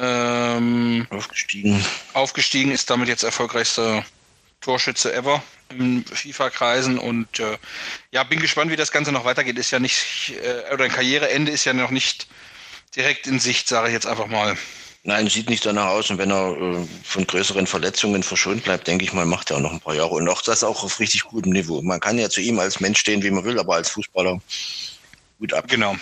ähm, 0.00 1.06
aufgestiegen. 1.10 1.84
Aufgestiegen, 2.12 2.70
ist 2.70 2.90
damit 2.90 3.08
jetzt 3.08 3.22
erfolgreichster 3.22 4.04
Torschütze 4.60 5.14
ever 5.14 5.42
in 5.70 6.04
FIFA-Kreisen 6.04 6.98
und 6.98 7.40
äh, 7.40 7.58
ja, 8.10 8.24
bin 8.24 8.40
gespannt, 8.40 8.70
wie 8.70 8.76
das 8.76 8.92
Ganze 8.92 9.12
noch 9.12 9.24
weitergeht. 9.24 9.58
Ist 9.58 9.70
ja 9.70 9.78
nicht, 9.78 10.34
äh, 10.42 10.72
oder 10.72 10.84
ein 10.84 10.90
Karriereende 10.90 11.52
ist 11.52 11.64
ja 11.64 11.72
noch 11.72 11.90
nicht 11.90 12.26
direkt 12.96 13.26
in 13.26 13.38
Sicht, 13.38 13.68
sage 13.68 13.88
ich 13.88 13.94
jetzt 13.94 14.06
einfach 14.06 14.26
mal. 14.26 14.56
Nein, 15.04 15.28
sieht 15.28 15.48
nicht 15.48 15.64
danach 15.64 15.88
aus. 15.88 16.10
Und 16.10 16.18
wenn 16.18 16.30
er 16.30 16.56
äh, 16.56 16.86
von 17.04 17.26
größeren 17.26 17.66
Verletzungen 17.66 18.22
verschont 18.22 18.64
bleibt, 18.64 18.86
denke 18.86 19.04
ich 19.04 19.12
mal, 19.12 19.26
macht 19.26 19.50
er 19.50 19.56
auch 19.56 19.60
noch 19.60 19.72
ein 19.72 19.80
paar 19.80 19.94
Jahre. 19.94 20.10
Und 20.10 20.28
auch 20.28 20.42
das 20.42 20.64
auch 20.64 20.82
auf 20.82 21.00
richtig 21.00 21.24
gutem 21.24 21.52
Niveau. 21.52 21.80
Man 21.82 22.00
kann 22.00 22.18
ja 22.18 22.28
zu 22.28 22.40
ihm 22.40 22.58
als 22.58 22.80
Mensch 22.80 23.00
stehen, 23.00 23.22
wie 23.22 23.30
man 23.30 23.44
will, 23.44 23.58
aber 23.58 23.76
als 23.76 23.90
Fußballer 23.90 24.40
gut 25.38 25.52
ab. 25.52 25.66
Genau. 25.68 25.96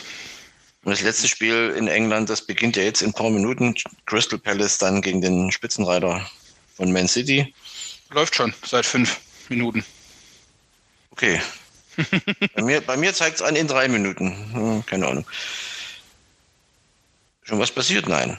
Und 0.87 0.93
das 0.93 1.01
letzte 1.01 1.27
Spiel 1.27 1.75
in 1.77 1.89
England, 1.89 2.31
das 2.31 2.47
beginnt 2.47 2.77
ja 2.77 2.85
jetzt 2.85 3.03
in 3.03 3.09
ein 3.09 3.13
paar 3.13 3.29
Minuten. 3.29 3.75
Crystal 4.07 4.39
Palace 4.39 4.79
dann 4.79 5.03
gegen 5.03 5.21
den 5.21 5.51
Spitzenreiter 5.51 6.25
von 6.77 6.93
Man 6.93 7.09
City. 7.09 7.53
Läuft 8.11 8.37
schon 8.37 8.55
seit 8.65 8.87
fünf 8.87 9.19
Minuten. 9.49 9.85
Okay. 11.11 11.43
bei 12.55 12.63
mir, 12.63 12.81
bei 12.83 12.97
mir 12.97 13.13
zeigt 13.13 13.35
es 13.35 13.43
an 13.43 13.57
in 13.57 13.67
drei 13.67 13.89
Minuten. 13.89 14.31
Hm, 14.53 14.87
keine 14.87 15.09
Ahnung. 15.09 15.27
Schon 17.43 17.59
was 17.59 17.73
passiert? 17.73 18.09
Nein. 18.09 18.39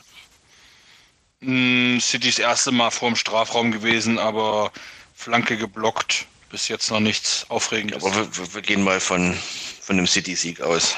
Hm, 1.41 1.99
Citys 1.99 2.39
erste 2.39 2.71
Mal 2.71 2.91
vorm 2.91 3.17
Strafraum 3.17 3.73
gewesen, 3.73 4.19
aber 4.19 4.71
Flanke 5.15 5.57
geblockt. 5.57 6.25
Bis 6.49 6.69
jetzt 6.69 6.89
noch 6.91 7.01
nichts 7.01 7.45
Aufregendes. 7.49 8.05
aber 8.05 8.15
wir, 8.15 8.53
wir, 8.53 8.61
gehen 8.61 8.83
mal 8.83 9.01
von, 9.01 9.37
von 9.81 9.97
einem 9.97 10.07
City-Sieg 10.07 10.61
aus. 10.61 10.95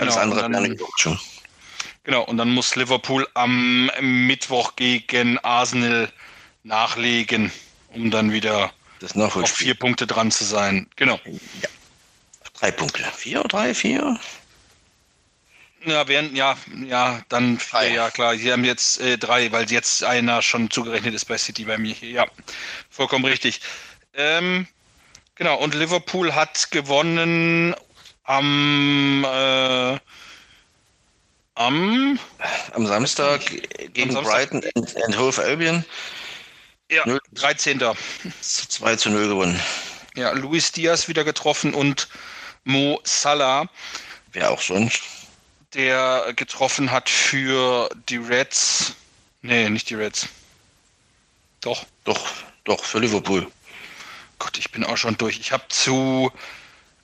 Genau, 0.00 0.12
Alles 0.12 0.16
andere 0.16 0.50
dann, 0.50 0.78
schon. 0.96 1.18
Genau, 2.04 2.22
und 2.22 2.36
dann 2.36 2.50
muss 2.50 2.76
Liverpool 2.76 3.26
am 3.34 3.90
Mittwoch 4.00 4.76
gegen 4.76 5.38
Arsenal 5.38 6.12
nachlegen 6.64 7.50
um 7.96 8.10
dann 8.10 8.30
wieder 8.30 8.72
das 9.00 9.16
auf 9.16 9.50
vier 9.50 9.74
Punkte 9.74 10.06
dran 10.06 10.30
zu 10.30 10.44
sein. 10.44 10.86
Genau. 10.96 11.18
Ja. 11.24 11.68
Drei 12.54 12.70
Punkte. 12.70 13.02
Vier, 13.14 13.42
drei, 13.44 13.74
vier? 13.74 14.18
Ja, 15.84 16.08
während, 16.08 16.36
ja, 16.36 16.56
ja, 16.86 17.22
dann 17.28 17.58
vier, 17.58 17.70
drei. 17.70 17.94
ja 17.94 18.10
klar. 18.10 18.36
Sie 18.36 18.50
haben 18.52 18.64
jetzt 18.64 19.00
äh, 19.00 19.18
drei, 19.18 19.52
weil 19.52 19.70
jetzt 19.70 20.04
einer 20.04 20.42
schon 20.42 20.70
zugerechnet 20.70 21.14
ist 21.14 21.26
bei 21.26 21.38
City 21.38 21.64
bei 21.64 21.78
mir 21.78 21.94
hier. 21.94 22.10
Ja, 22.10 22.26
vollkommen 22.90 23.24
richtig. 23.24 23.60
Ähm, 24.14 24.66
genau, 25.34 25.56
und 25.58 25.74
Liverpool 25.74 26.34
hat 26.34 26.70
gewonnen 26.70 27.74
am 28.26 29.24
äh, 29.24 29.98
am, 31.54 32.18
am 32.72 32.86
Samstag 32.86 33.40
gegen 33.92 34.16
am 34.16 34.24
Samstag. 34.24 34.50
Brighton 34.50 34.70
and, 34.74 35.04
and 35.04 35.18
Hove 35.18 35.42
Albion. 35.42 35.84
Ja, 36.90 37.04
0, 37.06 37.18
13. 37.32 37.82
2 38.40 38.96
zu 38.96 39.10
0 39.10 39.28
gewonnen. 39.28 39.60
Ja, 40.14 40.30
Luis 40.32 40.70
Diaz 40.70 41.08
wieder 41.08 41.24
getroffen 41.24 41.74
und 41.74 42.08
Mo 42.64 43.00
Salah. 43.04 43.68
Wer 44.32 44.50
auch 44.50 44.60
sonst. 44.60 45.02
Der 45.74 46.32
getroffen 46.34 46.90
hat 46.90 47.08
für 47.08 47.88
die 48.08 48.16
Reds. 48.16 48.94
Nee, 49.42 49.68
nicht 49.68 49.90
die 49.90 49.94
Reds. 49.94 50.28
Doch. 51.60 51.84
Doch, 52.04 52.28
doch, 52.64 52.84
für 52.84 53.00
Liverpool. 53.00 53.50
Gott, 54.38 54.58
ich 54.58 54.70
bin 54.70 54.84
auch 54.84 54.96
schon 54.96 55.16
durch. 55.16 55.40
Ich 55.40 55.52
habe 55.52 55.64
zu 55.68 56.30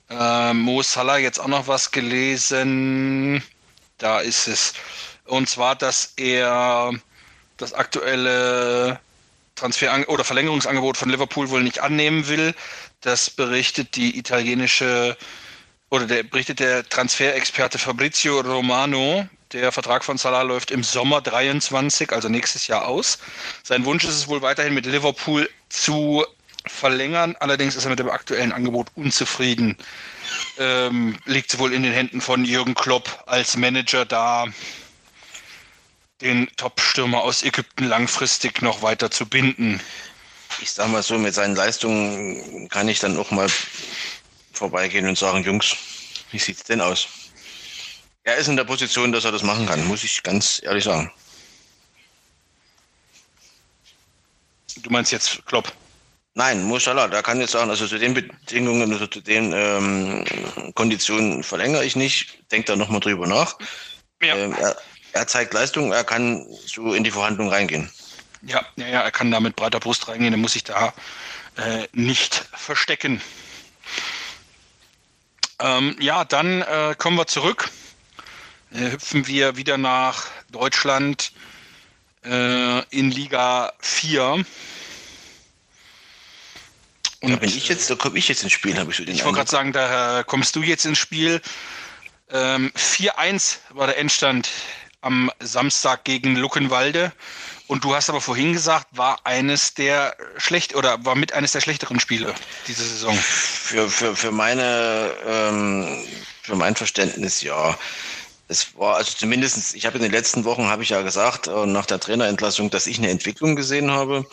äh, 0.09 0.53
Mo 0.53 0.81
Salah 0.81 1.17
jetzt 1.17 1.39
auch 1.39 1.47
noch 1.47 1.67
was 1.67 1.91
gelesen. 1.91 3.43
Da 3.97 4.19
ist 4.19 4.47
es. 4.47 4.73
Und 5.25 5.49
zwar, 5.49 5.75
dass 5.75 6.13
er 6.17 6.91
das 7.57 7.73
aktuelle 7.73 8.99
Transfer- 9.55 10.09
oder 10.09 10.23
Verlängerungsangebot 10.23 10.97
von 10.97 11.09
Liverpool 11.09 11.49
wohl 11.49 11.63
nicht 11.63 11.79
annehmen 11.79 12.27
will. 12.27 12.53
Das 13.01 13.29
berichtet 13.29 13.95
die 13.95 14.17
italienische 14.17 15.17
oder 15.89 16.07
der 16.07 16.23
berichtet 16.23 16.59
der 16.59 16.87
Transferexperte 16.89 17.77
Fabrizio 17.77 18.39
Romano. 18.39 19.27
Der 19.51 19.71
Vertrag 19.71 20.03
von 20.03 20.17
Salah 20.17 20.41
läuft 20.41 20.71
im 20.71 20.83
Sommer 20.83 21.21
23, 21.21 22.11
also 22.11 22.29
nächstes 22.29 22.65
Jahr 22.65 22.87
aus. 22.87 23.19
Sein 23.61 23.85
Wunsch 23.85 24.03
ist 24.03 24.15
es 24.15 24.27
wohl 24.27 24.41
weiterhin 24.41 24.73
mit 24.73 24.87
Liverpool 24.87 25.47
zu 25.69 26.25
verlängern. 26.65 27.35
Allerdings 27.39 27.75
ist 27.75 27.85
er 27.85 27.89
mit 27.89 27.99
dem 27.99 28.09
aktuellen 28.09 28.51
Angebot 28.51 28.87
unzufrieden. 28.95 29.77
Ähm, 30.57 31.17
liegt 31.25 31.57
wohl 31.59 31.73
in 31.73 31.83
den 31.83 31.93
Händen 31.93 32.21
von 32.21 32.45
Jürgen 32.45 32.73
Klopp 32.73 33.23
als 33.25 33.57
Manager 33.57 34.05
da, 34.05 34.47
den 36.21 36.49
Top-Stürmer 36.55 37.21
aus 37.21 37.43
Ägypten 37.43 37.85
langfristig 37.85 38.61
noch 38.61 38.81
weiter 38.81 39.11
zu 39.11 39.25
binden. 39.25 39.81
Ich 40.61 40.71
sag 40.71 40.89
mal 40.89 41.03
so, 41.03 41.17
mit 41.17 41.33
seinen 41.33 41.55
Leistungen 41.55 42.69
kann 42.69 42.87
ich 42.87 42.99
dann 42.99 43.17
auch 43.17 43.31
mal 43.31 43.49
vorbeigehen 44.53 45.07
und 45.07 45.17
sagen, 45.17 45.43
Jungs, 45.43 45.75
wie 46.31 46.39
sieht's 46.39 46.63
denn 46.63 46.81
aus? 46.81 47.07
Er 48.23 48.37
ist 48.37 48.47
in 48.47 48.55
der 48.55 48.63
Position, 48.63 49.11
dass 49.11 49.25
er 49.25 49.31
das 49.31 49.43
machen 49.43 49.65
kann, 49.65 49.85
muss 49.85 50.03
ich 50.03 50.23
ganz 50.23 50.61
ehrlich 50.63 50.85
sagen. 50.85 51.11
Du 54.77 54.89
meinst 54.89 55.11
jetzt 55.11 55.45
Klopp? 55.45 55.73
Nein, 56.35 56.63
Musala, 56.63 57.07
der 57.07 57.21
kann 57.21 57.39
jetzt 57.39 57.51
sagen, 57.51 57.69
also 57.69 57.85
zu 57.85 57.99
den 57.99 58.15
Bedingungen, 58.15 58.91
also 58.91 59.05
zu 59.05 59.21
den 59.21 59.53
ähm, 59.53 60.25
Konditionen 60.73 61.43
verlängere 61.43 61.85
ich 61.85 61.95
nicht. 61.95 62.39
Denkt 62.51 62.69
da 62.69 62.75
nochmal 62.75 63.01
drüber 63.01 63.27
nach. 63.27 63.55
Ja. 64.21 64.35
Ähm, 64.35 64.53
er, 64.53 64.75
er, 65.11 65.27
zeigt 65.27 65.53
Leistung, 65.53 65.91
er 65.91 66.03
kann 66.03 66.47
so 66.65 66.93
in 66.95 67.03
die 67.03 67.11
Verhandlung 67.11 67.49
reingehen. 67.49 67.89
Ja, 68.41 68.65
ja, 68.77 68.87
ja, 68.87 69.01
er 69.01 69.11
kann 69.11 69.29
da 69.29 69.39
mit 69.39 69.55
breiter 69.55 69.79
Brust 69.79 70.07
reingehen, 70.07 70.33
er 70.33 70.39
muss 70.39 70.53
sich 70.53 70.63
da 70.63 70.93
äh, 71.57 71.87
nicht 71.93 72.45
verstecken. 72.53 73.21
Ähm, 75.59 75.95
ja, 75.99 76.25
dann 76.25 76.63
äh, 76.63 76.95
kommen 76.97 77.17
wir 77.17 77.27
zurück. 77.27 77.69
Äh, 78.71 78.91
hüpfen 78.91 79.27
wir 79.27 79.55
wieder 79.55 79.77
nach 79.77 80.25
Deutschland 80.51 81.31
äh, 82.25 82.83
in 82.89 83.11
Liga 83.11 83.71
4. 83.79 84.43
Und 87.23 87.31
da 87.31 87.37
bin 87.37 87.49
ich 87.49 87.69
jetzt, 87.69 87.89
da 87.89 87.95
komme 87.95 88.19
ich 88.19 88.27
jetzt 88.27 88.43
ins 88.43 88.51
Spiel, 88.51 88.77
habe 88.77 88.91
ich 88.91 88.97
so 88.97 89.05
den 89.05 89.15
Ich 89.15 89.23
wollte 89.23 89.37
gerade 89.37 89.49
sagen, 89.49 89.71
da 89.71 90.23
kommst 90.23 90.57
du 90.57 90.61
jetzt 90.61 90.85
ins 90.85 90.97
Spiel. 90.97 91.41
Ähm, 92.29 92.69
4-1 92.75 93.59
war 93.69 93.87
der 93.87 93.97
Endstand 93.97 94.49
am 94.99 95.31
Samstag 95.39 96.03
gegen 96.03 96.35
Luckenwalde. 96.35 97.13
Und 97.67 97.85
du 97.85 97.95
hast 97.95 98.09
aber 98.09 98.19
vorhin 98.19 98.51
gesagt, 98.51 98.87
war 98.91 99.25
eines 99.25 99.73
der 99.73 100.17
schlecht 100.35 100.75
oder 100.75 101.05
war 101.05 101.15
mit 101.15 101.31
eines 101.31 101.53
der 101.53 101.61
schlechteren 101.61 102.01
Spiele 102.01 102.35
diese 102.67 102.83
Saison. 102.83 103.15
Für, 103.15 103.89
für, 103.89 104.17
für 104.17 104.31
meine 104.31 105.11
ähm, 105.25 106.03
für 106.41 106.57
mein 106.57 106.75
Verständnis 106.75 107.41
ja. 107.41 107.77
Es 108.49 108.77
war 108.77 108.97
also 108.97 109.13
zumindest, 109.17 109.75
ich 109.75 109.85
habe 109.85 109.95
in 109.95 110.03
den 110.03 110.11
letzten 110.11 110.43
Wochen 110.43 110.67
habe 110.67 110.83
ich 110.83 110.89
ja 110.89 111.01
gesagt, 111.01 111.47
äh, 111.47 111.65
nach 111.65 111.85
der 111.85 112.01
Trainerentlassung, 112.01 112.69
dass 112.69 112.85
ich 112.85 112.97
eine 112.97 113.09
Entwicklung 113.09 113.55
gesehen 113.55 113.91
habe. 113.91 114.25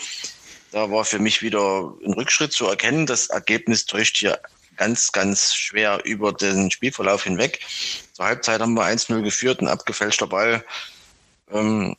Da 0.70 0.90
war 0.90 1.05
für 1.05 1.18
mich 1.18 1.42
wieder 1.42 1.92
ein 2.05 2.12
Rückschritt 2.14 2.52
zu 2.52 2.66
erkennen. 2.66 3.06
Das 3.06 3.26
Ergebnis 3.26 3.86
täuscht 3.86 4.16
hier 4.18 4.40
ganz, 4.76 5.12
ganz 5.12 5.55
schwer 5.55 6.01
über 6.05 6.32
den 6.32 6.70
Spielverlauf 6.70 7.24
hinweg. 7.24 7.60
Zur 8.12 8.24
Halbzeit 8.24 8.60
haben 8.60 8.74
wir 8.74 8.84
1-0 8.84 9.22
geführt, 9.22 9.60
ein 9.60 9.68
abgefälschter 9.68 10.26
Ball. 10.26 10.64
Ähm, 11.52 11.97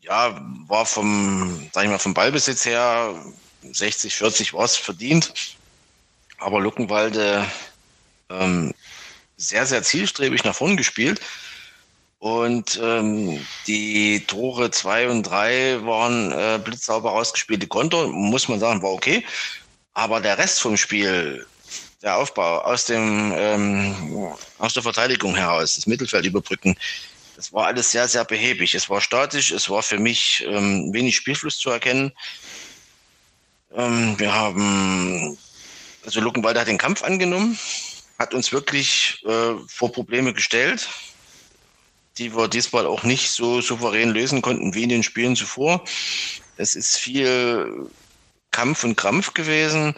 ja, 0.00 0.40
war 0.66 0.86
vom, 0.86 1.68
sag 1.72 1.84
ich 1.84 1.90
mal, 1.90 1.98
vom 1.98 2.14
Ballbesitz 2.14 2.64
her 2.64 3.14
60, 3.62 4.14
40 4.14 4.54
war 4.54 4.64
es 4.64 4.76
verdient. 4.76 5.56
Aber 6.38 6.60
Luckenwalde 6.60 7.44
ähm, 8.30 8.72
sehr, 9.36 9.66
sehr 9.66 9.82
zielstrebig 9.82 10.44
nach 10.44 10.54
vorn 10.54 10.76
gespielt. 10.76 11.20
Und 12.18 12.80
ähm, 12.82 13.46
die 13.68 14.24
Tore 14.26 14.70
2 14.72 15.08
und 15.08 15.22
3 15.22 15.84
waren 15.84 16.32
äh, 16.32 16.58
blitzsauber 16.62 17.10
rausgespielte 17.10 17.68
Konto, 17.68 18.08
muss 18.08 18.48
man 18.48 18.58
sagen, 18.58 18.82
war 18.82 18.90
okay. 18.90 19.24
Aber 19.94 20.20
der 20.20 20.36
Rest 20.36 20.60
vom 20.60 20.76
Spiel, 20.76 21.46
der 22.02 22.16
Aufbau 22.16 22.58
aus 22.62 22.86
dem 22.86 23.32
ähm, 23.36 24.34
aus 24.58 24.74
der 24.74 24.82
Verteidigung 24.82 25.36
heraus, 25.36 25.76
das 25.76 25.86
Mittelfeld 25.86 26.26
überbrücken, 26.26 26.76
das 27.36 27.52
war 27.52 27.66
alles 27.66 27.92
sehr, 27.92 28.08
sehr 28.08 28.24
behäbig. 28.24 28.74
Es 28.74 28.90
war 28.90 29.00
statisch, 29.00 29.52
es 29.52 29.70
war 29.70 29.84
für 29.84 29.98
mich 29.98 30.44
ähm, 30.48 30.92
wenig 30.92 31.14
Spielfluss 31.14 31.56
zu 31.56 31.70
erkennen. 31.70 32.12
Ähm, 33.76 34.18
wir 34.18 34.34
haben, 34.34 35.38
also 36.04 36.20
Luckenwalder 36.20 36.62
hat 36.62 36.68
den 36.68 36.78
Kampf 36.78 37.04
angenommen, 37.04 37.56
hat 38.18 38.34
uns 38.34 38.50
wirklich 38.50 39.22
äh, 39.24 39.54
vor 39.68 39.92
Probleme 39.92 40.32
gestellt 40.32 40.88
die 42.18 42.34
wir 42.34 42.48
diesmal 42.48 42.86
auch 42.86 43.04
nicht 43.04 43.30
so 43.30 43.60
souverän 43.60 44.10
lösen 44.10 44.42
konnten 44.42 44.74
wie 44.74 44.82
in 44.82 44.88
den 44.88 45.02
Spielen 45.02 45.36
zuvor. 45.36 45.84
Es 46.56 46.74
ist 46.74 46.96
viel 46.96 47.88
Kampf 48.50 48.84
und 48.84 48.96
Krampf 48.96 49.34
gewesen. 49.34 49.94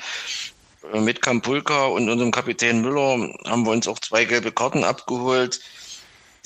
Mit 0.93 1.23
Kampulka 1.23 1.87
und 1.87 2.09
unserem 2.09 2.31
Kapitän 2.31 2.81
Müller 2.81 3.33
haben 3.47 3.65
wir 3.65 3.73
uns 3.73 3.87
auch 3.87 3.99
zwei 3.99 4.25
gelbe 4.25 4.51
Karten 4.51 4.83
abgeholt, 4.83 5.61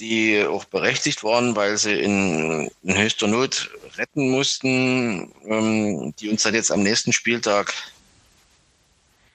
die 0.00 0.44
auch 0.44 0.64
berechtigt 0.64 1.24
waren, 1.24 1.56
weil 1.56 1.78
sie 1.78 1.98
in, 2.00 2.70
in 2.82 2.98
höchster 2.98 3.26
Not 3.26 3.70
retten 3.96 4.30
mussten, 4.30 5.32
ähm, 5.46 6.14
die 6.18 6.28
uns 6.28 6.42
dann 6.42 6.54
jetzt 6.54 6.72
am 6.72 6.82
nächsten 6.82 7.12
Spieltag 7.12 7.72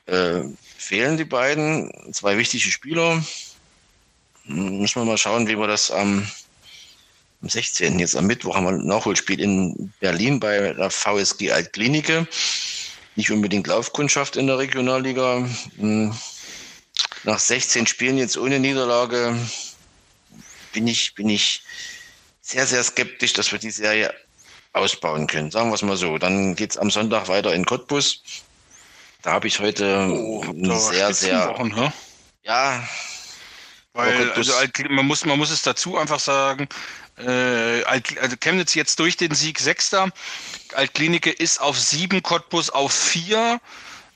äh, 0.06 0.42
fehlen, 0.78 1.18
die 1.18 1.26
beiden. 1.26 1.92
Zwei 2.14 2.38
wichtige 2.38 2.72
Spieler. 2.72 3.24
Müssen 4.50 5.02
wir 5.02 5.06
mal 5.06 5.18
schauen, 5.18 5.48
wie 5.48 5.60
wir 5.60 5.68
das 5.68 5.92
am, 5.92 6.28
am 7.44 7.50
16. 7.50 8.00
jetzt 8.00 8.16
am 8.16 8.26
Mittwoch 8.26 8.56
haben 8.56 8.64
wir 8.66 8.72
ein 8.72 8.88
Nachholspiel 8.88 9.40
in 9.40 9.94
Berlin 10.00 10.40
bei 10.40 10.74
der 10.74 10.90
VSG 10.90 11.52
Altklinike. 11.52 12.28
Nicht 13.16 13.30
unbedingt 13.30 13.68
Laufkundschaft 13.68 14.38
in 14.38 14.48
der 14.48 14.58
Regionalliga. 14.58 15.48
Hm. 15.78 16.18
Nach 17.26 17.38
16 17.38 17.86
Spielen 17.86 18.18
jetzt 18.18 18.38
ohne 18.38 18.60
Niederlage 18.60 19.38
bin 20.74 20.88
ich, 20.88 21.14
bin 21.14 21.30
ich 21.30 21.62
sehr, 22.42 22.66
sehr 22.66 22.84
skeptisch, 22.84 23.34
dass 23.34 23.52
wir 23.52 23.60
die 23.60 23.70
Serie 23.70 24.12
ausbauen 24.74 25.28
können. 25.28 25.52
Sagen 25.52 25.70
wir 25.70 25.76
es 25.76 25.84
mal 25.84 25.96
so. 25.98 26.18
Dann 26.18 26.56
geht 26.56 26.72
es 26.72 26.78
am 26.78 26.90
Sonntag 26.90 27.28
weiter 27.28 27.54
in 27.54 27.66
Cottbus. 27.66 28.24
Da 29.22 29.32
habe 29.32 29.48
ich 29.48 29.60
heute 29.60 30.08
oh, 30.10 30.44
sehr, 30.90 31.14
sehr. 31.14 31.50
Wochen, 31.50 31.68
ne? 31.68 31.94
Ja, 32.44 32.84
weil, 33.94 34.32
also 34.32 34.54
man 34.90 35.06
muss, 35.06 35.26
man 35.26 35.38
muss 35.38 35.50
es 35.50 35.62
dazu 35.62 35.98
einfach 35.98 36.20
sagen, 36.20 36.68
äh, 37.18 37.84
also 37.84 38.36
Chemnitz 38.40 38.74
jetzt 38.76 39.00
durch 39.00 39.18
den 39.18 39.34
Sieg 39.34 39.60
Sechster. 39.60 40.10
Altklinike 40.74 41.32
ist 41.32 41.60
auf 41.60 41.80
sieben, 41.80 42.22
Cottbus 42.24 42.70
auf 42.70 42.94
vier, 42.94 43.60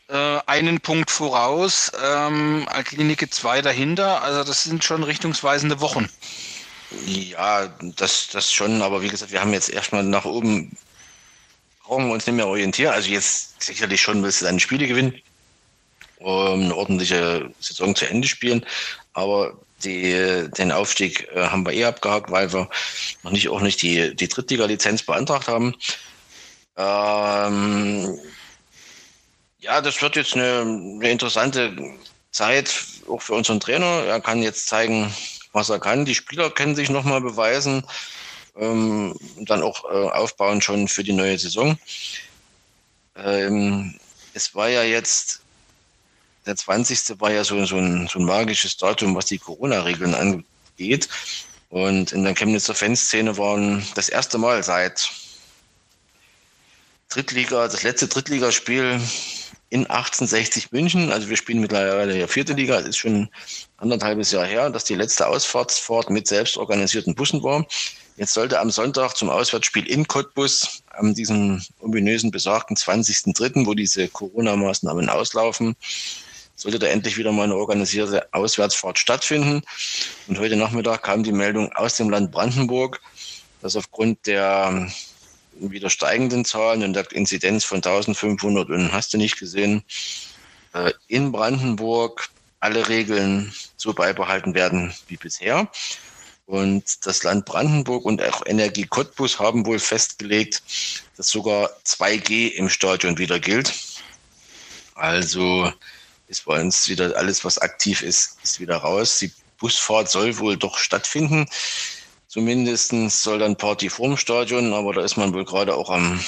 äh, 0.09 0.39
einen 0.45 0.79
Punkt 0.79 1.11
voraus, 1.11 1.91
ähm, 2.03 2.67
Altklinike 2.69 3.29
zwei 3.29 3.61
dahinter. 3.61 4.21
Also 4.21 4.43
das 4.43 4.63
sind 4.63 4.83
schon 4.83 5.03
richtungsweisende 5.03 5.81
Wochen. 5.81 6.09
Ja, 7.05 7.67
das, 7.95 8.27
das 8.31 8.53
schon, 8.53 8.81
aber 8.83 9.01
wie 9.01 9.07
gesagt, 9.07 9.31
wir 9.31 9.41
haben 9.41 9.53
jetzt 9.53 9.69
erstmal 9.69 10.03
nach 10.03 10.25
oben, 10.25 10.77
brauchen 11.83 12.07
wir 12.07 12.13
uns 12.13 12.27
nicht 12.27 12.35
mehr 12.35 12.47
orientieren. 12.47 12.93
Also 12.93 13.09
jetzt 13.09 13.61
sicherlich 13.61 14.01
schon 14.01 14.21
willst 14.21 14.41
du 14.41 14.45
deine 14.45 14.59
Spiele 14.59 14.87
gewinnen, 14.87 15.19
um 16.23 16.63
eine 16.63 16.75
ordentliche 16.75 17.51
Saison 17.59 17.95
zu 17.95 18.05
Ende 18.05 18.27
spielen. 18.27 18.65
Aber 19.13 19.53
die, 19.83 20.49
den 20.57 20.71
Aufstieg 20.71 21.27
äh, 21.35 21.47
haben 21.47 21.65
wir 21.65 21.73
eh 21.73 21.85
abgehakt, 21.85 22.31
weil 22.31 22.51
wir 22.53 22.69
noch 23.23 23.31
nicht 23.31 23.49
auch 23.49 23.61
nicht 23.61 23.81
die, 23.81 24.15
die 24.15 24.27
Drittliga-Lizenz 24.27 25.03
beantragt 25.03 25.47
haben. 25.47 25.75
Ähm, 26.77 28.17
ja, 29.59 29.81
das 29.81 30.01
wird 30.01 30.15
jetzt 30.15 30.33
eine, 30.35 30.61
eine 30.61 31.09
interessante 31.09 31.75
Zeit 32.31 32.73
auch 33.07 33.21
für 33.21 33.33
unseren 33.33 33.59
Trainer. 33.59 34.03
Er 34.05 34.19
kann 34.19 34.41
jetzt 34.41 34.67
zeigen, 34.67 35.13
was 35.51 35.69
er 35.69 35.79
kann. 35.79 36.05
Die 36.05 36.15
Spieler 36.15 36.49
können 36.49 36.75
sich 36.75 36.89
nochmal 36.89 37.21
beweisen 37.21 37.85
ähm, 38.57 39.15
und 39.37 39.49
dann 39.49 39.61
auch 39.61 39.85
äh, 39.85 40.09
aufbauen 40.09 40.61
schon 40.61 40.87
für 40.87 41.03
die 41.03 41.13
neue 41.13 41.37
Saison. 41.37 41.77
Ähm, 43.15 43.99
es 44.33 44.55
war 44.55 44.69
ja 44.69 44.83
jetzt 44.83 45.42
der 46.45 46.55
20. 46.55 47.19
war 47.19 47.31
ja 47.31 47.43
so, 47.43 47.65
so, 47.65 47.77
ein, 47.77 48.07
so 48.11 48.19
ein 48.19 48.25
magisches 48.25 48.77
Datum, 48.77 49.15
was 49.15 49.25
die 49.25 49.37
Corona-Regeln 49.37 50.13
angeht. 50.13 51.09
Und 51.69 52.11
in 52.11 52.23
der 52.23 52.35
Chemnitzer 52.35 52.75
Fanszene 52.75 53.37
waren 53.37 53.85
das 53.95 54.09
erste 54.09 54.37
Mal 54.37 54.63
seit 54.63 55.09
Drittliga, 57.09 57.67
das 57.67 57.83
letzte 57.83 58.07
Drittligaspiel 58.07 58.99
in 59.69 59.87
1860 59.87 60.71
München. 60.71 61.11
Also 61.11 61.29
wir 61.29 61.37
spielen 61.37 61.59
mittlerweile 61.59 62.17
ja 62.17 62.27
vierte 62.27 62.53
Liga. 62.53 62.79
Es 62.79 62.89
ist 62.89 62.97
schon 62.97 63.29
anderthalbes 63.77 64.31
Jahr 64.31 64.45
her, 64.45 64.69
dass 64.69 64.83
die 64.83 64.93
letzte 64.93 65.27
Ausfahrtsfahrt 65.27 66.11
mit 66.11 66.27
selbst 66.27 66.57
organisierten 66.57 67.15
Bussen 67.15 67.41
war. 67.41 67.65
Jetzt 68.15 68.33
sollte 68.33 68.59
am 68.59 68.69
Sonntag 68.69 69.15
zum 69.15 69.31
Auswärtsspiel 69.31 69.87
in 69.87 70.07
Cottbus, 70.07 70.83
an 70.91 71.15
diesem 71.15 71.63
ominösen 71.79 72.29
besagten 72.29 72.75
20.03., 72.75 73.65
wo 73.65 73.73
diese 73.73 74.07
Corona-Maßnahmen 74.07 75.09
auslaufen, 75.09 75.75
sollte 76.63 76.79
da 76.79 76.87
endlich 76.87 77.17
wieder 77.17 77.33
mal 77.33 77.43
eine 77.43 77.55
organisierte 77.55 78.33
Auswärtsfahrt 78.33 78.97
stattfinden. 78.97 79.63
Und 80.27 80.39
heute 80.39 80.55
Nachmittag 80.55 81.03
kam 81.03 81.21
die 81.21 81.33
Meldung 81.33 81.73
aus 81.73 81.97
dem 81.97 82.09
Land 82.09 82.31
Brandenburg, 82.31 83.01
dass 83.61 83.75
aufgrund 83.75 84.25
der 84.27 84.89
wieder 85.59 85.89
steigenden 85.89 86.45
Zahlen 86.45 86.83
und 86.83 86.93
der 86.93 87.11
Inzidenz 87.11 87.65
von 87.65 87.77
1500 87.77 88.69
und 88.69 88.93
hast 88.93 89.13
du 89.13 89.17
nicht 89.17 89.37
gesehen, 89.37 89.83
äh, 90.73 90.93
in 91.07 91.33
Brandenburg 91.33 92.29
alle 92.61 92.87
Regeln 92.87 93.53
so 93.75 93.93
beibehalten 93.93 94.53
werden 94.53 94.93
wie 95.07 95.17
bisher. 95.17 95.69
Und 96.45 97.05
das 97.05 97.23
Land 97.23 97.43
Brandenburg 97.43 98.05
und 98.05 98.23
auch 98.23 98.45
Energie 98.45 98.85
Cottbus 98.85 99.37
haben 99.37 99.65
wohl 99.65 99.79
festgelegt, 99.79 100.63
dass 101.17 101.27
sogar 101.27 101.69
2G 101.85 102.53
im 102.53 102.69
Stadion 102.69 103.17
wieder 103.17 103.39
gilt. 103.41 103.73
Also 104.95 105.73
ist 106.27 106.45
bei 106.45 106.59
uns 106.61 106.87
wieder 106.89 107.15
alles, 107.15 107.43
was 107.45 107.57
aktiv 107.57 108.01
ist, 108.01 108.37
ist 108.43 108.59
wieder 108.59 108.77
raus. 108.77 109.19
Die 109.19 109.31
Busfahrt 109.57 110.09
soll 110.09 110.37
wohl 110.39 110.57
doch 110.57 110.77
stattfinden. 110.77 111.47
Zumindest 112.27 112.91
soll 113.21 113.37
dann 113.37 113.55
Party 113.55 113.89
vorm 113.89 114.17
Stadion, 114.17 114.73
aber 114.73 114.93
da 114.93 115.03
ist 115.03 115.17
man 115.17 115.33
wohl 115.33 115.45
gerade 115.45 115.75
auch 115.75 115.91
am 115.91 116.19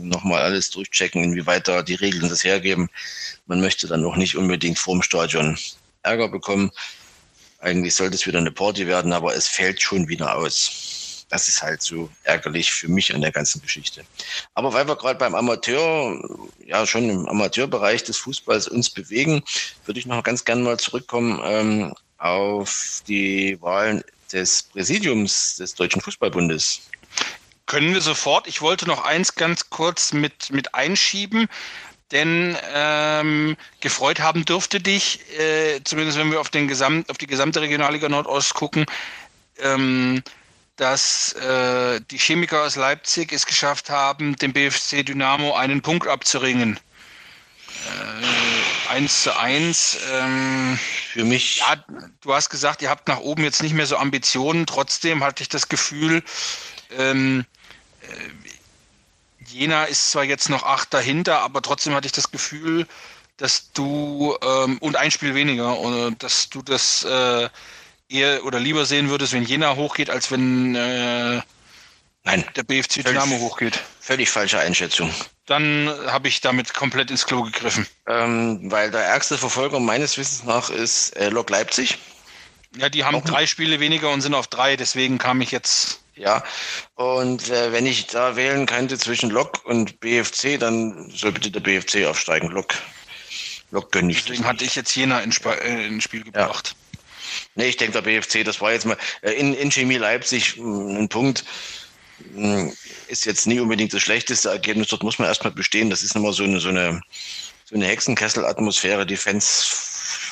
nochmal 0.00 0.42
alles 0.42 0.70
durchchecken, 0.70 1.22
inwieweit 1.22 1.68
da 1.68 1.82
die 1.82 1.94
Regeln 1.94 2.28
das 2.28 2.44
hergeben. 2.44 2.88
Man 3.46 3.60
möchte 3.60 3.86
dann 3.86 4.04
auch 4.04 4.16
nicht 4.16 4.36
unbedingt 4.36 4.78
vorm 4.78 5.02
Stadion 5.02 5.58
Ärger 6.02 6.28
bekommen. 6.28 6.70
Eigentlich 7.58 7.94
sollte 7.94 8.14
es 8.14 8.26
wieder 8.26 8.38
eine 8.38 8.50
Party 8.50 8.86
werden, 8.86 9.12
aber 9.12 9.34
es 9.34 9.46
fällt 9.46 9.80
schon 9.82 10.08
wieder 10.08 10.36
aus. 10.36 10.83
Das 11.34 11.48
ist 11.48 11.62
halt 11.62 11.82
so 11.82 12.08
ärgerlich 12.22 12.70
für 12.70 12.86
mich 12.86 13.12
an 13.12 13.20
der 13.20 13.32
ganzen 13.32 13.60
Geschichte. 13.60 14.04
Aber 14.54 14.72
weil 14.72 14.86
wir 14.86 14.94
gerade 14.94 15.18
beim 15.18 15.34
Amateur, 15.34 16.16
ja 16.64 16.86
schon 16.86 17.10
im 17.10 17.26
Amateurbereich 17.26 18.04
des 18.04 18.18
Fußballs 18.18 18.68
uns 18.68 18.88
bewegen, 18.88 19.42
würde 19.84 19.98
ich 19.98 20.06
noch 20.06 20.22
ganz 20.22 20.44
gerne 20.44 20.62
mal 20.62 20.78
zurückkommen 20.78 21.40
ähm, 21.42 21.92
auf 22.18 23.02
die 23.08 23.60
Wahlen 23.60 24.04
des 24.32 24.62
Präsidiums 24.62 25.56
des 25.56 25.74
Deutschen 25.74 26.00
Fußballbundes. 26.02 26.82
Können 27.66 27.94
wir 27.94 28.00
sofort. 28.00 28.46
Ich 28.46 28.62
wollte 28.62 28.86
noch 28.86 29.04
eins 29.04 29.34
ganz 29.34 29.70
kurz 29.70 30.12
mit, 30.12 30.52
mit 30.52 30.72
einschieben, 30.76 31.48
denn 32.12 32.56
ähm, 32.72 33.56
gefreut 33.80 34.20
haben 34.20 34.44
dürfte 34.44 34.78
dich, 34.78 35.18
äh, 35.36 35.80
zumindest 35.82 36.16
wenn 36.16 36.30
wir 36.30 36.40
auf, 36.40 36.50
den 36.50 36.68
Gesamt, 36.68 37.10
auf 37.10 37.18
die 37.18 37.26
gesamte 37.26 37.60
Regionalliga 37.60 38.08
Nordost 38.08 38.54
gucken, 38.54 38.86
ähm, 39.58 40.22
dass 40.76 41.32
äh, 41.34 42.00
die 42.10 42.18
Chemiker 42.18 42.62
aus 42.62 42.76
Leipzig 42.76 43.32
es 43.32 43.46
geschafft 43.46 43.90
haben, 43.90 44.36
dem 44.36 44.52
BFC 44.52 45.04
Dynamo 45.04 45.54
einen 45.54 45.82
Punkt 45.82 46.08
abzuringen. 46.08 46.80
Äh, 48.88 48.90
1 48.90 49.22
zu 49.22 49.36
1. 49.36 49.98
Ähm, 50.12 50.78
Für 51.12 51.24
mich. 51.24 51.58
Ja, 51.58 51.84
du 52.20 52.34
hast 52.34 52.50
gesagt, 52.50 52.82
ihr 52.82 52.90
habt 52.90 53.08
nach 53.08 53.20
oben 53.20 53.44
jetzt 53.44 53.62
nicht 53.62 53.74
mehr 53.74 53.86
so 53.86 53.96
Ambitionen. 53.96 54.66
Trotzdem 54.66 55.22
hatte 55.22 55.42
ich 55.42 55.48
das 55.48 55.68
Gefühl, 55.68 56.22
ähm, 56.98 57.44
äh, 58.02 59.44
Jena 59.46 59.84
ist 59.84 60.10
zwar 60.10 60.24
jetzt 60.24 60.48
noch 60.48 60.64
acht 60.64 60.92
dahinter, 60.92 61.40
aber 61.40 61.62
trotzdem 61.62 61.94
hatte 61.94 62.06
ich 62.06 62.12
das 62.12 62.30
Gefühl, 62.30 62.86
dass 63.36 63.72
du 63.72 64.36
ähm, 64.42 64.78
und 64.78 64.96
ein 64.96 65.10
Spiel 65.10 65.34
weniger, 65.34 65.78
und, 65.78 66.22
dass 66.22 66.48
du 66.48 66.62
das 66.62 67.04
äh, 67.04 67.48
eher 68.14 68.44
oder 68.44 68.60
lieber 68.60 68.86
sehen 68.86 69.10
würdest, 69.10 69.32
wenn 69.32 69.42
Jena 69.42 69.76
hochgeht, 69.76 70.10
als 70.10 70.30
wenn 70.30 70.74
äh, 70.74 71.42
Nein, 72.26 72.44
der 72.56 72.62
BFC 72.62 73.04
Dynamo 73.04 73.38
hochgeht. 73.38 73.80
Völlig 74.00 74.30
falsche 74.30 74.58
Einschätzung 74.58 75.12
dann 75.46 75.90
habe 76.06 76.28
ich 76.28 76.40
damit 76.40 76.74
komplett 76.74 77.10
ins 77.10 77.26
Klo 77.26 77.42
gegriffen. 77.42 77.86
Ähm, 78.06 78.70
weil 78.70 78.90
der 78.90 79.02
ärgste 79.02 79.36
Verfolger 79.38 79.80
meines 79.80 80.16
Wissens 80.16 80.44
nach 80.44 80.70
ist 80.70 81.16
äh, 81.16 81.28
Lok 81.28 81.50
Leipzig. 81.50 81.98
Ja, 82.76 82.88
die 82.88 83.04
haben 83.04 83.16
Auch 83.16 83.24
drei 83.24 83.46
Spiele 83.46 83.78
weniger 83.78 84.10
und 84.10 84.20
sind 84.20 84.34
auf 84.34 84.48
drei, 84.48 84.76
deswegen 84.76 85.18
kam 85.18 85.40
ich 85.40 85.50
jetzt. 85.50 86.00
Ja, 86.16 86.44
und 86.94 87.50
äh, 87.50 87.72
wenn 87.72 87.86
ich 87.86 88.06
da 88.06 88.36
wählen 88.36 88.66
könnte 88.66 88.98
zwischen 88.98 89.30
Lok 89.30 89.64
und 89.64 90.00
BFC, 90.00 90.58
dann 90.58 91.10
soll 91.10 91.32
bitte 91.32 91.50
der 91.50 91.60
BFC 91.60 92.06
aufsteigen. 92.06 92.50
Lok, 92.50 92.74
Lok 93.70 93.90
gönne 93.90 94.12
ich. 94.12 94.24
Deswegen 94.24 94.44
hatte 94.44 94.64
ich 94.64 94.76
jetzt 94.76 94.94
Jena 94.94 95.20
ins 95.20 95.38
äh, 95.38 95.86
in 95.86 96.00
Spiel 96.00 96.22
gebracht. 96.22 96.74
Ja. 96.76 96.83
Nee, 97.56 97.68
ich 97.68 97.76
denke, 97.76 97.92
der 97.92 98.02
BFC, 98.02 98.44
das 98.44 98.60
war 98.60 98.72
jetzt 98.72 98.86
mal 98.86 98.96
äh, 99.22 99.32
in, 99.32 99.54
in 99.54 99.70
Chemie 99.70 99.96
Leipzig 99.96 100.56
hm, 100.56 100.96
ein 100.96 101.08
Punkt 101.08 101.44
hm, 102.34 102.72
ist 103.08 103.24
jetzt 103.24 103.46
nie 103.46 103.60
unbedingt 103.60 103.92
das 103.92 104.02
schlechteste 104.02 104.50
Ergebnis. 104.50 104.88
Dort 104.88 105.02
muss 105.02 105.18
man 105.18 105.28
erstmal 105.28 105.52
bestehen. 105.52 105.90
Das 105.90 106.02
ist 106.02 106.16
immer 106.16 106.32
so 106.32 106.44
eine, 106.44 106.60
so 106.60 106.68
eine, 106.68 107.00
so 107.64 107.74
eine 107.74 107.86
Hexenkessel-Atmosphäre. 107.86 109.06
Die 109.06 109.16
Fans 109.16 109.64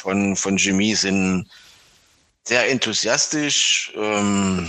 von, 0.02 0.36
von 0.36 0.58
Chemie 0.58 0.94
sind 0.94 1.48
sehr 2.44 2.68
enthusiastisch. 2.68 3.92
Ähm, 3.96 4.68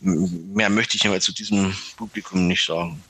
mehr 0.00 0.68
möchte 0.68 0.96
ich 0.96 1.06
aber 1.06 1.20
zu 1.20 1.32
diesem 1.32 1.74
Publikum 1.96 2.46
nicht 2.46 2.66
sagen. 2.66 3.02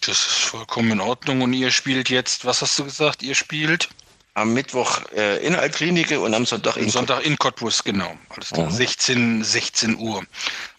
Das 0.00 0.18
ist 0.18 0.38
vollkommen 0.38 0.90
in 0.90 1.00
Ordnung. 1.00 1.42
Und 1.42 1.52
ihr 1.52 1.70
spielt 1.70 2.08
jetzt, 2.10 2.44
was 2.44 2.60
hast 2.60 2.76
du 2.78 2.84
gesagt? 2.84 3.22
Ihr 3.22 3.36
spielt? 3.36 3.88
Am 4.34 4.54
Mittwoch 4.54 5.02
äh, 5.14 5.44
in 5.46 5.54
Altklinike 5.54 6.18
und 6.18 6.32
am 6.34 6.46
Sonntag 6.46 6.76
in 6.76 6.88
Sonntag 6.88 7.24
in 7.24 7.36
Cottbus, 7.36 7.84
genau. 7.84 8.16
Alles 8.30 8.48
klar. 8.48 8.70
Mhm. 8.70 8.74
16, 8.74 9.44
16 9.44 9.98
Uhr. 9.98 10.24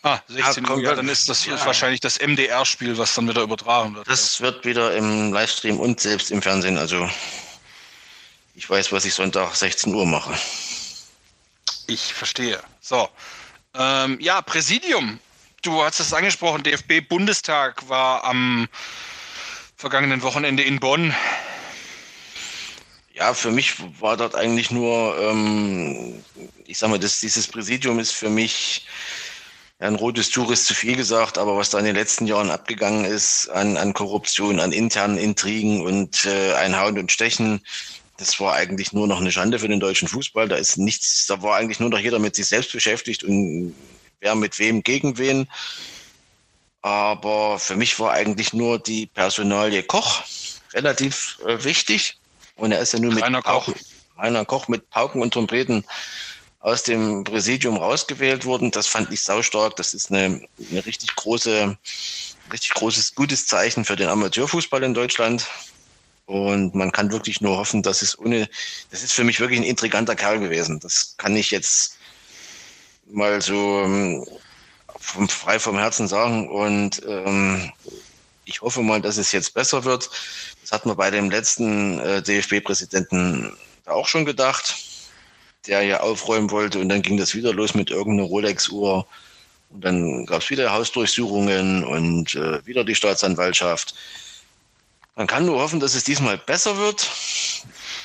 Ah, 0.01 0.19
16 0.27 0.63
ja, 0.63 0.71
Uhr, 0.71 0.81
ja, 0.81 0.95
dann 0.95 1.07
ist 1.07 1.30
das 1.30 1.45
ja. 1.45 1.63
wahrscheinlich 1.65 1.99
das 1.99 2.19
MDR-Spiel, 2.19 2.97
was 2.97 3.13
dann 3.13 3.30
wieder 3.30 3.41
übertragen 3.41 3.95
wird. 3.95 4.07
Das 4.07 4.41
wird 4.41 4.65
wieder 4.65 4.95
im 4.95 5.31
Livestream 5.31 5.80
und 5.80 5.99
selbst 5.99 6.31
im 6.31 6.41
Fernsehen. 6.41 6.77
Also 6.77 7.07
ich 8.55 8.67
weiß, 8.67 8.91
was 8.91 9.05
ich 9.05 9.13
Sonntag 9.13 9.55
16 9.55 9.93
Uhr 9.93 10.05
mache. 10.05 10.34
Ich 11.88 12.13
verstehe. 12.13 12.59
So. 12.81 13.09
Ähm, 13.75 14.19
ja, 14.19 14.41
Präsidium. 14.41 15.19
Du 15.61 15.84
hast 15.84 15.99
es 15.99 16.13
angesprochen, 16.13 16.63
DFB-Bundestag 16.63 17.88
war 17.88 18.23
am 18.25 18.67
vergangenen 19.77 20.21
Wochenende 20.21 20.63
in 20.63 20.80
Bonn 20.80 21.13
ja, 23.14 23.34
für 23.34 23.52
mich 23.52 23.76
war 23.99 24.18
dort 24.18 24.35
eigentlich 24.35 24.72
nur, 24.72 25.18
ähm, 25.19 26.23
ich 26.65 26.77
sag 26.77 26.90
mal, 26.90 26.99
das, 26.99 27.19
dieses 27.19 27.48
Präsidium 27.48 27.99
ist 27.99 28.11
für 28.11 28.30
mich 28.30 28.88
ein 29.80 29.95
rotes 29.95 30.30
Tuch 30.30 30.49
ist 30.52 30.65
zu 30.65 30.73
viel 30.73 30.95
gesagt, 30.95 31.38
aber 31.38 31.57
was 31.57 31.69
da 31.69 31.80
in 31.80 31.85
den 31.85 31.95
letzten 31.95 32.26
Jahren 32.26 32.49
abgegangen 32.49 33.06
ist 33.06 33.49
an, 33.49 33.76
an 33.76 33.94
Korruption, 33.94 34.60
an 34.60 34.72
internen 34.72 35.18
Intrigen 35.18 35.81
und 35.81 36.26
äh, 36.26 36.53
ein 36.53 36.80
Hauen 36.80 36.98
und 36.98 37.11
Stechen, 37.11 37.61
das 38.18 38.40
war 38.40 38.53
eigentlich 38.53 38.94
nur 38.94 39.07
noch 39.07 39.19
eine 39.19 39.31
Schande 39.31 39.60
für 39.60 39.68
den 39.68 39.80
deutschen 39.80 40.07
Fußball. 40.07 40.48
Da 40.48 40.56
ist 40.56 40.77
nichts, 40.77 41.26
da 41.27 41.41
war 41.41 41.57
eigentlich 41.57 41.80
nur 41.80 41.90
noch 41.90 41.99
jeder 41.99 42.19
mit 42.19 42.35
sich 42.35 42.45
selbst 42.45 42.72
beschäftigt 42.72 43.23
und 43.23 43.76
wer 44.22 44.35
mit 44.35 44.57
wem 44.57 44.84
gegen 44.84 45.18
wen. 45.18 45.49
Aber 46.81 47.60
für 47.60 47.76
mich 47.76 47.99
war 47.99 48.11
eigentlich 48.14 48.53
nur 48.53 48.80
die 48.80 49.07
Personalie 49.07 49.84
Koch 49.84 50.23
relativ 50.73 51.40
äh, 51.45 51.64
wichtig. 51.64 52.18
Und 52.55 52.71
er 52.71 52.80
ist 52.80 52.93
ja 52.93 52.99
nur 52.99 53.13
mit 53.13 53.23
Rainer 53.23 53.41
Koch. 53.41 53.69
Rainer 54.17 54.45
Koch 54.45 54.67
mit 54.67 54.89
Pauken 54.89 55.21
und 55.21 55.34
Trompeten 55.34 55.85
aus 56.59 56.84
dem 56.84 57.23
Präsidium 57.23 57.77
rausgewählt 57.77 58.45
worden. 58.45 58.71
Das 58.71 58.88
fand 58.88 59.11
ich 59.11 59.21
saustark. 59.21 59.75
Das 59.75 59.93
ist 59.93 60.11
eine, 60.11 60.41
eine 60.71 60.85
richtig 60.85 61.15
große, 61.15 61.77
richtig 62.51 62.73
großes, 62.73 63.15
gutes 63.15 63.47
Zeichen 63.47 63.84
für 63.84 63.95
den 63.95 64.07
Amateurfußball 64.07 64.81
in 64.84 64.93
Deutschland. 64.93 65.45
Und 66.25 66.73
man 66.73 66.91
kann 66.91 67.11
wirklich 67.11 67.41
nur 67.41 67.57
hoffen, 67.57 67.84
dass 67.84 68.01
es 68.01 68.17
ohne, 68.17 68.49
das 68.91 69.03
ist 69.03 69.11
für 69.11 69.25
mich 69.25 69.41
wirklich 69.41 69.59
ein 69.59 69.65
intriganter 69.65 70.15
Kerl 70.15 70.39
gewesen. 70.39 70.80
Das 70.80 71.15
kann 71.17 71.35
ich 71.35 71.51
jetzt 71.51 71.97
mal 73.11 73.41
so 73.41 73.81
ähm, 73.81 74.25
vom, 74.97 75.27
frei 75.27 75.59
vom 75.59 75.77
Herzen 75.77 76.07
sagen. 76.07 76.49
Und 76.49 77.01
ähm, 77.05 77.73
ich 78.45 78.61
hoffe 78.61 78.81
mal, 78.81 79.01
dass 79.01 79.17
es 79.17 79.34
jetzt 79.34 79.53
besser 79.53 79.84
wird. 79.84 80.09
Das 80.64 80.72
hat 80.72 80.85
man 80.85 80.95
bei 80.95 81.11
dem 81.11 81.30
letzten 81.30 81.99
äh, 81.99 82.22
DFB-Präsidenten 82.22 83.52
auch 83.85 84.07
schon 84.07 84.23
gedacht, 84.23 84.76
der 85.68 85.84
ja 85.84 85.99
aufräumen 85.99 86.52
wollte 86.52 86.80
und 86.80 86.88
dann 86.88 87.02
ging 87.02 87.18
das 87.18 87.35
wieder 87.35 87.53
los 87.53 87.73
mit 87.73 87.91
irgendeiner 87.91 88.30
Rolex-Uhr. 88.30 89.06
Und 89.72 89.84
dann 89.84 90.26
gab 90.26 90.41
es 90.41 90.49
wieder 90.49 90.72
Hausdurchsuchungen 90.72 91.84
und 91.84 92.35
äh, 92.35 92.65
wieder 92.65 92.85
die 92.85 92.95
Staatsanwaltschaft. 92.95 93.94
Man 95.18 95.27
kann 95.27 95.45
nur 95.45 95.60
hoffen, 95.60 95.81
dass 95.81 95.95
es 95.95 96.06
diesmal 96.06 96.38
besser 96.38 96.77
wird, 96.77 97.11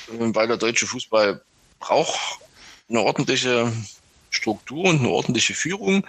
weil 0.09 0.47
der 0.47 0.57
deutsche 0.57 0.85
Fußball 0.85 1.41
braucht 1.79 2.39
eine 2.89 2.99
ordentliche 2.99 3.71
Struktur 4.31 4.83
und 4.83 4.99
eine 4.99 5.09
ordentliche 5.09 5.53
Führung, 5.53 6.05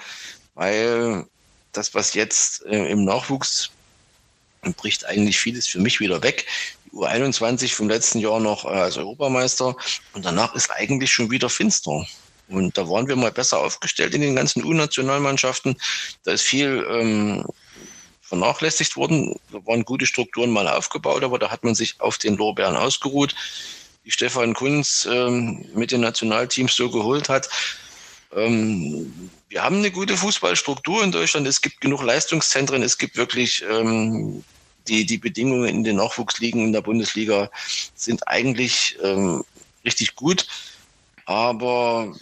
weil 0.54 1.26
das, 1.72 1.94
was 1.94 2.14
jetzt 2.14 2.66
äh, 2.66 2.90
im 2.90 3.04
Nachwuchs 3.04 3.70
und 4.62 4.76
bricht 4.76 5.06
eigentlich 5.06 5.38
vieles 5.38 5.66
für 5.66 5.80
mich 5.80 6.00
wieder 6.00 6.22
weg. 6.22 6.46
Die 6.86 6.96
U21 6.96 7.74
vom 7.74 7.88
letzten 7.88 8.18
Jahr 8.18 8.40
noch 8.40 8.64
äh, 8.64 8.68
als 8.68 8.96
Europameister 8.96 9.76
und 10.12 10.24
danach 10.24 10.54
ist 10.54 10.70
eigentlich 10.70 11.10
schon 11.10 11.30
wieder 11.30 11.48
finster. 11.48 12.06
Und 12.48 12.76
da 12.76 12.88
waren 12.88 13.06
wir 13.06 13.16
mal 13.16 13.30
besser 13.30 13.60
aufgestellt 13.60 14.14
in 14.14 14.22
den 14.22 14.34
ganzen 14.34 14.64
U-Nationalmannschaften. 14.64 15.76
Da 16.24 16.32
ist 16.32 16.42
viel 16.42 16.84
ähm, 16.90 17.44
vernachlässigt 18.22 18.96
worden. 18.96 19.36
Da 19.52 19.58
waren 19.66 19.84
gute 19.84 20.06
Strukturen 20.06 20.50
mal 20.50 20.68
aufgebaut, 20.68 21.22
aber 21.22 21.38
da 21.38 21.50
hat 21.50 21.64
man 21.64 21.74
sich 21.74 22.00
auf 22.00 22.18
den 22.18 22.36
Lorbeeren 22.36 22.76
ausgeruht. 22.76 23.34
Die 24.04 24.10
Stefan 24.10 24.54
Kunz 24.54 25.06
ähm, 25.10 25.64
mit 25.74 25.92
den 25.92 26.00
Nationalteams 26.00 26.74
so 26.74 26.90
geholt 26.90 27.28
hat. 27.28 27.48
Ähm, 28.34 29.30
wir 29.50 29.64
haben 29.64 29.78
eine 29.78 29.90
gute 29.90 30.16
Fußballstruktur 30.16 31.02
in 31.02 31.10
Deutschland. 31.10 31.46
Es 31.46 31.60
gibt 31.60 31.80
genug 31.80 32.02
Leistungszentren. 32.02 32.84
Es 32.84 32.96
gibt 32.96 33.16
wirklich 33.16 33.64
ähm, 33.68 34.44
die, 34.86 35.04
die 35.04 35.18
Bedingungen 35.18 35.68
in 35.68 35.84
den 35.84 35.96
Nachwuchsligen 35.96 36.64
in 36.64 36.72
der 36.72 36.82
Bundesliga 36.82 37.50
sind 37.96 38.26
eigentlich 38.28 38.96
ähm, 39.02 39.44
richtig 39.84 40.14
gut. 40.14 40.46
Aber 41.26 42.14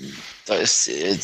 da 0.47 0.55
ist 0.55 0.89
äh, 0.89 1.19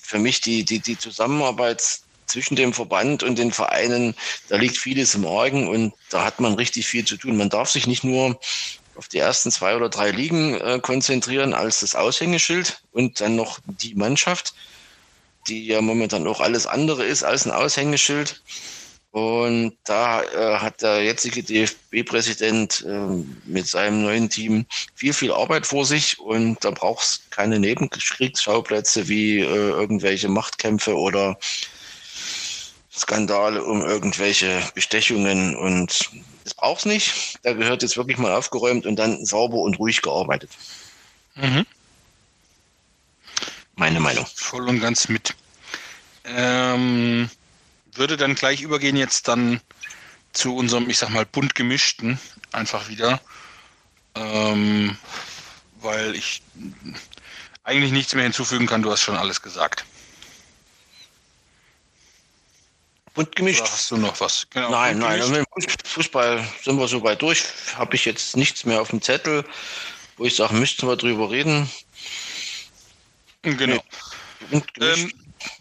für 0.00 0.20
mich 0.20 0.40
die, 0.40 0.64
die, 0.64 0.78
die 0.78 0.96
Zusammenarbeit 0.96 1.82
zwischen 2.26 2.54
dem 2.54 2.72
Verband 2.72 3.24
und 3.24 3.36
den 3.36 3.50
Vereinen, 3.50 4.14
da 4.48 4.56
liegt 4.56 4.78
vieles 4.78 5.16
im 5.16 5.26
Argen 5.26 5.66
und 5.66 5.92
da 6.10 6.24
hat 6.24 6.38
man 6.38 6.54
richtig 6.54 6.86
viel 6.86 7.04
zu 7.04 7.16
tun. 7.16 7.36
Man 7.36 7.50
darf 7.50 7.70
sich 7.70 7.88
nicht 7.88 8.04
nur 8.04 8.38
auf 8.94 9.08
die 9.08 9.18
ersten 9.18 9.50
zwei 9.50 9.74
oder 9.74 9.88
drei 9.88 10.12
Ligen 10.12 10.60
äh, 10.60 10.78
konzentrieren 10.80 11.54
als 11.54 11.80
das 11.80 11.96
Aushängeschild 11.96 12.82
und 12.92 13.20
dann 13.20 13.34
noch 13.34 13.58
die 13.64 13.96
Mannschaft, 13.96 14.54
die 15.48 15.66
ja 15.66 15.80
momentan 15.80 16.26
auch 16.26 16.40
alles 16.40 16.66
andere 16.66 17.04
ist 17.04 17.22
als 17.22 17.46
ein 17.46 17.52
Aushängeschild. 17.52 18.42
Und 19.12 19.76
da 19.84 20.22
äh, 20.22 20.58
hat 20.58 20.82
der 20.82 21.02
jetzige 21.02 21.42
DFB-Präsident 21.42 22.84
äh, 22.86 23.24
mit 23.44 23.66
seinem 23.66 24.02
neuen 24.02 24.30
Team 24.30 24.66
viel, 24.94 25.12
viel 25.12 25.32
Arbeit 25.32 25.66
vor 25.66 25.84
sich 25.84 26.20
und 26.20 26.64
da 26.64 26.70
braucht 26.70 27.04
es 27.04 27.22
keine 27.30 27.58
Nebenkriegsschauplätze 27.58 29.08
wie 29.08 29.40
äh, 29.40 29.44
irgendwelche 29.44 30.28
Machtkämpfe 30.28 30.96
oder 30.96 31.36
Skandale 32.94 33.64
um 33.64 33.82
irgendwelche 33.82 34.62
Bestechungen 34.74 35.56
und 35.56 36.10
das 36.44 36.54
braucht 36.54 36.80
es 36.80 36.86
nicht. 36.86 37.38
Da 37.42 37.52
gehört 37.52 37.82
jetzt 37.82 37.96
wirklich 37.96 38.18
mal 38.18 38.32
aufgeräumt 38.32 38.86
und 38.86 38.94
dann 38.96 39.24
sauber 39.24 39.58
und 39.58 39.80
ruhig 39.80 40.02
gearbeitet. 40.02 40.50
Mhm. 41.34 41.66
Meine 43.80 43.98
Meinung. 43.98 44.26
Voll 44.34 44.68
und 44.68 44.78
ganz 44.80 45.08
mit. 45.08 45.34
Ähm, 46.26 47.30
würde 47.94 48.18
dann 48.18 48.34
gleich 48.34 48.60
übergehen 48.60 48.94
jetzt 48.94 49.26
dann 49.26 49.62
zu 50.34 50.54
unserem, 50.54 50.90
ich 50.90 50.98
sag 50.98 51.08
mal, 51.08 51.24
bunt 51.24 51.54
gemischten 51.54 52.20
einfach 52.52 52.90
wieder. 52.90 53.22
Ähm, 54.14 54.98
weil 55.80 56.14
ich 56.14 56.42
eigentlich 57.64 57.92
nichts 57.92 58.14
mehr 58.14 58.24
hinzufügen 58.24 58.66
kann. 58.66 58.82
Du 58.82 58.90
hast 58.90 59.00
schon 59.00 59.16
alles 59.16 59.40
gesagt. 59.40 59.86
Bunt 63.14 63.34
gemischt. 63.34 63.62
Oder 63.62 63.72
hast 63.72 63.90
du 63.90 63.96
noch 63.96 64.20
was? 64.20 64.46
Genau, 64.50 64.70
nein, 64.72 64.98
nein. 64.98 65.22
Also 65.22 65.42
Fußball 65.86 66.46
sind 66.62 66.78
wir 66.78 66.86
so 66.86 67.02
weit 67.02 67.22
durch. 67.22 67.44
Habe 67.76 67.96
ich 67.96 68.04
jetzt 68.04 68.36
nichts 68.36 68.66
mehr 68.66 68.82
auf 68.82 68.90
dem 68.90 69.00
Zettel, 69.00 69.42
wo 70.18 70.26
ich 70.26 70.36
sage, 70.36 70.52
müssten 70.52 70.86
wir 70.86 70.96
drüber 70.96 71.30
reden. 71.30 71.70
Genau. 73.42 73.82
Bunt 74.50 74.74
gemischt. 74.74 75.14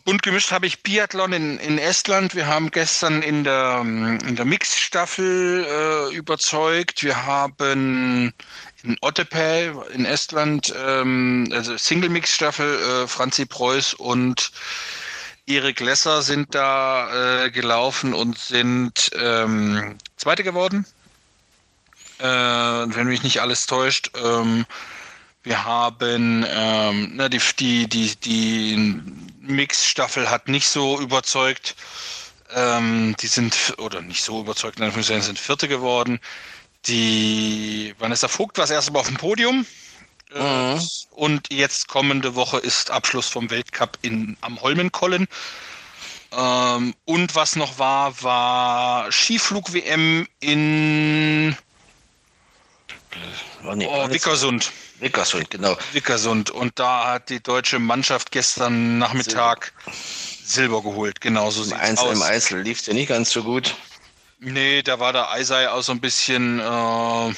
Ähm, 0.06 0.18
gemischt 0.18 0.52
habe 0.52 0.66
ich 0.68 0.84
Biathlon 0.84 1.34
in, 1.34 1.58
in 1.60 1.78
Estland. 1.78 2.36
Wir 2.36 2.48
haben 2.48 2.72
gestern 2.72 3.22
in 3.22 3.44
der, 3.44 3.80
in 3.82 4.36
der 4.36 4.46
Mixstaffel 4.46 5.66
äh, 5.66 6.16
überzeugt. 6.16 7.04
Wir 7.04 7.26
haben 7.26 8.34
in 8.84 8.98
Ottepää 9.02 9.74
in 9.94 10.06
Estland, 10.06 10.74
ähm, 10.76 11.50
also 11.52 11.78
Single-Mix-Staffel, 11.78 13.04
äh, 13.04 13.08
Franzi 13.08 13.46
Preuß 13.46 13.94
und 13.94 14.52
Erik 15.46 15.80
Lesser 15.80 16.22
sind 16.22 16.54
da 16.54 17.46
äh, 17.46 17.52
gelaufen 17.52 18.14
und 18.14 18.38
sind 18.38 19.12
ähm, 19.16 19.98
Zweite 20.18 20.44
geworden. 20.44 20.86
Äh, 22.20 22.26
wenn 22.26 23.08
mich 23.08 23.24
nicht 23.24 23.42
alles 23.42 23.66
täuscht. 23.66 24.12
Ähm, 24.16 24.66
wir 25.44 25.64
haben 25.64 26.46
ähm, 26.48 27.12
na, 27.16 27.30
die, 27.30 27.40
die, 27.58 27.88
die, 27.88 28.16
die 28.16 29.02
Mix-Staffel 29.42 30.30
hat 30.30 30.48
nicht 30.48 30.68
so 30.68 31.00
überzeugt. 31.00 31.76
Ähm, 32.54 33.16
die 33.20 33.28
sind, 33.28 33.76
oder 33.78 34.02
nicht 34.02 34.24
so 34.24 34.42
überzeugt, 34.42 34.80
in 34.80 34.86
Anführungszeichen 34.86 35.22
sind 35.22 35.40
Vierte 35.40 35.68
geworden. 35.68 36.20
Die 36.88 37.94
Vanessa 38.00 38.28
Vogt 38.28 38.58
war 38.58 38.64
das 38.64 38.72
erste 38.72 38.92
Mal 38.92 39.00
auf 39.00 39.08
dem 39.08 39.18
Podium. 39.18 39.66
Mhm. 40.34 40.82
Und 41.12 41.52
jetzt 41.52 41.88
kommende 41.88 42.36
Woche 42.36 42.58
ist 42.58 42.92
Abschluss 42.92 43.28
vom 43.28 43.50
Weltcup 43.50 43.98
in, 44.02 44.38
am 44.42 44.62
Holmenkollen. 44.62 45.28
Ähm, 46.32 46.94
und 47.06 47.36
was 47.36 47.56
noch 47.56 47.80
war, 47.80 48.22
war 48.22 49.12
Skiflug-WM 49.12 50.28
in 50.40 51.58
oh, 53.66 53.74
oh, 53.74 54.08
Wickersund. 55.00 55.50
Genau. 55.50 55.78
Wickersund. 55.94 56.50
Und 56.52 56.78
da 56.80 57.14
hat 57.14 57.30
die 57.30 57.42
deutsche 57.42 57.80
Mannschaft 57.80 58.32
gestern 58.32 58.98
Nachmittag 58.98 59.74
Silber, 59.86 59.98
Silber 60.46 60.84
geholt. 60.84 61.22
Genauso 61.22 61.64
sieht 61.64 61.78
es 61.82 61.98
aus. 62.00 62.16
Im 62.16 62.22
Einzel 62.22 62.62
lief 62.62 62.80
es 62.80 62.86
ja 62.86 62.94
nicht 62.94 63.10
ganz 63.10 63.32
so 63.32 63.44
gut. 63.44 63.76
Nee, 64.40 64.82
da 64.84 65.00
war 65.00 65.14
der 65.14 65.32
Eisei 65.32 65.70
auch 65.70 65.82
so 65.82 65.92
ein 65.92 66.00
bisschen 66.00 66.60
äh, 66.60 67.34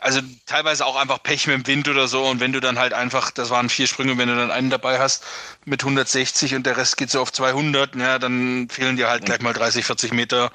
also 0.00 0.20
teilweise 0.46 0.86
auch 0.86 0.96
einfach 0.96 1.22
Pech 1.22 1.46
mit 1.46 1.56
dem 1.56 1.66
Wind 1.66 1.88
oder 1.88 2.08
so. 2.08 2.24
Und 2.24 2.40
wenn 2.40 2.52
du 2.52 2.60
dann 2.60 2.78
halt 2.78 2.92
einfach, 2.92 3.30
das 3.30 3.50
waren 3.50 3.68
vier 3.68 3.86
Sprünge, 3.86 4.16
wenn 4.18 4.28
du 4.28 4.36
dann 4.36 4.50
einen 4.50 4.70
dabei 4.70 4.98
hast 4.98 5.24
mit 5.64 5.82
160 5.82 6.54
und 6.54 6.66
der 6.66 6.76
Rest 6.76 6.96
geht 6.96 7.10
so 7.10 7.20
auf 7.20 7.32
200, 7.32 7.96
ja, 7.96 8.18
dann 8.18 8.68
fehlen 8.70 8.96
dir 8.96 9.08
halt 9.08 9.24
gleich 9.24 9.40
mal 9.40 9.52
30, 9.52 9.84
40 9.84 10.12
Meter, 10.12 10.50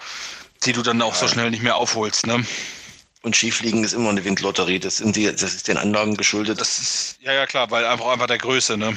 die 0.63 0.73
du 0.73 0.81
dann 0.81 1.01
auch 1.01 1.15
so 1.15 1.27
schnell 1.27 1.51
nicht 1.51 1.63
mehr 1.63 1.75
aufholst. 1.75 2.27
Ne? 2.27 2.45
Und 3.26 3.35
Skifliegen 3.35 3.84
ist 3.84 3.93
immer 3.93 4.11
eine 4.11 4.23
Windlotterie. 4.23 4.77
Das, 4.77 4.97
sind 4.97 5.15
die, 5.15 5.26
das 5.26 5.41
ist 5.41 5.68
den 5.68 5.77
Anlagen 5.77 6.15
geschuldet. 6.15 6.61
Das 6.61 6.77
ist, 6.77 7.18
ja, 7.22 7.34
ja, 7.34 7.47
klar, 7.47 7.72
weil 7.72 7.84
einfach 7.84 8.06
einfach 8.06 8.27
der 8.27 8.38
Größe. 8.38 8.77
Ne? 8.77 8.95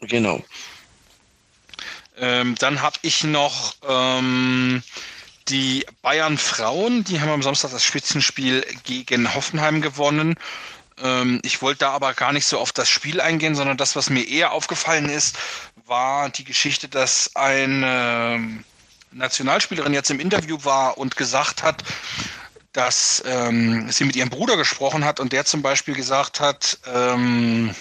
Genau. 0.00 0.42
Ähm, 2.16 2.54
dann 2.58 2.80
habe 2.80 2.96
ich 3.02 3.24
noch 3.24 3.74
ähm, 3.86 4.82
die 5.48 5.84
Bayern 6.00 6.38
Frauen, 6.38 7.04
die 7.04 7.20
haben 7.20 7.28
am 7.28 7.42
Samstag 7.42 7.70
das 7.72 7.84
Spitzenspiel 7.84 8.64
gegen 8.84 9.34
Hoffenheim 9.34 9.82
gewonnen. 9.82 10.36
Ähm, 11.02 11.38
ich 11.44 11.60
wollte 11.60 11.80
da 11.80 11.90
aber 11.90 12.14
gar 12.14 12.32
nicht 12.32 12.46
so 12.46 12.58
auf 12.58 12.72
das 12.72 12.88
Spiel 12.88 13.20
eingehen, 13.20 13.54
sondern 13.54 13.76
das, 13.76 13.94
was 13.96 14.08
mir 14.08 14.26
eher 14.26 14.52
aufgefallen 14.52 15.10
ist, 15.10 15.36
war 15.84 16.30
die 16.30 16.44
Geschichte, 16.44 16.88
dass 16.88 17.36
eine 17.36 18.64
Nationalspielerin 19.12 19.92
jetzt 19.92 20.10
im 20.10 20.20
Interview 20.20 20.56
war 20.62 20.96
und 20.96 21.16
gesagt 21.16 21.62
hat, 21.62 21.84
dass 22.78 23.24
ähm, 23.26 23.90
sie 23.90 24.04
mit 24.04 24.14
ihrem 24.14 24.30
Bruder 24.30 24.56
gesprochen 24.56 25.04
hat 25.04 25.18
und 25.18 25.32
der 25.32 25.44
zum 25.44 25.62
Beispiel 25.62 25.96
gesagt 25.96 26.38
hat, 26.38 26.78
ähm, 26.86 27.74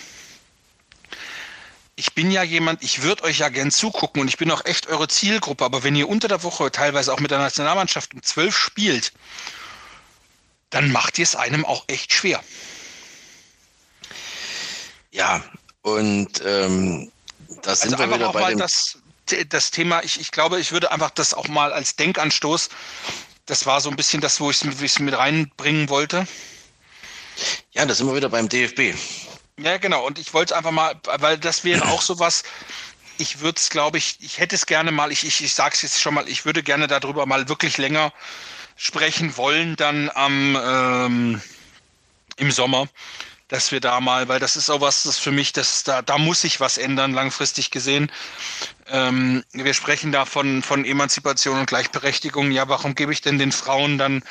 ich 1.95 2.15
bin 2.15 2.31
ja 2.31 2.41
jemand, 2.41 2.81
ich 2.81 3.03
würde 3.03 3.23
euch 3.23 3.37
ja 3.37 3.49
gern 3.49 3.69
zugucken 3.69 4.21
und 4.23 4.27
ich 4.27 4.37
bin 4.37 4.49
auch 4.49 4.65
echt 4.65 4.87
eure 4.87 5.07
Zielgruppe, 5.07 5.63
aber 5.63 5.83
wenn 5.83 5.95
ihr 5.95 6.09
unter 6.09 6.27
der 6.27 6.41
Woche 6.41 6.71
teilweise 6.71 7.13
auch 7.13 7.19
mit 7.19 7.29
der 7.29 7.37
Nationalmannschaft 7.37 8.15
um 8.15 8.23
zwölf 8.23 8.57
spielt, 8.57 9.13
dann 10.71 10.91
macht 10.91 11.19
ihr 11.19 11.23
es 11.23 11.35
einem 11.35 11.63
auch 11.63 11.83
echt 11.85 12.11
schwer. 12.11 12.43
Ja, 15.11 15.43
und 15.83 16.41
ähm, 16.43 17.11
da 17.61 17.75
sind 17.75 17.93
also 17.93 18.03
wir 18.03 18.15
wieder 18.15 18.33
bei 18.33 18.49
dem... 18.49 18.57
Das, 18.57 18.97
das 19.49 19.71
Thema, 19.71 20.03
ich, 20.03 20.19
ich 20.21 20.31
glaube, 20.31 20.59
ich 20.59 20.71
würde 20.71 20.91
einfach 20.91 21.09
das 21.11 21.33
auch 21.33 21.49
mal 21.49 21.73
als 21.73 21.97
Denkanstoß, 21.97 22.69
das 23.47 23.65
war 23.65 23.81
so 23.81 23.89
ein 23.89 23.95
bisschen 23.95 24.21
das, 24.21 24.39
wo 24.39 24.51
ich 24.51 24.63
es 24.63 24.99
mit 24.99 25.17
reinbringen 25.17 25.89
wollte. 25.89 26.27
Ja, 27.71 27.85
da 27.85 27.93
sind 27.93 28.07
wir 28.07 28.15
wieder 28.15 28.29
beim 28.29 28.47
DFB. 28.47 28.95
Ja, 29.59 29.77
genau. 29.77 30.05
Und 30.05 30.19
ich 30.19 30.33
wollte 30.33 30.53
es 30.53 30.57
einfach 30.57 30.71
mal, 30.71 30.95
weil 31.17 31.37
das 31.37 31.63
wäre 31.63 31.87
auch 31.87 32.01
sowas, 32.01 32.43
ich 33.17 33.39
würde 33.39 33.57
es, 33.57 33.69
glaube 33.69 33.97
ich, 33.97 34.17
ich 34.19 34.37
hätte 34.37 34.55
es 34.55 34.65
gerne 34.65 34.91
mal, 34.91 35.11
ich, 35.11 35.25
ich, 35.25 35.43
ich 35.43 35.53
sage 35.53 35.73
es 35.73 35.81
jetzt 35.81 35.99
schon 35.99 36.13
mal, 36.13 36.27
ich 36.29 36.45
würde 36.45 36.61
gerne 36.61 36.87
darüber 36.87 37.25
mal 37.25 37.49
wirklich 37.49 37.77
länger 37.77 38.13
sprechen 38.75 39.35
wollen, 39.37 39.75
dann 39.75 40.11
am 40.13 40.57
ähm, 40.61 41.41
im 42.37 42.51
Sommer, 42.51 42.87
dass 43.47 43.71
wir 43.71 43.79
da 43.79 44.01
mal, 44.01 44.27
weil 44.27 44.39
das 44.39 44.55
ist 44.55 44.69
auch 44.69 44.81
was, 44.81 45.03
das 45.03 45.17
für 45.17 45.31
mich, 45.31 45.53
das, 45.53 45.83
da, 45.83 46.01
da 46.01 46.17
muss 46.17 46.41
sich 46.41 46.59
was 46.59 46.77
ändern, 46.77 47.13
langfristig 47.13 47.71
gesehen. 47.71 48.11
Ähm, 48.89 49.43
wir 49.53 49.73
sprechen 49.73 50.11
da 50.11 50.25
von, 50.25 50.63
von 50.63 50.83
Emanzipation 50.83 51.59
und 51.59 51.67
Gleichberechtigung. 51.67 52.51
Ja, 52.51 52.67
warum 52.67 52.95
gebe 52.95 53.13
ich 53.13 53.21
denn 53.21 53.39
den 53.39 53.51
Frauen 53.51 53.97
dann 53.97 54.23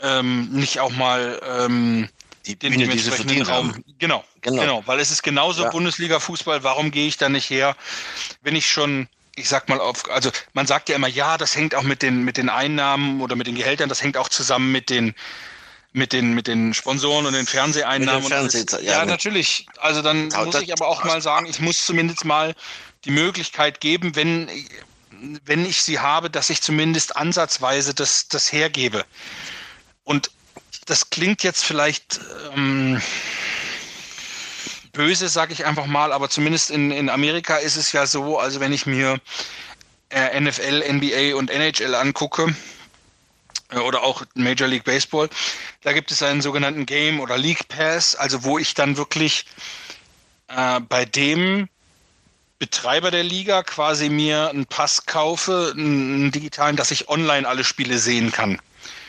ähm, 0.00 0.50
nicht 0.50 0.80
auch 0.80 0.90
mal 0.90 1.40
ähm, 1.46 2.08
die 2.46 2.56
Bühne, 2.56 2.88
die 2.88 2.98
sie 2.98 3.10
verdient 3.10 3.48
Raum. 3.48 3.82
Genau, 3.98 4.24
genau, 4.40 4.60
genau, 4.62 4.82
weil 4.86 4.98
es 4.98 5.10
ist 5.10 5.22
genauso 5.22 5.64
ja. 5.64 5.70
Bundesliga-Fußball. 5.70 6.62
Warum 6.62 6.90
gehe 6.90 7.06
ich 7.06 7.16
da 7.16 7.28
nicht 7.28 7.48
her, 7.50 7.76
wenn 8.42 8.56
ich 8.56 8.68
schon 8.70 9.08
ich 9.36 9.48
sag 9.48 9.68
mal, 9.68 9.80
auf, 9.80 10.10
also 10.10 10.30
man 10.52 10.66
sagt 10.66 10.88
ja 10.90 10.96
immer, 10.96 11.08
ja, 11.08 11.38
das 11.38 11.56
hängt 11.56 11.74
auch 11.74 11.82
mit 11.82 12.02
den, 12.02 12.24
mit 12.24 12.36
den 12.36 12.50
Einnahmen 12.50 13.22
oder 13.22 13.36
mit 13.36 13.46
den 13.46 13.54
Gehältern, 13.54 13.88
das 13.88 14.02
hängt 14.02 14.18
auch 14.18 14.28
zusammen 14.28 14.70
mit 14.70 14.90
den, 14.90 15.14
mit 15.92 16.12
den, 16.12 16.34
mit 16.34 16.46
den 16.46 16.72
Sponsoren 16.74 17.26
und 17.26 17.32
den 17.32 17.46
Fernseheinnahmen. 17.46 18.22
Den 18.22 18.28
Fernseh 18.28 18.64
das, 18.64 18.82
ja, 18.82 18.98
ja, 18.98 19.04
natürlich. 19.04 19.66
Also 19.78 20.02
dann 20.02 20.28
muss 20.28 20.60
ich 20.60 20.72
aber 20.72 20.86
auch 20.86 21.04
mal 21.04 21.20
sagen, 21.20 21.46
ich 21.46 21.60
muss 21.60 21.84
zumindest 21.84 22.24
mal 22.24 22.54
die 23.04 23.10
Möglichkeit 23.10 23.80
geben, 23.80 24.14
wenn, 24.14 24.48
wenn 25.44 25.66
ich 25.66 25.82
sie 25.82 25.98
habe, 25.98 26.30
dass 26.30 26.50
ich 26.50 26.62
zumindest 26.62 27.16
ansatzweise 27.16 27.94
das, 27.94 28.28
das 28.28 28.52
hergebe. 28.52 29.04
Und 30.04 30.30
das 30.86 31.10
klingt 31.10 31.42
jetzt 31.42 31.64
vielleicht 31.64 32.20
ähm, 32.54 33.00
böse, 34.92 35.28
sage 35.28 35.52
ich 35.52 35.64
einfach 35.64 35.86
mal, 35.86 36.12
aber 36.12 36.28
zumindest 36.30 36.70
in, 36.70 36.90
in 36.90 37.08
Amerika 37.08 37.56
ist 37.56 37.76
es 37.76 37.92
ja 37.92 38.06
so, 38.06 38.38
also 38.38 38.60
wenn 38.60 38.72
ich 38.72 38.86
mir 38.86 39.20
äh, 40.10 40.40
NFL, 40.40 40.84
NBA 40.92 41.36
und 41.36 41.50
NHL 41.50 41.94
angucke, 41.94 42.54
oder 43.78 44.02
auch 44.02 44.24
Major 44.34 44.68
League 44.68 44.84
Baseball, 44.84 45.28
da 45.82 45.92
gibt 45.92 46.10
es 46.10 46.22
einen 46.22 46.42
sogenannten 46.42 46.86
Game 46.86 47.20
oder 47.20 47.38
League 47.38 47.68
Pass, 47.68 48.16
also 48.16 48.44
wo 48.44 48.58
ich 48.58 48.74
dann 48.74 48.96
wirklich 48.96 49.44
äh, 50.48 50.80
bei 50.80 51.04
dem 51.04 51.68
Betreiber 52.58 53.10
der 53.10 53.24
Liga 53.24 53.62
quasi 53.62 54.10
mir 54.10 54.50
einen 54.50 54.66
Pass 54.66 55.06
kaufe, 55.06 55.72
einen 55.74 56.30
digitalen, 56.30 56.76
dass 56.76 56.90
ich 56.90 57.08
online 57.08 57.48
alle 57.48 57.64
Spiele 57.64 57.98
sehen 57.98 58.32
kann. 58.32 58.60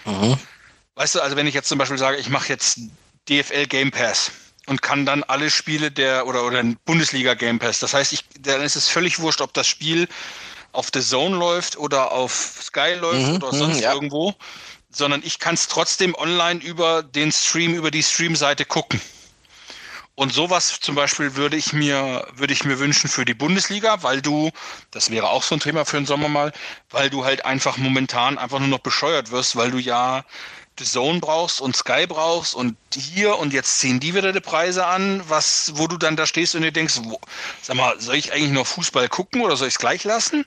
Mhm. 0.05 0.37
Weißt 0.95 1.15
du, 1.15 1.21
also 1.21 1.35
wenn 1.35 1.47
ich 1.47 1.53
jetzt 1.53 1.67
zum 1.67 1.77
Beispiel 1.77 1.97
sage, 1.97 2.17
ich 2.17 2.29
mache 2.29 2.47
jetzt 2.47 2.79
DFL 3.27 3.65
Game 3.67 3.91
Pass 3.91 4.31
und 4.67 4.81
kann 4.81 5.05
dann 5.05 5.23
alle 5.23 5.49
Spiele 5.49 5.91
der 5.91 6.27
oder 6.27 6.45
oder 6.45 6.63
Bundesliga 6.85 7.33
Game 7.33 7.59
Pass. 7.59 7.79
Das 7.79 7.93
heißt, 7.93 8.13
ich, 8.13 8.23
dann 8.39 8.61
ist 8.61 8.75
es 8.75 8.87
völlig 8.87 9.19
wurscht, 9.19 9.41
ob 9.41 9.53
das 9.53 9.67
Spiel 9.67 10.07
auf 10.71 10.89
The 10.93 11.01
Zone 11.01 11.35
läuft 11.35 11.77
oder 11.77 12.11
auf 12.11 12.59
Sky 12.61 12.95
läuft 12.99 13.27
mhm, 13.27 13.35
oder 13.35 13.53
sonst 13.53 13.79
ja. 13.79 13.93
irgendwo, 13.93 14.33
sondern 14.89 15.21
ich 15.23 15.39
kann 15.39 15.55
es 15.55 15.67
trotzdem 15.67 16.15
online 16.15 16.61
über 16.61 17.03
den 17.03 17.31
Stream, 17.31 17.73
über 17.73 17.91
die 17.91 18.03
Stream-Seite 18.03 18.65
gucken. 18.65 19.01
Und 20.15 20.33
sowas 20.33 20.79
zum 20.81 20.95
Beispiel 20.95 21.35
würde 21.35 21.55
ich 21.55 21.73
mir, 21.73 22.27
würde 22.35 22.53
ich 22.53 22.65
mir 22.65 22.79
wünschen 22.79 23.09
für 23.09 23.25
die 23.25 23.33
Bundesliga, 23.33 24.03
weil 24.03 24.21
du, 24.21 24.51
das 24.91 25.09
wäre 25.09 25.29
auch 25.29 25.41
so 25.41 25.55
ein 25.55 25.61
Thema 25.61 25.85
für 25.85 25.97
den 25.97 26.05
Sommer 26.05 26.27
mal, 26.27 26.51
weil 26.89 27.09
du 27.09 27.23
halt 27.23 27.45
einfach 27.45 27.77
momentan 27.77 28.37
einfach 28.37 28.59
nur 28.59 28.67
noch 28.67 28.79
bescheuert 28.79 29.31
wirst, 29.31 29.55
weil 29.55 29.71
du 29.71 29.77
ja 29.77 30.25
The 30.81 30.87
Zone 30.87 31.19
brauchst 31.19 31.61
und 31.61 31.75
Sky 31.75 32.07
brauchst 32.07 32.55
und 32.55 32.75
hier 32.95 33.37
und 33.37 33.53
jetzt 33.53 33.79
ziehen 33.79 33.99
die 33.99 34.15
wieder 34.15 34.33
die 34.33 34.39
Preise 34.39 34.87
an, 34.87 35.21
was, 35.27 35.73
wo 35.75 35.87
du 35.87 35.97
dann 35.97 36.15
da 36.15 36.25
stehst 36.25 36.55
und 36.55 36.63
dir 36.63 36.71
denkst, 36.71 37.01
wo, 37.03 37.19
sag 37.61 37.77
mal, 37.77 37.99
soll 37.99 38.15
ich 38.15 38.33
eigentlich 38.33 38.51
noch 38.51 38.65
Fußball 38.65 39.07
gucken 39.07 39.41
oder 39.41 39.55
soll 39.57 39.67
ich 39.67 39.75
es 39.75 39.79
gleich 39.79 40.03
lassen? 40.03 40.45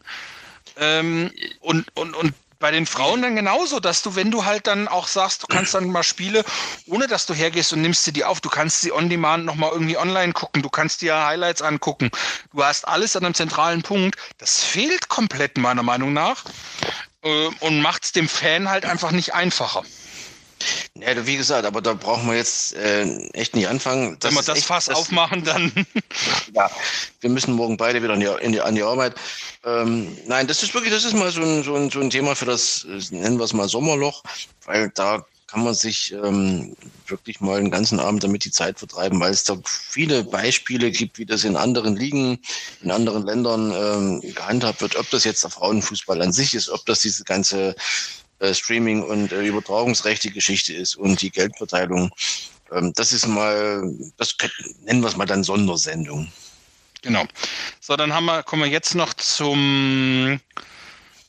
Ähm, 0.77 1.31
und, 1.61 1.87
und, 1.95 2.15
und 2.15 2.35
bei 2.59 2.73
den 2.73 2.87
Frauen 2.87 3.23
dann 3.23 3.37
genauso, 3.37 3.79
dass 3.79 4.03
du, 4.03 4.17
wenn 4.17 4.31
du 4.31 4.45
halt 4.45 4.67
dann 4.67 4.89
auch 4.89 5.07
sagst, 5.07 5.43
du 5.43 5.47
kannst 5.47 5.75
dann 5.75 5.91
mal 5.91 6.03
Spiele, 6.03 6.45
ohne 6.87 7.07
dass 7.07 7.27
du 7.27 7.35
hergehst 7.35 7.73
und 7.73 7.83
nimmst 7.83 8.05
sie 8.05 8.13
die 8.13 8.25
auf, 8.25 8.41
du 8.41 8.49
kannst 8.49 8.81
sie 8.81 8.91
on 8.91 9.09
demand 9.09 9.45
nochmal 9.45 9.71
irgendwie 9.71 9.99
online 9.99 10.33
gucken, 10.33 10.63
du 10.63 10.71
kannst 10.71 11.03
dir 11.03 11.27
Highlights 11.27 11.63
angucken, 11.63 12.11
du 12.53 12.65
hast 12.65 12.89
alles 12.89 13.15
an 13.17 13.25
einem 13.25 13.35
zentralen 13.35 13.83
Punkt. 13.83 14.19
Das 14.39 14.65
fehlt 14.65 15.09
komplett 15.09 15.59
meiner 15.59 15.83
Meinung 15.83 16.13
nach 16.13 16.45
äh, 17.23 17.49
und 17.61 17.83
macht 17.83 18.05
es 18.05 18.13
dem 18.13 18.29
Fan 18.29 18.69
halt 18.69 18.85
einfach 18.85 19.13
nicht 19.13 19.35
einfacher. 19.35 19.85
Ja, 20.95 21.27
wie 21.27 21.37
gesagt, 21.37 21.67
aber 21.67 21.83
da 21.83 21.95
brauchen 21.95 22.29
wir 22.29 22.37
jetzt 22.37 22.75
äh, 22.75 23.05
echt 23.33 23.55
nicht 23.55 23.69
anfangen. 23.69 24.17
Das 24.21 24.31
Wenn 24.31 24.39
wir 24.39 24.43
das 24.45 24.59
echt, 24.59 24.67
Fass 24.67 24.87
das, 24.87 24.97
aufmachen, 24.97 25.45
dann. 25.45 25.73
ja, 26.55 26.71
wir 27.21 27.31
müssen 27.31 27.55
morgen 27.55 27.77
beide 27.77 28.03
wieder 28.03 28.17
die, 28.17 28.45
in 28.45 28.53
die, 28.53 28.61
an 28.61 28.75
die 28.75 28.83
Arbeit. 28.83 29.15
Ähm, 29.65 30.17
nein, 30.27 30.47
das 30.47 30.63
ist 30.63 30.75
wirklich, 30.75 30.93
das 30.93 31.05
ist 31.05 31.15
mal 31.15 31.31
so 31.31 31.43
ein, 31.43 31.63
so 31.63 31.75
ein, 31.75 31.91
so 31.91 32.01
ein 32.01 32.11
Thema 32.11 32.35
für 32.35 32.45
das, 32.45 32.87
nennen 33.11 33.39
wir 33.39 33.45
es 33.45 33.53
mal 33.53 33.69
Sommerloch, 33.69 34.23
weil 34.65 34.91
da 34.91 35.25
kann 35.55 35.63
man 35.63 35.75
sich 35.75 36.13
ähm, 36.13 36.77
wirklich 37.07 37.41
mal 37.41 37.59
einen 37.59 37.71
ganzen 37.71 38.01
Abend 38.01 38.25
damit 38.25 38.45
die 38.45 38.51
Zeit 38.51 38.79
vertreiben, 38.79 39.21
weil 39.21 39.31
es 39.31 39.45
da 39.45 39.57
viele 39.65 40.25
Beispiele 40.25 40.91
gibt, 40.91 41.19
wie 41.19 41.27
das 41.27 41.45
in 41.45 41.57
anderen 41.57 41.97
Ligen, 41.97 42.41
in 42.83 42.91
anderen 42.91 43.25
Ländern 43.25 43.73
ähm, 43.73 44.35
gehandhabt 44.35 44.81
wird, 44.81 44.97
ob 44.97 45.09
das 45.11 45.23
jetzt 45.23 45.45
der 45.45 45.51
Frauenfußball 45.51 46.21
an 46.23 46.33
sich 46.33 46.55
ist, 46.55 46.71
ob 46.71 46.85
das 46.87 47.03
diese 47.03 47.23
ganze 47.23 47.69
äh, 47.69 47.75
Streaming- 48.53 49.03
und 49.03 49.33
äh, 49.33 49.43
Übertragungsrechte 49.43 50.31
Geschichte 50.31 50.75
ist 50.75 50.97
und 50.97 51.23
die 51.23 51.31
Geldverteilung. 51.31 52.11
Ähm, 52.73 52.93
das 52.95 53.13
ist 53.13 53.27
mal, 53.27 53.83
das 54.17 54.37
nennen 54.83 55.01
wir 55.01 55.09
es 55.09 55.17
mal 55.17 55.27
dann 55.27 55.45
Sondersendung. 55.45 56.31
Genau. 57.03 57.25
So, 57.81 57.97
dann 57.97 58.13
haben 58.13 58.25
wir, 58.27 58.43
kommen 58.43 58.63
wir 58.63 58.71
jetzt 58.71 58.95
noch 58.95 59.13
zum 59.15 60.41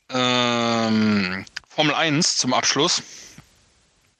ähm, 0.10 1.46
Formel 1.68 1.96
1 1.96 2.38
zum 2.38 2.54
Abschluss. 2.54 3.02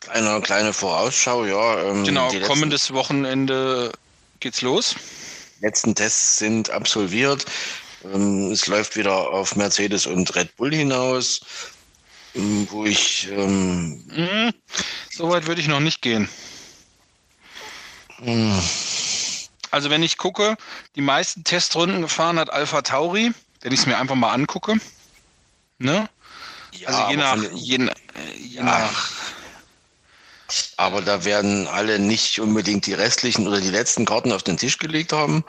Kleine, 0.02 0.42
kleine 0.42 0.74
Vorausschau, 0.74 1.46
ja. 1.46 1.84
Ähm, 1.84 2.04
genau, 2.04 2.32
kommendes 2.46 2.94
Wochenende 2.94 3.92
geht's 4.40 4.62
los. 4.62 4.96
Letzten 5.62 5.96
Tests 5.96 6.38
sind 6.38 6.70
absolviert. 6.70 7.46
Ähm, 8.04 8.52
es 8.52 8.68
läuft 8.68 8.98
wieder 8.98 9.16
auf 9.16 9.56
Mercedes 9.56 10.06
und 10.06 10.36
Red 10.36 10.56
Bull 10.58 10.74
hinaus. 10.74 11.42
Wo 12.36 12.86
ich. 12.86 13.30
Ähm, 13.32 14.04
mhm. 14.08 14.54
So 15.10 15.30
weit 15.30 15.48
würde 15.48 15.62
ich 15.62 15.68
noch 15.68 15.80
nicht 15.80 16.02
gehen. 16.02 16.28
Mhm. 18.20 18.62
Also 19.72 19.90
wenn 19.90 20.04
ich 20.04 20.18
gucke, 20.18 20.56
die 20.96 21.02
meisten 21.02 21.44
Testrunden 21.44 22.02
gefahren 22.02 22.38
hat 22.40 22.50
Alpha 22.50 22.82
Tauri, 22.82 23.34
wenn 23.62 23.74
ich 23.74 23.80
es 23.80 23.86
mir 23.86 23.98
einfach 23.98 24.16
mal 24.16 24.32
angucke. 24.32 24.76
Ne? 25.78 26.10
Ja, 26.72 26.88
also 26.88 27.10
je 27.10 27.18
nach, 27.18 27.38
je, 27.54 27.90
je 28.38 28.64
nach 28.64 29.12
aber 30.78 31.02
da 31.02 31.24
werden 31.24 31.68
alle 31.68 32.00
nicht 32.00 32.40
unbedingt 32.40 32.86
die 32.86 32.94
restlichen 32.94 33.48
oder 33.48 33.62
die 33.62 33.70
letzten 33.70 34.06
Karten 34.06 34.32
auf 34.32 34.44
den 34.44 34.58
Tisch 34.58 34.78
gelegt 34.78 35.14
haben. 35.14 35.44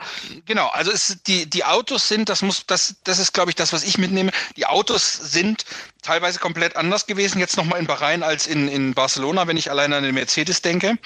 Genau, 0.45 0.67
also 0.67 0.91
es, 0.91 1.17
die, 1.27 1.49
die 1.49 1.65
Autos 1.65 2.07
sind, 2.07 2.29
das 2.29 2.41
muss, 2.41 2.65
das, 2.65 2.95
das 3.03 3.19
ist, 3.19 3.33
glaube 3.33 3.51
ich, 3.51 3.55
das, 3.55 3.73
was 3.73 3.83
ich 3.83 3.97
mitnehme. 3.97 4.31
Die 4.55 4.65
Autos 4.65 5.13
sind 5.13 5.65
teilweise 6.01 6.39
komplett 6.39 6.75
anders 6.75 7.05
gewesen, 7.05 7.39
jetzt 7.39 7.57
nochmal 7.57 7.79
in 7.79 7.87
Bahrain 7.87 8.23
als 8.23 8.47
in, 8.47 8.67
in 8.67 8.93
Barcelona, 8.93 9.47
wenn 9.47 9.57
ich 9.57 9.69
allein 9.69 9.91
an 9.93 10.03
den 10.03 10.13
Mercedes 10.15 10.61
denke. 10.61 10.97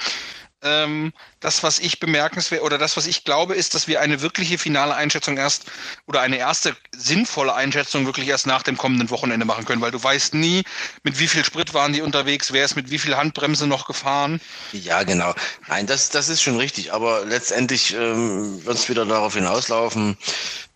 Ähm, 0.63 1.11
das, 1.39 1.63
was 1.63 1.79
ich 1.79 1.99
bemerkenswert 1.99 2.61
oder 2.61 2.77
das, 2.77 2.95
was 2.95 3.07
ich 3.07 3.23
glaube, 3.23 3.55
ist, 3.55 3.73
dass 3.73 3.87
wir 3.87 3.99
eine 3.99 4.21
wirkliche 4.21 4.57
finale 4.57 4.93
Einschätzung 4.93 5.37
erst 5.37 5.65
oder 6.05 6.21
eine 6.21 6.37
erste 6.37 6.75
sinnvolle 6.95 7.55
Einschätzung 7.55 8.05
wirklich 8.05 8.27
erst 8.27 8.45
nach 8.45 8.61
dem 8.61 8.77
kommenden 8.77 9.09
Wochenende 9.09 9.45
machen 9.45 9.65
können, 9.65 9.81
weil 9.81 9.91
du 9.91 10.01
weißt 10.01 10.35
nie, 10.35 10.63
mit 11.03 11.19
wie 11.19 11.27
viel 11.27 11.43
Sprit 11.43 11.73
waren 11.73 11.93
die 11.93 12.01
unterwegs, 12.01 12.53
wer 12.53 12.63
ist 12.63 12.75
mit 12.75 12.91
wie 12.91 12.99
viel 12.99 13.17
Handbremse 13.17 13.65
noch 13.65 13.87
gefahren. 13.87 14.39
Ja, 14.71 15.01
genau. 15.03 15.33
Nein, 15.67 15.87
das, 15.87 16.09
das 16.09 16.29
ist 16.29 16.41
schon 16.43 16.57
richtig, 16.57 16.93
aber 16.93 17.25
letztendlich 17.25 17.93
ähm, 17.95 18.63
wird 18.63 18.77
es 18.77 18.87
wieder 18.87 19.05
darauf 19.05 19.33
hinauslaufen, 19.33 20.17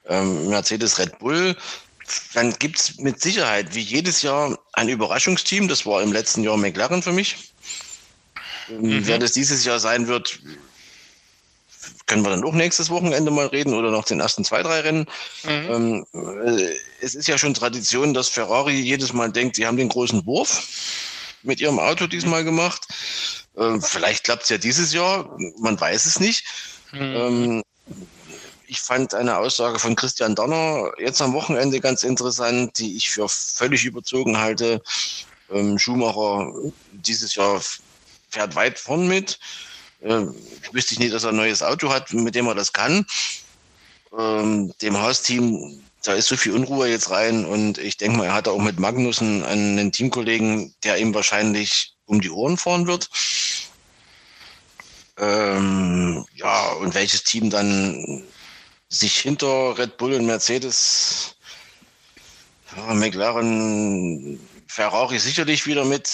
ähm, 0.08 0.50
Mercedes 0.50 0.98
Red 0.98 1.20
Bull 1.20 1.56
dann 2.34 2.54
gibt 2.60 2.80
es 2.80 2.98
mit 3.00 3.22
Sicherheit 3.22 3.74
wie 3.74 3.82
jedes 3.82 4.22
Jahr 4.22 4.58
ein 4.74 4.90
Überraschungsteam. 4.90 5.68
Das 5.68 5.86
war 5.86 6.02
im 6.02 6.14
letzten 6.14 6.44
Jahr 6.44 6.58
McLaren 6.58 7.02
für 7.02 7.12
mich. 7.12 7.55
Mhm. 8.70 9.06
Wer 9.08 9.20
das 9.20 9.32
dieses 9.32 9.66
Jahr 9.66 9.80
sein 9.80 10.08
wird, 10.08 10.40
können 12.08 12.24
wir 12.24 12.30
dann 12.30 12.44
auch 12.44 12.54
nächstes 12.54 12.90
Wochenende 12.90 13.32
mal 13.32 13.48
reden 13.48 13.74
oder 13.74 13.92
noch 13.92 14.06
den 14.06 14.20
ersten 14.20 14.46
zwei, 14.46 14.62
drei 14.62 14.82
Rennen. 14.82 15.08
Mhm. 15.44 16.06
Ähm, 16.14 16.76
es 17.02 17.16
ist 17.16 17.28
ja 17.28 17.38
schon 17.38 17.54
Tradition, 17.54 18.14
dass 18.14 18.30
Ferrari 18.30 18.74
jedes 18.74 19.14
Mal 19.14 19.32
denkt, 19.32 19.56
sie 19.56 19.66
haben 19.66 19.78
den 19.78 19.90
großen 19.90 20.26
Wurf 20.26 20.68
mit 21.44 21.60
ihrem 21.60 21.80
Auto 21.80 22.08
diesmal 22.08 22.44
gemacht. 22.44 22.88
Ähm, 23.58 23.82
vielleicht 23.82 24.24
klappt 24.24 24.44
es 24.44 24.50
ja 24.50 24.58
dieses 24.58 24.94
Jahr, 24.94 25.36
man 25.60 25.80
weiß 25.80 26.06
es 26.06 26.20
nicht. 26.20 26.46
Mhm. 26.92 27.00
Ähm, 27.00 27.64
ich 28.68 28.82
fand 28.82 29.14
eine 29.14 29.38
Aussage 29.38 29.78
von 29.78 29.96
Christian 29.96 30.36
Donner 30.36 30.92
jetzt 30.98 31.22
am 31.22 31.34
Wochenende 31.34 31.80
ganz 31.80 32.04
interessant, 32.04 32.80
die 32.80 32.98
ich 32.98 33.12
für 33.12 33.30
völlig 33.30 33.86
überzogen 33.86 34.38
halte. 34.38 34.82
Schumacher 35.78 36.52
dieses 36.92 37.36
Jahr 37.36 37.62
fährt 38.36 38.56
weit 38.56 38.78
vorn 38.78 39.08
mit. 39.08 39.40
Äh, 40.02 40.26
wüsste 40.72 40.94
ich 40.94 41.00
nicht, 41.00 41.14
dass 41.14 41.24
er 41.24 41.30
ein 41.30 41.38
neues 41.38 41.64
Auto 41.64 41.90
hat, 41.90 42.14
mit 42.14 42.36
dem 42.36 42.48
er 42.48 42.56
das 42.56 42.74
kann. 42.74 43.06
Ähm, 44.18 44.74
dem 44.82 45.02
Hausteam, 45.02 45.82
da 46.04 46.14
ist 46.14 46.28
so 46.28 46.36
viel 46.36 46.54
Unruhe 46.54 46.90
jetzt 46.90 47.10
rein 47.10 47.46
und 47.46 47.78
ich 47.78 47.98
denke 47.98 48.18
mal, 48.18 48.26
er 48.26 48.34
hat 48.34 48.48
auch 48.48 48.60
mit 48.60 48.78
Magnussen 48.78 49.44
einen 49.44 49.92
Teamkollegen, 49.92 50.76
der 50.84 50.98
ihm 50.98 51.14
wahrscheinlich 51.14 51.94
um 52.06 52.22
die 52.22 52.30
Ohren 52.30 52.58
fahren 52.58 52.88
wird. 52.88 53.10
Ähm, 55.18 56.26
ja, 56.36 56.74
und 56.74 56.94
welches 56.94 57.24
Team 57.24 57.50
dann 57.50 58.24
sich 58.90 59.18
hinter 59.18 59.78
Red 59.78 59.96
Bull 59.98 60.14
und 60.14 60.26
Mercedes, 60.26 61.38
ja, 62.76 62.94
McLaren 62.94 64.40
Ferrari 64.68 65.20
sicherlich 65.20 65.66
wieder 65.68 65.86
mit. 65.86 66.10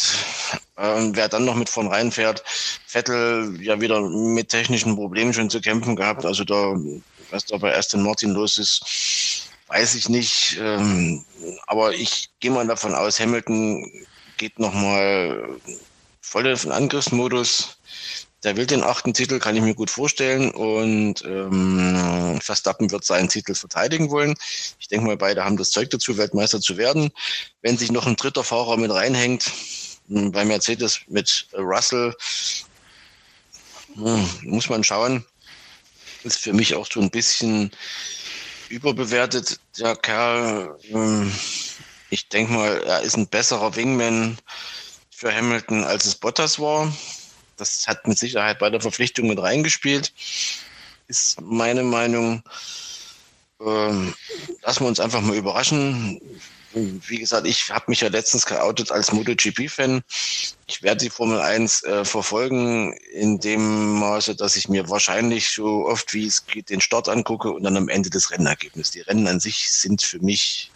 Ähm, 0.82 1.16
wer 1.16 1.30
dann 1.30 1.46
noch 1.46 1.56
mit 1.56 1.70
vorn 1.70 1.88
reinfährt, 1.88 2.44
Vettel 2.88 3.58
ja 3.62 3.80
wieder 3.80 4.02
mit 4.02 4.50
technischen 4.50 4.96
Problemen 4.96 5.34
schon 5.34 5.50
zu 5.50 5.62
kämpfen 5.62 5.96
gehabt. 5.96 6.26
Also 6.26 6.44
da, 6.44 6.76
was 7.30 7.46
da 7.46 7.58
bei 7.58 7.76
Aston 7.78 8.02
Martin 8.02 8.32
los 8.32 8.58
ist, 8.58 9.48
weiß 9.68 9.94
ich 9.96 10.10
nicht. 10.10 10.58
Ähm, 10.60 11.24
aber 11.68 11.94
ich 11.94 12.30
gehe 12.40 12.52
mal 12.52 12.66
davon 12.66 12.96
aus, 12.96 13.20
Hamilton 13.20 13.92
geht 14.38 14.58
nochmal 14.58 15.50
voll 16.22 16.48
in 16.48 16.58
den 16.58 16.72
Angriffsmodus. 16.72 17.78
Der 18.44 18.58
will 18.58 18.66
den 18.66 18.82
achten 18.82 19.14
Titel, 19.14 19.38
kann 19.38 19.56
ich 19.56 19.62
mir 19.62 19.76
gut 19.76 19.92
vorstellen. 19.92 20.50
Und 20.50 21.24
ähm, 21.26 22.40
Verstappen 22.42 22.90
wird 22.90 23.06
seinen 23.06 23.30
Titel 23.30 23.54
verteidigen 23.54 24.10
wollen. 24.10 24.34
Ich 24.80 24.88
denke 24.88 25.06
mal, 25.06 25.18
beide 25.18 25.46
haben 25.46 25.58
das 25.58 25.70
Zeug 25.70 25.92
dazu, 25.92 26.18
Weltmeister 26.18 26.60
zu 26.60 26.78
werden. 26.78 27.12
Wenn 27.62 27.78
sich 27.78 27.92
noch 27.92 28.08
ein 28.08 28.16
dritter 28.16 28.44
Fahrer 28.44 28.78
mit 28.78 28.92
reinhängt, 28.92 29.52
bei 30.08 30.46
Mercedes 30.46 31.02
mit 31.08 31.48
Russell, 31.54 32.16
hm, 33.96 34.30
muss 34.44 34.70
man 34.70 34.84
schauen. 34.84 35.26
Ist 36.24 36.40
für 36.40 36.54
mich 36.54 36.76
auch 36.76 36.88
so 36.92 37.02
ein 37.02 37.10
bisschen 37.10 37.72
überbewertet, 38.70 39.60
der 39.78 39.96
Kerl. 39.96 40.78
Hm, 40.90 41.32
ich 42.10 42.28
denke 42.30 42.54
mal, 42.54 42.84
er 42.84 43.02
ist 43.02 43.18
ein 43.18 43.28
besserer 43.28 43.76
Wingman 43.76 44.38
für 45.10 45.34
Hamilton, 45.34 45.84
als 45.84 46.06
es 46.06 46.16
Bottas 46.16 46.60
war. 46.60 46.92
Das 47.58 47.88
hat 47.88 48.08
mit 48.08 48.18
Sicherheit 48.18 48.60
bei 48.60 48.70
der 48.70 48.82
Verpflichtung 48.82 49.28
mit 49.28 49.40
reingespielt. 49.40 50.14
Ist 51.08 51.40
meine 51.42 51.84
Meinung. 51.84 52.44
Ähm, 53.60 54.14
lassen 54.64 54.84
wir 54.84 54.88
uns 54.88 55.00
einfach 55.00 55.22
mal 55.22 55.36
überraschen. 55.36 56.20
Wie 56.74 57.18
gesagt, 57.18 57.48
ich 57.48 57.70
habe 57.72 57.86
mich 57.88 58.02
ja 58.02 58.08
letztens 58.08 58.46
geoutet 58.46 58.92
als 58.92 59.12
MotoGP-Fan. 59.12 60.02
Ich 60.68 60.82
werde 60.82 61.04
die 61.04 61.10
Formel 61.10 61.40
1 61.40 61.84
äh, 61.84 62.06
verfolgen 62.06 62.94
in 63.12 63.40
dem 63.40 64.00
Maße, 64.00 64.36
dass 64.36 64.56
ich 64.56 64.70
mir 64.70 64.90
wahrscheinlich 64.90 65.50
so 65.50 65.86
oft 65.88 66.14
wie 66.14 66.26
es 66.26 66.46
geht 66.46 66.70
den 66.70 66.82
Start 66.82 67.10
angucke 67.10 67.52
und 67.52 67.64
dann 67.64 67.76
am 67.76 67.90
Ende 67.90 68.10
das 68.10 68.32
Rennergebnis. 68.32 68.92
Die 68.92 69.02
Rennen 69.02 69.28
an 69.28 69.40
sich 69.40 69.70
sind 69.70 70.02
für 70.02 70.20
mich 70.20 70.72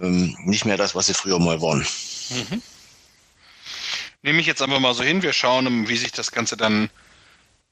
ähm, 0.00 0.36
nicht 0.44 0.64
mehr 0.64 0.76
das, 0.76 0.94
was 0.94 1.06
sie 1.06 1.14
früher 1.14 1.38
mal 1.38 1.60
waren. 1.60 1.86
Mhm. 2.30 2.62
Nehme 4.22 4.40
ich 4.40 4.46
jetzt 4.46 4.62
einfach 4.62 4.80
mal 4.80 4.94
so 4.94 5.04
hin. 5.04 5.22
Wir 5.22 5.32
schauen, 5.32 5.88
wie 5.88 5.96
sich 5.96 6.10
das 6.10 6.32
Ganze 6.32 6.56
dann 6.56 6.90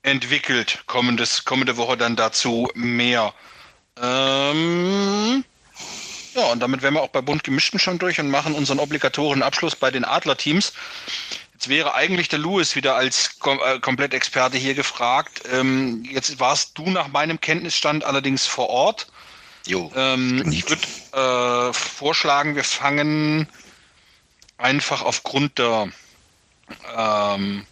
entwickelt. 0.02 0.84
Kommendes, 0.86 1.44
kommende 1.44 1.76
Woche 1.76 1.96
dann 1.96 2.14
dazu 2.14 2.68
mehr. 2.74 3.34
Ähm, 4.00 5.44
ja, 6.34 6.44
und 6.46 6.60
damit 6.60 6.82
wären 6.82 6.94
wir 6.94 7.02
auch 7.02 7.08
bei 7.08 7.20
bunt 7.20 7.44
gemischten 7.44 7.78
schon 7.78 7.98
durch 7.98 8.18
und 8.20 8.30
machen 8.30 8.54
unseren 8.54 8.78
obligatorischen 8.78 9.42
Abschluss 9.42 9.76
bei 9.76 9.90
den 9.90 10.04
Adler-Teams. 10.04 10.72
Jetzt 11.54 11.68
wäre 11.68 11.94
eigentlich 11.94 12.28
der 12.28 12.40
Louis 12.40 12.74
wieder 12.74 12.96
als 12.96 13.38
Kom 13.38 13.60
äh, 13.64 13.78
Komplettexperte 13.78 14.56
hier 14.56 14.74
gefragt. 14.74 15.42
Ähm, 15.52 16.04
jetzt 16.10 16.40
warst 16.40 16.76
du 16.76 16.90
nach 16.90 17.08
meinem 17.08 17.40
Kenntnisstand 17.40 18.04
allerdings 18.04 18.46
vor 18.46 18.68
Ort. 18.68 19.06
Jo, 19.66 19.92
ähm, 19.94 20.50
ich 20.50 20.64
würde 20.68 21.68
äh, 21.68 21.72
vorschlagen, 21.72 22.56
wir 22.56 22.64
fangen 22.64 23.48
einfach 24.58 25.02
aufgrund 25.02 25.58
der, 25.58 25.88
ähm, 26.96 27.64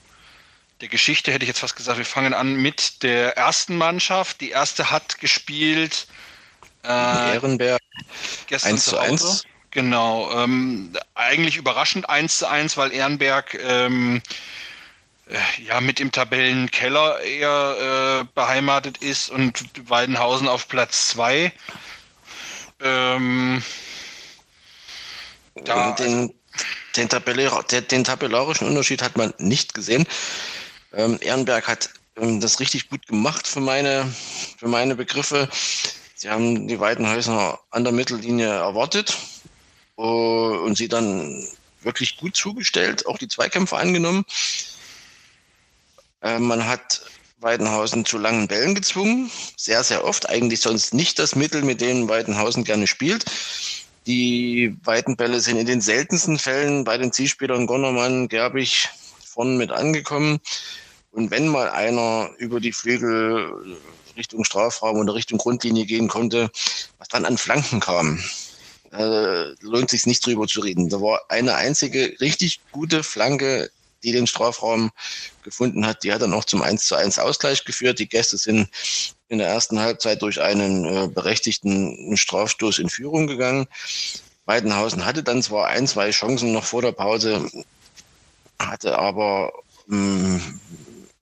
der 0.81 0.89
Geschichte, 0.89 1.33
hätte 1.33 1.45
ich 1.45 1.49
jetzt 1.49 1.61
fast 1.61 1.77
gesagt, 1.77 1.99
wir 1.99 2.05
fangen 2.05 2.33
an 2.33 2.55
mit 2.63 3.03
der 3.03 3.37
ersten 3.37 3.77
Mannschaft. 3.77 4.41
Die 4.41 4.51
erste 4.51 4.91
hat 4.91 5.19
gespielt. 5.19 6.07
Äh, 6.85 7.35
Ehrenberg. 7.35 7.81
Gestern 8.47 8.73
1 8.73 8.85
zu 8.85 8.99
1. 8.99 9.45
Genau. 9.71 10.31
Ähm, 10.33 10.93
eigentlich 11.15 11.57
überraschend 11.57 12.09
1 12.09 12.39
zu 12.39 12.49
1, 12.49 12.77
weil 12.77 12.93
Ehrenberg 12.93 13.55
ähm, 13.63 14.21
äh, 15.29 15.63
ja 15.63 15.81
mit 15.81 16.01
im 16.01 16.11
Tabellenkeller 16.11 17.21
eher 17.21 18.23
äh, 18.23 18.25
beheimatet 18.35 18.99
ist 18.99 19.31
und 19.31 19.63
Weidenhausen 19.89 20.49
auf 20.49 20.69
Platz 20.69 21.09
2. 21.11 21.53
Ähm, 22.83 23.63
da, 25.65 25.93
den, 25.93 26.35
den, 26.97 27.09
tabellar, 27.09 27.63
den, 27.65 28.05
tabellarischen 28.05 28.67
Unterschied 28.67 29.03
hat 29.03 29.17
man 29.17 29.33
nicht 29.39 29.75
gesehen. 29.75 30.07
Ähm, 30.93 31.19
Ehrenberg 31.21 31.69
hat 31.69 31.91
ähm, 32.17 32.41
das 32.41 32.59
richtig 32.59 32.89
gut 32.89 33.07
gemacht 33.07 33.47
für 33.47 33.61
meine, 33.61 34.13
für 34.59 34.69
meine 34.69 34.97
Begriffe. 34.97 35.49
Sie 36.23 36.29
haben 36.29 36.69
die 36.69 36.79
Weidenhäuser 36.79 37.59
an 37.71 37.83
der 37.83 37.95
Mittellinie 37.95 38.49
erwartet 38.49 39.17
uh, 39.97 40.03
und 40.03 40.77
sie 40.77 40.87
dann 40.87 41.49
wirklich 41.81 42.19
gut 42.19 42.37
zugestellt, 42.37 43.07
auch 43.07 43.17
die 43.17 43.27
Zweikämpfe 43.27 43.79
angenommen. 43.79 44.27
Äh, 46.21 46.39
man 46.39 46.67
hat 46.67 47.01
Weidenhausen 47.39 48.05
zu 48.05 48.19
langen 48.19 48.49
Bällen 48.49 48.75
gezwungen, 48.75 49.31
sehr, 49.57 49.83
sehr 49.83 50.05
oft, 50.05 50.29
eigentlich 50.29 50.61
sonst 50.61 50.93
nicht 50.93 51.19
das 51.19 51.37
Mittel, 51.37 51.63
mit 51.63 51.81
dem 51.81 52.07
Weidenhausen 52.07 52.65
gerne 52.65 52.87
spielt. 52.87 53.25
Die 54.07 54.77
weiten 54.85 55.17
Bälle 55.17 55.41
sind 55.41 55.57
in 55.57 55.67
den 55.67 55.81
seltensten 55.81 56.39
Fällen 56.39 56.85
bei 56.85 56.99
den 56.99 57.13
Zielspielern 57.13 57.67
Gonnermann, 57.67 58.29
Gerbig 58.29 58.91
vorne 59.25 59.57
mit 59.57 59.71
angekommen. 59.71 60.39
Und 61.13 61.31
wenn 61.31 61.49
mal 61.49 61.71
einer 61.71 62.29
über 62.37 62.61
die 62.61 62.73
Flügel 62.73 63.79
Richtung 64.17 64.45
Strafraum 64.45 64.99
oder 64.99 65.15
Richtung 65.15 65.39
Grundlinie 65.39 65.87
gehen 65.87 66.09
konnte, 66.09 66.51
was 66.99 67.09
dann 67.09 67.25
an 67.25 67.39
Flanken 67.39 67.81
kam, 67.81 68.23
äh, 68.93 69.53
lohnt 69.61 69.91
sich 69.91 70.07
nicht 70.07 70.25
drüber 70.25 70.47
zu 70.47 70.61
reden. 70.61 70.89
Da 70.89 71.01
war 71.01 71.23
eine 71.29 71.55
einzige 71.55 72.17
richtig 72.21 72.61
gute 72.73 73.03
Flanke 73.03 73.71
die 74.03 74.13
den 74.13 74.27
Strafraum 74.27 74.91
gefunden 75.43 75.87
hat, 75.87 76.05
die 76.05 76.13
hat 76.13 76.23
dann 76.23 76.33
auch 76.33 76.45
zum 76.45 76.63
1 76.63 76.87
zu 76.87 76.95
1 76.97 77.19
Ausgleich 77.19 77.65
geführt. 77.65 77.99
Die 77.99 78.09
Gäste 78.09 78.37
sind 78.37 78.69
in 79.29 79.39
der 79.39 79.49
ersten 79.49 79.81
Halbzeit 79.81 80.23
durch 80.23 80.41
einen 80.41 80.85
äh, 80.85 81.09
berechtigten 81.09 82.17
Strafstoß 82.17 82.79
in 82.79 82.89
Führung 82.89 83.27
gegangen. 83.27 83.67
Weidenhausen 84.47 85.05
hatte 85.05 85.23
dann 85.23 85.43
zwar 85.43 85.69
ein, 85.69 85.87
zwei 85.87 86.11
Chancen 86.11 86.53
noch 86.53 86.65
vor 86.65 86.83
der 86.83 86.93
Pause, 86.93 87.49
hatte 88.59 88.99
aber 88.99 89.53
ähm, 89.91 90.61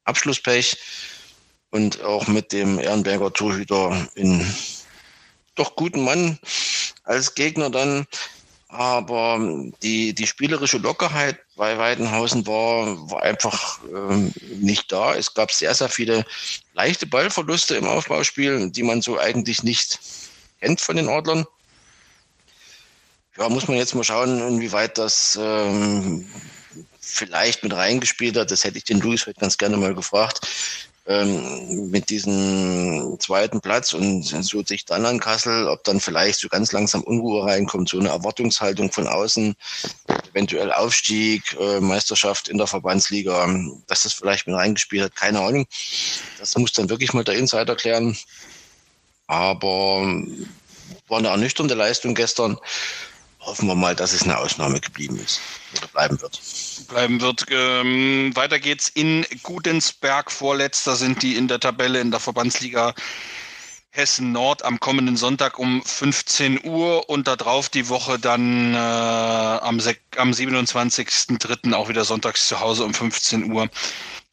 Abschlusspech 0.05 0.79
und 1.71 2.03
auch 2.03 2.27
mit 2.27 2.53
dem 2.53 2.79
Ehrenberger 2.79 3.33
Torhüter 3.33 4.09
in 4.15 4.45
doch 5.55 5.77
guten 5.77 6.05
Mann 6.05 6.39
als 7.05 7.35
Gegner 7.35 7.71
dann 7.71 8.07
aber 8.69 9.41
die, 9.83 10.15
die 10.15 10.27
spielerische 10.27 10.77
Lockerheit 10.77 11.39
bei 11.57 11.79
Weidenhausen 11.79 12.47
war, 12.47 13.11
war 13.11 13.23
einfach 13.23 13.81
ähm, 13.85 14.33
nicht 14.61 14.93
da. 14.93 15.15
Es 15.15 15.33
gab 15.33 15.51
sehr, 15.51 15.75
sehr 15.75 15.89
viele 15.89 16.27
leichte 16.75 17.07
Ballverluste 17.07 17.77
im 17.77 17.87
Aufbauspiel, 17.87 18.71
die 18.71 18.83
man 18.83 19.01
so 19.01 19.19
eigentlich 19.19 19.63
nicht 19.63 19.99
kennt 20.61 20.83
von 20.83 20.97
den 20.97 21.09
Adlern. 21.09 21.47
Ja, 23.39 23.49
muss 23.49 23.69
man 23.69 23.79
jetzt 23.79 23.95
mal 23.95 24.05
schauen, 24.05 24.47
inwieweit 24.47 24.99
das 24.99 25.39
ähm, 25.41 26.29
vielleicht 27.01 27.63
mit 27.63 27.73
reingespielt 27.73 28.37
hat. 28.37 28.51
Das 28.51 28.65
hätte 28.65 28.77
ich 28.77 28.85
den 28.85 29.01
Luis 29.01 29.27
heute 29.27 29.41
ganz 29.41 29.57
gerne 29.57 29.79
mal 29.79 29.95
gefragt 29.95 30.41
ähm, 31.09 31.91
mit 31.91 32.11
diesem 32.11 33.17
zweiten 33.19 33.63
Platz 33.63 33.95
und 33.95 34.23
so 34.23 34.63
sich 34.63 34.85
dann 34.85 35.07
an 35.07 35.19
Kassel, 35.19 35.67
ob 35.67 35.83
dann 35.85 36.01
vielleicht 36.01 36.39
so 36.39 36.49
ganz 36.49 36.71
langsam 36.73 37.03
Unruhe 37.03 37.47
reinkommt, 37.47 37.89
so 37.89 37.99
eine 37.99 38.11
Erwartungshaltung 38.11 38.93
von 38.93 39.09
außen, 39.09 39.57
eventuell 40.31 40.71
Aufstieg, 40.71 41.57
äh, 41.59 41.81
Meisterschaft 41.81 42.49
in 42.49 42.59
der 42.59 42.67
Verbandsliga, 42.67 43.49
dass 43.87 44.03
das 44.03 44.13
vielleicht 44.13 44.47
mit 44.47 44.57
reingespielt 44.57 45.05
hat, 45.05 45.17
keine 45.17 45.41
Ahnung. 45.41 45.67
Das 46.39 46.57
muss 46.59 46.73
dann 46.75 46.91
wirklich 46.91 47.15
mal 47.15 47.25
der 47.25 47.37
Insider 47.37 47.75
klären. 47.75 48.15
Aber 49.27 50.03
war 51.09 51.19
eine 51.19 51.29
ernüchternde 51.29 51.75
Leistung 51.75 52.15
gestern 52.15 52.59
hoffen 53.49 53.67
wir 53.67 53.75
mal, 53.75 53.97
dass 53.97 54.13
es 54.13 54.23
eine 54.23 54.39
Ausnahme 54.39 54.81
geblieben 54.81 55.19
ist 55.19 55.41
oder 55.77 55.89
bleiben 55.89 56.21
wird. 56.21 56.41
Bleiben 56.89 57.21
wird. 57.21 57.47
Ähm, 57.51 58.31
weiter 58.35 58.59
geht's 58.59 58.89
in 58.89 59.27
Gudensberg. 59.43 60.31
Vorletzter 60.31 60.97
sind 60.97 61.23
die 61.23 61.37
in 61.37 61.49
der 61.49 61.59
Tabelle 61.59 62.01
in 62.01 62.11
der 62.11 62.21
Verbandsliga 62.21 62.95
Hessen 63.91 64.33
Nord 64.33 64.65
am 64.65 64.79
kommenden 64.79 65.17
Sonntag 65.17 65.59
um 65.59 65.83
15 65.83 66.65
Uhr 66.65 67.09
und 67.09 67.27
darauf 67.27 67.69
die 67.69 67.89
Woche 67.89 68.19
dann 68.19 68.75
äh, 68.75 68.77
am, 68.77 69.81
am 70.17 70.31
27.03. 70.31 71.73
auch 71.73 71.89
wieder 71.89 72.05
sonntags 72.05 72.47
zu 72.49 72.61
Hause 72.61 72.85
um 72.85 72.93
15 72.93 73.51
Uhr 73.51 73.69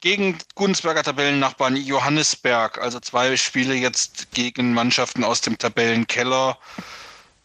gegen 0.00 0.38
Gudensberger 0.54 1.02
Tabellennachbarn 1.02 1.76
Johannesberg. 1.76 2.78
Also 2.78 3.00
zwei 3.00 3.36
Spiele 3.36 3.74
jetzt 3.74 4.30
gegen 4.32 4.74
Mannschaften 4.74 5.24
aus 5.24 5.40
dem 5.40 5.58
Tabellenkeller. 5.58 6.58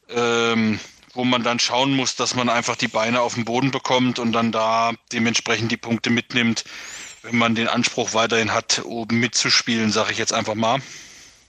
Ähm, 0.09 0.79
wo 1.13 1.23
man 1.23 1.43
dann 1.43 1.59
schauen 1.59 1.95
muss, 1.95 2.15
dass 2.15 2.35
man 2.35 2.49
einfach 2.49 2.75
die 2.75 2.87
Beine 2.87 3.21
auf 3.21 3.35
den 3.35 3.45
Boden 3.45 3.71
bekommt 3.71 4.19
und 4.19 4.31
dann 4.31 4.51
da 4.51 4.93
dementsprechend 5.11 5.71
die 5.71 5.77
Punkte 5.77 6.09
mitnimmt, 6.09 6.63
wenn 7.23 7.37
man 7.37 7.55
den 7.55 7.67
Anspruch 7.67 8.13
weiterhin 8.13 8.53
hat, 8.53 8.81
oben 8.85 9.19
mitzuspielen, 9.19 9.91
sage 9.91 10.11
ich 10.11 10.17
jetzt 10.17 10.33
einfach 10.33 10.55
mal. 10.55 10.81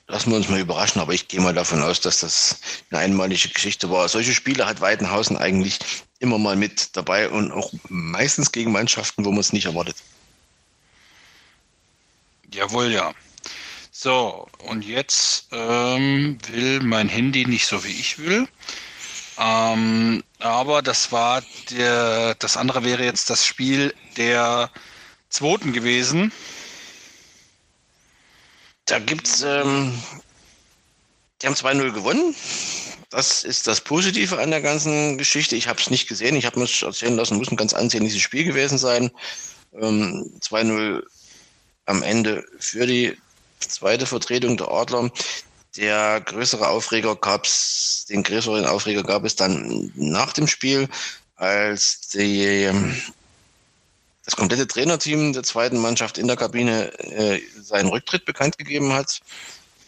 Lassen 0.09 0.30
wir 0.30 0.36
uns 0.36 0.48
mal 0.48 0.60
überraschen, 0.60 1.01
aber 1.01 1.14
ich 1.14 1.28
gehe 1.28 1.40
mal 1.40 1.55
davon 1.55 1.82
aus, 1.82 2.01
dass 2.01 2.20
das 2.20 2.59
eine 2.90 3.01
einmalige 3.01 3.48
Geschichte 3.48 3.90
war. 3.90 4.09
Solche 4.09 4.34
Spiele 4.34 4.66
hat 4.66 4.80
Weidenhausen 4.80 5.39
eigentlich 5.39 5.78
immer 6.18 6.39
mal 6.39 6.56
mit 6.56 6.97
dabei 6.97 7.28
und 7.28 7.51
auch 7.52 7.72
meistens 7.89 8.52
gegen 8.52 8.72
Mannschaften, 8.72 9.24
wo 9.24 9.30
man 9.30 9.40
es 9.40 9.52
nicht 9.52 9.66
erwartet. 9.66 9.97
Jawohl, 12.52 12.93
ja. 12.93 13.14
So, 13.90 14.48
und 14.59 14.84
jetzt 14.84 15.48
ähm, 15.52 16.36
will 16.48 16.80
mein 16.80 17.09
Handy 17.09 17.47
nicht 17.47 17.66
so, 17.66 17.84
wie 17.84 17.93
ich 17.93 18.18
will. 18.18 18.48
Ähm, 19.38 20.22
aber 20.38 20.82
das 20.82 21.12
war 21.12 21.42
der, 21.70 22.34
das 22.36 22.56
andere 22.56 22.84
wäre 22.84 23.04
jetzt 23.04 23.30
das 23.30 23.46
Spiel 23.46 23.94
der 24.16 24.70
zweiten 25.30 25.72
gewesen. 25.72 26.32
Da 28.86 28.98
gibt's, 28.98 29.42
ähm, 29.42 29.98
die 31.40 31.46
haben 31.46 31.54
2-0 31.54 31.92
gewonnen. 31.92 32.34
Das 33.10 33.44
ist 33.44 33.66
das 33.66 33.80
Positive 33.80 34.38
an 34.38 34.50
der 34.50 34.60
ganzen 34.60 35.18
Geschichte. 35.18 35.56
Ich 35.56 35.68
habe 35.68 35.80
es 35.80 35.90
nicht 35.90 36.09
gesehen. 36.09 36.36
Ich 36.36 36.46
habe 36.46 36.59
mir 36.59 36.68
erzählen 36.82 37.16
lassen, 37.16 37.36
muss 37.36 37.50
ein 37.50 37.56
ganz 37.56 37.74
ansehnliches 37.74 38.20
Spiel 38.20 38.44
gewesen 38.44 38.78
sein. 38.78 39.10
Ähm, 39.74 40.32
2-0 40.40 41.02
am 41.86 42.02
Ende 42.02 42.44
für 42.59 42.86
die 42.86 43.16
zweite 43.60 44.06
Vertretung 44.06 44.56
der 44.56 44.68
Adler. 44.68 45.10
Der 45.77 46.20
größere 46.20 46.69
Aufreger 46.69 47.16
gab 47.16 47.47
es, 47.47 48.05
den 48.09 48.23
größeren 48.23 48.65
Aufreger 48.66 49.03
gab 49.03 49.24
es 49.24 49.35
dann 49.36 49.90
nach 49.94 50.35
dem 50.35 50.47
Spiel, 50.47 50.86
als 51.36 52.09
die, 52.09 52.70
das 54.24 54.36
komplette 54.36 54.66
Trainerteam 54.66 55.32
der 55.32 55.44
zweiten 55.44 55.78
Mannschaft 55.78 56.19
in 56.19 56.27
der 56.27 56.36
Kabine 56.36 56.93
äh, 56.99 57.40
seinen 57.61 57.89
Rücktritt 57.89 58.27
bekannt 58.27 58.59
gegeben 58.59 58.93
hat. 58.93 59.20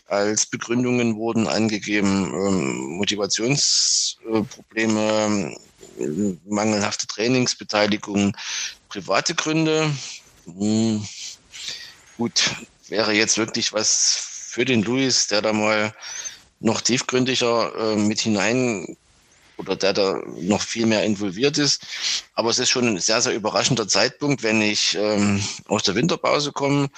Als 0.07 0.47
Begründungen 0.47 1.17
wurden 1.17 1.49
angegeben 1.49 2.33
ähm, 2.33 2.97
Motivationsprobleme, 2.97 5.55
äh, 5.99 6.37
mangelhafte 6.47 7.07
Trainingsbeteiligung, 7.07 8.35
private 8.89 9.35
Gründe. 9.35 9.91
Hm, 10.47 11.07
gut, 12.17 12.55
wäre 12.89 13.13
jetzt 13.13 13.37
wirklich 13.37 13.75
was 13.75 14.34
für 14.55 14.65
den 14.65 14.85
Luis, 14.85 15.27
der 15.27 15.43
da 15.43 15.53
mal 15.53 15.93
noch 16.61 16.81
tiefgründiger 16.81 17.73
äh, 17.77 17.97
mit 17.97 18.21
hinein 18.21 18.97
oder 19.57 19.75
der 19.75 19.93
da 19.93 20.23
noch 20.39 20.63
viel 20.63 20.87
mehr 20.87 21.03
involviert 21.03 21.59
ist. 21.59 21.83
Aber 22.35 22.51
es 22.51 22.61
ist 22.61 22.71
schon 22.71 22.87
ein 22.87 23.01
sehr, 23.01 23.21
sehr 23.21 23.35
überraschender 23.35 23.89
Zeitpunkt, 23.89 24.45
wenn 24.45 24.63
ich 24.63 24.97
ähm, 24.97 25.43
aus 25.67 25.83
der 25.83 25.97
Winterpause 25.97 26.53
komme, 26.53 26.89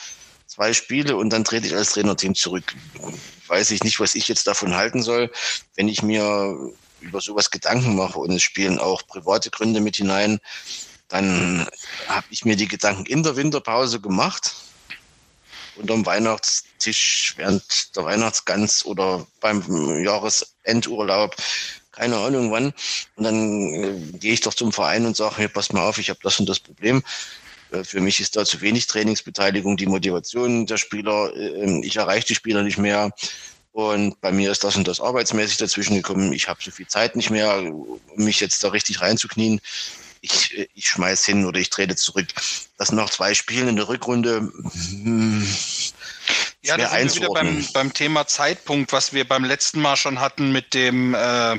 zwei 0.47 0.75
Spiele 0.75 1.17
und 1.17 1.31
dann 1.31 1.45
trete 1.45 1.67
ich 1.67 1.75
als 1.75 1.93
Trainerteam 1.93 2.35
zurück. 2.35 2.75
Weiß 3.47 3.71
ich 3.71 3.83
nicht, 3.83 4.01
was 4.01 4.15
ich 4.15 4.29
jetzt 4.29 4.47
davon 4.47 4.77
halten 4.77 5.03
soll, 5.03 5.33
wenn 5.77 5.89
ich 5.89 6.03
mir 6.03 6.75
über 7.01 7.23
sowas 7.23 7.51
Gedanken 7.51 7.97
mache 7.97 8.19
und 8.19 8.33
es 8.33 8.43
spielen 8.43 8.79
auch 8.79 9.07
private 9.07 9.49
Gründe 9.49 9.81
mit 9.81 9.97
hinein, 9.97 10.41
dann 11.09 11.67
habe 12.07 12.27
ich 12.29 12.45
mir 12.45 12.57
die 12.57 12.69
Gedanken 12.69 13.07
in 13.07 13.23
der 13.23 13.37
Winterpause 13.37 13.99
gemacht 13.99 14.55
unterm 15.77 16.07
Weihnachtstisch 16.07 17.35
während 17.37 17.97
der 17.97 18.05
Weihnachtsgans 18.05 18.85
oder 18.85 19.27
beim 19.41 20.05
Jahresendurlaub, 20.05 21.37
keine 21.93 22.17
Ahnung 22.19 22.51
wann. 22.53 22.73
Und 23.17 23.25
dann 23.25 23.75
äh, 23.75 24.19
gehe 24.19 24.33
ich 24.33 24.41
doch 24.41 24.55
zum 24.55 24.73
Verein 24.73 25.07
und 25.07 25.17
sage, 25.17 25.37
hey, 25.39 25.49
pass 25.49 25.73
mal 25.73 25.89
auf, 25.89 25.99
ich 25.99 26.11
habe 26.11 26.21
das 26.23 26.39
und 26.39 26.49
das 26.49 26.61
Problem. 26.61 27.03
Äh, 27.73 27.85
für 27.85 28.01
mich 28.01 28.21
ist 28.21 28.37
da 28.37 28.45
zu 28.45 28.61
wenig 28.61 28.87
Trainingsbeteiligung, 28.87 29.77
die 29.77 29.87
Motivation 29.87 30.67
der 30.67 30.77
Spieler, 30.77 31.35
äh, 31.35 31.81
ich 31.85 31.97
erreiche 31.97 32.27
die 32.27 32.35
Spieler 32.35 32.63
nicht 32.63 32.79
mehr. 32.79 33.11
Und 33.73 34.21
bei 34.23 34.33
mir 34.33 34.51
ist 34.51 34.65
das 34.65 34.77
und 34.77 34.89
das 34.89 35.01
arbeitsmäßig 35.01 35.59
dazwischen 35.59 35.97
gekommen. 35.97 36.33
Ich 36.33 36.49
habe 36.49 36.63
so 36.63 36.71
viel 36.71 36.87
Zeit 36.87 37.15
nicht 37.15 37.29
mehr, 37.29 37.59
um 37.63 38.01
mich 38.17 38.41
jetzt 38.41 38.65
da 38.65 38.69
richtig 38.69 39.03
reinzuknien 39.03 39.61
ich, 40.21 40.69
ich 40.75 40.89
schmeiß 40.89 41.25
hin 41.25 41.45
oder 41.45 41.61
ich 41.61 41.71
trete 41.71 41.97
zurück. 41.97 42.29
Das 42.79 42.89
sind 42.89 42.97
noch 42.97 43.11
zwei 43.11 43.35
Spiele 43.35 43.69
in 43.69 43.77
der 43.77 43.89
Rückrunde. 43.89 44.53
Hm, 44.91 45.47
ja, 46.63 46.77
da 46.77 46.91
sind 46.91 47.15
wir 47.15 47.23
wieder 47.23 47.29
beim, 47.35 47.67
beim 47.73 47.93
Thema 47.93 48.27
Zeitpunkt, 48.27 48.93
was 48.93 49.13
wir 49.13 49.27
beim 49.27 49.45
letzten 49.45 49.81
Mal 49.81 49.97
schon 49.97 50.21
hatten 50.21 50.53
mit 50.53 50.75
dem, 50.75 51.15
äh, 51.15 51.59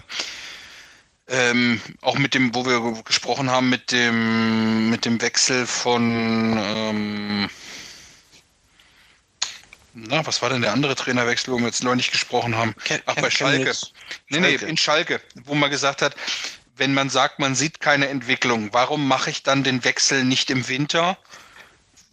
ähm, 1.30 1.82
auch 2.02 2.18
mit 2.18 2.34
dem, 2.34 2.54
wo 2.54 2.66
wir 2.66 3.04
gesprochen 3.04 3.50
haben, 3.50 3.70
mit 3.70 3.92
dem, 3.92 4.90
mit 4.90 5.06
dem 5.06 5.22
Wechsel 5.22 5.66
von, 5.66 6.58
ähm, 6.58 7.50
na, 9.94 10.26
was 10.28 10.42
war 10.42 10.50
denn 10.50 10.62
der 10.62 10.74
andere 10.74 10.96
Trainerwechsel, 10.96 11.52
wo 11.52 11.58
wir 11.58 11.66
jetzt 11.66 11.84
neulich 11.84 12.12
gesprochen 12.12 12.56
haben? 12.56 12.76
Ach, 13.08 13.16
bei 13.16 13.32
Schalke. 13.32 13.72
Nee, 14.30 14.40
nee, 14.40 14.56
in 14.56 14.78
Schalke, 14.78 15.20
wo 15.46 15.56
man 15.56 15.72
gesagt 15.72 16.04
hat, 16.04 16.16
wenn 16.78 16.94
man 16.94 17.10
sagt, 17.10 17.40
man 17.40 17.56
sieht 17.56 17.80
keine 17.80 18.08
Entwicklung, 18.08 18.70
warum 18.72 19.08
mache 19.08 19.30
ich 19.30 19.44
dann 19.44 19.64
den 19.64 19.84
Wechsel 19.84 20.24
nicht 20.24 20.49
im 20.49 20.68
Winter? 20.68 21.18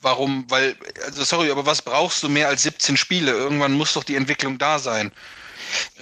Warum? 0.03 0.45
Weil, 0.51 0.77
also 1.07 1.25
sorry, 1.25 1.51
aber 1.51 1.65
was 1.65 1.83
brauchst 1.83 2.23
du 2.23 2.29
mehr 2.29 2.49
als 2.49 2.63
17 2.63 2.97
Spiele? 2.97 3.33
Irgendwann 3.33 3.73
muss 3.73 3.95
doch 3.95 4.05
die 4.05 4.17
Entwicklung 4.17 4.59
da 4.59 4.79
sein. 4.79 5.13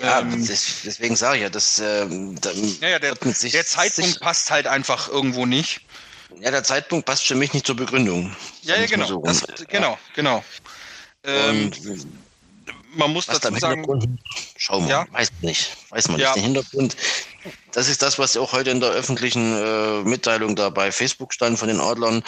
Ja, 0.00 0.20
ähm, 0.20 0.46
deswegen 0.46 1.16
sage 1.16 1.36
ich 1.36 1.42
ja, 1.42 1.48
dass 1.48 1.78
ähm, 1.78 2.36
ja, 2.80 2.88
ja, 2.88 2.98
der, 2.98 3.14
der 3.14 3.66
Zeitpunkt 3.66 4.20
passt 4.20 4.50
halt 4.50 4.66
einfach 4.66 5.08
irgendwo 5.08 5.46
nicht. 5.46 5.82
Ja, 6.40 6.50
der 6.50 6.64
Zeitpunkt 6.64 7.06
passt 7.06 7.26
für 7.26 7.34
mich 7.34 7.52
nicht 7.52 7.66
zur 7.66 7.76
Begründung. 7.76 8.34
Ja, 8.62 8.76
ja, 8.76 8.86
genau. 8.86 9.06
So 9.06 9.22
das, 9.22 9.44
genau, 9.68 9.98
genau. 10.14 10.44
Ähm, 11.24 11.70
man 12.94 13.12
muss 13.12 13.26
dazu 13.26 13.54
sagen. 13.56 14.18
Schau 14.56 14.80
mal, 14.80 14.88
ja? 14.88 15.06
weiß 15.12 15.30
nicht, 15.42 15.76
weiß 15.90 16.08
man 16.08 16.20
ja. 16.20 16.28
nicht. 16.28 16.36
Den 16.36 16.54
Hintergrund, 16.54 16.96
das 17.72 17.88
ist 17.88 18.02
das, 18.02 18.18
was 18.18 18.36
auch 18.36 18.52
heute 18.52 18.70
in 18.70 18.80
der 18.80 18.90
öffentlichen 18.90 19.56
äh, 19.56 20.02
Mitteilung 20.02 20.56
da 20.56 20.70
bei 20.70 20.92
Facebook 20.92 21.32
stand 21.32 21.58
von 21.58 21.68
den 21.68 21.80
Adlern. 21.80 22.22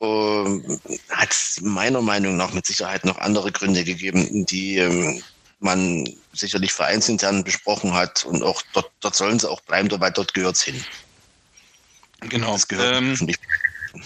Äh, 0.00 0.06
hat 1.10 1.30
es 1.30 1.60
meiner 1.60 2.02
Meinung 2.02 2.36
nach 2.36 2.52
mit 2.52 2.66
Sicherheit 2.66 3.04
noch 3.04 3.18
andere 3.18 3.52
Gründe 3.52 3.84
gegeben, 3.84 4.46
die 4.46 4.78
ähm, 4.78 5.22
man 5.60 6.08
sicherlich 6.32 6.72
vereinsintern 6.72 7.44
besprochen 7.44 7.94
hat 7.94 8.24
und 8.24 8.42
auch 8.42 8.62
dort, 8.72 8.90
dort 9.00 9.14
sollen 9.14 9.38
sie 9.38 9.50
auch 9.50 9.60
bleiben, 9.62 9.88
weil 10.00 10.12
dort 10.12 10.34
gehört 10.34 10.56
es 10.56 10.62
hin. 10.62 10.84
Genau. 12.20 12.58
Ähm, 12.70 13.16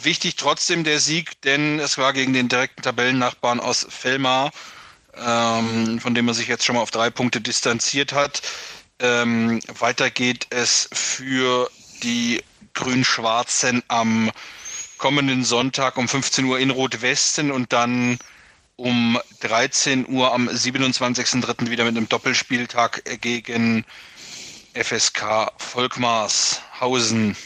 wichtig 0.03 0.37
trotzdem 0.37 0.85
der 0.85 1.01
Sieg, 1.01 1.41
denn 1.43 1.79
es 1.79 1.99
war 1.99 2.12
gegen 2.12 2.33
den 2.33 2.49
direkten 2.49 2.83
Tabellennachbarn 2.83 3.61
aus 3.61 3.87
Felmar 3.89 4.51
ähm, 5.25 6.01
von 6.01 6.15
dem 6.15 6.27
man 6.27 6.35
sich 6.35 6.49
jetzt 6.49 6.65
schon 6.65 6.77
mal 6.77 6.83
auf 6.83 6.91
drei 6.91 7.11
Punkte 7.11 7.41
distanziert 7.41 8.12
hat. 8.12 8.43
Ähm, 9.01 9.61
weiter 9.79 10.11
geht 10.11 10.47
es 10.51 10.89
für 10.93 11.70
die 12.03 12.43
Grün-Schwarzen 12.75 13.83
am 13.89 14.31
kommenden 14.99 15.45
Sonntag 15.45 15.97
um 15.97 16.09
15 16.09 16.45
Uhr 16.45 16.59
in 16.59 16.70
Rot-Westen 16.70 17.53
und 17.53 17.73
dann 17.73 18.19
um 18.77 19.19
13 19.41 20.09
Uhr 20.09 20.33
am 20.33 20.49
27.03. 20.49 21.70
wieder 21.70 21.85
mit 21.85 21.97
einem 21.97 22.09
Doppelspieltag 22.09 23.03
gegen 23.20 23.85
FSK 24.75 25.53
Volkmarshausen. 25.59 27.37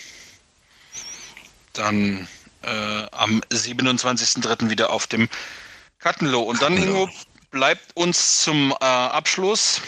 Dann 1.73 2.29
äh, 2.63 3.07
am 3.13 3.41
27.03. 3.51 4.71
wieder 4.71 4.91
auf 4.91 5.07
dem 5.07 5.29
Kattenloh. 5.99 6.43
Und 6.43 6.61
dann, 6.61 6.77
Ingo, 6.77 7.09
bleibt 7.51 7.95
uns 7.95 8.41
zum 8.43 8.73
äh, 8.73 8.85
Abschluss 8.85 9.81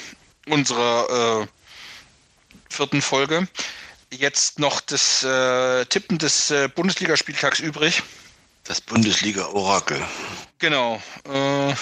unserer 0.46 1.42
äh, 1.42 1.46
vierten 2.68 3.02
Folge 3.02 3.48
jetzt 4.10 4.58
noch 4.58 4.80
das 4.80 5.22
äh, 5.22 5.84
Tippen 5.86 6.18
des 6.18 6.50
äh, 6.50 6.68
Bundesligaspieltags 6.68 7.60
übrig. 7.60 8.02
Das 8.64 8.80
Bundesliga-Orakel. 8.80 10.02
Genau. 10.58 11.02
Äh, 11.24 11.74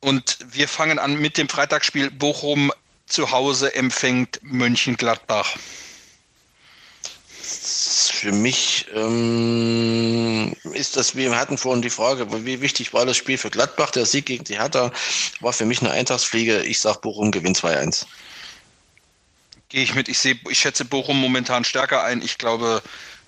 und 0.00 0.38
wir 0.50 0.68
fangen 0.68 0.98
an 0.98 1.18
mit 1.18 1.38
dem 1.38 1.48
Freitagsspiel 1.48 2.10
Bochum 2.10 2.72
zu 3.06 3.30
Hause 3.30 3.74
empfängt 3.74 4.38
Mönchengladbach 4.42 5.56
für 7.48 8.32
mich 8.32 8.86
ähm, 8.94 10.54
ist 10.72 10.96
das, 10.96 11.16
wir 11.16 11.36
hatten 11.36 11.58
vorhin 11.58 11.82
die 11.82 11.90
Frage, 11.90 12.26
wie 12.44 12.60
wichtig 12.60 12.92
war 12.92 13.06
das 13.06 13.16
Spiel 13.16 13.38
für 13.38 13.50
Gladbach? 13.50 13.90
Der 13.90 14.06
Sieg 14.06 14.26
gegen 14.26 14.44
die 14.44 14.58
Hertha 14.58 14.92
war 15.40 15.52
für 15.52 15.64
mich 15.64 15.80
eine 15.80 15.90
Eintagsfliege. 15.90 16.62
Ich 16.62 16.80
sage, 16.80 16.98
Bochum 17.00 17.30
gewinnt 17.30 17.58
2-1. 17.58 18.06
Gehe 19.68 19.82
ich 19.82 19.94
mit. 19.94 20.08
Ich, 20.08 20.18
sehe, 20.18 20.38
ich 20.48 20.58
schätze 20.58 20.84
Bochum 20.84 21.20
momentan 21.20 21.64
stärker 21.64 22.02
ein. 22.02 22.22
Ich 22.22 22.38
glaube, 22.38 22.82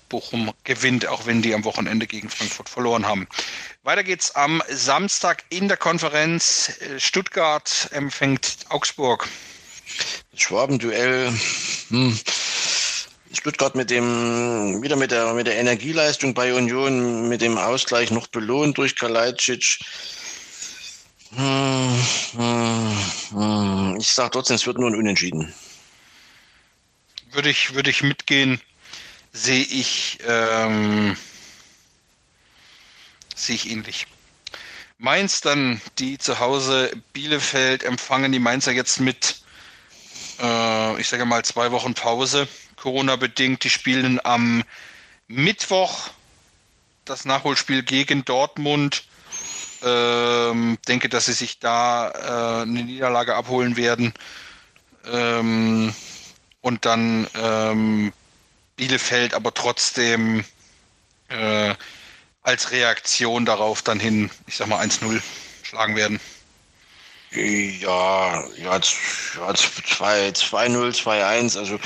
Bochum 0.09 0.51
gewinnt, 0.65 1.07
auch 1.07 1.25
wenn 1.25 1.41
die 1.41 1.53
am 1.53 1.63
Wochenende 1.63 2.05
gegen 2.05 2.29
Frankfurt 2.29 2.69
verloren 2.69 3.07
haben. 3.07 3.27
Weiter 3.83 4.03
geht's 4.03 4.35
am 4.35 4.61
Samstag 4.69 5.43
in 5.49 5.67
der 5.67 5.77
Konferenz. 5.77 6.73
Stuttgart 6.97 7.89
empfängt 7.91 8.57
Augsburg. 8.69 9.27
Schwabenduell. 10.35 11.33
Hm. 11.89 12.19
Stuttgart 13.33 13.75
mit 13.75 13.89
dem, 13.89 14.81
wieder 14.81 14.95
mit 14.95 15.11
der, 15.11 15.33
mit 15.33 15.47
der 15.47 15.57
Energieleistung 15.57 16.33
bei 16.33 16.53
Union, 16.53 17.29
mit 17.29 17.41
dem 17.41 17.57
Ausgleich 17.57 18.11
noch 18.11 18.27
belohnt 18.27 18.77
durch 18.77 18.95
Kalajdzic. 18.95 19.79
Hm, 21.35 22.03
hm, 22.33 22.97
hm. 23.31 23.97
Ich 23.99 24.09
sage 24.09 24.31
trotzdem, 24.31 24.55
es 24.55 24.67
wird 24.67 24.77
nur 24.77 24.89
ein 24.89 24.95
Unentschieden. 24.95 25.53
Würde 27.31 27.49
ich, 27.49 27.73
würde 27.73 27.89
ich 27.89 28.03
mitgehen, 28.03 28.59
sehe 29.31 29.63
ich, 29.63 30.19
ähm, 30.27 31.15
sehe 33.33 33.55
ich 33.55 33.69
ähnlich. 33.69 34.07
Mainz 34.97 35.41
dann, 35.41 35.81
die 35.97 36.17
zu 36.17 36.39
Hause 36.39 36.91
Bielefeld 37.13 37.83
empfangen 37.83 38.31
die 38.31 38.39
Mainzer 38.39 38.73
jetzt 38.73 38.99
mit, 38.99 39.41
äh, 40.39 40.99
ich 40.99 41.07
sage 41.07 41.25
mal, 41.25 41.43
zwei 41.45 41.71
Wochen 41.71 41.93
Pause, 41.93 42.47
Corona-bedingt. 42.81 43.63
Die 43.63 43.69
spielen 43.69 44.19
am 44.23 44.63
Mittwoch 45.27 46.09
das 47.05 47.25
Nachholspiel 47.25 47.83
gegen 47.83 48.25
Dortmund. 48.25 49.03
Ähm, 49.83 50.77
denke, 50.87 51.09
dass 51.09 51.25
sie 51.25 51.33
sich 51.33 51.59
da 51.59 52.09
äh, 52.09 52.61
eine 52.63 52.83
Niederlage 52.83 53.35
abholen 53.35 53.77
werden. 53.77 54.13
Ähm, 55.11 55.93
und 56.61 56.85
dann 56.85 57.27
ähm, 57.35 58.13
Bielefeld 58.75 59.33
aber 59.33 59.53
trotzdem 59.53 60.43
äh, 61.29 61.73
als 62.43 62.71
Reaktion 62.71 63.45
darauf 63.45 63.81
dann 63.81 63.99
hin, 63.99 64.29
ich 64.47 64.57
sag 64.57 64.67
mal 64.67 64.83
1-0 64.83 65.21
schlagen 65.63 65.95
werden. 65.95 66.19
Ja, 67.31 68.43
ja, 68.57 68.75
2-0, 68.75 70.35
2-1, 70.35 71.57
also 71.57 71.79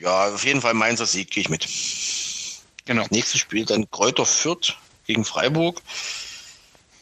ja, 0.00 0.34
auf 0.34 0.44
jeden 0.44 0.60
Fall 0.60 0.74
Mainzer 0.74 1.06
Sieg 1.06 1.30
gehe 1.30 1.42
ich 1.42 1.48
mit. 1.48 1.68
Genau. 2.84 3.06
Nächstes 3.10 3.40
Spiel 3.40 3.64
dann 3.64 3.90
Kräuter 3.90 4.26
Fürth 4.26 4.76
gegen 5.06 5.24
Freiburg. 5.24 5.80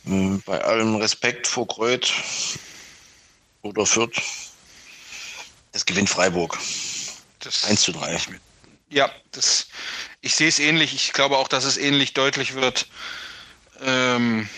Hm, 0.04 0.42
bei 0.46 0.62
allem 0.62 0.96
Respekt 0.96 1.46
vor 1.46 1.66
Kreuth 1.66 2.12
oder 3.62 3.84
Fürth, 3.84 4.20
das 5.72 5.84
gewinnt 5.84 6.08
Freiburg. 6.08 6.58
Das 7.40 7.64
1 7.64 7.82
zu 7.82 7.92
3. 7.92 8.18
Ja, 8.88 9.10
das, 9.30 9.68
ich 10.20 10.34
sehe 10.34 10.48
es 10.48 10.58
ähnlich. 10.58 10.94
Ich 10.94 11.12
glaube 11.12 11.38
auch, 11.38 11.48
dass 11.48 11.64
es 11.64 11.76
ähnlich 11.76 12.12
deutlich 12.12 12.54
wird. 12.54 12.86
Ähm, 13.82 14.48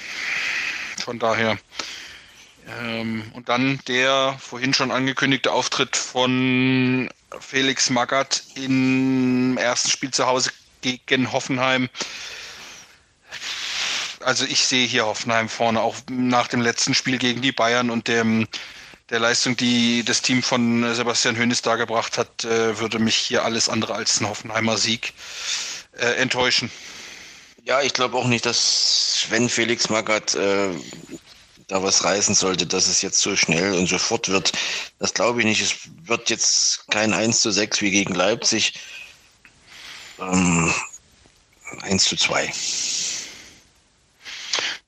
von 1.05 1.19
daher. 1.19 1.59
Ähm, 2.69 3.31
und 3.35 3.49
dann 3.49 3.81
der 3.89 4.37
vorhin 4.41 4.75
schon 4.75 4.91
angekündigte 4.91 5.53
Auftritt 5.53 5.97
von 5.97 7.09
Felix 7.41 7.91
Magath 7.91 8.45
im 8.55 9.57
ersten 9.59 9.91
Spiel 9.91 10.11
zu 10.11 10.27
Hause 10.27 10.51
gegen 10.81 11.33
Hoffenheim. 11.33 11.89
Also 14.21 14.45
ich 14.45 14.67
sehe 14.67 14.87
hier 14.87 15.07
Hoffenheim 15.07 15.49
vorne, 15.49 15.81
auch 15.81 15.97
nach 16.09 16.49
dem 16.49 16.61
letzten 16.61 16.95
Spiel 16.95 17.19
gegen 17.19 17.43
die 17.43 17.53
Bayern 17.53 17.91
und 17.91 18.09
dem, 18.09 18.47
der 19.11 19.19
Leistung, 19.19 19.57
die 19.57 20.05
das 20.05 20.23
Team 20.23 20.43
von 20.43 20.95
Sebastian 20.95 21.37
Hönes 21.37 21.63
dargebracht 21.63 22.19
hat, 22.19 22.45
äh, 22.45 22.79
würde 22.79 22.99
mich 22.99 23.17
hier 23.17 23.45
alles 23.45 23.69
andere 23.69 23.95
als 23.95 24.21
ein 24.21 24.29
Hoffenheimer 24.29 24.79
Sieg 24.79 25.13
äh, 25.99 26.15
enttäuschen. 26.15 26.71
Ja, 27.65 27.81
ich 27.83 27.93
glaube 27.95 28.17
auch 28.17 28.27
nicht, 28.27 28.47
dass 28.47 29.27
wenn 29.31 29.49
Felix 29.49 29.89
Magath 29.89 30.35
äh, 30.35 30.71
da 31.73 31.82
was 31.82 32.05
reißen 32.05 32.35
sollte, 32.35 32.66
dass 32.66 32.86
es 32.86 33.01
jetzt 33.01 33.19
so 33.19 33.35
schnell 33.35 33.73
und 33.73 33.89
sofort 33.89 34.28
wird. 34.28 34.53
Das 34.99 35.15
glaube 35.15 35.40
ich 35.40 35.47
nicht. 35.47 35.62
Es 35.62 35.74
wird 36.03 36.28
jetzt 36.28 36.85
kein 36.90 37.15
1 37.15 37.40
zu 37.40 37.51
6 37.51 37.81
wie 37.81 37.90
gegen 37.90 38.15
Leipzig. 38.15 38.74
Ähm, 40.20 40.73
1 41.81 42.05
zu 42.05 42.16
2. 42.16 42.53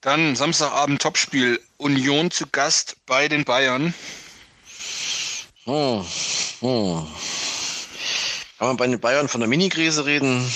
Dann 0.03 0.37
Samstagabend 0.37 1.01
Topspiel. 1.01 1.59
Union 1.79 2.31
zu 2.31 2.47
Gast 2.47 2.97
bei 3.07 3.29
den 3.29 3.45
Bayern. 3.45 3.95
Hm, 5.65 6.05
hm. 6.61 7.09
Kann 8.59 8.69
man 8.69 8.77
bei 8.77 8.87
den 8.87 9.01
Bayern 9.01 9.29
von 9.29 9.41
der 9.41 9.49
Mini-Krise 9.49 10.05
reden? 10.05 10.47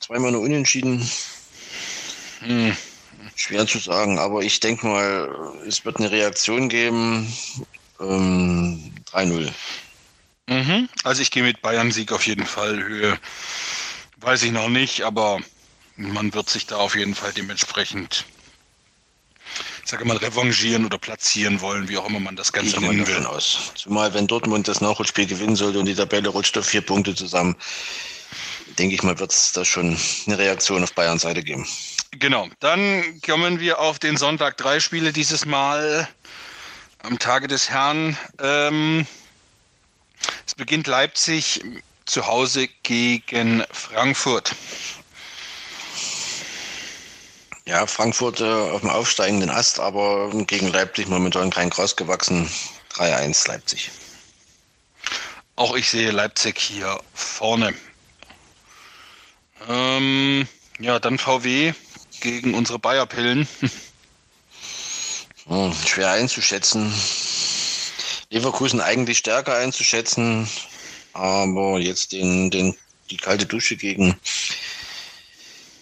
Zweimal 0.00 0.30
nur 0.30 0.42
unentschieden. 0.42 1.10
Hm. 2.42 2.76
Schwer 3.34 3.66
zu 3.66 3.78
sagen, 3.78 4.18
aber 4.18 4.42
ich 4.42 4.60
denke 4.60 4.86
mal, 4.86 5.54
es 5.66 5.84
wird 5.84 5.98
eine 5.98 6.10
Reaktion 6.10 6.68
geben. 6.68 7.32
Ähm, 8.00 8.92
3-0. 9.12 9.52
Mhm. 10.46 10.88
Also 11.04 11.22
ich 11.22 11.30
gehe 11.30 11.42
mit 11.42 11.62
Bayern-Sieg 11.62 12.12
auf 12.12 12.26
jeden 12.26 12.46
Fall. 12.46 12.82
Höhe 12.82 13.18
weiß 14.18 14.42
ich 14.42 14.52
noch 14.52 14.68
nicht, 14.68 15.02
aber 15.02 15.40
man 15.96 16.34
wird 16.34 16.50
sich 16.50 16.66
da 16.66 16.76
auf 16.76 16.96
jeden 16.96 17.14
Fall 17.14 17.32
dementsprechend, 17.32 18.24
ich 19.84 19.90
sage 19.90 20.04
mal, 20.04 20.16
revanchieren 20.16 20.84
oder 20.84 20.98
platzieren 20.98 21.60
wollen, 21.60 21.88
wie 21.88 21.98
auch 21.98 22.08
immer 22.08 22.20
man 22.20 22.36
das 22.36 22.52
Ganze 22.52 22.80
nennen 22.80 23.06
will. 23.06 23.26
Aus. 23.26 23.72
Zumal 23.74 24.12
wenn 24.14 24.26
Dortmund 24.26 24.66
das 24.66 24.80
Nachholspiel 24.80 25.26
gewinnen 25.26 25.56
sollte 25.56 25.78
und 25.78 25.86
die 25.86 25.94
Tabelle 25.94 26.28
rutscht 26.28 26.56
auf 26.58 26.66
vier 26.66 26.82
Punkte 26.82 27.14
zusammen, 27.14 27.56
denke 28.78 28.94
ich 28.94 29.02
mal, 29.02 29.18
wird 29.18 29.32
es 29.32 29.52
da 29.52 29.64
schon 29.64 29.96
eine 30.26 30.38
Reaktion 30.38 30.82
auf 30.82 30.92
Bayern 30.92 31.18
Seite 31.18 31.42
geben. 31.42 31.66
Genau, 32.12 32.48
dann 32.60 33.20
kommen 33.22 33.60
wir 33.60 33.80
auf 33.80 33.98
den 33.98 34.16
Sonntag. 34.16 34.56
Drei 34.56 34.80
Spiele 34.80 35.12
dieses 35.12 35.46
Mal 35.46 36.08
am 37.02 37.18
Tage 37.18 37.48
des 37.48 37.70
Herrn. 37.70 38.16
Ähm, 38.40 39.06
es 40.46 40.54
beginnt 40.54 40.86
Leipzig 40.86 41.62
zu 42.06 42.26
Hause 42.26 42.68
gegen 42.82 43.64
Frankfurt. 43.72 44.54
Ja, 47.66 47.86
Frankfurt 47.86 48.40
äh, 48.40 48.44
auf 48.44 48.82
dem 48.82 48.90
aufsteigenden 48.90 49.50
Ast, 49.50 49.80
aber 49.80 50.30
gegen 50.46 50.68
Leipzig 50.68 51.08
momentan 51.08 51.50
kein 51.50 51.70
Gras 51.70 51.96
gewachsen. 51.96 52.48
3-1 52.92 53.48
Leipzig. 53.48 53.90
Auch 55.56 55.74
ich 55.74 55.88
sehe 55.88 56.10
Leipzig 56.10 56.58
hier 56.58 57.00
vorne. 57.14 57.74
Ähm, 59.68 60.46
ja, 60.78 60.98
dann 60.98 61.18
VW 61.18 61.72
gegen 62.20 62.54
unsere 62.54 62.78
Bayer-Pillen. 62.78 63.48
Hm, 65.46 65.74
schwer 65.86 66.10
einzuschätzen. 66.10 66.92
Leverkusen 68.30 68.80
eigentlich 68.80 69.18
stärker 69.18 69.54
einzuschätzen, 69.54 70.48
aber 71.12 71.78
jetzt 71.78 72.12
den, 72.12 72.50
den, 72.50 72.74
die 73.10 73.18
kalte 73.18 73.46
Dusche 73.46 73.76
gegen, 73.76 74.18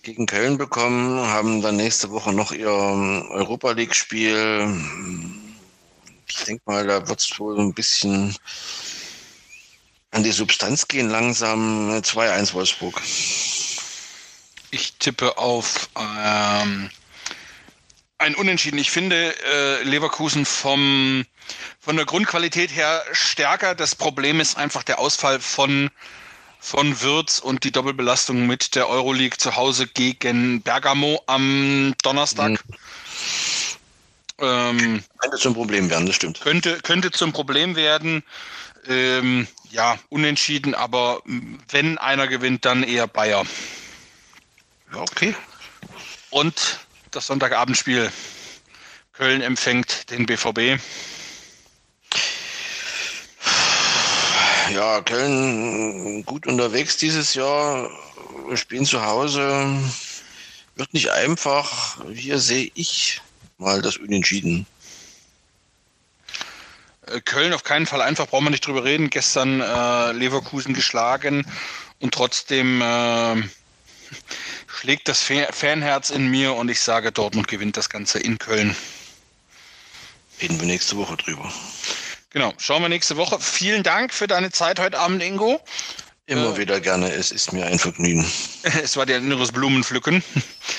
gegen 0.03 0.27
Köln 0.27 0.59
bekommen, 0.59 1.19
haben 1.29 1.63
dann 1.63 1.77
nächste 1.77 2.11
Woche 2.11 2.33
noch 2.33 2.53
ihr 2.53 2.69
Europa 2.69 3.71
League-Spiel. 3.71 4.77
Ich 6.29 6.45
denke 6.45 6.63
mal, 6.67 6.87
da 6.87 7.07
wird 7.09 7.21
es 7.21 7.39
wohl 7.39 7.59
ein 7.59 7.73
bisschen 7.73 8.37
an 10.11 10.23
die 10.23 10.33
Substanz 10.33 10.89
gehen, 10.89 11.09
langsam 11.09 11.91
2-1 11.91 12.53
Wolfsburg. 12.53 13.01
Ich 14.73 14.95
tippe 14.95 15.37
auf 15.37 15.91
ähm, 15.99 16.91
ein 18.17 18.35
Unentschieden. 18.35 18.79
Ich 18.79 18.91
finde 18.91 19.35
äh, 19.45 19.83
Leverkusen 19.83 20.47
vom, 20.47 21.27
von 21.79 21.97
der 21.97 22.07
Grundqualität 22.07 22.75
her 22.75 23.05
stärker. 23.13 23.75
Das 23.75 23.95
Problem 23.95 24.41
ist 24.41 24.57
einfach 24.57 24.83
der 24.83 24.99
Ausfall 24.99 25.41
von, 25.41 25.91
von 26.59 27.03
Würz 27.03 27.39
und 27.39 27.65
die 27.65 27.71
Doppelbelastung 27.71 28.47
mit 28.47 28.75
der 28.75 28.89
Euroleague 28.89 29.37
zu 29.37 29.57
Hause 29.57 29.87
gegen 29.89 30.63
Bergamo 30.63 31.23
am 31.27 31.95
Donnerstag. 32.03 32.53
Mhm. 32.53 32.75
Ähm, 34.39 35.05
könnte 35.19 35.37
zum 35.37 35.53
Problem 35.53 35.91
werden, 35.91 36.07
das 36.07 36.17
stimmt. 36.17 36.41
Könnte, 36.41 36.81
könnte 36.81 37.11
zum 37.11 37.35
Problem 37.35 37.77
werden. 37.77 38.23
Ähm, 38.89 39.47
ja, 39.71 39.99
unentschieden, 40.09 40.75
aber 40.75 41.21
wenn 41.69 41.99
einer 41.99 42.27
gewinnt, 42.27 42.65
dann 42.65 42.83
eher 42.83 43.07
Bayer. 43.07 43.45
Okay. 44.95 45.35
Und 46.31 46.81
das 47.11 47.27
Sonntagabendspiel. 47.27 48.11
Köln 49.13 49.43
empfängt 49.43 50.11
den 50.11 50.27
BVB. 50.27 50.81
Ja, 54.73 55.03
Köln 55.03 56.25
gut 56.25 56.47
unterwegs 56.47 56.97
dieses 56.97 57.35
Jahr. 57.35 57.91
Wir 58.49 58.57
spielen 58.57 58.87
zu 58.87 59.05
Hause. 59.05 59.79
Wird 60.77 60.95
nicht 60.95 61.11
einfach. 61.11 62.03
Hier 62.13 62.39
sehe 62.39 62.71
ich 62.75 63.21
mal 63.59 63.83
das 63.83 63.99
Unentschieden. 63.99 64.67
Äh, 67.07 67.21
Köln 67.21 67.53
auf 67.53 67.65
keinen 67.65 67.87
Fall 67.87 68.01
einfach, 68.01 68.27
brauchen 68.29 68.47
wir 68.47 68.51
nicht 68.51 68.67
drüber 68.67 68.85
reden. 68.85 69.11
Gestern 69.11 69.61
äh, 69.61 70.13
Leverkusen 70.13 70.73
geschlagen 70.73 71.47
und 72.01 72.15
trotzdem 72.15 72.81
äh, 72.81 73.43
schlägt 74.83 75.07
das 75.07 75.23
Fanherz 75.23 76.11
in 76.11 76.27
mir 76.27 76.55
und 76.55 76.69
ich 76.69 76.81
sage, 76.81 77.13
Dortmund 77.13 77.47
gewinnt 77.47 77.77
das 77.77 77.89
Ganze 77.89 78.19
in 78.19 78.37
Köln. 78.39 78.75
Reden 80.41 80.59
wir 80.59 80.67
nächste 80.67 80.97
Woche 80.97 81.17
drüber. 81.17 81.53
Genau, 82.31 82.53
schauen 82.59 82.83
wir 82.83 82.89
nächste 82.89 83.17
Woche. 83.17 83.39
Vielen 83.39 83.85
Dank 83.85 84.13
für 84.13 84.27
deine 84.27 84.51
Zeit 84.51 84.81
heute 84.81 84.99
Abend, 84.99 85.23
Ingo. 85.23 85.61
Immer 86.27 86.55
äh, 86.55 86.57
wieder 86.57 86.81
gerne, 86.81 87.13
es 87.13 87.31
ist 87.31 87.53
mir 87.53 87.65
ein 87.65 87.79
Vergnügen. 87.79 88.27
es 88.83 88.97
war 88.97 89.07
dir 89.07 89.15
ein 89.15 89.23
inneres 89.23 89.53
Blumenpflücken. 89.53 90.25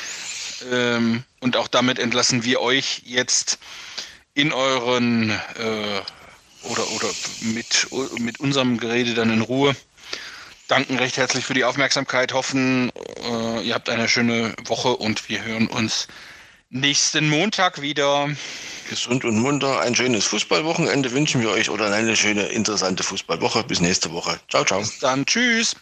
ähm, 0.74 1.24
und 1.40 1.56
auch 1.56 1.70
damit 1.70 1.98
entlassen 1.98 2.44
wir 2.44 2.60
euch 2.60 3.04
jetzt 3.06 3.58
in 4.34 4.52
euren 4.52 5.30
äh, 5.30 6.02
oder, 6.64 6.92
oder 6.92 7.08
mit, 7.40 7.88
mit 8.20 8.42
unserem 8.42 8.78
Gerede 8.80 9.14
dann 9.14 9.32
in 9.32 9.40
Ruhe 9.40 9.74
danken 10.74 10.98
recht 10.98 11.18
herzlich 11.18 11.46
für 11.46 11.54
die 11.54 11.66
Aufmerksamkeit, 11.66 12.34
hoffen, 12.34 12.92
äh, 13.22 13.62
ihr 13.62 13.76
habt 13.76 13.90
eine 13.90 14.10
schöne 14.10 14.56
Woche 14.66 14.96
und 14.96 15.30
wir 15.30 15.44
hören 15.44 15.68
uns 15.68 16.08
nächsten 16.72 17.30
Montag 17.30 17.80
wieder. 17.80 18.28
Gesund 18.90 19.24
und 19.24 19.38
munter. 19.38 19.82
Ein 19.82 19.94
schönes 19.94 20.26
Fußballwochenende 20.26 21.12
wünschen 21.12 21.42
wir 21.42 21.52
euch 21.52 21.70
oder 21.70 21.94
eine 21.94 22.16
schöne, 22.16 22.48
interessante 22.48 23.04
Fußballwoche. 23.04 23.64
Bis 23.66 23.82
nächste 23.82 24.12
Woche. 24.12 24.40
Ciao, 24.50 24.66
ciao. 24.66 24.80
Bis 24.80 24.98
dann. 24.98 25.28
Tschüss. 25.28 25.76